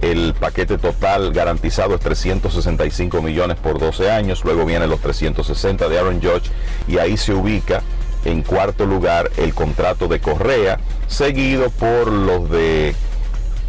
El 0.01 0.33
paquete 0.33 0.77
total 0.77 1.33
garantizado 1.33 1.95
es 1.95 2.01
365 2.01 3.21
millones 3.21 3.57
por 3.57 3.79
12 3.79 4.09
años, 4.09 4.43
luego 4.45 4.65
vienen 4.65 4.89
los 4.89 5.01
360 5.01 5.89
de 5.89 5.99
Aaron 5.99 6.21
Judge 6.21 6.49
y 6.87 6.97
ahí 6.99 7.17
se 7.17 7.33
ubica 7.33 7.81
en 8.25 8.41
cuarto 8.43 8.85
lugar 8.85 9.29
el 9.37 9.53
contrato 9.53 10.07
de 10.07 10.19
Correa, 10.19 10.79
seguido 11.07 11.69
por 11.69 12.11
los 12.11 12.49
de 12.49 12.95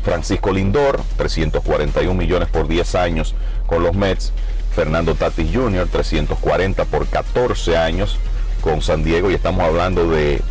Francisco 0.05 0.53
Lindor, 0.53 1.01
341 1.17 2.15
millones 2.15 2.49
por 2.49 2.69
10 2.69 2.95
años 2.95 3.35
con 3.67 3.83
los 3.83 3.95
Mets, 3.95 4.33
Fernando 4.75 5.15
Tatis 5.15 5.51
Jr., 5.53 5.89
340 5.91 6.85
por 6.85 7.07
14 7.07 7.77
años 7.77 8.19
con 8.61 8.83
San 8.83 9.03
Diego 9.03 9.31
y 9.31 9.35
estamos 9.35 9.65
hablando 9.65 10.11
de 10.11 10.43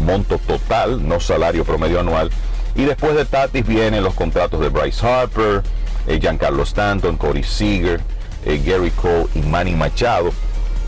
monto 0.00 0.38
total, 0.38 1.06
no 1.06 1.20
salario 1.20 1.64
promedio 1.64 2.00
anual. 2.00 2.30
Y 2.74 2.84
después 2.84 3.16
de 3.16 3.24
Tatis 3.24 3.66
vienen 3.66 4.04
los 4.04 4.14
contratos 4.14 4.60
de 4.60 4.68
Bryce 4.68 5.06
Harper, 5.06 5.62
eh, 6.06 6.18
Giancarlo 6.20 6.62
Stanton, 6.62 7.16
Corey 7.16 7.42
Seager, 7.42 8.00
eh, 8.44 8.62
Gary 8.64 8.90
Cole 8.90 9.26
y 9.34 9.40
Manny 9.40 9.74
Machado 9.74 10.32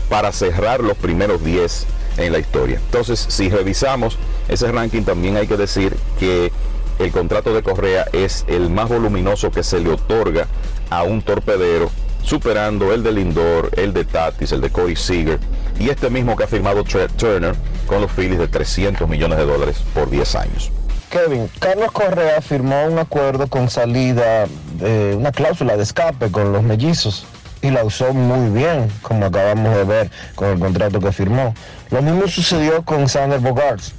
para 0.07 0.31
cerrar 0.31 0.81
los 0.81 0.97
primeros 0.97 1.43
10 1.43 1.87
en 2.17 2.31
la 2.31 2.39
historia. 2.39 2.79
Entonces, 2.83 3.25
si 3.27 3.49
revisamos 3.49 4.17
ese 4.47 4.71
ranking, 4.71 5.03
también 5.03 5.37
hay 5.37 5.47
que 5.47 5.57
decir 5.57 5.95
que 6.19 6.51
el 6.99 7.11
contrato 7.11 7.53
de 7.53 7.63
Correa 7.63 8.05
es 8.11 8.45
el 8.47 8.69
más 8.69 8.89
voluminoso 8.89 9.51
que 9.51 9.63
se 9.63 9.79
le 9.79 9.91
otorga 9.91 10.47
a 10.89 11.03
un 11.03 11.21
torpedero, 11.21 11.89
superando 12.29 12.93
el 12.93 13.01
de 13.01 13.11
Lindor, 13.11 13.71
el 13.75 13.91
de 13.91 14.05
Tatis, 14.05 14.51
el 14.51 14.61
de 14.61 14.69
Corey 14.69 14.95
Seager 14.95 15.39
y 15.79 15.89
este 15.89 16.11
mismo 16.11 16.35
que 16.35 16.43
ha 16.43 16.47
firmado 16.47 16.83
Trent 16.83 17.11
Turner 17.13 17.55
con 17.87 18.01
los 18.01 18.11
Phillies 18.11 18.37
de 18.37 18.47
300 18.47 19.09
millones 19.09 19.39
de 19.39 19.45
dólares 19.47 19.77
por 19.95 20.11
10 20.11 20.35
años. 20.35 20.71
Kevin, 21.09 21.49
Carlos 21.57 21.91
Correa 21.91 22.39
firmó 22.39 22.85
un 22.85 22.99
acuerdo 22.99 23.47
con 23.47 23.67
salida 23.67 24.45
de 24.73 25.15
una 25.17 25.31
cláusula 25.31 25.75
de 25.75 25.81
escape 25.81 26.29
con 26.29 26.53
los 26.53 26.61
mellizos 26.61 27.25
y 27.63 27.71
la 27.71 27.83
usó 27.83 28.13
muy 28.13 28.51
bien, 28.51 28.91
como 29.01 29.25
acabamos 29.25 29.75
de 29.75 29.83
ver 29.85 30.11
con 30.35 30.49
el 30.49 30.59
contrato 30.59 30.99
que 30.99 31.11
firmó. 31.11 31.55
Lo 31.89 32.03
mismo 32.03 32.27
sucedió 32.27 32.83
con 32.83 33.09
Sander 33.09 33.39
Bogarts. 33.39 33.95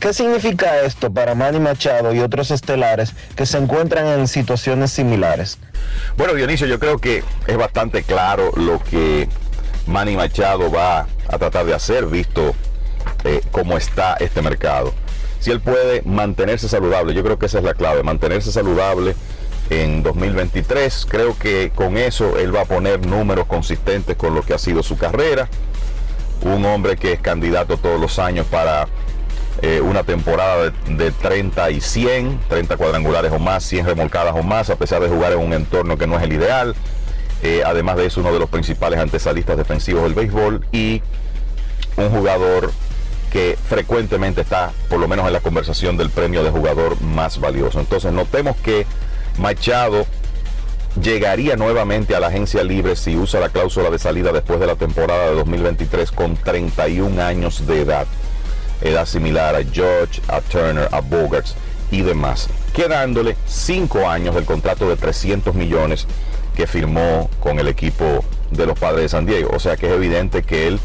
¿Qué 0.00 0.14
significa 0.14 0.80
esto 0.80 1.12
para 1.12 1.34
Manny 1.34 1.60
Machado 1.60 2.14
y 2.14 2.20
otros 2.20 2.50
estelares 2.50 3.12
que 3.36 3.44
se 3.44 3.58
encuentran 3.58 4.06
en 4.06 4.28
situaciones 4.28 4.92
similares? 4.92 5.58
Bueno, 6.16 6.32
Dionisio, 6.32 6.66
yo 6.66 6.78
creo 6.78 6.96
que 6.96 7.22
es 7.46 7.56
bastante 7.58 8.02
claro 8.02 8.50
lo 8.56 8.82
que 8.82 9.28
Manny 9.86 10.16
Machado 10.16 10.70
va 10.70 11.06
a 11.28 11.38
tratar 11.38 11.66
de 11.66 11.74
hacer, 11.74 12.06
visto 12.06 12.54
eh, 13.24 13.42
cómo 13.50 13.76
está 13.76 14.14
este 14.14 14.40
mercado. 14.40 14.94
Si 15.38 15.50
él 15.50 15.60
puede 15.60 16.00
mantenerse 16.06 16.66
saludable, 16.66 17.12
yo 17.12 17.22
creo 17.22 17.38
que 17.38 17.44
esa 17.44 17.58
es 17.58 17.64
la 17.64 17.74
clave, 17.74 18.02
mantenerse 18.02 18.50
saludable 18.52 19.14
en 19.68 20.02
2023. 20.02 21.08
Creo 21.10 21.38
que 21.38 21.72
con 21.74 21.98
eso 21.98 22.38
él 22.38 22.56
va 22.56 22.62
a 22.62 22.64
poner 22.64 23.06
números 23.06 23.44
consistentes 23.44 24.16
con 24.16 24.34
lo 24.34 24.40
que 24.40 24.54
ha 24.54 24.58
sido 24.58 24.82
su 24.82 24.96
carrera. 24.96 25.46
Un 26.40 26.64
hombre 26.64 26.96
que 26.96 27.12
es 27.12 27.20
candidato 27.20 27.76
todos 27.76 28.00
los 28.00 28.18
años 28.18 28.46
para 28.46 28.88
eh, 29.62 29.80
una 29.82 30.04
temporada 30.04 30.72
de, 30.86 31.10
30 31.10 31.70
y 31.70 31.80
100, 31.82 32.40
30 32.48 32.76
cuadrangulares 32.78 33.30
o 33.30 33.38
más, 33.38 33.62
100 33.64 33.86
remolcadas 33.86 34.34
o 34.34 34.42
más, 34.42 34.70
a 34.70 34.76
pesar 34.76 35.02
de 35.02 35.08
jugar 35.08 35.32
en 35.32 35.38
un 35.38 35.52
entorno 35.52 35.98
que 35.98 36.06
no 36.06 36.16
es 36.16 36.22
el 36.22 36.32
ideal. 36.32 36.74
Eh, 37.42 37.62
además 37.64 37.96
de 37.96 38.06
eso, 38.06 38.20
uno 38.20 38.32
de 38.32 38.38
los 38.38 38.48
principales 38.48 38.98
antesalistas 38.98 39.58
defensivos 39.58 40.04
del 40.04 40.14
béisbol 40.14 40.64
y 40.72 41.02
un 41.96 42.08
jugador 42.10 42.72
que 43.30 43.58
frecuentemente 43.68 44.40
está 44.40 44.72
por 44.88 44.98
lo 44.98 45.06
menos 45.08 45.26
en 45.26 45.32
la 45.32 45.40
conversación 45.40 45.96
del 45.96 46.10
premio 46.10 46.42
de 46.42 46.50
jugador 46.50 47.00
más 47.02 47.38
valioso. 47.38 47.80
Entonces 47.80 48.12
notemos 48.12 48.56
que 48.56 48.86
Machado 49.38 50.06
llegaría 51.00 51.56
nuevamente 51.56 52.16
a 52.16 52.20
la 52.20 52.28
agencia 52.28 52.64
libre 52.64 52.96
si 52.96 53.16
usa 53.16 53.40
la 53.40 53.50
cláusula 53.50 53.90
de 53.90 53.98
salida 53.98 54.32
después 54.32 54.58
de 54.58 54.66
la 54.66 54.76
temporada 54.76 55.28
de 55.28 55.34
2023 55.34 56.10
con 56.12 56.36
31 56.36 57.22
años 57.22 57.66
de 57.66 57.82
edad 57.82 58.06
edad 58.80 59.06
similar 59.06 59.54
a 59.54 59.64
George, 59.64 60.20
a 60.28 60.40
Turner, 60.40 60.88
a 60.92 61.00
Bogarts 61.00 61.54
y 61.90 62.02
demás, 62.02 62.48
quedándole 62.72 63.36
cinco 63.46 64.08
años 64.08 64.34
del 64.34 64.44
contrato 64.44 64.88
de 64.88 64.96
300 64.96 65.54
millones 65.54 66.06
que 66.54 66.66
firmó 66.66 67.30
con 67.40 67.58
el 67.58 67.68
equipo 67.68 68.24
de 68.50 68.66
los 68.66 68.78
padres 68.78 69.02
de 69.02 69.08
San 69.08 69.26
Diego. 69.26 69.50
O 69.54 69.58
sea 69.58 69.76
que 69.76 69.86
es 69.86 69.92
evidente 69.92 70.42
que 70.42 70.66
él 70.66 70.80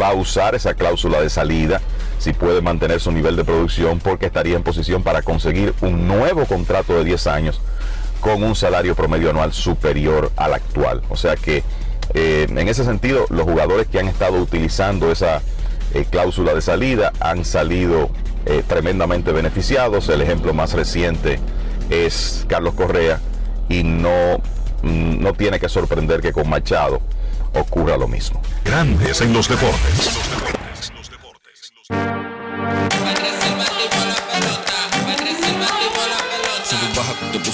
va 0.00 0.08
a 0.08 0.14
usar 0.14 0.54
esa 0.54 0.74
cláusula 0.74 1.20
de 1.20 1.30
salida 1.30 1.80
si 2.18 2.32
puede 2.32 2.60
mantener 2.60 3.00
su 3.00 3.10
nivel 3.12 3.36
de 3.36 3.44
producción 3.44 3.98
porque 3.98 4.26
estaría 4.26 4.56
en 4.56 4.62
posición 4.62 5.02
para 5.02 5.22
conseguir 5.22 5.74
un 5.80 6.06
nuevo 6.06 6.44
contrato 6.44 6.94
de 6.94 7.04
10 7.04 7.26
años 7.28 7.60
con 8.20 8.42
un 8.42 8.54
salario 8.54 8.94
promedio 8.94 9.30
anual 9.30 9.52
superior 9.52 10.30
al 10.36 10.52
actual. 10.52 11.02
O 11.08 11.16
sea 11.16 11.36
que 11.36 11.62
eh, 12.12 12.46
en 12.48 12.68
ese 12.68 12.84
sentido 12.84 13.24
los 13.30 13.44
jugadores 13.44 13.86
que 13.86 13.98
han 13.98 14.08
estado 14.08 14.36
utilizando 14.38 15.10
esa 15.10 15.40
eh, 15.94 16.04
cláusula 16.08 16.54
de 16.54 16.62
salida 16.62 17.12
han 17.20 17.44
salido 17.44 18.10
eh, 18.46 18.62
tremendamente 18.66 19.32
beneficiados. 19.32 20.08
El 20.08 20.22
ejemplo 20.22 20.54
más 20.54 20.72
reciente 20.72 21.38
es 21.90 22.46
Carlos 22.48 22.74
Correa 22.74 23.20
y 23.68 23.82
no, 23.82 24.38
mm, 24.82 25.20
no 25.22 25.32
tiene 25.34 25.60
que 25.60 25.68
sorprender 25.68 26.20
que 26.20 26.32
con 26.32 26.48
Machado 26.48 27.00
ocurra 27.54 27.96
lo 27.96 28.08
mismo. 28.08 28.40
Grandes 28.64 29.20
en 29.20 29.32
los 29.32 29.48
deportes. 29.48 30.18
Te 31.88 33.09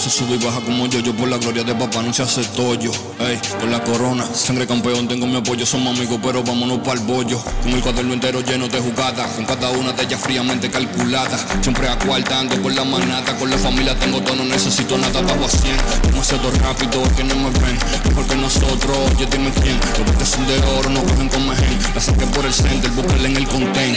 puse 0.07 0.19
sube 0.19 0.37
y 0.37 0.45
baja 0.45 0.61
como 0.61 0.87
yo, 0.87 1.01
yo 1.01 1.13
por 1.15 1.29
la 1.29 1.37
gloria 1.37 1.65
de 1.65 1.75
papá 1.75 2.01
no 2.01 2.13
se 2.13 2.23
hace 2.23 2.45
tollo. 2.55 2.93
Ey, 3.19 3.39
por 3.59 3.69
la 3.69 3.83
corona, 3.83 4.25
sangre 4.25 4.67
campeón, 4.67 5.09
tengo 5.09 5.27
mi 5.27 5.37
apoyo, 5.37 5.67
somos 5.67 5.97
amigos, 5.97 6.21
pero 6.23 6.45
vámonos 6.45 6.79
para 6.79 7.01
el 7.01 7.07
bollo. 7.07 7.43
Con 7.63 7.73
el 7.73 7.81
cuaderno 7.83 8.15
entero 8.15 8.41
lleno 8.41 8.69
de 8.69 8.79
jugadas, 8.79 9.33
con 9.33 9.45
cada 9.45 9.71
una 9.71 9.93
de 9.93 10.05
ellas 10.05 10.21
fríamente 10.21 10.71
calculada. 10.71 11.37
Siempre 11.61 11.89
acuartando 11.89 12.55
por 12.63 12.73
la 12.73 12.85
manata, 12.85 13.37
con 13.37 13.51
la 13.51 13.59
familia 13.59 13.99
tengo 13.99 14.21
todo, 14.21 14.37
no 14.37 14.45
necesito 14.45 14.97
nada, 14.97 15.21
bajo 15.23 15.45
a 15.45 15.49
100. 15.49 15.77
Demasiado 16.05 16.51
rápido, 16.53 17.03
que 17.17 17.25
no 17.25 17.35
me 17.35 17.51
ven, 17.51 17.79
mejor 18.09 18.27
que 18.27 18.37
nosotros, 18.37 18.97
oye 19.13 19.27
dime 19.27 19.51
quién. 19.61 19.79
Los 19.99 20.07
botes 20.07 20.29
son 20.29 20.47
de 20.47 20.59
oro, 20.79 20.91
no 20.91 21.03
cogen 21.03 21.29
con 21.29 21.49
mejen. 21.49 21.79
La 21.95 22.01
saqué 22.01 22.27
por 22.27 22.45
el 22.45 22.55
center, 22.55 22.91
búsquenla 22.93 23.29
en 23.29 23.37
el 23.37 23.49
contain. 23.49 23.97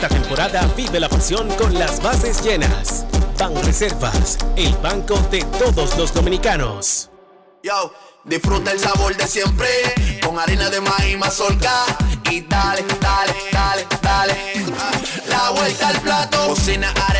Esta 0.00 0.16
temporada 0.16 0.66
vive 0.74 0.98
la 0.98 1.10
pasión 1.10 1.46
con 1.56 1.74
las 1.74 2.02
bases 2.02 2.42
llenas. 2.42 3.04
Ban 3.38 3.54
Reservas, 3.62 4.38
el 4.56 4.74
banco 4.76 5.18
de 5.30 5.42
todos 5.58 5.94
los 5.98 6.14
dominicanos. 6.14 7.10
Yo, 7.62 7.92
disfruta 8.24 8.72
el 8.72 8.80
sabor 8.80 9.14
de 9.14 9.26
siempre 9.26 9.68
con 10.24 10.38
harina 10.38 10.70
de 10.70 10.80
maíz 10.80 11.18
mazorca 11.18 11.84
y 12.30 12.40
dale, 12.40 12.82
dale, 12.98 13.34
dale, 13.52 13.86
dale. 14.00 14.36
La 15.28 15.50
vuelta 15.50 15.88
al 15.88 16.00
plato, 16.00 16.46
cocina 16.46 16.94
arepa, 17.06 17.19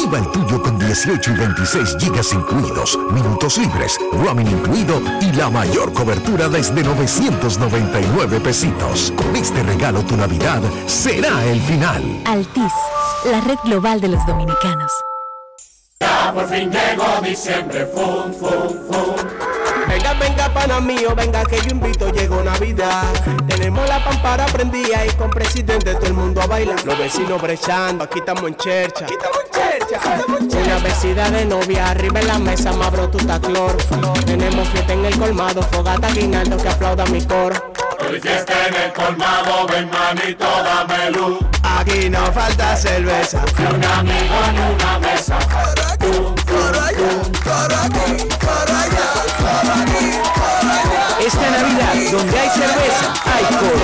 Activa 0.00 0.18
el 0.18 0.30
tuyo 0.30 0.62
con 0.62 0.78
18 0.78 1.30
y 1.30 1.34
26 1.34 1.96
gigas 2.00 2.32
incluidos, 2.32 2.98
minutos 3.12 3.58
libres, 3.58 3.98
roaming 4.12 4.46
incluido 4.46 4.98
y 5.20 5.30
la 5.32 5.50
mayor 5.50 5.92
cobertura 5.92 6.48
desde 6.48 6.82
999 6.82 8.40
pesitos. 8.40 9.12
Con 9.14 9.36
este 9.36 9.62
regalo 9.62 10.02
tu 10.02 10.16
Navidad 10.16 10.62
será 10.86 11.44
el 11.44 11.60
final. 11.60 12.02
Altis, 12.24 12.72
la 13.26 13.42
red 13.42 13.58
global 13.62 14.00
de 14.00 14.08
los 14.08 14.26
dominicanos. 14.26 14.90
Ya 16.00 16.32
por 16.32 16.48
fin 16.48 16.70
llegó 16.70 17.20
diciembre, 17.22 17.84
fum, 17.84 18.32
fum, 18.32 18.70
fum. 18.88 19.49
Venga, 19.90 20.14
venga, 20.14 20.48
pana 20.54 20.80
mío, 20.80 21.16
venga 21.16 21.44
que 21.44 21.60
yo 21.62 21.70
invito, 21.70 22.12
llegó 22.12 22.44
Navidad. 22.44 23.12
Tenemos 23.48 23.88
la 23.88 24.02
pampara 24.04 24.46
prendida 24.46 25.04
y 25.04 25.10
con 25.14 25.30
presidente 25.30 25.94
todo 25.96 26.06
el 26.06 26.14
mundo 26.14 26.40
a 26.40 26.46
bailar. 26.46 26.84
Los 26.84 26.96
vecinos 26.96 27.42
brechando, 27.42 28.04
aquí 28.04 28.20
estamos 28.20 28.44
en 28.44 28.56
chercha. 28.56 29.06
Aquí 29.06 29.14
estamos 29.14 29.40
en 30.40 30.48
chercha. 30.48 30.64
Una 30.64 30.78
vecina 30.78 31.30
de 31.30 31.44
novia, 31.44 31.90
arriba 31.90 32.20
en 32.20 32.28
la 32.28 32.38
mesa, 32.38 32.72
mabro 32.72 33.10
tu 33.10 33.18
taclor. 33.18 33.76
Tenemos 34.24 34.68
fiesta 34.68 34.92
en 34.92 35.06
el 35.06 35.18
colmado, 35.18 35.60
fogata 35.62 36.08
guinaldo 36.12 36.56
que 36.56 36.68
aplauda 36.68 37.04
mi 37.06 37.24
coro. 37.26 37.56
Hoy 38.08 38.20
fiesta 38.20 38.68
en 38.68 38.74
el 38.74 38.92
colmado, 38.92 39.66
ven 39.66 39.90
manito, 39.90 40.46
dame 40.46 41.10
luz. 41.10 41.38
Aquí 41.64 42.08
no 42.08 42.32
falta 42.32 42.76
cerveza. 42.76 43.42
Ni 43.58 43.64
un 43.64 43.84
amigo 43.84 44.34
en 44.48 44.74
una 44.74 44.98
mesa. 45.00 45.38
Esta 51.24 51.50
Navidad, 51.50 51.94
donde 52.12 52.38
hay 52.38 52.48
cerveza, 52.48 53.14
hay 53.26 53.44
coro. 53.56 53.80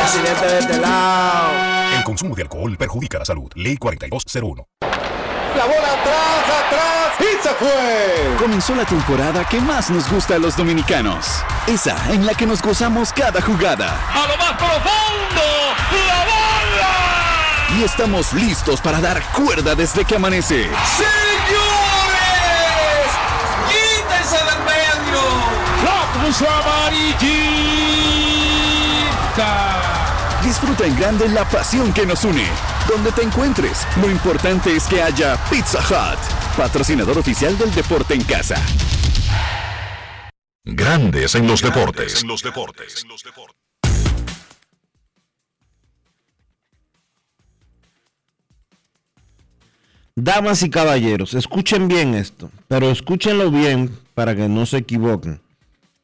Presidente 0.00 0.46
de 0.46 0.58
este 0.58 0.78
lado. 0.78 1.96
El 1.96 2.04
consumo 2.04 2.34
de 2.34 2.42
alcohol 2.42 2.76
perjudica 2.76 3.18
la 3.18 3.24
salud. 3.24 3.50
Ley 3.54 3.76
4201. 3.76 4.68
La 4.80 5.64
bola 5.64 5.92
atrás, 5.92 6.44
atrás 6.66 6.96
y 7.20 7.42
se 7.42 7.48
fue. 7.54 8.36
Comenzó 8.38 8.74
la 8.74 8.84
temporada 8.84 9.44
que 9.48 9.60
más 9.60 9.90
nos 9.90 10.10
gusta 10.10 10.34
a 10.34 10.38
los 10.38 10.56
dominicanos. 10.56 11.42
Esa 11.66 11.96
en 12.12 12.26
la 12.26 12.34
que 12.34 12.46
nos 12.46 12.60
gozamos 12.60 13.12
cada 13.12 13.40
jugada. 13.40 13.98
A 14.12 14.26
lo 14.28 14.36
más 14.36 14.52
profundo, 14.52 15.42
la 16.06 16.24
bola. 16.24 17.80
Y 17.80 17.84
estamos 17.84 18.32
listos 18.34 18.80
para 18.82 19.00
dar 19.00 19.22
cuerda 19.32 19.74
desde 19.74 20.04
que 20.04 20.16
amanece. 20.16 20.64
¡Señores! 20.64 21.25
Cruz 26.26 26.42
amarillita. 26.42 27.30
Disfruta 30.42 30.84
en 30.84 30.96
grande 30.96 31.28
la 31.28 31.48
pasión 31.48 31.92
que 31.92 32.04
nos 32.04 32.24
une. 32.24 32.48
Donde 32.88 33.12
te 33.12 33.22
encuentres, 33.22 33.86
lo 34.02 34.10
importante 34.10 34.74
es 34.74 34.88
que 34.88 35.00
haya 35.00 35.36
Pizza 35.48 35.78
Hut, 35.78 36.18
patrocinador 36.56 37.18
oficial 37.18 37.56
del 37.56 37.72
deporte 37.72 38.14
en 38.14 38.24
casa. 38.24 38.60
Grandes 40.64 41.36
en 41.36 41.46
los 41.46 41.62
deportes. 41.62 42.22
En 42.22 42.28
los 42.28 42.42
deportes. 42.42 43.06
Damas 50.16 50.64
y 50.64 50.70
caballeros, 50.70 51.34
escuchen 51.34 51.86
bien 51.86 52.16
esto, 52.16 52.50
pero 52.66 52.90
escúchenlo 52.90 53.52
bien 53.52 53.96
para 54.14 54.34
que 54.34 54.48
no 54.48 54.66
se 54.66 54.78
equivoquen 54.78 55.45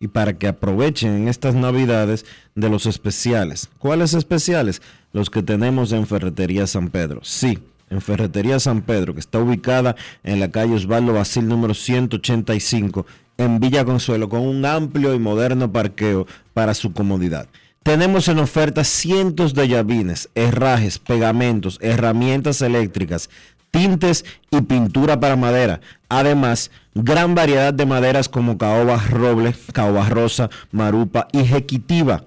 y 0.03 0.09
para 0.09 0.33
que 0.33 0.49
aprovechen 0.49 1.15
en 1.15 1.29
estas 1.29 1.55
navidades 1.55 2.27
de 2.57 2.69
los 2.69 2.87
especiales. 2.87 3.71
¿Cuáles 3.79 4.15
especiales? 4.15 4.83
Los 5.13 5.31
que 5.31 5.45
tenemos 5.45 5.93
en 5.93 6.09
Ferretería 6.09 6.67
San 6.67 6.89
Pedro. 6.89 7.21
Sí, 7.23 7.61
en 7.89 8.01
Ferretería 8.01 8.59
San 8.59 8.83
Pedro, 8.83 9.15
que 9.15 9.21
está 9.21 9.39
ubicada 9.39 9.95
en 10.25 10.41
la 10.41 10.51
calle 10.51 10.75
Osvaldo 10.75 11.13
Basil 11.13 11.47
número 11.47 11.73
185 11.73 13.07
en 13.39 13.61
Villa 13.61 13.85
Consuelo, 13.85 14.29
con 14.29 14.41
un 14.41 14.67
amplio 14.67 15.15
y 15.15 15.21
moderno 15.21 15.71
parqueo 15.71 16.27
para 16.53 16.75
su 16.75 16.93
comodidad. 16.93 17.47
Tenemos 17.85 18.27
en 18.27 18.41
oferta 18.41 18.83
cientos 18.83 19.55
de 19.55 19.69
llavines, 19.69 20.31
herrajes, 20.35 20.99
pegamentos, 20.99 21.79
herramientas 21.81 22.61
eléctricas, 22.61 23.31
tintes 23.71 24.25
y 24.51 24.63
pintura 24.63 25.21
para 25.21 25.37
madera. 25.37 25.81
Además, 26.09 26.73
gran 26.95 27.35
variedad 27.35 27.75
de 27.75 27.87
maderas 27.87 28.29
como 28.29 28.59
caoba 28.59 29.03
roble, 29.09 29.57
caoba 29.73 30.09
rosa, 30.09 30.51
marupa 30.71 31.27
y 31.33 31.45
jequitiva. 31.45 32.27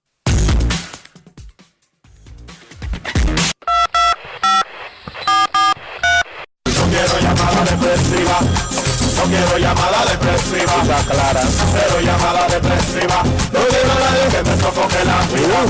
No 9.21 9.27
quiero 9.27 9.57
llamada 9.59 10.03
depresiva. 10.11 10.73
clara. 11.07 11.43
Cero 11.43 12.01
llamada 12.03 12.47
depresiva. 12.47 13.21
No 13.53 13.59
quiero 13.69 13.91
a 13.91 13.99
nadie 13.99 14.27
que 14.31 14.41
me 14.49 14.57
sofoque 14.57 15.05
la 15.05 15.21
vida. 15.27 15.63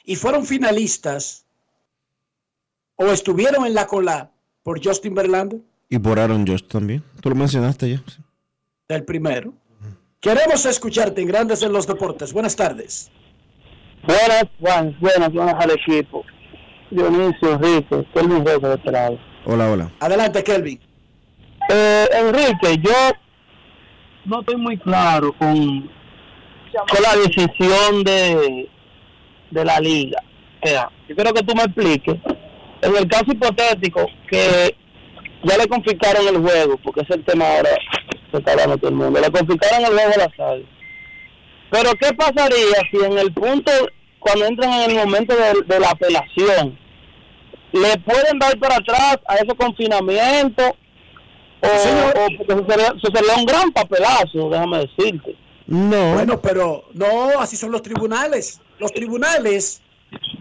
y 0.05 0.17
fueron 0.17 0.45
finalistas 0.45 1.45
o 2.97 3.07
estuvieron 3.07 3.67
en 3.67 3.75
la 3.75 3.87
cola 3.87 4.33
por 4.63 4.85
Justin 4.85 5.15
Verlander. 5.15 5.61
Y 5.89 5.99
por 5.99 6.19
Aaron 6.19 6.47
Josh 6.47 6.67
también. 6.67 7.05
Tú 7.21 7.29
lo 7.29 7.37
mencionaste 7.37 7.91
ya. 7.91 8.03
sí. 8.07 8.23
del 8.89 9.05
primero. 9.05 9.53
Queremos 10.21 10.65
escucharte 10.67 11.21
en 11.21 11.29
Grandes 11.29 11.63
en 11.63 11.73
los 11.73 11.87
Deportes. 11.87 12.33
Buenas 12.33 12.57
tardes. 12.57 13.11
Buenas, 14.07 14.45
buenas, 14.61 15.01
buenas, 15.01 15.33
buenas 15.33 15.55
al 15.59 15.71
equipo. 15.73 16.25
Dionisio, 16.91 17.59
Rico, 17.59 18.05
Kelvin 18.15 18.47
Rosa 18.47 18.69
de 18.69 18.75
este 18.77 18.93
lado. 18.93 19.19
Hola, 19.45 19.71
hola. 19.71 19.91
Adelante, 19.99 20.45
Kelvin. 20.45 20.81
Eh, 21.69 22.07
Enrique, 22.13 22.79
yo 22.81 22.93
no 24.25 24.41
estoy 24.41 24.57
muy 24.57 24.79
claro 24.79 25.33
con, 25.33 25.91
con 26.73 27.03
la 27.03 27.17
decisión 27.17 28.05
de, 28.05 28.69
de 29.51 29.65
la 29.65 29.81
liga. 29.81 30.23
O 30.63 30.67
sea, 30.69 30.89
yo 31.09 31.17
quiero 31.17 31.33
que 31.33 31.43
tú 31.43 31.55
me 31.57 31.65
expliques, 31.65 32.17
en 32.83 32.97
el 32.97 33.09
caso 33.09 33.33
hipotético 33.33 34.07
que 34.31 34.77
ya 35.43 35.59
le 35.59 35.67
confiscaron 35.67 36.29
el 36.29 36.39
juego, 36.39 36.77
porque 36.79 37.01
es 37.01 37.11
el 37.11 37.25
tema 37.25 37.45
ahora 37.57 37.71
que 38.31 38.39
está 38.39 38.53
hablando 38.53 38.79
todo 38.79 38.91
el 38.91 38.97
mundo, 38.97 39.21
le 39.21 39.31
confiscaron 39.31 39.85
el 39.85 39.93
juego 39.93 40.13
a 40.15 40.19
la 40.19 40.37
sala. 40.37 40.65
Pero 41.71 41.91
¿qué 42.01 42.15
pasaría 42.15 42.77
si 42.91 43.05
en 43.05 43.19
el 43.19 43.33
punto, 43.33 43.73
cuando 44.27 44.47
entran 44.47 44.73
en 44.73 44.91
el 44.91 44.97
momento 45.07 45.35
de, 45.35 45.63
de 45.67 45.81
la 45.81 45.91
apelación, 45.91 46.77
le 47.73 47.97
pueden 47.99 48.39
dar 48.41 48.59
para 48.59 48.77
atrás 48.77 49.19
a 49.29 49.37
ese 49.37 49.55
confinamiento 49.57 50.65
o, 51.61 51.67
o 51.67 52.27
porque 52.37 52.53
eso 52.53 52.67
sería, 52.69 52.87
eso 52.87 53.09
sería 53.15 53.35
un 53.37 53.47
gran 53.47 53.71
papelazo, 53.71 54.51
déjame 54.51 54.79
decirte. 54.79 55.37
No. 55.69 56.15
Bueno, 56.15 56.41
pero 56.41 56.85
no, 56.93 57.41
así 57.41 57.57
son 57.57 57.71
los 57.71 57.83
tribunales. 57.83 58.61
Los 58.79 58.93
tribunales 58.93 59.81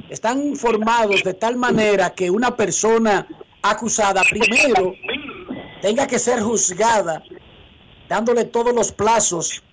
están 0.09 0.55
formados 0.55 1.23
de 1.23 1.33
tal 1.33 1.55
manera 1.55 2.09
que 2.09 2.29
una 2.29 2.55
persona 2.55 3.27
acusada 3.61 4.21
primero 4.29 4.93
tenga 5.81 6.07
que 6.07 6.19
ser 6.19 6.41
juzgada, 6.41 7.23
dándole 8.07 8.45
todos 8.45 8.73
los 8.73 8.91
plazos 8.91 9.63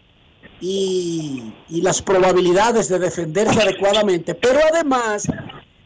y, 0.63 1.53
las 1.69 2.01
probabilidades 2.01 2.89
de 2.89 3.01
defenderse 3.01 3.61
adecuadamente. 3.61 4.35
Pero 4.35 4.61
además, 4.73 5.27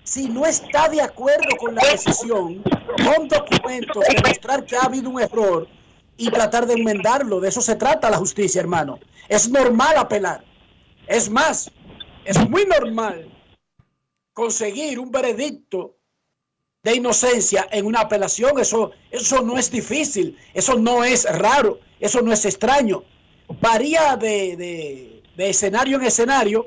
si 0.04 0.28
no 0.28 0.44
está 0.44 0.88
de 0.88 1.00
acuerdo 1.00 1.56
con 1.58 1.74
la 1.74 1.82
decisión, 1.90 2.62
con 2.62 3.26
documentos, 3.26 4.04
demostrar 4.14 4.66
que 4.66 4.76
ha 4.76 4.82
habido 4.82 5.08
un 5.08 5.20
error 5.20 5.66
y 6.18 6.30
tratar 6.30 6.66
de 6.66 6.74
enmendarlo. 6.74 7.40
De 7.40 7.48
eso 7.48 7.62
se 7.62 7.76
trata 7.76 8.10
la 8.10 8.18
justicia, 8.18 8.60
hermano. 8.60 8.98
Es 9.28 9.48
normal 9.48 9.96
apelar. 9.96 10.44
Es 11.06 11.30
más, 11.30 11.70
es 12.24 12.48
muy 12.48 12.66
normal 12.66 13.32
conseguir 14.34 14.98
un 14.98 15.10
veredicto 15.10 15.96
de 16.82 16.96
inocencia 16.96 17.66
en 17.70 17.86
una 17.86 18.00
apelación. 18.00 18.58
Eso, 18.58 18.90
eso 19.10 19.42
no 19.42 19.56
es 19.56 19.70
difícil, 19.70 20.36
eso 20.52 20.78
no 20.78 21.02
es 21.02 21.24
raro, 21.38 21.80
eso 21.98 22.20
no 22.20 22.32
es 22.32 22.44
extraño. 22.44 23.04
Varía 23.60 24.16
de, 24.16 24.56
de- 24.56 25.22
de 25.36 25.50
escenario 25.50 25.98
en 25.98 26.04
escenario. 26.04 26.66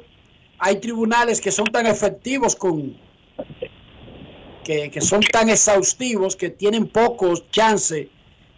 Hay 0.60 0.78
tribunales 0.80 1.40
que 1.42 1.52
son 1.52 1.68
tan 1.68 1.88
efectivos 1.88 2.56
con 2.56 2.96
que, 4.64 4.92
que 4.92 5.02
son 5.02 5.22
tan 5.22 5.50
exhaustivos 5.50 6.36
que 6.36 6.50
tienen 6.50 6.88
pocos 6.88 7.50
chances 7.50 8.08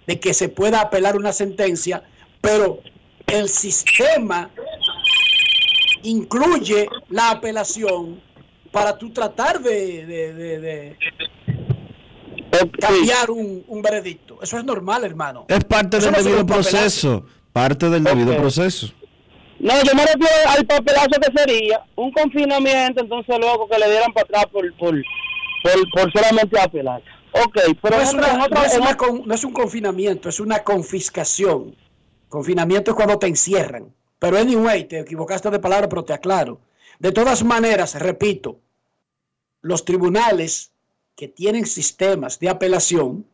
de 0.07 0.19
que 0.19 0.33
se 0.33 0.49
pueda 0.49 0.81
apelar 0.81 1.15
una 1.15 1.31
sentencia, 1.31 2.03
pero 2.41 2.79
el 3.27 3.47
sistema 3.47 4.49
incluye 6.03 6.87
la 7.09 7.31
apelación 7.31 8.21
para 8.71 8.97
tú 8.97 9.11
tratar 9.11 9.61
de, 9.61 10.05
de- 10.05 10.97
cambiar 12.79 13.31
un, 13.31 13.63
un 13.67 13.81
veredicto. 13.81 14.39
Eso 14.41 14.57
es 14.57 14.65
normal, 14.65 15.03
hermano. 15.03 15.45
Es 15.47 15.63
parte 15.63 15.97
Eso 15.97 16.11
del 16.11 16.23
debido 16.23 16.45
papelazo. 16.45 17.25
Parte 17.53 17.89
del 17.89 18.03
debido 18.03 18.35
proceso. 18.37 18.87
No, 19.59 19.73
yo 19.83 19.93
me 19.93 20.03
refiero 20.05 20.49
al 20.49 20.65
papelazo 20.65 21.19
que 21.21 21.37
sería 21.37 21.83
un 21.95 22.11
confinamiento, 22.11 23.01
entonces 23.01 23.35
luego 23.39 23.67
que 23.69 23.77
le 23.77 23.89
dieran 23.89 24.11
para 24.13 24.23
atrás 24.25 24.45
por, 24.51 24.73
por, 24.77 24.95
por, 25.63 25.91
por 25.91 26.11
solamente 26.13 26.59
apelar. 26.59 27.01
Ok, 27.33 27.57
pero 27.81 27.97
no, 27.97 28.01
es 28.01 28.13
una- 28.13 28.43
otra- 28.45 28.59
no 28.59 28.65
es 28.65 28.77
una 28.77 28.97
no 29.25 29.33
es 29.35 29.43
un 29.43 29.53
confinamiento, 29.53 30.29
es 30.29 30.39
una 30.39 30.59
confiscación. 30.63 31.75
Confinamiento 32.29 32.91
es 32.91 32.95
cuando 32.95 33.19
te 33.19 33.27
encierran. 33.27 33.93
Pero 34.19 34.37
anyway, 34.37 34.85
te 34.85 34.99
equivocaste 34.99 35.49
de 35.49 35.59
palabra, 35.59 35.87
pero 35.89 36.03
te 36.03 36.13
aclaro. 36.13 36.59
De 36.99 37.11
todas 37.11 37.43
maneras, 37.43 37.95
repito, 37.99 38.59
los 39.61 39.85
tribunales 39.85 40.71
que 41.15 41.27
tienen 41.27 41.65
sistemas 41.65 42.39
de 42.39 42.49
apelación, 42.49 43.25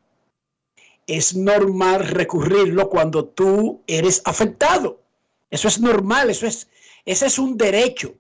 es 1.07 1.35
normal 1.35 2.05
recurrirlo 2.05 2.89
cuando 2.89 3.25
tú 3.25 3.81
eres 3.87 4.21
afectado. 4.25 5.01
Eso 5.49 5.69
es 5.69 5.79
normal, 5.79 6.29
eso 6.29 6.45
es, 6.45 6.67
ese 7.05 7.25
es 7.27 7.39
un 7.39 7.57
derecho 7.57 8.15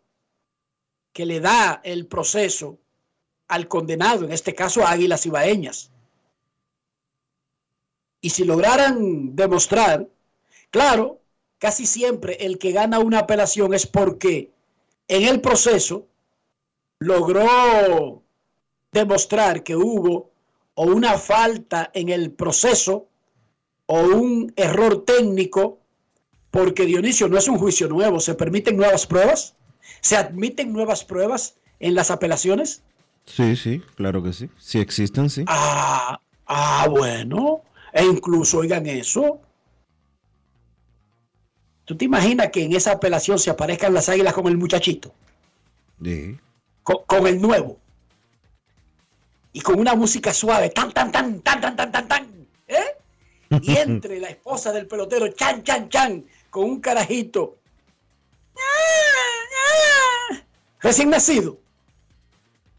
que 1.11 1.25
le 1.25 1.41
da 1.41 1.81
el 1.83 2.07
proceso 2.07 2.79
al 3.49 3.67
condenado, 3.67 4.25
en 4.25 4.31
este 4.31 4.55
caso 4.55 4.85
a 4.85 4.91
Águilas 4.91 5.25
Ibaeñas. 5.25 5.91
Y 8.21 8.29
si 8.29 8.45
lograran 8.45 9.35
demostrar, 9.35 10.07
claro, 10.71 11.21
casi 11.59 11.85
siempre 11.85 12.37
el 12.39 12.57
que 12.57 12.71
gana 12.71 12.99
una 12.99 13.19
apelación 13.19 13.73
es 13.73 13.85
porque 13.85 14.51
en 15.07 15.23
el 15.23 15.41
proceso 15.41 16.07
logró 16.99 18.23
demostrar 18.91 19.63
que 19.63 19.75
hubo 19.75 20.31
o 20.79 20.83
una 20.83 21.17
falta 21.17 21.89
en 21.95 22.09
el 22.09 22.31
proceso 22.31 23.07
o 23.87 23.99
un 23.99 24.53
error 24.55 25.03
técnico, 25.05 25.79
porque 26.51 26.85
Dionisio 26.85 27.27
no 27.27 27.37
es 27.39 27.47
un 27.47 27.57
juicio 27.57 27.87
nuevo, 27.87 28.19
se 28.19 28.35
permiten 28.35 28.77
nuevas 28.77 29.07
pruebas, 29.07 29.55
se 30.01 30.15
admiten 30.15 30.71
nuevas 30.71 31.03
pruebas 31.03 31.55
en 31.79 31.95
las 31.95 32.11
apelaciones. 32.11 32.83
Sí, 33.25 33.55
sí, 33.55 33.81
claro 33.95 34.21
que 34.21 34.33
sí. 34.33 34.51
Si 34.59 34.77
existen, 34.77 35.31
sí. 35.31 35.45
Ah, 35.47 36.21
ah, 36.45 36.87
bueno. 36.87 37.63
E 37.91 38.05
incluso, 38.05 38.59
oigan 38.59 38.85
eso. 38.85 39.41
¿Tú 41.85 41.97
te 41.97 42.05
imaginas 42.05 42.51
que 42.51 42.63
en 42.63 42.75
esa 42.75 42.91
apelación 42.91 43.39
se 43.39 43.49
aparezcan 43.49 43.95
las 43.95 44.09
águilas 44.09 44.33
con 44.35 44.45
el 44.45 44.57
muchachito? 44.57 45.11
Sí. 46.03 46.37
Con, 46.83 46.97
con 47.07 47.25
el 47.25 47.41
nuevo. 47.41 47.79
Y 49.57 49.61
con 49.61 49.79
una 49.79 49.95
música 49.95 50.31
suave. 50.35 50.69
Tan, 50.69 50.91
tan, 50.91 51.11
tan, 51.11 51.41
tan, 51.41 51.59
tan, 51.59 51.75
tan, 51.75 51.91
tan, 51.91 52.07
tan. 52.07 52.47
¿Eh? 52.67 52.85
Y 53.59 53.75
entre 53.77 54.19
la 54.19 54.27
esposa 54.27 54.71
del 54.71 54.85
pelotero, 54.85 55.29
chan, 55.29 55.63
chan, 55.63 55.89
chan, 55.89 56.23
con 56.51 56.65
un 56.65 56.79
carajito. 56.79 57.57
Recién 60.79 61.09
nacido. 61.09 61.57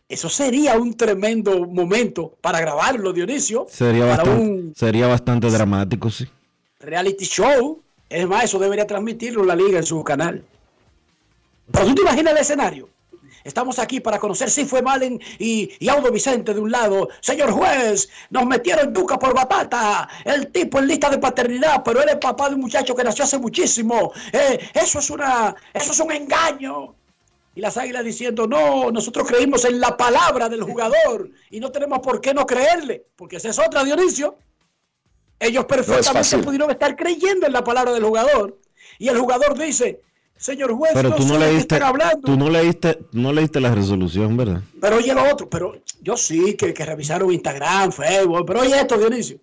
Eso 0.08 0.28
sería 0.28 0.76
un 0.76 0.96
tremendo 0.96 1.66
momento 1.66 2.36
para 2.40 2.60
grabarlo, 2.60 3.12
Dionisio. 3.12 3.66
Sería 3.68 4.04
bastante, 4.04 4.30
un 4.30 4.72
sería 4.76 5.08
bastante 5.08 5.50
dramático, 5.50 6.10
sí. 6.10 6.28
reality 6.78 7.24
show. 7.24 7.82
Es 8.08 8.24
más, 8.28 8.44
eso 8.44 8.60
debería 8.60 8.86
transmitirlo 8.86 9.44
la 9.44 9.56
liga 9.56 9.78
en 9.78 9.84
su 9.84 10.04
canal. 10.04 10.44
Pero 11.72 11.86
tú 11.86 11.94
te 11.96 12.02
imaginas 12.02 12.34
el 12.34 12.38
escenario. 12.38 12.88
Estamos 13.44 13.78
aquí 13.78 14.00
para 14.00 14.18
conocer 14.18 14.50
si 14.50 14.64
fue 14.64 14.82
Malen 14.82 15.20
y, 15.38 15.70
y 15.78 15.88
Audo 15.88 16.10
Vicente 16.10 16.54
de 16.54 16.60
un 16.60 16.70
lado. 16.70 17.08
Señor 17.20 17.50
juez, 17.50 18.08
nos 18.30 18.46
metieron 18.46 18.94
yuca 18.94 19.18
por 19.18 19.34
batata. 19.34 20.08
El 20.24 20.48
tipo 20.48 20.78
en 20.78 20.86
lista 20.86 21.10
de 21.10 21.18
paternidad, 21.18 21.82
pero 21.84 22.02
él 22.02 22.08
es 22.08 22.16
papá 22.16 22.48
de 22.48 22.54
un 22.54 22.60
muchacho 22.62 22.94
que 22.94 23.04
nació 23.04 23.24
hace 23.24 23.38
muchísimo. 23.38 24.12
Eh, 24.32 24.70
eso 24.74 24.98
es 24.98 25.10
una, 25.10 25.54
eso 25.72 25.92
es 25.92 26.00
un 26.00 26.12
engaño. 26.12 26.94
y 27.54 27.60
las 27.60 27.76
águilas 27.76 28.04
diciendo, 28.04 28.46
no, 28.46 28.90
nosotros 28.90 29.26
creímos 29.26 29.64
en 29.64 29.80
la 29.80 29.96
palabra 29.96 30.48
del 30.48 30.62
jugador 30.62 31.30
y 31.50 31.58
no 31.60 31.72
tenemos 31.72 31.98
por 32.00 32.20
qué 32.20 32.32
no 32.32 32.46
creerle, 32.46 33.06
porque 33.16 33.36
esa 33.36 33.48
es 33.48 33.58
otra, 33.58 33.84
Dionisio. 33.84 34.38
Ellos 35.40 35.64
perfectamente 35.66 36.38
pudieron 36.38 36.70
estar 36.70 36.96
creyendo 36.96 37.46
en 37.46 37.52
la 37.52 37.62
palabra 37.62 37.92
del 37.92 38.04
jugador 38.04 38.58
y 38.98 39.08
el 39.08 39.18
jugador 39.18 39.56
dice, 39.56 40.00
señor 40.38 40.72
juez, 40.72 40.92
Pero 40.94 41.14
tú 41.14 41.26
no 41.26 41.36
leíste, 41.38 41.80
tú 42.24 42.36
no 42.36 42.48
leíste, 42.48 42.98
no 43.12 43.32
leíste 43.32 43.60
la 43.60 43.74
resolución, 43.74 44.36
¿verdad? 44.36 44.62
Pero 44.80 44.96
oye 44.96 45.12
lo 45.12 45.30
otro, 45.30 45.48
pero 45.48 45.74
yo 46.00 46.16
sí, 46.16 46.54
que, 46.54 46.72
que 46.72 46.84
revisaron 46.86 47.32
Instagram, 47.32 47.92
Facebook, 47.92 48.44
pero 48.46 48.60
oye 48.60 48.80
esto, 48.80 48.96
Dionisio. 48.96 49.38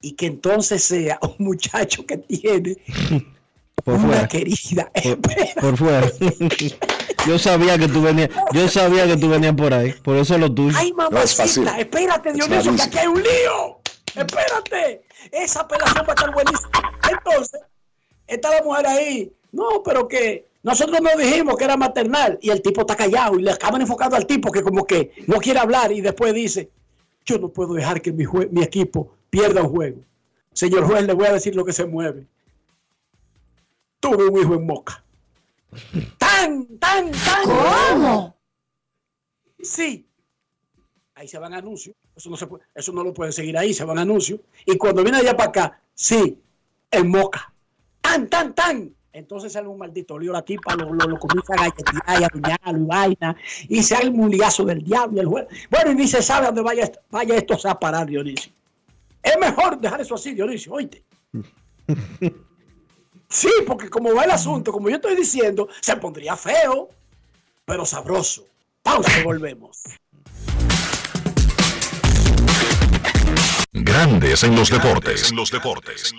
Y 0.00 0.12
que 0.12 0.26
entonces 0.26 0.84
sea 0.84 1.18
un 1.22 1.46
muchacho 1.46 2.04
que 2.04 2.18
tiene 2.18 2.76
Por 3.84 3.94
una 3.94 4.06
fuera. 4.08 4.28
querida. 4.28 4.90
Por, 5.02 5.60
por 5.62 5.76
fuera. 5.76 6.10
yo 7.26 7.38
sabía 7.38 7.78
que 7.78 7.88
tú 7.88 8.02
venías, 8.02 8.28
yo 8.52 8.68
sabía 8.68 9.06
que 9.06 9.16
tú 9.16 9.28
venías 9.28 9.54
por 9.54 9.72
ahí, 9.72 9.92
por 10.02 10.16
eso 10.16 10.36
lo 10.36 10.52
tuyo. 10.52 10.76
Ay, 10.78 10.92
mamacita, 10.92 11.78
espérate, 11.78 12.32
Dionisio, 12.32 12.74
que 12.74 12.82
aquí 12.82 12.98
hay 12.98 13.06
un 13.06 13.22
lío. 13.22 13.80
Espérate. 14.14 15.02
Esa 15.30 15.60
apelación 15.60 16.04
va 16.04 16.12
a 16.12 16.14
estar 16.14 16.32
buenísima. 16.32 16.70
Entonces, 17.10 17.60
está 18.26 18.50
la 18.50 18.62
mujer 18.62 18.86
ahí. 18.86 19.32
No, 19.58 19.82
pero 19.82 20.06
que 20.08 20.46
nosotros 20.62 21.00
no 21.00 21.10
dijimos 21.16 21.56
que 21.56 21.64
era 21.64 21.76
maternal. 21.76 22.38
Y 22.40 22.50
el 22.50 22.62
tipo 22.62 22.82
está 22.82 22.96
callado 22.96 23.38
y 23.38 23.42
le 23.42 23.50
acaban 23.50 23.80
enfocando 23.80 24.16
al 24.16 24.26
tipo 24.26 24.50
que 24.52 24.62
como 24.62 24.86
que 24.86 25.12
no 25.26 25.38
quiere 25.38 25.58
hablar 25.58 25.92
y 25.92 26.00
después 26.00 26.32
dice, 26.32 26.70
yo 27.24 27.38
no 27.38 27.48
puedo 27.48 27.74
dejar 27.74 28.00
que 28.00 28.12
mi, 28.12 28.24
mi 28.50 28.62
equipo 28.62 29.14
pierda 29.30 29.62
un 29.62 29.70
juego. 29.70 30.00
Señor 30.52 30.84
juez, 30.84 31.04
le 31.04 31.12
voy 31.12 31.26
a 31.26 31.32
decir 31.32 31.54
lo 31.54 31.64
que 31.64 31.72
se 31.72 31.84
mueve. 31.86 32.26
Tuve 34.00 34.26
un 34.28 34.40
hijo 34.40 34.54
en 34.54 34.66
Moca. 34.66 35.04
¡Tan, 36.18 36.66
tan, 36.78 37.10
tan! 37.10 37.42
¿Cómo? 37.44 38.36
Sí. 39.60 40.06
Ahí 41.14 41.26
se 41.28 41.38
van 41.38 41.52
anuncios. 41.52 41.96
Eso 42.16 42.30
no, 42.30 42.36
se 42.36 42.46
puede- 42.46 42.64
eso 42.74 42.92
no 42.92 43.02
lo 43.04 43.12
pueden 43.12 43.32
seguir 43.32 43.56
ahí, 43.58 43.74
se 43.74 43.84
van 43.84 43.98
anuncios. 43.98 44.40
Y 44.66 44.76
cuando 44.78 45.02
viene 45.02 45.18
allá 45.18 45.36
para 45.36 45.48
acá, 45.50 45.80
sí, 45.94 46.40
en 46.90 47.08
Moca. 47.10 47.52
¡Tan, 48.00 48.28
tan, 48.28 48.54
tan! 48.54 48.94
Entonces 49.12 49.52
sale 49.52 49.66
un 49.68 49.78
maldito 49.78 50.18
lío, 50.18 50.32
la 50.32 50.42
tipa 50.42 50.74
lo, 50.76 50.92
lo, 50.92 51.06
lo 51.08 51.18
comienza 51.18 51.54
a 51.54 51.56
galletear 51.56 52.20
y 52.20 52.24
a 52.24 52.28
puñalarlo 52.28 52.78
y 52.78 52.86
vaina, 52.86 53.36
y 53.68 53.82
se 53.82 53.94
hace 53.96 54.08
un 54.08 54.30
liazo 54.30 54.64
del 54.64 54.82
diablo. 54.84 55.20
El 55.20 55.26
juez. 55.26 55.46
Bueno, 55.70 55.90
y 55.92 55.94
ni 55.94 56.06
se 56.06 56.22
sabe 56.22 56.44
a 56.44 56.48
dónde 56.48 56.62
vaya, 56.62 56.84
esto- 56.84 57.00
vaya 57.10 57.34
esto 57.36 57.56
a 57.68 57.78
parar, 57.78 58.06
Dionisio. 58.06 58.52
Es 59.22 59.38
mejor 59.38 59.78
dejar 59.80 60.00
eso 60.00 60.14
así, 60.14 60.32
Dionisio, 60.34 60.72
oíste. 60.72 61.02
Sí, 63.30 63.50
porque 63.66 63.90
como 63.90 64.14
va 64.14 64.24
el 64.24 64.30
asunto, 64.30 64.72
como 64.72 64.88
yo 64.88 64.96
estoy 64.96 65.14
diciendo, 65.14 65.68
se 65.82 65.94
pondría 65.96 66.34
feo, 66.34 66.88
pero 67.66 67.84
sabroso. 67.84 68.46
Pausa 68.82 69.20
y 69.20 69.22
volvemos. 69.22 69.82
Grandes 73.72 74.44
en 74.44 74.56
los 74.56 74.70
deportes. 74.70 75.30
los 75.32 75.50
deportes. 75.50 76.14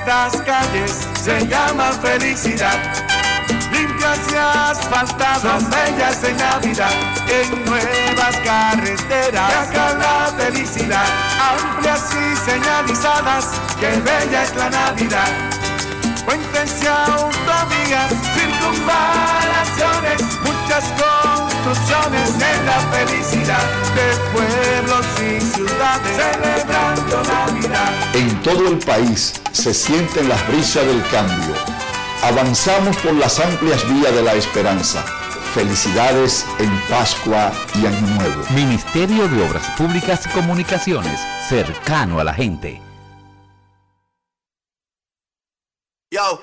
Estas 0.00 0.40
calles 0.42 1.06
se 1.22 1.46
llaman 1.46 1.92
felicidad. 2.00 2.78
Limpias 3.70 4.18
y 4.32 4.34
asfaltadas, 4.34 5.42
son 5.42 5.70
bellas 5.70 6.24
en 6.24 6.36
Navidad. 6.38 6.90
En 7.28 7.64
nuevas 7.66 8.36
carreteras, 8.42 9.68
acá 9.68 9.92
la 9.98 10.32
felicidad. 10.38 11.04
Amplias 11.52 12.14
y 12.14 12.34
señalizadas, 12.50 13.60
que 13.78 13.90
bella 14.00 14.42
es 14.42 14.54
la 14.56 14.70
Navidad. 14.70 15.28
Circunvalaciones, 18.34 20.22
muchas 20.70 20.92
construcciones 20.92 22.30
en 22.34 22.66
la 22.66 22.78
felicidad 22.92 23.62
de 23.94 24.16
pueblos 24.32 25.06
y 25.18 25.40
ciudades 25.40 26.16
celebrando 26.16 27.22
Navidad. 27.24 28.14
En 28.14 28.42
todo 28.42 28.68
el 28.68 28.78
país 28.78 29.40
se 29.50 29.74
siente 29.74 30.22
la 30.22 30.36
brisa 30.44 30.82
del 30.82 31.02
cambio. 31.08 31.54
Avanzamos 32.22 32.96
por 32.98 33.14
las 33.14 33.40
amplias 33.40 33.88
vías 33.88 34.14
de 34.14 34.22
la 34.22 34.34
esperanza. 34.34 35.02
Felicidades 35.54 36.46
en 36.60 36.70
Pascua 36.88 37.50
y 37.74 37.86
Año 37.86 38.06
Nuevo. 38.14 38.44
Ministerio 38.54 39.26
de 39.26 39.42
Obras 39.48 39.66
Públicas 39.76 40.24
y 40.26 40.28
Comunicaciones, 40.28 41.20
cercano 41.48 42.20
a 42.20 42.24
la 42.24 42.34
gente. 42.34 42.80
Yo, 46.12 46.42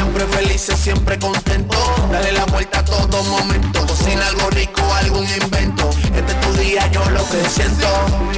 siempre 0.21 0.37
felices, 0.37 0.79
siempre 0.79 1.19
contento. 1.19 1.77
Dale 2.11 2.31
la 2.33 2.45
vuelta 2.45 2.79
a 2.79 2.85
todo 2.85 3.23
momento. 3.23 3.85
Cocina 3.87 4.27
algo 4.27 4.49
rico, 4.51 4.81
algún 4.93 5.25
invento. 5.41 5.89
Este 6.15 6.31
es 6.31 6.41
tu 6.41 6.53
día, 6.53 6.91
yo 6.91 7.03
lo 7.09 7.27
que 7.29 7.49
siento. 7.49 7.87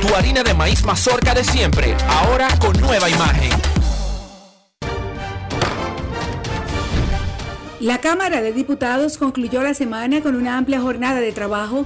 Tu 0.02 0.16
harina 0.16 0.44
de 0.44 0.54
maíz 0.54 0.84
mazorca 0.86 1.34
de 1.34 1.44
siempre, 1.44 1.96
ahora 2.08 2.48
con 2.60 2.80
nueva 2.80 3.10
imagen. 3.10 3.52
La 7.80 7.98
Cámara 7.98 8.42
de 8.42 8.54
Diputados 8.54 9.18
concluyó 9.18 9.62
la 9.62 9.74
semana 9.74 10.22
con 10.22 10.36
una 10.36 10.58
amplia 10.58 10.80
jornada 10.80 11.20
de 11.20 11.34
trabajo 11.34 11.86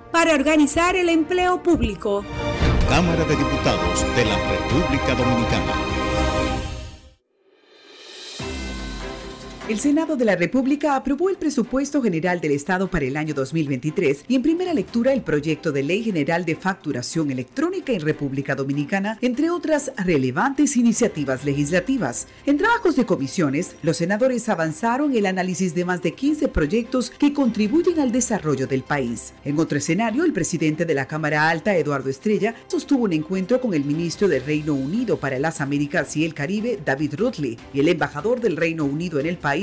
para 0.11 0.33
organizar 0.33 0.95
el 0.95 1.09
empleo 1.09 1.63
público. 1.63 2.23
Cámara 2.89 3.23
de 3.23 3.35
Diputados 3.35 4.05
de 4.15 4.25
la 4.25 4.37
República 4.49 5.15
Dominicana. 5.15 5.73
El 9.71 9.79
Senado 9.79 10.17
de 10.17 10.25
la 10.25 10.35
República 10.35 10.97
aprobó 10.97 11.29
el 11.29 11.37
presupuesto 11.37 12.01
general 12.01 12.41
del 12.41 12.51
Estado 12.51 12.89
para 12.89 13.05
el 13.05 13.15
año 13.15 13.33
2023 13.33 14.25
y 14.27 14.35
en 14.35 14.41
primera 14.41 14.73
lectura 14.73 15.13
el 15.13 15.21
proyecto 15.21 15.71
de 15.71 15.81
ley 15.81 16.03
general 16.03 16.43
de 16.43 16.57
facturación 16.57 17.31
electrónica 17.31 17.93
en 17.93 18.01
República 18.01 18.53
Dominicana, 18.53 19.17
entre 19.21 19.49
otras 19.49 19.93
relevantes 19.95 20.75
iniciativas 20.75 21.45
legislativas. 21.45 22.27
En 22.45 22.57
trabajos 22.57 22.97
de 22.97 23.05
comisiones, 23.05 23.77
los 23.81 23.95
senadores 23.95 24.49
avanzaron 24.49 25.15
el 25.15 25.25
análisis 25.25 25.73
de 25.73 25.85
más 25.85 26.01
de 26.01 26.15
15 26.15 26.49
proyectos 26.49 27.09
que 27.09 27.31
contribuyen 27.31 28.01
al 28.01 28.11
desarrollo 28.11 28.67
del 28.67 28.83
país. 28.83 29.31
En 29.45 29.57
otro 29.57 29.77
escenario, 29.77 30.25
el 30.25 30.33
presidente 30.33 30.83
de 30.83 30.95
la 30.95 31.07
Cámara 31.07 31.47
Alta, 31.47 31.77
Eduardo 31.77 32.09
Estrella, 32.09 32.55
sostuvo 32.67 33.05
un 33.05 33.13
encuentro 33.13 33.61
con 33.61 33.73
el 33.73 33.85
ministro 33.85 34.27
del 34.27 34.43
Reino 34.43 34.73
Unido 34.73 35.15
para 35.15 35.39
las 35.39 35.61
Américas 35.61 36.17
y 36.17 36.25
el 36.25 36.33
Caribe, 36.33 36.77
David 36.83 37.13
Rutley, 37.15 37.57
y 37.73 37.79
el 37.79 37.87
embajador 37.87 38.41
del 38.41 38.57
Reino 38.57 38.83
Unido 38.83 39.17
en 39.17 39.27
el 39.27 39.37
país, 39.37 39.60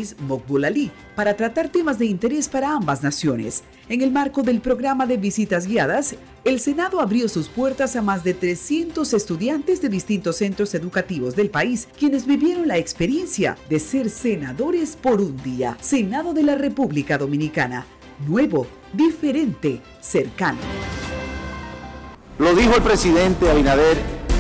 Ali, 0.65 0.91
para 1.15 1.37
tratar 1.37 1.69
temas 1.69 1.99
de 1.99 2.07
interés 2.07 2.49
para 2.49 2.73
ambas 2.73 3.03
naciones. 3.03 3.63
En 3.89 4.03
el 4.03 4.11
marco 4.11 4.43
del 4.43 4.61
programa 4.61 5.07
de 5.07 5.17
visitas 5.17 5.67
guiadas, 5.67 6.15
el 6.45 6.61
Senado 6.61 7.01
abrió 7.01 7.29
sus 7.29 7.49
puertas 7.49 7.97
a 7.97 8.03
más 8.03 8.25
de 8.25 8.35
300 8.35 9.13
estudiantes 9.13 9.81
de 9.81 9.89
distintos 9.89 10.37
centros 10.37 10.75
educativos 10.75 11.35
del 11.37 11.51
país, 11.51 11.89
quienes 11.99 12.27
vivieron 12.27 12.69
la 12.69 12.79
experiencia 12.79 13.57
de 13.69 13.81
ser 13.81 14.11
senadores 14.11 14.97
por 14.97 15.21
un 15.21 15.37
día. 15.43 15.77
Senado 15.81 16.35
de 16.35 16.43
la 16.43 16.55
República 16.55 17.19
Dominicana. 17.19 17.87
Nuevo, 18.27 18.67
diferente, 18.93 19.81
cercano. 20.01 20.59
Lo 22.39 22.55
dijo 22.55 22.77
el 22.77 22.83
presidente 22.83 23.51
Abinader 23.51 24.18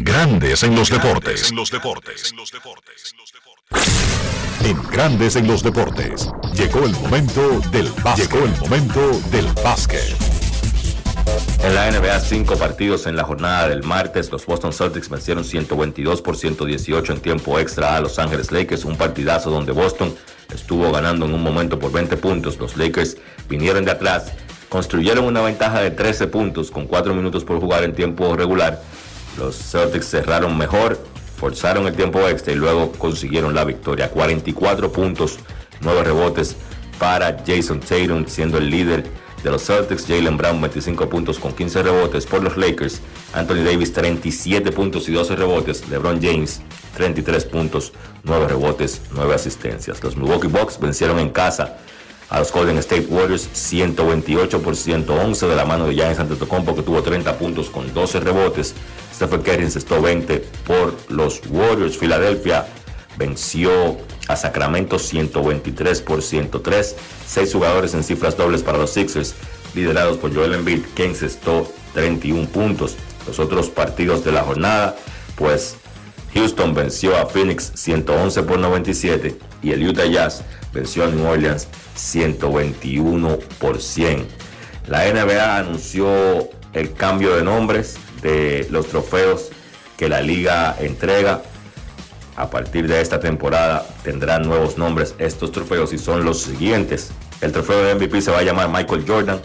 Grandes 0.00 0.62
en 0.62 0.76
los 0.76 0.90
deportes. 0.90 1.50
En 1.50 1.56
los 1.56 1.70
deportes. 1.70 2.34
En 4.62 4.82
Grandes 4.90 5.36
en 5.36 5.46
los 5.46 5.62
deportes. 5.62 6.28
Llegó 6.52 6.84
el 6.84 6.92
momento 6.92 7.60
del 7.72 7.90
básquet. 8.04 8.30
Llegó 8.30 8.44
el 8.44 8.54
momento 8.60 9.20
del 9.30 9.46
básquet. 9.64 10.14
En 11.64 11.74
la 11.74 11.90
NBA, 11.90 12.20
cinco 12.20 12.58
partidos 12.58 13.06
en 13.06 13.16
la 13.16 13.24
jornada 13.24 13.70
del 13.70 13.84
martes. 13.84 14.30
Los 14.30 14.44
Boston 14.44 14.74
Celtics 14.74 15.08
vencieron 15.08 15.44
122 15.44 16.20
por 16.20 16.36
118 16.36 17.14
en 17.14 17.20
tiempo 17.20 17.58
extra 17.58 17.96
a 17.96 18.00
Los 18.02 18.18
Ángeles 18.18 18.52
Lakers. 18.52 18.84
Un 18.84 18.98
partidazo 18.98 19.48
donde 19.48 19.72
Boston 19.72 20.14
estuvo 20.54 20.92
ganando 20.92 21.24
en 21.24 21.32
un 21.32 21.42
momento 21.42 21.78
por 21.78 21.90
20 21.90 22.18
puntos. 22.18 22.58
Los 22.58 22.76
Lakers 22.76 23.16
vinieron 23.48 23.86
de 23.86 23.92
atrás, 23.92 24.34
construyeron 24.68 25.24
una 25.24 25.40
ventaja 25.40 25.80
de 25.80 25.90
13 25.90 26.26
puntos 26.26 26.70
con 26.70 26.86
4 26.86 27.14
minutos 27.14 27.44
por 27.44 27.58
jugar 27.60 27.82
en 27.82 27.94
tiempo 27.94 28.36
regular. 28.36 28.82
Los 29.38 29.56
Celtics 29.56 30.06
cerraron 30.06 30.56
mejor, 30.56 30.98
forzaron 31.36 31.86
el 31.86 31.94
tiempo 31.94 32.26
extra 32.28 32.52
y 32.52 32.56
luego 32.56 32.92
consiguieron 32.92 33.54
la 33.54 33.64
victoria. 33.64 34.10
44 34.10 34.92
puntos, 34.92 35.38
9 35.80 36.04
rebotes 36.04 36.56
para 36.98 37.36
Jason 37.46 37.80
Tatum, 37.80 38.26
siendo 38.26 38.58
el 38.58 38.70
líder 38.70 39.04
de 39.42 39.50
los 39.50 39.64
Celtics. 39.64 40.06
Jalen 40.06 40.36
Brown, 40.36 40.60
25 40.60 41.08
puntos 41.08 41.38
con 41.38 41.52
15 41.52 41.82
rebotes 41.82 42.26
por 42.26 42.42
los 42.42 42.56
Lakers. 42.56 43.00
Anthony 43.34 43.64
Davis, 43.64 43.92
37 43.92 44.72
puntos 44.72 45.08
y 45.08 45.12
12 45.12 45.36
rebotes. 45.36 45.88
LeBron 45.88 46.20
James, 46.22 46.62
33 46.96 47.44
puntos, 47.44 47.92
9 48.24 48.48
rebotes, 48.48 49.02
9 49.12 49.34
asistencias. 49.34 50.02
Los 50.02 50.16
Milwaukee 50.16 50.48
Bucks 50.48 50.80
vencieron 50.80 51.18
en 51.18 51.30
casa 51.30 51.76
a 52.28 52.40
los 52.40 52.50
Golden 52.50 52.78
State 52.78 53.06
Warriors 53.08 53.48
128 53.52 54.60
por 54.60 54.74
111 54.74 55.46
de 55.46 55.54
la 55.54 55.64
mano 55.64 55.86
de 55.86 55.94
Giannis 55.94 56.18
Antetokounmpo 56.18 56.74
que 56.74 56.82
tuvo 56.82 57.02
30 57.02 57.38
puntos 57.38 57.70
con 57.70 57.92
12 57.92 58.20
rebotes. 58.20 58.74
Stephen 59.16 59.40
Curry 59.40 59.62
encestó 59.62 60.02
20 60.02 60.44
por 60.66 60.94
los 61.08 61.40
Warriors. 61.48 61.96
Filadelfia 61.96 62.66
venció 63.16 63.96
a 64.28 64.36
Sacramento 64.36 64.98
123 64.98 66.02
por 66.02 66.20
103. 66.20 66.96
Seis 67.26 67.50
jugadores 67.50 67.94
en 67.94 68.04
cifras 68.04 68.36
dobles 68.36 68.62
para 68.62 68.76
los 68.76 68.90
Sixers, 68.92 69.34
liderados 69.74 70.18
por 70.18 70.34
Joel 70.34 70.52
Embiid, 70.52 70.84
que 70.94 71.06
encestó 71.06 71.66
31 71.94 72.46
puntos. 72.48 72.96
Los 73.26 73.38
otros 73.38 73.70
partidos 73.70 74.22
de 74.22 74.32
la 74.32 74.42
jornada, 74.42 74.96
pues 75.36 75.76
Houston 76.34 76.74
venció 76.74 77.16
a 77.16 77.24
Phoenix 77.24 77.72
111 77.74 78.42
por 78.42 78.58
97 78.58 79.38
y 79.62 79.72
el 79.72 79.88
Utah 79.88 80.04
Jazz 80.04 80.42
venció 80.74 81.04
a 81.04 81.08
New 81.08 81.26
Orleans 81.26 81.68
121 81.94 83.38
por 83.58 83.80
100. 83.80 84.26
La 84.88 85.10
NBA 85.10 85.56
anunció 85.56 86.50
el 86.74 86.92
cambio 86.92 87.34
de 87.34 87.42
nombres 87.42 87.96
de 88.22 88.66
los 88.70 88.86
trofeos 88.86 89.50
que 89.96 90.08
la 90.08 90.20
liga 90.20 90.76
entrega. 90.78 91.42
A 92.36 92.50
partir 92.50 92.86
de 92.86 93.00
esta 93.00 93.18
temporada 93.18 93.86
tendrán 94.02 94.42
nuevos 94.42 94.76
nombres 94.76 95.14
estos 95.18 95.52
trofeos 95.52 95.92
y 95.92 95.98
son 95.98 96.24
los 96.24 96.42
siguientes. 96.42 97.12
El 97.40 97.52
trofeo 97.52 97.82
de 97.82 97.94
MVP 97.94 98.20
se 98.20 98.30
va 98.30 98.38
a 98.38 98.42
llamar 98.42 98.68
Michael 98.68 99.04
Jordan. 99.06 99.40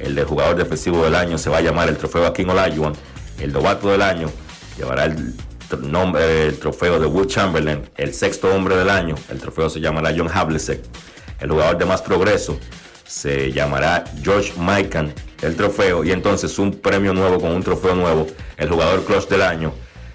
El 0.00 0.16
de 0.16 0.24
jugador 0.24 0.56
defensivo 0.56 1.04
del 1.04 1.14
año 1.14 1.38
se 1.38 1.50
va 1.50 1.58
a 1.58 1.60
llamar 1.60 1.88
el 1.88 1.96
trofeo 1.96 2.26
Akin 2.26 2.50
Olajuwon. 2.50 2.94
El 3.38 3.52
novato 3.52 3.90
del 3.90 4.02
año 4.02 4.28
llevará 4.76 5.04
el, 5.04 5.34
nombre, 5.80 6.46
el 6.46 6.58
trofeo 6.58 6.98
de 6.98 7.06
Will 7.06 7.28
Chamberlain. 7.28 7.88
El 7.96 8.12
sexto 8.12 8.52
hombre 8.52 8.76
del 8.76 8.90
año, 8.90 9.14
el 9.30 9.38
trofeo 9.38 9.70
se 9.70 9.80
llamará 9.80 10.12
John 10.16 10.28
Havlicek. 10.32 10.80
El 11.40 11.50
jugador 11.50 11.78
de 11.78 11.84
más 11.84 12.02
progreso 12.02 12.58
se 13.06 13.52
llamará 13.52 14.04
George 14.22 14.52
Mikan 14.58 15.12
el 15.42 15.56
trofeo 15.56 16.04
y 16.04 16.12
entonces 16.12 16.58
un 16.58 16.72
premio 16.72 17.12
nuevo 17.12 17.40
con 17.40 17.52
un 17.52 17.62
trofeo 17.62 17.94
nuevo. 17.94 18.26
El 18.56 18.70
jugador 18.70 19.04
clutch 19.04 19.28
del 19.28 19.42
año 19.42 19.72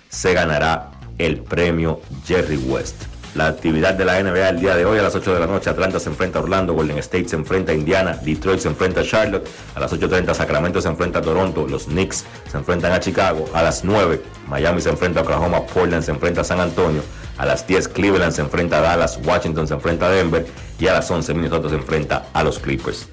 se 0.10 0.34
ganará 0.34 0.92
el 1.18 1.40
premio 1.40 2.02
Jerry 2.26 2.58
West. 2.58 3.04
La 3.36 3.48
actividad 3.48 3.94
de 3.94 4.04
la 4.04 4.24
NBA 4.24 4.50
el 4.50 4.60
día 4.60 4.76
de 4.76 4.86
hoy 4.86 4.98
a 4.98 5.04
las 5.04 5.14
8 5.14 5.34
de 5.34 5.40
la 5.40 5.46
noche, 5.46 5.70
Atlanta 5.70 6.00
se 6.00 6.10
enfrenta 6.10 6.40
a 6.40 6.42
Orlando, 6.42 6.74
Golden 6.74 6.98
State 6.98 7.30
se 7.30 7.36
enfrenta 7.36 7.72
a 7.72 7.76
Indiana, 7.76 8.14
Detroit 8.16 8.60
se 8.60 8.68
enfrenta 8.68 9.02
a 9.02 9.04
Charlotte, 9.04 9.48
a 9.76 9.80
las 9.80 9.94
8.30 9.94 10.34
Sacramento 10.34 10.82
se 10.82 10.88
enfrenta 10.88 11.20
a 11.20 11.22
Toronto, 11.22 11.68
los 11.68 11.86
Knicks 11.86 12.26
se 12.50 12.58
enfrentan 12.58 12.94
a 12.94 13.00
Chicago, 13.00 13.46
a 13.54 13.62
las 13.62 13.84
9 13.84 14.24
Miami 14.48 14.82
se 14.82 14.90
enfrenta 14.90 15.20
a 15.20 15.24
Oklahoma, 15.24 15.68
Portland 15.68 16.04
se 16.04 16.12
enfrenta 16.12 16.42
a 16.42 16.46
San 16.46 16.60
Antonio, 16.60 17.04
a 17.38 17.46
las 17.46 17.68
10 17.68 17.90
Cleveland 17.90 18.34
se 18.34 18.42
enfrenta 18.42 18.80
a 18.80 18.82
Dallas, 18.82 19.20
Washington 19.24 19.68
se 19.68 19.76
enfrenta 19.76 20.08
a 20.08 20.10
Denver 20.10 20.48
y 20.80 20.88
a 20.88 20.94
las 20.94 21.12
11 21.12 21.34
Minnesota 21.36 21.70
se 21.70 21.76
enfrenta 21.76 22.30
a 22.34 22.44
los 22.44 22.58
Clippers. 22.58 23.08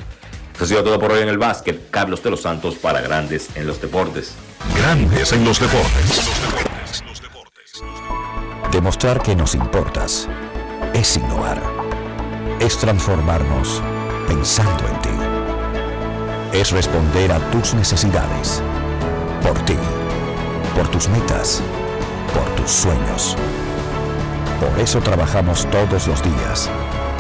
Eso 0.55 0.64
ha 0.64 0.66
sido 0.68 0.85
todo 0.85 1.01
por 1.01 1.10
hoy 1.10 1.22
en 1.22 1.28
el 1.28 1.39
básquet. 1.39 1.90
Carlos 1.90 2.22
de 2.22 2.31
los 2.31 2.43
Santos 2.43 2.76
para 2.76 3.01
Grandes 3.01 3.48
en 3.56 3.66
los 3.66 3.81
Deportes. 3.81 4.35
Grandes 4.76 5.32
en 5.32 5.44
los 5.44 5.59
Deportes. 5.59 6.22
Demostrar 8.70 9.20
que 9.20 9.35
nos 9.35 9.55
importas 9.55 10.28
es 10.94 11.16
innovar. 11.16 11.60
Es 12.60 12.78
transformarnos 12.78 13.82
pensando 14.28 14.85
en 14.86 15.02
ti. 15.02 16.59
Es 16.59 16.70
responder 16.70 17.32
a 17.32 17.39
tus 17.51 17.74
necesidades. 17.74 18.62
Por 19.43 19.59
ti. 19.64 19.76
Por 20.76 20.89
tus 20.89 21.09
metas. 21.09 21.62
Por 22.32 22.44
tus 22.55 22.70
sueños. 22.70 23.36
Por 24.60 24.81
eso 24.81 25.01
trabajamos 25.01 25.68
todos 25.70 26.06
los 26.06 26.22
días. 26.22 26.70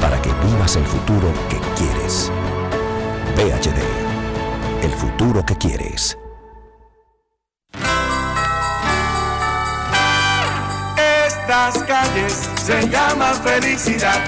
Para 0.00 0.22
que 0.22 0.30
vivas 0.46 0.76
el 0.76 0.84
futuro 0.84 1.32
que 1.48 1.58
quieres. 1.76 2.30
PHD. 3.36 3.80
El 4.82 4.92
futuro 4.92 5.44
que 5.44 5.56
quieres. 5.56 6.18
Estas 10.96 11.82
calles 11.84 12.48
se 12.64 12.88
llaman 12.88 13.34
felicidad 13.42 14.20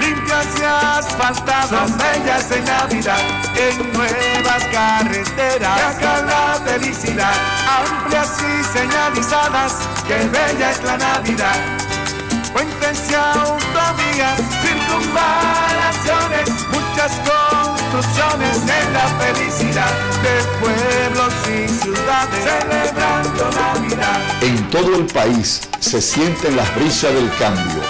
limpias 0.00 0.46
y 0.58 0.62
asfaltadas, 0.64 1.96
bellas 1.96 2.50
en 2.50 2.64
Navidad, 2.64 3.20
en 3.56 3.92
nuevas 3.92 4.64
carreteras, 4.72 5.96
hagan 5.96 6.26
la 6.26 6.60
felicidad, 6.64 7.34
amplias 7.68 8.38
y 8.40 8.64
señalizadas, 8.64 9.88
que 10.06 10.16
bella 10.28 10.70
es 10.70 10.82
la 10.82 10.96
Navidad. 10.96 11.58
Puentes 12.52 13.10
y 13.10 13.14
autovías, 13.14 14.40
circunvalaciones, 14.62 16.48
muchas 17.00 17.20
construcciones 17.28 18.56
en 18.62 18.92
la 18.92 19.08
felicidad 19.18 19.90
de 20.22 20.42
pueblos 20.60 21.34
y 21.48 21.68
ciudades, 21.68 22.44
celebrando 22.44 23.50
Navidad. 23.52 24.42
En 24.42 24.68
todo 24.70 24.96
el 24.96 25.06
país 25.06 25.68
se 25.78 26.00
sienten 26.00 26.56
las 26.56 26.74
brisas 26.74 27.14
del 27.14 27.30
cambio. 27.38 27.82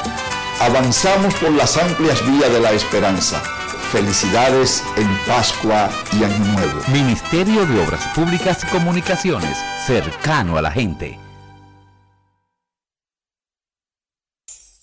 Avanzamos 0.61 1.35
por 1.35 1.51
las 1.53 1.77
amplias 1.77 2.25
vías 2.27 2.53
de 2.53 2.61
la 2.61 2.73
esperanza. 2.73 3.43
Felicidades 3.91 4.85
en 4.97 5.09
Pascua 5.27 5.91
y 6.13 6.23
Año 6.23 6.45
Nuevo. 6.53 6.81
Ministerio 6.93 7.67
de 7.67 7.83
Obras 7.83 8.07
Públicas 8.15 8.63
y 8.63 8.67
Comunicaciones, 8.69 9.59
cercano 9.87 10.57
a 10.57 10.63
la 10.63 10.71
gente. 10.71 11.19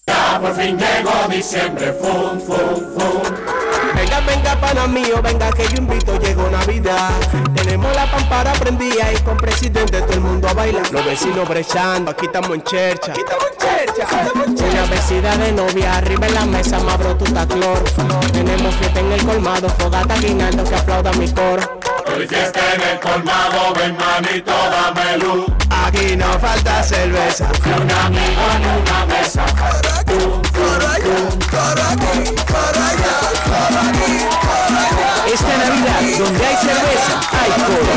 Ya 0.06 0.40
por 0.42 0.54
fin 0.54 0.78
llegó 0.78 1.28
diciembre, 1.30 1.94
fum, 1.94 2.40
fum, 2.40 2.76
fum. 2.94 3.57
Venga, 3.98 4.20
venga, 4.20 4.56
pana 4.60 4.86
mío, 4.86 5.20
venga 5.24 5.52
que 5.52 5.68
yo 5.70 5.78
invito, 5.78 6.20
llegó 6.20 6.48
Navidad. 6.52 7.10
Tenemos 7.56 7.92
la 7.96 8.06
pampara 8.12 8.54
prendida 8.54 9.12
y 9.12 9.18
con 9.22 9.38
presidente 9.38 10.02
todo 10.02 10.14
el 10.14 10.22
mundo 10.22 10.48
a 10.48 10.54
bailar. 10.54 10.90
Los 10.92 11.04
vecinos 11.04 11.50
brechando, 11.50 12.12
aquí 12.12 12.28
estamos 12.28 12.52
en 12.52 12.62
chercha. 12.64 13.14
Aquí 13.14 13.22
estamos 13.22 13.46
en 14.46 14.56
chercha. 14.56 14.68
Una 14.70 14.86
vecina 14.86 15.38
de 15.38 15.52
novia, 15.52 15.98
arriba 15.98 16.28
en 16.28 16.34
la 16.36 16.46
mesa, 16.46 16.80
mabro 16.80 17.16
tu 17.16 17.26
taclor. 17.26 17.84
Tenemos 18.32 18.76
fiesta 18.76 19.00
en 19.00 19.12
el 19.14 19.26
colmado, 19.26 19.68
fogata 19.70 20.16
guinaldo 20.18 20.64
que 20.64 20.76
aplauda 20.76 21.12
mi 21.14 21.32
coro. 21.34 21.80
Hoy 22.16 22.28
fiesta 22.28 22.60
en 22.76 22.82
el 22.82 23.00
colmado, 23.00 23.74
ven 23.80 23.98
manito, 23.98 24.52
dame 24.52 25.18
luz. 25.18 25.46
Aquí 25.72 26.16
no 26.16 26.40
falta 26.40 26.84
cerveza. 26.84 27.50
Ni 27.66 27.72
un 27.72 27.92
amigo 27.92 28.42
en 28.56 28.82
una 28.82 29.06
mesa. 29.08 29.44
Esta 35.34 35.58
Navidad, 35.58 36.02
donde 36.18 36.46
hay 36.46 36.56
cerveza, 36.56 37.20
hay 37.32 37.52
coro. 37.52 37.92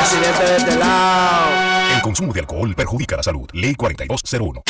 Presidente 0.00 0.44
de 0.44 0.56
este 0.56 0.76
lado. 0.76 1.93
Consumo 2.04 2.34
de 2.34 2.40
alcohol 2.40 2.74
perjudica 2.74 3.16
la 3.16 3.22
salud. 3.22 3.48
Ley 3.54 3.74
4201. 3.74 4.62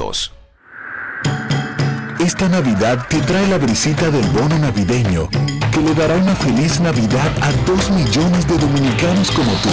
Esta 2.19 2.49
Navidad 2.49 3.07
te 3.07 3.19
trae 3.21 3.47
la 3.47 3.57
brisita 3.59 4.09
del 4.09 4.27
bono 4.29 4.57
navideño, 4.57 5.29
que 5.71 5.79
le 5.79 5.93
dará 5.93 6.15
una 6.15 6.35
feliz 6.35 6.79
Navidad 6.79 7.31
a 7.41 7.51
dos 7.67 7.91
millones 7.91 8.47
de 8.47 8.57
dominicanos 8.57 9.29
como 9.31 9.51
tú, 9.61 9.69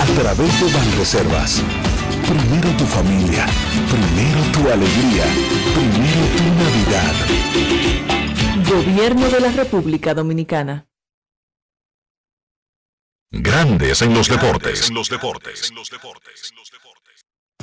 a 0.00 0.06
través 0.20 0.60
de 0.60 0.72
Banreservas. 0.72 1.62
Primero 2.26 2.68
tu 2.76 2.84
familia, 2.84 3.46
primero 3.88 4.40
tu 4.52 4.68
alegría, 4.68 5.24
primero 5.74 6.26
tu 6.36 6.44
Navidad. 6.64 7.14
Gobierno 8.68 9.28
de 9.28 9.40
la 9.40 9.52
República 9.52 10.14
Dominicana. 10.14 10.86
Grandes 13.30 14.02
en 14.02 14.14
los 14.14 14.28
deportes. 14.28 14.90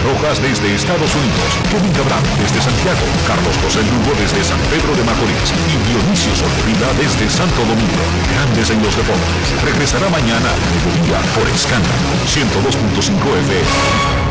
Rojas 0.00 0.42
desde 0.42 0.74
Estados 0.74 1.12
Unidos, 1.14 1.48
Kevin 1.70 1.92
Cabral 1.92 2.22
desde 2.40 2.60
Santiago, 2.60 3.04
Carlos 3.26 3.54
José 3.62 3.80
Lugo 3.84 4.12
desde 4.18 4.42
San 4.42 4.58
Pedro 4.70 4.90
de 4.96 5.04
Macorís 5.04 5.50
y 5.70 5.74
Dionisio 5.86 6.34
Solterida 6.34 6.88
desde 6.98 7.30
Santo 7.30 7.60
Domingo. 7.62 8.02
Grandes 8.34 8.70
en 8.70 8.82
los 8.82 8.96
Deportes. 8.96 9.46
Regresará 9.62 10.08
mañana 10.10 10.50
a 10.50 10.58
mediodía 10.72 11.18
por 11.36 11.46
Escándalo 11.48 12.10
102.5 12.26 13.22
FM. 13.44 14.24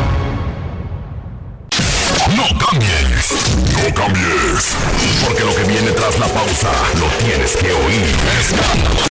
No 2.36 2.46
cambies, 2.58 3.26
no 3.72 3.94
cambies, 3.94 4.76
porque 5.24 5.44
lo 5.44 5.54
que 5.54 5.64
viene 5.64 5.90
tras 5.92 6.18
la 6.18 6.26
pausa 6.28 6.72
lo 7.00 7.06
tienes 7.24 7.56
que 7.56 7.72
oír. 7.72 8.04
Escándalo 8.40 8.94